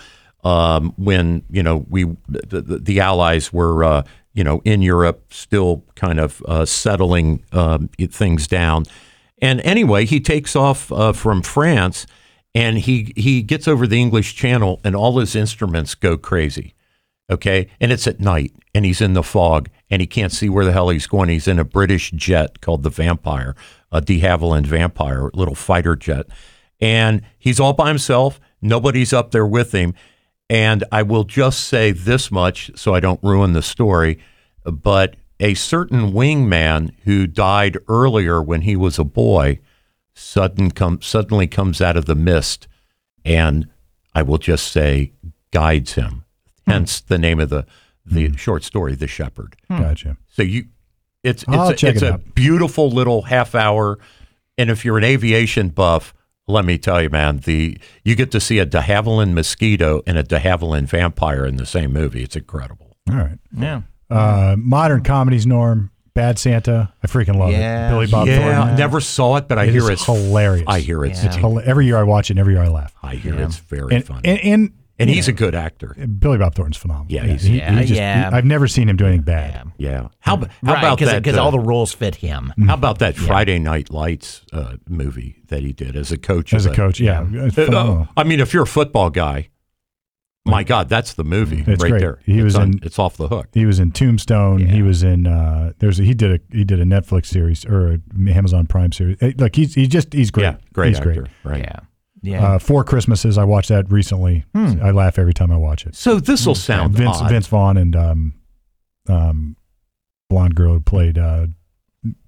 um, 0.42 0.92
when 0.96 1.42
you 1.50 1.62
know 1.62 1.84
we 1.88 2.04
the, 2.28 2.80
the, 2.82 3.00
Allies 3.00 3.52
were 3.52 3.84
uh, 3.84 4.02
you 4.32 4.42
know 4.44 4.62
in 4.64 4.82
Europe 4.82 5.32
still 5.32 5.84
kind 5.94 6.18
of 6.18 6.42
uh, 6.46 6.64
settling 6.64 7.44
um, 7.52 7.88
things 8.10 8.46
down. 8.46 8.84
And 9.42 9.60
anyway, 9.60 10.06
he 10.06 10.20
takes 10.20 10.56
off 10.56 10.90
uh, 10.90 11.12
from 11.12 11.42
France, 11.42 12.06
and 12.54 12.78
he 12.78 13.12
he 13.16 13.42
gets 13.42 13.68
over 13.68 13.86
the 13.86 14.00
English 14.00 14.34
Channel, 14.34 14.80
and 14.84 14.96
all 14.96 15.18
his 15.18 15.36
instruments 15.36 15.94
go 15.94 16.16
crazy 16.16 16.74
okay? 17.30 17.68
And 17.80 17.92
it's 17.92 18.06
at 18.06 18.20
night, 18.20 18.52
and 18.74 18.84
he's 18.84 19.00
in 19.00 19.14
the 19.14 19.22
fog, 19.22 19.68
and 19.90 20.00
he 20.00 20.06
can't 20.06 20.32
see 20.32 20.48
where 20.48 20.64
the 20.64 20.72
hell 20.72 20.88
he's 20.88 21.06
going. 21.06 21.28
He's 21.28 21.48
in 21.48 21.58
a 21.58 21.64
British 21.64 22.10
jet 22.12 22.60
called 22.60 22.82
the 22.82 22.90
Vampire, 22.90 23.54
a 23.94 24.00
de 24.00 24.20
Havilland 24.20 24.66
Vampire, 24.66 25.30
little 25.32 25.54
fighter 25.54 25.96
jet, 25.96 26.26
and 26.80 27.22
he's 27.38 27.60
all 27.60 27.72
by 27.72 27.88
himself. 27.88 28.40
Nobody's 28.60 29.12
up 29.12 29.30
there 29.30 29.46
with 29.46 29.72
him. 29.72 29.94
And 30.50 30.84
I 30.92 31.02
will 31.02 31.24
just 31.24 31.60
say 31.60 31.92
this 31.92 32.30
much, 32.30 32.70
so 32.74 32.94
I 32.94 33.00
don't 33.00 33.22
ruin 33.22 33.54
the 33.54 33.62
story, 33.62 34.18
but 34.64 35.16
a 35.40 35.54
certain 35.54 36.12
wingman 36.12 36.90
who 37.04 37.26
died 37.26 37.78
earlier 37.88 38.42
when 38.42 38.62
he 38.62 38.76
was 38.76 38.98
a 38.98 39.04
boy 39.04 39.60
sudden 40.14 40.70
come, 40.70 41.00
suddenly 41.00 41.46
comes 41.46 41.80
out 41.80 41.96
of 41.96 42.04
the 42.04 42.14
mist 42.14 42.68
and 43.24 43.68
I 44.14 44.22
will 44.22 44.38
just 44.38 44.68
say 44.70 45.12
guides 45.50 45.94
him. 45.94 46.24
Hmm. 46.66 46.70
Hence 46.70 47.00
the 47.00 47.18
name 47.18 47.40
of 47.40 47.50
the 47.50 47.66
the 48.06 48.28
hmm. 48.28 48.34
short 48.34 48.62
story, 48.62 48.94
The 48.94 49.06
Shepherd. 49.06 49.56
Gotcha. 49.68 50.18
So 50.28 50.42
you, 50.42 50.66
it's 51.24 51.42
it's, 51.42 51.48
I'll 51.48 51.68
a, 51.70 51.72
it's 51.72 51.82
it 51.82 52.02
a 52.02 52.18
beautiful 52.18 52.90
little 52.90 53.22
half 53.22 53.54
hour, 53.54 53.98
and 54.58 54.70
if 54.70 54.84
you're 54.84 54.98
an 54.98 55.04
aviation 55.04 55.70
buff, 55.70 56.14
let 56.46 56.64
me 56.64 56.78
tell 56.78 57.02
you, 57.02 57.10
man, 57.10 57.38
the 57.38 57.78
you 58.04 58.14
get 58.14 58.30
to 58.32 58.40
see 58.40 58.58
a 58.60 58.66
de 58.66 58.80
Havilland 58.80 59.32
mosquito 59.32 60.02
and 60.06 60.18
a 60.18 60.22
de 60.22 60.38
Havilland 60.38 60.84
vampire 60.88 61.44
in 61.46 61.56
the 61.56 61.66
same 61.66 61.92
movie. 61.92 62.22
It's 62.22 62.36
incredible. 62.36 62.96
All 63.10 63.16
right. 63.16 63.38
Yeah. 63.56 63.82
Uh, 64.10 64.54
modern 64.58 65.02
comedies, 65.02 65.46
Norm. 65.46 65.90
Bad 66.14 66.38
Santa. 66.38 66.92
I 67.02 67.08
freaking 67.08 67.36
love 67.36 67.50
Yeah. 67.50 67.88
it. 67.88 67.90
Billy 67.90 68.06
Bob 68.06 68.28
yeah, 68.28 68.54
Thornton. 68.56 68.76
never 68.76 69.00
saw 69.00 69.34
it, 69.36 69.48
but 69.48 69.58
I 69.58 69.64
It 69.64 69.70
hear 69.72 69.90
it's 69.90 70.04
hilarious. 70.04 70.64
I 70.68 70.78
hear 70.78 71.04
it's 71.04 71.24
Yeah. 71.24 71.30
Hila- 71.32 71.64
Every 71.64 71.86
year 71.86 71.96
I 71.96 72.04
watch 72.04 72.30
it, 72.30 72.34
and 72.34 72.38
every 72.40 72.54
year 72.54 72.62
I 72.62 72.68
laugh. 72.68 72.94
I 73.02 73.16
hear 73.16 73.34
it's 73.34 73.56
very 73.56 73.96
And, 73.96 74.06
funny, 74.06 74.20
and, 74.28 74.38
and 74.40 74.72
and 74.98 75.10
he's 75.10 75.26
a 75.28 75.32
good 75.32 75.54
actor. 75.54 75.94
Billy 76.18 76.38
Bob 76.38 76.54
Thornton's 76.54 76.76
phenomenal. 76.76 77.06
Yeah, 77.10 77.24
he's- 77.24 77.42
he, 77.42 77.58
Yeah, 77.58 77.72
he 77.72 77.80
just, 77.86 77.92
yeah. 78.00 78.30
he- 78.30 78.36
I've 78.36 78.44
never 78.44 78.68
seen 78.68 78.88
him 78.88 78.96
do 78.96 79.04
anything 79.06 79.22
bad. 79.24 79.72
Yeah. 79.76 80.08
How, 80.20 80.36
how 80.36 80.42
right, 80.62 80.78
about 80.78 80.98
that? 81.00 81.22
Because 81.22 81.36
uh, 81.38 81.42
all 81.42 81.50
the 81.50 81.58
roles 81.58 81.92
fit 81.92 82.16
him. 82.16 82.52
How 82.66 82.74
about 82.74 82.98
that 83.00 83.16
Friday 83.16 83.58
Night 83.58 83.90
Lights 83.90 84.42
uh, 84.52 84.76
movie 84.88 85.42
that 85.48 85.62
he 85.62 85.72
did 85.72 85.96
as 85.96 86.12
a 86.12 86.18
coach? 86.18 86.54
As 86.54 86.66
of 86.66 86.72
a 86.72 86.74
coach, 86.76 87.00
yeah, 87.00 87.26
it's 87.30 87.58
Uh. 87.58 88.06
I 88.16 88.24
mean, 88.24 88.40
if 88.40 88.54
you're 88.54 88.62
a 88.64 88.66
football 88.66 89.10
guy, 89.10 89.48
my 90.46 90.62
God, 90.62 90.90
that's 90.90 91.14
the 91.14 91.24
movie 91.24 91.64
It's 91.66 91.82
right 91.82 91.88
great. 91.90 92.00
there. 92.00 92.18
He 92.26 92.34
it's 92.34 92.44
was 92.44 92.54
in- 92.56 92.78
It's 92.82 92.98
off 92.98 93.16
the 93.16 93.28
hook. 93.28 93.48
He 93.54 93.64
was 93.64 93.78
in 93.80 93.92
Tombstone. 93.92 94.66
He 94.66 94.82
was 94.82 95.02
in. 95.02 95.26
Uh, 95.26 95.72
there's 95.78 95.98
a, 95.98 96.02
he 96.02 96.12
did 96.12 96.32
a 96.32 96.54
he 96.54 96.64
did 96.64 96.80
a 96.80 96.84
Netflix 96.84 97.26
series 97.26 97.64
or 97.64 97.94
a 97.94 97.98
Amazon 98.30 98.66
Prime 98.66 98.92
series. 98.92 99.16
Look, 99.38 99.56
he's 99.56 99.74
he 99.74 99.86
just 99.86 100.12
he's 100.12 100.30
great. 100.30 100.44
Yeah, 100.44 100.56
great 100.74 100.88
He's 100.88 100.98
actor. 100.98 101.12
great. 101.14 101.30
Right. 101.44 101.60
Yeah. 101.62 101.80
Yeah. 102.24 102.54
Uh, 102.54 102.58
Four 102.58 102.84
Christmases. 102.84 103.36
I 103.38 103.44
watched 103.44 103.68
that 103.68 103.90
recently. 103.92 104.44
I 104.54 104.90
laugh 104.92 105.18
every 105.18 105.34
time 105.34 105.50
I 105.52 105.56
watch 105.56 105.86
it. 105.86 105.94
So 105.94 106.18
this 106.20 106.46
will 106.46 106.54
sound 106.54 106.94
Vince 106.94 107.18
odd. 107.18 107.30
Vince 107.30 107.46
Vaughn 107.46 107.76
and 107.76 107.94
um, 107.94 108.34
um, 109.08 109.56
blonde 110.30 110.54
girl 110.54 110.72
who 110.74 110.80
played 110.80 111.18
uh, 111.18 111.48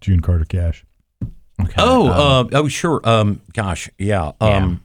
June 0.01 0.21
Carter 0.21 0.45
Cash. 0.45 0.85
okay. 1.25 1.75
Oh, 1.79 2.09
Um, 2.41 2.47
uh, 2.53 2.59
oh, 2.59 2.69
sure. 2.69 3.01
Um, 3.05 3.41
gosh, 3.55 3.89
yeah. 3.99 4.33
Um, 4.41 4.83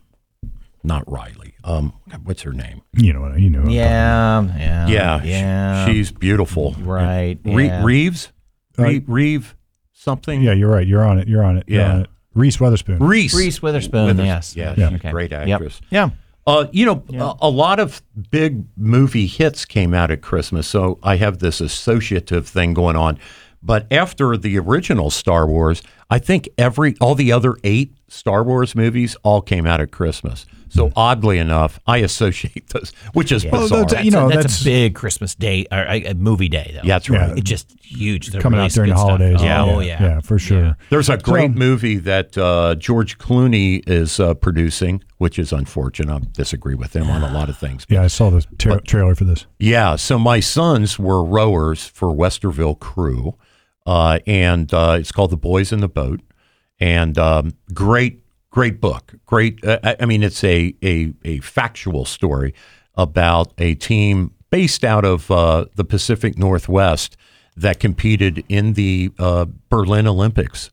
not 0.84 1.10
Riley. 1.12 1.56
Um, 1.64 1.94
what's 2.24 2.42
her 2.44 2.54
name? 2.54 2.82
You 2.94 3.14
know 3.14 3.22
what 3.22 3.40
you 3.40 3.50
know. 3.50 3.60
what 3.60 3.68
I'm 3.68 3.74
yeah. 3.74 4.58
Yeah. 4.58 4.88
yeah, 4.88 5.22
sh- 5.22 5.26
Yeah. 5.26 5.86
she's 5.86 6.12
beautiful. 6.12 6.74
right. 6.80 7.38
Re- 7.44 7.68
yeah. 7.68 7.84
Reeves, 7.84 8.32
Uh, 8.80 8.84
Re- 8.84 9.04
Reeve, 9.08 9.56
something. 9.94 10.42
Yeah, 10.42 10.54
you're 10.54 10.72
right. 10.72 10.88
You're 10.88 11.06
on 11.06 11.20
it. 11.20 11.28
You're 11.28 11.44
on 11.44 11.58
it. 11.58 11.66
You're 11.68 11.82
Yeah. 11.82 11.94
on 11.94 12.02
it. 12.02 12.10
Reese 12.34 12.60
Witherspoon. 12.60 13.00
Reese. 13.00 13.34
Reese 13.36 13.62
Witherspoon. 13.62 14.06
Withers- 14.08 14.26
Yes. 14.26 14.56
Yeah, 14.56 14.74
Yeah. 14.78 14.90
Okay. 14.96 15.10
a 15.10 15.12
great 15.12 15.32
Yep. 15.32 15.48
actress. 15.50 15.82
Yeah. 15.90 16.10
Uh, 16.48 16.66
you 16.72 16.86
know, 16.86 17.04
a, 17.14 17.46
a 17.48 17.50
lot 17.50 17.80
of 17.80 18.02
big 18.32 18.64
movie 18.76 19.28
hits 19.28 19.64
came 19.66 19.94
out 19.94 20.10
at 20.10 20.22
Christmas, 20.22 20.66
so 20.68 20.98
I 21.04 21.18
have 21.18 21.38
this 21.40 21.62
associative 21.62 22.48
thing 22.48 22.74
going 22.74 22.96
on. 22.96 23.20
But 23.62 23.86
after 23.92 24.36
the 24.38 24.58
original 24.58 25.12
Star 25.12 25.46
Wars, 25.46 25.84
I 26.10 26.18
think 26.18 26.50
every 26.58 26.96
all 27.00 27.14
the 27.14 27.32
other 27.32 27.58
eight 27.64 27.94
Star 28.12 28.44
Wars 28.44 28.76
movies 28.76 29.16
all 29.24 29.42
came 29.42 29.66
out 29.66 29.80
at 29.80 29.92
Christmas. 29.92 30.46
So 30.70 30.90
oddly 30.96 31.38
enough, 31.38 31.80
I 31.86 31.98
associate 31.98 32.70
those, 32.70 32.92
which 33.14 33.32
is 33.34 33.44
Well, 33.46 33.64
bizarre. 33.64 33.80
that's- 33.80 33.92
That's, 33.94 34.06
you 34.06 34.12
know, 34.12 34.28
a, 34.28 34.30
that's, 34.30 34.36
that's- 34.44 34.62
a 34.62 34.66
big 34.66 34.96
Christmas 34.96 35.36
day 35.36 35.66
or 35.72 35.80
a, 35.80 36.04
a 36.06 36.14
movie 36.14 36.48
day 36.48 36.72
though. 36.74 36.88
yeah, 36.88 36.96
that's 36.96 37.10
Yeah. 37.10 37.18
right. 37.28 37.38
It's 37.38 37.50
just 37.50 37.76
huge. 37.84 38.28
They 38.28 38.40
coming 38.40 38.60
out 38.60 38.72
during 38.72 38.90
the 38.90 38.96
good 38.96 39.00
stuff. 39.00 39.10
holidays. 39.20 39.42
Yeah. 39.42 39.64
Oh 39.66 39.80
yeah. 39.82 40.02
yeah, 40.02 40.20
for 40.22 40.40
sure. 40.40 40.78
There's 40.90 41.10
a 41.10 41.18
great 41.18 41.52
So- 41.54 41.58
movie 41.60 41.98
that 41.98 42.38
uh, 42.38 42.76
George 42.76 43.18
Clooney 43.18 43.82
is 43.88 44.18
uh, 44.20 44.34
producing, 44.36 45.04
which 45.18 45.38
is 45.38 45.52
unfortunate. 45.52 46.14
I 46.14 46.20
disagree 46.32 46.76
with 46.76 46.96
him 46.96 47.10
on 47.10 47.22
a 47.24 47.34
lot 47.34 47.50
of 47.50 47.58
things. 47.58 47.86
Yeah, 47.90 48.04
I 48.04 48.08
saw 48.08 48.30
the 48.30 48.46
tra- 48.58 48.82
trailer 48.82 49.16
for 49.16 49.26
this. 49.26 49.46
Yeah, 49.60 49.96
so 49.98 50.18
my 50.20 50.40
sons 50.40 50.98
were 50.98 51.22
rowers 51.24 51.86
for 51.88 52.14
Westerville 52.16 52.80
Crew, 52.80 53.36
uh, 53.86 54.20
and 54.26 54.74
uh, 54.74 54.98
it's 55.00 55.12
called 55.12 55.32
The 55.32 55.38
Boys 55.38 55.74
in 55.74 55.82
the 55.82 55.90
Boat, 55.90 56.22
and 56.82 57.18
um, 57.18 57.54
great, 57.74 58.22
great 58.50 58.82
book. 58.82 59.14
Great. 59.26 59.64
Uh, 59.64 59.80
I- 59.84 59.96
I 60.02 60.06
mean, 60.06 60.24
it's 60.24 60.44
a, 60.44 60.74
a 60.84 61.14
a 61.24 61.40
factual 61.40 62.04
story 62.04 62.54
about 62.96 63.54
a 63.58 63.76
team 63.76 64.34
based 64.50 64.84
out 64.84 65.06
of 65.06 65.32
uh, 65.32 65.66
the 65.76 65.86
Pacific 65.86 66.38
Northwest 66.38 67.16
that 67.56 67.80
competed 67.80 68.44
in 68.50 68.74
the 68.74 69.12
uh, 69.20 69.46
Berlin 69.70 70.08
Olympics. 70.08 70.70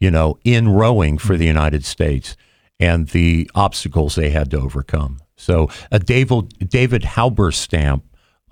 You 0.00 0.10
know, 0.10 0.38
in 0.44 0.68
rowing 0.68 1.16
for 1.16 1.36
the 1.38 1.46
United 1.46 1.84
States, 1.84 2.36
and 2.78 3.08
the 3.08 3.48
obstacles 3.54 4.16
they 4.16 4.28
had 4.30 4.50
to 4.50 4.58
overcome. 4.60 5.20
So, 5.36 5.70
a 5.90 5.98
David 5.98 6.68
David 6.68 7.02
Halberstam 7.02 8.02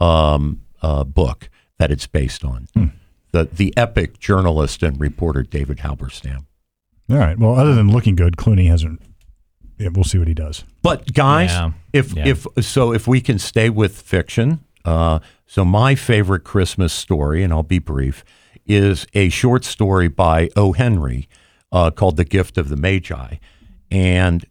um, 0.00 0.62
uh, 0.80 1.05
book 1.05 1.50
that 1.78 1.90
it's 1.90 2.07
based 2.07 2.44
on. 2.44 2.68
The 3.32 3.44
the 3.53 3.74
epic 3.76 4.18
journalist 4.18 4.82
and 4.82 4.98
reporter 4.98 5.42
David 5.42 5.78
Halberstam. 5.78 6.46
All 7.11 7.16
right. 7.18 7.38
Well, 7.38 7.55
other 7.59 7.74
than 7.74 7.90
looking 7.90 8.16
good, 8.16 8.36
Clooney 8.36 8.68
hasn't. 8.68 9.00
Yeah, 9.78 9.88
we'll 9.92 10.05
see 10.05 10.18
what 10.18 10.28
he 10.28 10.34
does. 10.34 10.64
But 10.82 11.12
guys, 11.12 11.50
Yeah. 11.50 11.72
if 11.92 12.14
Yeah. 12.14 12.26
if 12.28 12.46
so, 12.61 12.92
if 12.92 13.07
we 13.07 13.20
can 13.20 13.38
stay 13.38 13.68
with 13.70 14.00
fiction, 14.00 14.61
uh, 14.84 15.18
so 15.46 15.64
my 15.64 15.94
favorite 15.94 16.44
Christmas 16.44 16.92
story, 16.92 17.42
and 17.42 17.53
I'll 17.53 17.62
be 17.62 17.78
brief, 17.78 18.24
is 18.66 19.07
a 19.14 19.28
short 19.28 19.64
story 19.64 20.09
by 20.09 20.50
O. 20.57 20.72
Henry 20.72 21.28
uh, 21.72 21.90
called 21.90 22.16
"The 22.16 22.24
Gift 22.24 22.57
of 22.59 22.68
the 22.68 22.76
Magi," 22.76 23.36
and 23.90 24.44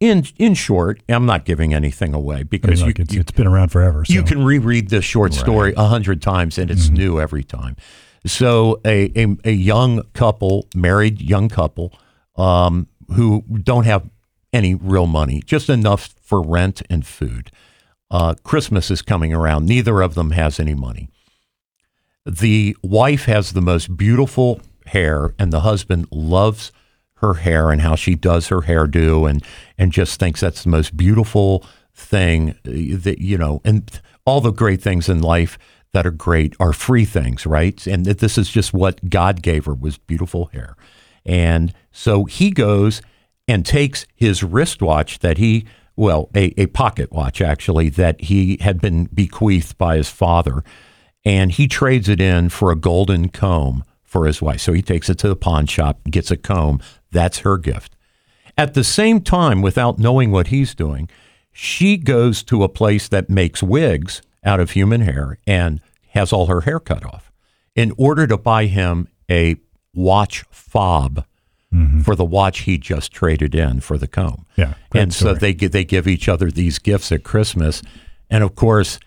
in 0.00 0.24
in 0.38 0.54
short, 0.54 1.02
I'm 1.08 1.26
not 1.26 1.44
giving 1.44 1.74
anything 1.74 2.14
away 2.14 2.36
I 2.36 2.38
mean, 2.38 2.46
because 2.50 2.82
like 2.82 2.98
you, 2.98 3.02
it's, 3.02 3.14
you 3.14 3.20
it's 3.20 3.32
been 3.32 3.46
around 3.46 3.68
forever. 3.70 4.04
So. 4.04 4.12
You 4.14 4.22
can 4.22 4.42
reread 4.44 4.88
this 4.90 5.04
short 5.04 5.34
story 5.34 5.74
a 5.76 5.84
hundred 5.86 6.22
times, 6.22 6.56
and 6.56 6.70
it's 6.70 6.88
new 6.88 7.20
every 7.20 7.44
time. 7.44 7.76
So, 8.26 8.80
a, 8.84 9.12
a 9.16 9.36
a 9.44 9.52
young 9.52 10.02
couple, 10.12 10.66
married 10.74 11.20
young 11.20 11.48
couple, 11.48 11.92
um, 12.36 12.88
who 13.14 13.42
don't 13.62 13.84
have 13.84 14.08
any 14.52 14.74
real 14.74 15.06
money, 15.06 15.42
just 15.44 15.68
enough 15.68 16.14
for 16.20 16.42
rent 16.42 16.82
and 16.90 17.06
food. 17.06 17.50
Uh, 18.10 18.34
Christmas 18.42 18.90
is 18.90 19.02
coming 19.02 19.32
around. 19.34 19.66
Neither 19.66 20.00
of 20.00 20.14
them 20.14 20.30
has 20.30 20.58
any 20.58 20.74
money. 20.74 21.10
The 22.24 22.76
wife 22.82 23.24
has 23.26 23.52
the 23.52 23.60
most 23.60 23.96
beautiful 23.96 24.60
hair, 24.86 25.34
and 25.38 25.52
the 25.52 25.60
husband 25.60 26.06
loves 26.10 26.72
her 27.16 27.34
hair 27.34 27.70
and 27.70 27.82
how 27.82 27.94
she 27.94 28.14
does 28.14 28.48
her 28.48 28.62
hairdo, 28.62 29.28
and 29.28 29.44
and 29.76 29.92
just 29.92 30.18
thinks 30.18 30.40
that's 30.40 30.64
the 30.64 30.70
most 30.70 30.96
beautiful 30.96 31.64
thing 31.94 32.50
uh, 32.50 32.96
that 32.98 33.18
you 33.20 33.36
know. 33.38 33.60
And 33.64 34.00
all 34.24 34.40
the 34.40 34.52
great 34.52 34.82
things 34.82 35.08
in 35.08 35.20
life 35.20 35.58
that 35.92 36.06
are 36.06 36.10
great 36.10 36.54
are 36.60 36.72
free 36.72 37.04
things, 37.04 37.46
right? 37.46 37.86
And 37.86 38.04
that 38.04 38.18
this 38.18 38.38
is 38.38 38.50
just 38.50 38.72
what 38.72 39.08
God 39.08 39.42
gave 39.42 39.64
her 39.64 39.74
was 39.74 39.98
beautiful 39.98 40.46
hair, 40.46 40.76
and 41.24 41.72
so 41.90 42.24
he 42.24 42.50
goes 42.50 43.02
and 43.46 43.64
takes 43.64 44.06
his 44.14 44.42
wristwatch 44.42 45.20
that 45.20 45.38
he 45.38 45.66
well 45.96 46.30
a, 46.34 46.52
a 46.60 46.66
pocket 46.66 47.10
watch 47.12 47.40
actually 47.40 47.88
that 47.88 48.20
he 48.20 48.58
had 48.60 48.80
been 48.80 49.06
bequeathed 49.06 49.76
by 49.78 49.96
his 49.96 50.10
father 50.10 50.62
and 51.24 51.52
he 51.52 51.66
trades 51.66 52.08
it 52.08 52.20
in 52.20 52.48
for 52.48 52.70
a 52.70 52.76
golden 52.76 53.28
comb 53.28 53.84
for 54.02 54.26
his 54.26 54.40
wife. 54.40 54.60
So 54.60 54.72
he 54.72 54.82
takes 54.82 55.10
it 55.10 55.18
to 55.18 55.28
the 55.28 55.36
pawn 55.36 55.66
shop, 55.66 56.00
gets 56.04 56.30
a 56.30 56.36
comb. 56.36 56.80
That's 57.10 57.40
her 57.40 57.58
gift. 57.58 57.96
At 58.56 58.74
the 58.74 58.84
same 58.84 59.20
time, 59.20 59.60
without 59.60 59.98
knowing 59.98 60.30
what 60.30 60.48
he's 60.48 60.74
doing, 60.74 61.08
she 61.52 61.96
goes 61.96 62.42
to 62.44 62.64
a 62.64 62.68
place 62.68 63.08
that 63.08 63.28
makes 63.28 63.62
wigs 63.62 64.22
out 64.44 64.60
of 64.60 64.72
human 64.72 65.02
hair 65.02 65.38
and 65.46 65.80
has 66.10 66.32
all 66.32 66.46
her 66.46 66.62
hair 66.62 66.80
cut 66.80 67.04
off 67.04 67.30
in 67.74 67.92
order 67.96 68.26
to 68.26 68.36
buy 68.36 68.66
him 68.66 69.08
a 69.30 69.56
watch 69.94 70.44
fob 70.50 71.24
mm-hmm. 71.72 72.00
for 72.00 72.14
the 72.14 72.24
watch 72.24 72.60
he 72.60 72.78
just 72.78 73.12
traded 73.12 73.54
in 73.54 73.80
for 73.80 73.98
the 73.98 74.08
comb. 74.08 74.46
Yeah, 74.56 74.74
great 74.90 75.02
and 75.02 75.14
so 75.14 75.34
they 75.34 75.52
they 75.52 75.84
give 75.84 76.06
each 76.06 76.28
other 76.28 76.50
these 76.50 76.78
gifts 76.78 77.12
at 77.12 77.24
Christmas, 77.24 77.82
and 78.30 78.42
of 78.42 78.54
course, 78.54 78.98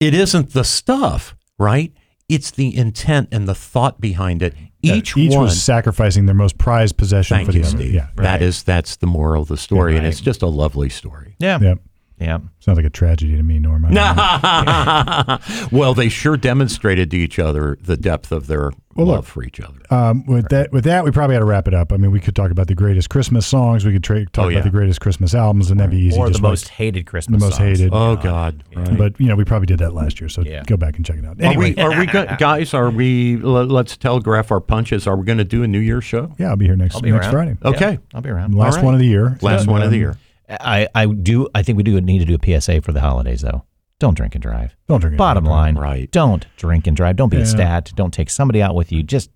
it 0.00 0.14
isn't 0.14 0.52
the 0.52 0.64
stuff, 0.64 1.36
right? 1.58 1.92
It's 2.28 2.50
the 2.50 2.76
intent 2.76 3.28
and 3.32 3.48
the 3.48 3.54
thought 3.54 4.00
behind 4.00 4.42
it. 4.42 4.54
Yeah, 4.80 4.94
Each, 4.94 5.16
each 5.16 5.34
one. 5.34 5.44
was 5.44 5.60
sacrificing 5.60 6.26
their 6.26 6.36
most 6.36 6.56
prized 6.56 6.96
possession 6.96 7.38
thank 7.38 7.46
for 7.46 7.52
the 7.52 7.58
you, 7.58 7.64
other. 7.64 7.76
Steve. 7.78 7.94
Yeah, 7.94 8.08
That 8.16 8.42
is 8.42 8.62
that's 8.62 8.96
the 8.96 9.06
moral 9.06 9.42
of 9.42 9.48
the 9.48 9.56
story, 9.56 9.96
and 9.96 10.04
right. 10.04 10.08
it's 10.08 10.20
just 10.20 10.42
a 10.42 10.46
lovely 10.46 10.88
story. 10.88 11.36
Yeah. 11.40 11.58
yeah. 11.60 11.74
Yeah. 12.20 12.38
Sounds 12.60 12.76
like 12.76 12.84
a 12.86 12.90
tragedy 12.90 13.36
to 13.36 13.42
me, 13.42 13.58
Norm. 13.60 13.84
I 13.86 15.38
don't 15.68 15.70
know. 15.72 15.78
well, 15.78 15.94
they 15.94 16.08
sure 16.08 16.36
demonstrated 16.36 17.10
to 17.12 17.16
each 17.16 17.38
other 17.38 17.78
the 17.80 17.96
depth 17.96 18.32
of 18.32 18.46
their 18.48 18.72
Well, 18.96 19.06
love 19.06 19.16
look, 19.18 19.24
for 19.26 19.44
each 19.44 19.60
other. 19.60 19.78
Um, 19.90 20.26
with 20.26 20.48
that, 20.48 20.72
with 20.72 20.82
that, 20.84 21.04
we 21.04 21.12
probably 21.12 21.36
got 21.36 21.40
to 21.40 21.44
wrap 21.46 21.68
it 21.68 21.74
up. 21.74 21.92
I 21.92 21.96
mean, 21.96 22.10
we 22.10 22.18
could 22.20 22.34
talk 22.34 22.50
about 22.50 22.66
the 22.66 22.74
greatest 22.74 23.08
Christmas 23.08 23.46
songs. 23.46 23.84
We 23.86 23.92
could 23.92 24.02
tra- 24.02 24.26
talk 24.26 24.46
Oh, 24.46 24.50
about 24.50 24.64
the 24.64 24.70
greatest 24.70 25.00
Christmas 25.00 25.32
albums, 25.34 25.70
and 25.70 25.78
that'd 25.78 25.92
be 25.92 25.98
easy. 25.98 26.18
Or 26.18 26.26
the 26.26 26.32
just 26.32 26.42
like- 26.42 26.50
most 26.50 26.68
hated 26.70 27.06
Christmas 27.06 27.40
the 27.40 27.46
most 27.46 27.56
songs. 27.56 27.78
hated. 27.78 27.92
Oh 27.94 28.16
God! 28.16 28.64
Right. 28.74 28.98
But 28.98 29.20
you 29.20 29.26
know, 29.28 29.36
we 29.36 29.44
probably 29.44 29.66
did 29.66 29.78
that 29.78 29.94
last 29.94 30.20
year, 30.20 30.28
so 30.28 30.42
Yeah. 30.42 30.64
go 30.66 30.76
back 30.76 30.96
and 30.96 31.06
check 31.06 31.16
it 31.18 31.24
out. 31.24 31.40
Are 31.42 31.56
we? 31.58 31.76
Are 31.76 31.96
we 31.98 32.06
go- 32.06 32.26
guys? 32.38 32.74
Are 32.74 32.90
we? 32.90 33.36
let- 33.36 33.68
Let's 33.68 33.96
telegraph 33.96 34.50
our 34.50 34.60
punches. 34.60 35.06
Are 35.06 35.16
we 35.16 35.24
going 35.24 35.38
to 35.38 35.44
do 35.44 35.62
a 35.62 35.68
New 35.68 35.78
Year's 35.78 36.04
show? 36.04 36.32
yeah, 36.38 36.48
I'll 36.48 36.56
be 36.56 36.66
here 36.66 36.76
next 36.76 36.96
I'll 36.96 37.00
be 37.00 37.12
next 37.12 37.26
around. 37.26 37.32
Friday. 37.32 37.76
Okay. 37.76 37.92
Yeah, 37.92 37.98
I'll 38.14 38.20
be 38.22 38.30
around. 38.30 38.54
Last 38.56 38.76
right. 38.76 38.84
one 38.84 38.94
of 38.94 39.00
the 39.00 39.06
year. 39.06 39.38
Last 39.40 39.62
And, 39.62 39.70
one 39.70 39.82
of 39.82 39.90
the 39.90 39.96
um, 39.98 40.00
year. 40.00 40.18
I, 40.48 40.88
I 40.94 41.06
do. 41.06 41.48
I 41.54 41.62
think 41.62 41.76
we 41.76 41.82
do 41.82 42.00
need 42.00 42.20
to 42.20 42.24
do 42.24 42.36
a 42.40 42.60
PSA 42.60 42.82
for 42.82 42.92
the 42.92 43.00
holidays, 43.00 43.42
though. 43.42 43.64
Don't 43.98 44.14
drink 44.16 44.34
and 44.34 44.42
drive. 44.42 44.76
Don't 44.86 45.00
drink. 45.00 45.14
it. 45.14 45.18
Bottom 45.18 45.44
line, 45.44 45.76
Right. 45.76 46.10
Don't 46.12 46.46
drink 46.56 46.86
and 46.86 46.96
drive. 46.96 47.16
Don't 47.16 47.30
be 47.30 47.36
Yeah. 47.38 47.42
a 47.42 47.46
stat. 47.46 47.92
Don't 47.96 48.14
take 48.14 48.30
somebody 48.30 48.62
out 48.62 48.74
with 48.74 48.92
you. 48.92 49.02
Just 49.02 49.30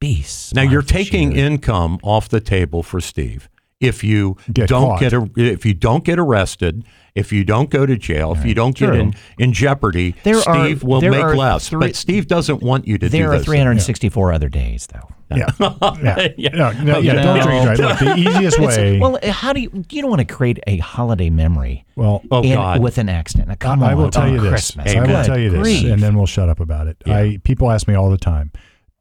be. 0.00 0.24
Now 0.54 0.62
you're 0.62 0.82
taking 0.82 1.30
shit. 1.32 1.38
income 1.38 1.98
off 2.02 2.28
the 2.28 2.40
table 2.40 2.82
for 2.82 3.00
Steve. 3.00 3.48
If 3.78 4.02
you 4.02 4.38
Get 4.50 4.68
don't 4.70 4.88
caught. 4.92 5.00
get 5.00 5.12
a, 5.12 5.28
if 5.36 5.66
you 5.66 5.74
don't 5.74 6.02
get 6.02 6.18
arrested, 6.18 6.84
if 7.14 7.30
you 7.30 7.44
don't 7.44 7.68
go 7.68 7.84
to 7.84 7.94
jail, 7.94 8.32
if 8.32 8.42
you 8.42 8.54
don't 8.54 8.74
get 8.74 8.94
in, 8.94 9.14
in 9.38 9.52
jeopardy, 9.52 10.14
There 10.24 10.36
are- 10.38 10.40
Steve 10.66 10.82
will 10.82 11.02
there 11.02 11.10
make 11.10 11.36
less. 11.36 11.68
three- 11.68 11.80
but 11.88 11.94
Steve 11.96 12.26
doesn't 12.26 12.62
want 12.62 12.86
you 12.86 12.96
to 12.96 13.06
do 13.06 13.10
There 13.18 13.32
are 13.32 13.36
those 13.36 13.44
364 13.44 14.32
other 14.32 14.48
days, 14.48 14.86
though. 14.92 15.08
Yeah. 15.36 16.28
yeah. 16.38 16.48
No, 16.54 16.70
no, 16.72 16.98
yeah, 17.00 17.14
Don't 17.22 17.42
drink 17.42 17.64
drive. 17.64 17.78
Look, 17.80 17.98
the 17.98 18.14
easiest 18.16 18.58
It's- 18.58 18.76
way. 18.78 18.98
well, 18.98 19.18
how 19.24 19.52
do 19.52 19.60
you? 19.60 19.84
You 19.90 20.00
don't 20.00 20.10
want 20.10 20.26
to 20.26 20.34
create 20.34 20.58
a 20.66 20.78
holiday 20.78 21.28
memory 21.30 21.84
well, 21.96 22.22
Oh, 22.30 22.42
in- 22.42 22.54
God. 22.54 22.80
with 22.80 22.96
an 22.96 23.08
accident. 23.10 23.48
Now, 23.48 23.56
come 23.56 23.82
I 23.82 23.86
on, 23.86 23.92
I 23.92 23.94
will 23.96 24.10
tell 24.10 24.22
on 24.22 24.32
you 24.32 24.40
this. 24.40 24.48
Christmas. 24.48 24.94
I 24.94 25.00
will 25.00 25.24
tell 25.24 25.38
you 25.38 25.50
this, 25.50 25.60
grief. 25.60 25.84
and 25.92 26.00
then 26.02 26.16
we'll 26.16 26.26
shut 26.26 26.48
up 26.48 26.60
about 26.60 26.86
it. 26.86 26.96
I 27.06 27.40
people 27.44 27.70
ask 27.70 27.86
me 27.88 27.94
all 27.94 28.08
the 28.08 28.16
time. 28.16 28.52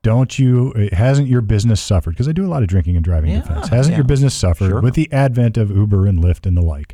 Don't 0.05 0.37
you? 0.37 0.89
Hasn't 0.91 1.27
your 1.27 1.41
business 1.41 1.81
suffered? 1.81 2.11
Because 2.11 2.27
I 2.27 2.31
do 2.31 2.45
a 2.45 2.47
lot 2.47 2.61
of 2.61 2.69
drinking 2.69 2.95
and 2.95 3.03
driving 3.03 3.31
Yeah, 3.31 3.41
defense. 3.41 3.69
Hasn't 3.69 3.93
yeah. 3.93 3.97
your 3.97 4.05
business 4.05 4.35
suffered 4.35 4.69
Sure. 4.69 4.79
with 4.81 4.93
the 4.93 5.11
advent 5.11 5.57
of 5.57 5.71
Uber 5.71 6.05
and 6.05 6.19
Lyft 6.23 6.45
and 6.45 6.55
the 6.55 6.61
like? 6.61 6.93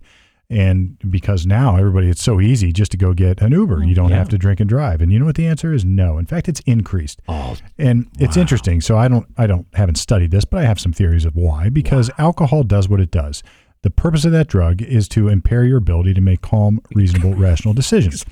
And 0.50 0.98
because 1.10 1.46
now 1.46 1.76
everybody, 1.78 2.08
it's 2.10 2.24
so 2.24 2.40
easy 2.40 2.72
just 2.72 2.92
to 2.92 2.98
go 2.98 3.14
get 3.14 3.42
an 3.42 3.52
Uber. 3.52 3.80
Mm, 3.80 3.88
you 3.90 3.96
don't 3.96 4.10
Yeah. 4.12 4.18
have 4.18 4.30
to 4.30 4.38
drink 4.38 4.60
and 4.62 4.70
drive. 4.70 5.02
And 5.02 5.12
you 5.12 5.20
know 5.20 5.26
what 5.26 5.36
the 5.36 5.46
answer 5.48 5.74
is? 5.74 5.84
No. 5.84 6.18
In 6.18 6.26
fact, 6.26 6.48
it's 6.50 6.60
increased. 6.62 7.22
Oh, 7.28 7.56
And 7.78 8.08
it's 8.20 8.36
interesting. 8.38 8.80
So 8.82 8.98
I 8.98 9.08
don't, 9.10 9.28
I 9.38 9.46
don't, 9.48 9.66
haven't 9.74 9.96
studied 9.96 10.32
this, 10.32 10.46
but 10.46 10.62
I 10.62 10.66
have 10.66 10.80
some 10.80 10.94
theories 10.94 11.26
of 11.26 11.36
why. 11.36 11.68
Because 11.70 12.10
alcohol 12.18 12.64
does 12.64 12.88
what 12.90 13.00
it 13.02 13.12
does. 13.12 13.44
The 13.84 13.90
purpose 13.90 14.26
of 14.26 14.32
that 14.32 14.48
drug 14.48 14.84
is 14.84 15.08
to 15.10 15.28
impair 15.28 15.64
your 15.64 15.80
ability 15.80 16.14
to 16.14 16.22
make 16.22 16.42
calm, 16.42 16.82
reasonable, 16.94 17.34
rational 17.36 17.74
decisions. 17.74 18.24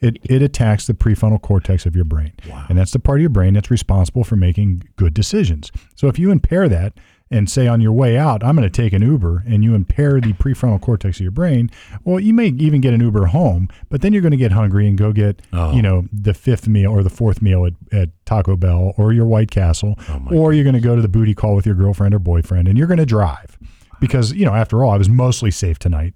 It 0.00 0.18
it 0.22 0.42
attacks 0.42 0.86
the 0.86 0.92
prefrontal 0.92 1.40
cortex 1.40 1.86
of 1.86 1.96
your 1.96 2.04
brain, 2.04 2.32
and 2.68 2.76
that's 2.76 2.92
the 2.92 2.98
part 2.98 3.18
of 3.18 3.22
your 3.22 3.30
brain 3.30 3.54
that's 3.54 3.70
responsible 3.70 4.22
for 4.22 4.36
making 4.36 4.82
good 4.96 5.14
decisions. 5.14 5.72
So 5.94 6.08
if 6.08 6.18
you 6.18 6.30
impair 6.30 6.68
that 6.68 6.92
and 7.30 7.48
say 7.48 7.66
on 7.66 7.80
your 7.80 7.92
way 7.92 8.16
out, 8.16 8.44
I'm 8.44 8.54
going 8.56 8.68
to 8.68 8.82
take 8.82 8.92
an 8.92 9.02
Uber, 9.02 9.44
and 9.46 9.64
you 9.64 9.74
impair 9.74 10.20
the 10.20 10.32
prefrontal 10.34 10.80
cortex 10.80 11.18
of 11.18 11.22
your 11.22 11.30
brain, 11.30 11.70
well, 12.04 12.18
you 12.18 12.32
may 12.32 12.48
even 12.48 12.80
get 12.80 12.94
an 12.94 13.00
Uber 13.00 13.26
home, 13.26 13.68
but 13.90 14.00
then 14.00 14.12
you're 14.12 14.22
going 14.22 14.32
to 14.32 14.38
get 14.38 14.52
hungry 14.52 14.88
and 14.88 14.96
go 14.96 15.12
get, 15.12 15.42
oh. 15.52 15.72
you 15.72 15.82
know, 15.82 16.06
the 16.10 16.32
fifth 16.32 16.68
meal 16.68 16.90
or 16.90 17.02
the 17.02 17.10
fourth 17.10 17.42
meal 17.42 17.66
at, 17.66 17.74
at 17.92 18.08
Taco 18.24 18.56
Bell 18.56 18.94
or 18.96 19.12
your 19.12 19.26
White 19.26 19.50
Castle, 19.50 19.98
oh 20.08 20.22
or 20.32 20.52
you're 20.54 20.64
going 20.64 20.74
to 20.74 20.80
go 20.80 20.96
to 20.96 21.02
the 21.02 21.08
booty 21.08 21.34
call 21.34 21.54
with 21.54 21.66
your 21.66 21.74
girlfriend 21.74 22.14
or 22.14 22.18
boyfriend, 22.18 22.66
and 22.66 22.78
you're 22.78 22.86
going 22.86 22.98
to 22.98 23.06
drive 23.06 23.58
because 24.00 24.32
you 24.32 24.44
know, 24.44 24.54
after 24.54 24.84
all, 24.84 24.90
I 24.92 24.96
was 24.96 25.08
mostly 25.08 25.50
safe 25.50 25.78
tonight, 25.78 26.14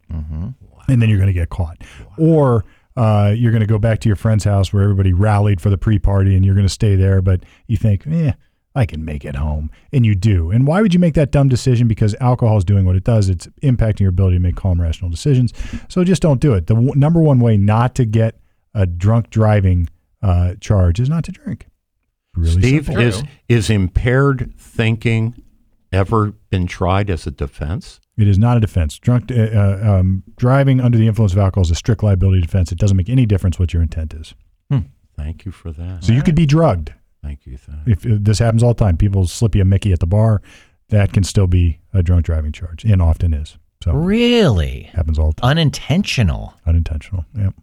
and 0.89 1.01
then 1.03 1.09
you're 1.09 1.19
going 1.19 1.29
to 1.29 1.33
get 1.33 1.49
caught, 1.51 1.79
or 2.19 2.65
uh, 2.97 3.33
you're 3.37 3.53
going 3.53 3.61
to 3.63 3.67
go 3.67 3.79
back 3.79 4.01
to 4.01 4.09
your 4.09 4.17
friend's 4.17 4.45
house 4.45 4.73
where 4.73 4.83
everybody 4.83 5.13
rallied 5.13 5.61
for 5.61 5.71
the 5.71 5.79
pre-party, 5.79 6.35
and 6.37 6.45
you're 6.45 6.55
going 6.55 6.67
to 6.67 6.73
stay 6.73 6.95
there, 6.97 7.23
but 7.23 7.45
you 7.67 7.77
think, 7.77 8.07
eh. 8.07 8.33
I 8.75 8.87
can 8.87 9.05
make 9.05 9.27
it 9.27 9.37
home. 9.37 9.71
And 9.93 10.07
you 10.07 10.15
do. 10.15 10.51
And 10.51 10.67
why 10.67 10.81
would 10.81 10.95
you 10.95 10.99
make 10.99 11.13
that 11.13 11.31
dumb 11.31 11.47
decision? 11.47 11.89
Because 11.89 12.15
alcohol 12.23 12.57
is 12.57 12.65
doing 12.65 12.87
what 12.87 12.97
it 12.97 13.05
does. 13.05 13.29
It's 13.29 13.47
impacting 13.63 14.01
your 14.01 14.09
ability 14.09 14.37
to 14.37 14.41
make 14.41 14.57
calm, 14.57 14.81
rational 14.81 15.11
decisions. 15.11 15.53
So 15.91 16.03
just 16.05 16.23
don't 16.23 16.41
do 16.41 16.55
it. 16.55 16.69
The 16.69 16.75
w- 16.77 16.95
number 16.97 17.21
one 17.21 17.39
way 17.39 17.59
not 17.59 17.95
to 17.97 18.07
get 18.07 18.39
a 18.73 18.87
drunk 18.87 19.29
driving 19.29 19.91
uh, 20.23 20.55
charge 20.59 21.01
is 21.01 21.11
not 21.11 21.23
to 21.25 21.33
drink. 21.33 21.67
Really 22.35 22.63
Steve, 22.63 22.87
simple. 22.87 23.03
is 23.05 23.23
is 23.47 23.69
impaired 23.69 24.55
thinking 24.57 25.35
ever 25.93 26.33
been 26.51 26.67
tried 26.67 27.11
as 27.11 27.27
a 27.27 27.31
defense? 27.31 28.01
It 28.17 28.29
is 28.29 28.39
not 28.39 28.57
a 28.57 28.61
defense. 28.61 28.99
Drunk 28.99 29.31
uh, 29.31 29.35
uh, 29.35 29.81
um, 30.01 30.23
driving 30.37 30.81
under 30.81 30.99
the 30.99 31.07
influence 31.07 31.33
of 31.33 31.39
alcohol 31.39 31.63
is 31.63 31.71
a 31.71 31.75
strict 31.75 32.03
liability 32.03 32.41
defense. 32.43 32.71
It 32.73 32.79
doesn't 32.79 32.97
make 32.97 33.09
any 33.09 33.27
difference 33.27 33.59
what 33.59 33.73
your 33.73 33.83
intent 33.83 34.15
is. 34.15 34.35
Thank 35.15 35.45
you 35.45 35.53
for 35.53 35.71
that. 35.73 36.03
So 36.05 36.13
you 36.13 36.23
could 36.23 36.35
be 36.35 36.47
drugged 36.47 36.95
Thank 37.23 37.47
you. 37.47 37.57
Thad. 37.57 37.83
If 37.87 38.05
if 38.05 38.25
this 38.25 38.39
happens 38.41 38.63
all 38.63 38.75
the 38.75 38.83
time, 38.85 38.97
people 38.97 39.27
slip 39.29 39.55
you 39.55 39.63
a 39.63 39.65
Mickey 39.65 39.93
at 39.93 40.01
the 40.01 40.07
bar, 40.07 40.43
that 40.89 41.13
can 41.13 41.23
still 41.23 41.47
be 41.47 41.79
a 41.93 42.03
drunk 42.03 42.25
driving 42.25 42.51
charge, 42.51 42.83
and 42.85 43.01
often 43.01 43.33
is. 43.35 43.57
So 43.85 43.93
Really? 43.93 44.85
happens 44.95 45.19
all 45.19 45.29
the 45.33 45.41
time, 45.41 45.51
Unintentional. 45.51 46.55
unintentional. 46.67 47.25
Yep. 47.37 47.55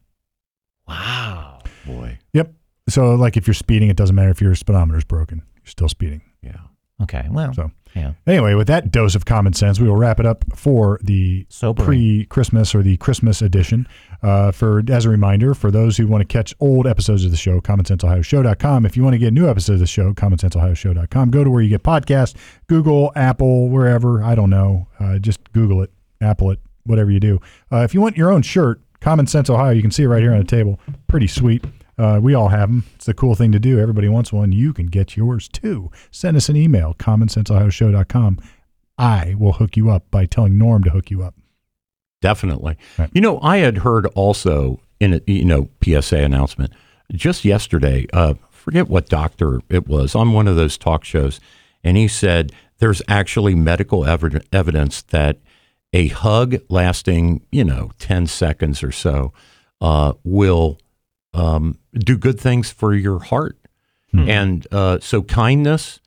Wow. 0.88 1.60
Boy. 1.86 2.20
Yep. 2.34 2.54
So 2.90 3.16
like 3.16 3.38
if 3.38 3.48
you're 3.48 3.54
speeding, 3.54 3.90
it 3.90 3.98
doesn't 3.98 4.16
matter 4.16 4.30
if 4.30 4.42
your 4.42 4.56
speedometer's 4.56 5.04
broken. 5.04 5.42
You're 5.58 5.66
still 5.72 5.90
speeding. 5.90 6.22
Yeah. 6.42 6.58
Okay. 7.04 7.28
Well, 7.30 7.54
So 7.54 7.72
yeah. 7.96 8.14
anyway, 8.28 8.54
with 8.54 8.68
that 8.68 8.92
dose 8.92 9.16
of 9.16 9.26
common 9.26 9.54
sense, 9.54 9.80
we 9.80 9.88
will 9.88 9.96
wrap 9.96 10.20
it 10.20 10.26
up 10.26 10.46
for 10.56 11.00
the 11.04 11.46
Sobering. 11.50 11.86
pre-Christmas 11.86 12.74
or 12.76 12.82
the 12.82 12.98
Christmas 12.98 13.42
edition. 13.42 13.88
Uh, 14.22 14.52
for 14.52 14.84
as 14.90 15.06
a 15.06 15.10
reminder, 15.10 15.54
for 15.54 15.72
those 15.72 15.98
who 15.98 16.06
want 16.06 16.22
to 16.22 16.28
catch 16.28 16.54
old 16.60 16.86
episodes 16.86 17.24
of 17.24 17.32
the 17.32 17.38
show, 17.38 17.62
commonsenseohioshow.com. 17.62 18.86
If 18.86 18.98
you 18.98 19.04
want 19.04 19.14
to 19.14 19.18
get 19.18 19.34
new 19.34 19.50
episodes 19.50 19.76
of 19.76 19.80
the 19.80 19.88
show, 19.88 20.14
commonsenseohioshow.com. 20.14 21.32
Go 21.32 21.44
to 21.44 21.50
where 21.50 21.62
you 21.62 21.70
get 21.70 21.84
podcasts, 21.84 22.36
Google, 22.68 23.12
Apple, 23.16 23.70
wherever. 23.70 24.22
I 24.24 24.36
don't 24.36 24.50
know. 24.50 24.88
Uh, 25.00 25.20
just 25.20 25.40
Google 25.54 25.82
it, 25.84 25.92
Apple 26.22 26.52
it, 26.52 26.60
whatever 26.86 27.12
you 27.12 27.20
do. 27.20 27.40
Uh, 27.72 27.78
if 27.78 27.94
you 27.94 28.02
want 28.02 28.18
your 28.18 28.32
own 28.32 28.42
shirt, 28.42 28.82
Common 29.00 29.28
Sense 29.28 29.50
Ohio, 29.50 29.72
you 29.72 29.82
can 29.82 29.92
see 29.92 30.04
it 30.04 30.08
right 30.08 30.22
here 30.22 30.34
on 30.34 30.40
the 30.40 30.46
table. 30.46 30.80
Pretty 31.08 31.28
sweet. 31.28 31.64
Uh, 32.00 32.18
we 32.22 32.34
all 32.34 32.48
have 32.48 32.70
them. 32.70 32.86
It's 32.96 33.06
the 33.06 33.14
cool 33.14 33.36
thing 33.36 33.52
to 33.52 33.60
do. 33.60 33.78
Everybody 33.78 34.08
wants 34.08 34.32
one. 34.32 34.54
You 34.54 34.72
can 34.72 34.88
get 34.88 35.18
yours 35.18 35.50
too. 35.50 35.92
Send 36.12 36.38
us 36.38 36.48
an 36.48 36.56
email, 36.56 36.96
commonsenseohioshow.com. 36.98 38.40
I 38.98 39.36
will 39.38 39.54
hook 39.54 39.76
you 39.76 39.90
up 39.90 40.10
by 40.10 40.26
telling 40.26 40.58
Norm 40.58 40.84
to 40.86 40.90
hook 40.92 41.12
you 41.12 41.24
up. 41.24 41.36
Definitely. 42.22 42.78
Right. 42.98 43.10
You 43.14 43.22
know, 43.22 43.40
I 43.42 43.58
had 43.58 43.80
heard 43.80 44.06
also 44.08 44.80
in 45.00 45.14
a 45.14 45.22
you 45.28 45.46
know 45.46 45.70
PSA 45.84 46.18
announcement 46.18 46.72
just 47.12 47.44
yesterday. 47.44 48.08
Uh, 48.14 48.36
forget 48.50 48.88
what 48.88 49.08
doctor 49.10 49.62
it 49.70 49.88
was 49.88 50.16
on 50.16 50.32
one 50.32 50.48
of 50.48 50.56
those 50.56 50.78
talk 50.78 51.04
shows, 51.04 51.40
and 51.84 51.98
he 51.98 52.08
said 52.08 52.52
there's 52.80 53.02
actually 53.08 53.56
medical 53.56 54.04
evid- 54.04 54.46
evidence 54.54 55.02
that 55.04 55.38
a 55.94 56.08
hug 56.10 56.58
lasting 56.70 57.46
you 57.52 57.64
know 57.64 57.92
ten 58.00 58.28
seconds 58.28 58.84
or 58.84 58.92
so 58.92 59.34
uh, 59.82 60.14
will 60.24 60.78
um, 61.34 61.78
do 61.94 62.18
good 62.18 62.40
things 62.40 62.72
for 62.72 62.94
your 62.94 63.20
heart, 63.20 63.58
and 64.14 64.66
uh, 64.72 65.00
so 65.02 65.22
kindness, 65.22 66.00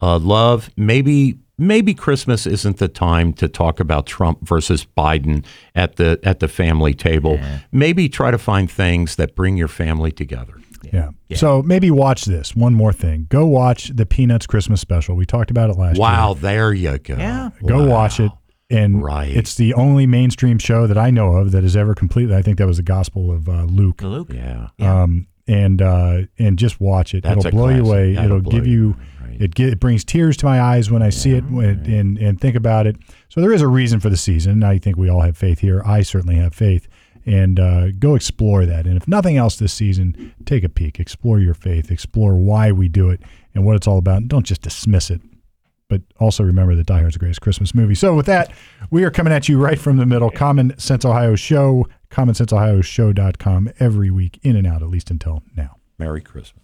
uh, 0.00 0.18
love, 0.18 0.70
maybe 0.76 1.38
maybe 1.58 1.92
Christmas 1.92 2.46
isn't 2.46 2.78
the 2.78 2.88
time 2.88 3.34
to 3.34 3.46
talk 3.48 3.80
about 3.80 4.06
Trump 4.06 4.48
versus 4.48 4.86
Biden 4.96 5.44
at 5.74 5.96
the 5.96 6.18
at 6.22 6.40
the 6.40 6.48
family 6.48 6.94
table. 6.94 7.38
Maybe 7.70 8.08
try 8.08 8.30
to 8.30 8.38
find 8.38 8.70
things 8.70 9.16
that 9.16 9.36
bring 9.36 9.56
your 9.58 9.68
family 9.68 10.10
together. 10.10 10.54
Yeah. 10.90 11.10
So 11.34 11.62
maybe 11.62 11.90
watch 11.90 12.24
this. 12.24 12.56
One 12.56 12.72
more 12.74 12.92
thing. 12.94 13.26
Go 13.28 13.46
watch 13.46 13.88
the 13.94 14.06
Peanuts 14.06 14.46
Christmas 14.46 14.80
special. 14.80 15.14
We 15.14 15.26
talked 15.26 15.50
about 15.50 15.68
it 15.68 15.76
last 15.76 15.96
year. 15.96 16.02
Wow, 16.02 16.32
there 16.34 16.72
you 16.72 16.96
go. 16.98 17.16
Yeah. 17.16 17.50
Go 17.66 17.82
Wow. 17.84 17.88
watch 17.90 18.18
it. 18.20 18.32
And 18.70 19.02
Right. 19.02 19.36
it's 19.36 19.54
the 19.56 19.74
only 19.74 20.06
mainstream 20.06 20.58
show 20.58 20.86
that 20.86 20.96
I 20.96 21.10
know 21.10 21.32
of 21.36 21.50
that 21.52 21.64
is 21.64 21.76
ever 21.76 21.94
completely. 21.94 22.36
I 22.36 22.42
think 22.42 22.58
that 22.58 22.66
was 22.66 22.76
the 22.76 22.82
Gospel 22.84 23.32
of 23.32 23.48
uh, 23.48 23.64
Luke. 23.64 24.00
Luke. 24.02 24.30
Yeah, 24.32 24.68
Yeah. 24.78 25.02
Um, 25.02 25.26
and 25.48 25.82
uh, 25.82 26.22
and 26.38 26.56
just 26.56 26.80
watch 26.80 27.12
it. 27.12 27.24
That's 27.24 27.44
It'll 27.44 27.48
a 27.48 27.50
blow 27.50 27.68
you 27.70 27.80
away. 27.84 28.14
That'll 28.14 28.38
It'll 28.38 28.52
give 28.52 28.66
you 28.68 28.72
you. 28.90 28.96
right. 29.26 29.40
It, 29.40 29.54
get, 29.56 29.70
it 29.70 29.80
brings 29.80 30.04
tears 30.04 30.36
to 30.38 30.46
my 30.46 30.60
eyes 30.60 30.90
when 30.92 31.02
I 31.02 31.10
see 31.10 31.32
it 31.32 31.42
when, 31.50 31.84
and 31.90 32.16
and 32.18 32.40
think 32.40 32.54
about 32.54 32.86
it. 32.86 32.96
So 33.28 33.40
there 33.40 33.52
is 33.52 33.60
a 33.60 33.66
reason 33.66 33.98
for 33.98 34.08
the 34.10 34.16
season. 34.16 34.62
I 34.62 34.78
think 34.78 34.96
we 34.96 35.08
all 35.10 35.22
have 35.22 35.36
faith 35.36 35.58
here. 35.58 35.82
I 35.84 36.02
certainly 36.02 36.36
have 36.36 36.54
faith. 36.54 36.86
And 37.26 37.58
uh, 37.60 37.90
go 37.92 38.14
explore 38.14 38.64
that. 38.64 38.86
And 38.86 38.96
if 38.96 39.06
nothing 39.08 39.36
else 39.36 39.56
this 39.56 39.72
season, 39.74 40.32
take 40.46 40.62
a 40.64 40.68
peek. 40.68 40.98
Explore 41.00 41.38
your 41.40 41.52
faith. 41.54 41.90
Explore 41.90 42.34
why 42.36 42.70
we 42.72 42.88
do 42.88 43.10
it 43.10 43.20
and 43.54 43.64
what 43.64 43.76
it's 43.76 43.86
all 43.86 43.98
about. 43.98 44.18
And 44.18 44.28
don't 44.28 44.46
just 44.46 44.62
dismiss 44.62 45.10
it. 45.10 45.20
But 45.90 46.00
also 46.18 46.42
remember 46.42 46.74
that 46.74 46.86
Die 46.86 46.98
Hard's 47.00 47.16
the 47.16 47.18
greatest 47.18 47.42
Christmas 47.42 47.74
movie. 47.74 47.94
So 47.94 48.14
with 48.14 48.26
that, 48.26 48.50
we 48.90 49.04
are 49.04 49.10
coming 49.10 49.32
at 49.32 49.48
you 49.48 49.58
right 49.58 49.78
from 49.78 49.98
the 49.98 50.06
middle. 50.06 50.30
Common 50.30 50.72
Sense 50.78 51.04
Ohio 51.04 51.34
Show, 51.34 51.86
commonsenseohioshow.com 52.10 53.72
every 53.78 54.10
week, 54.10 54.40
in 54.42 54.56
and 54.56 54.66
out, 54.66 54.82
at 54.82 54.88
least 54.88 55.10
until 55.10 55.42
now. 55.54 55.76
Merry 55.98 56.22
Christmas. 56.22 56.59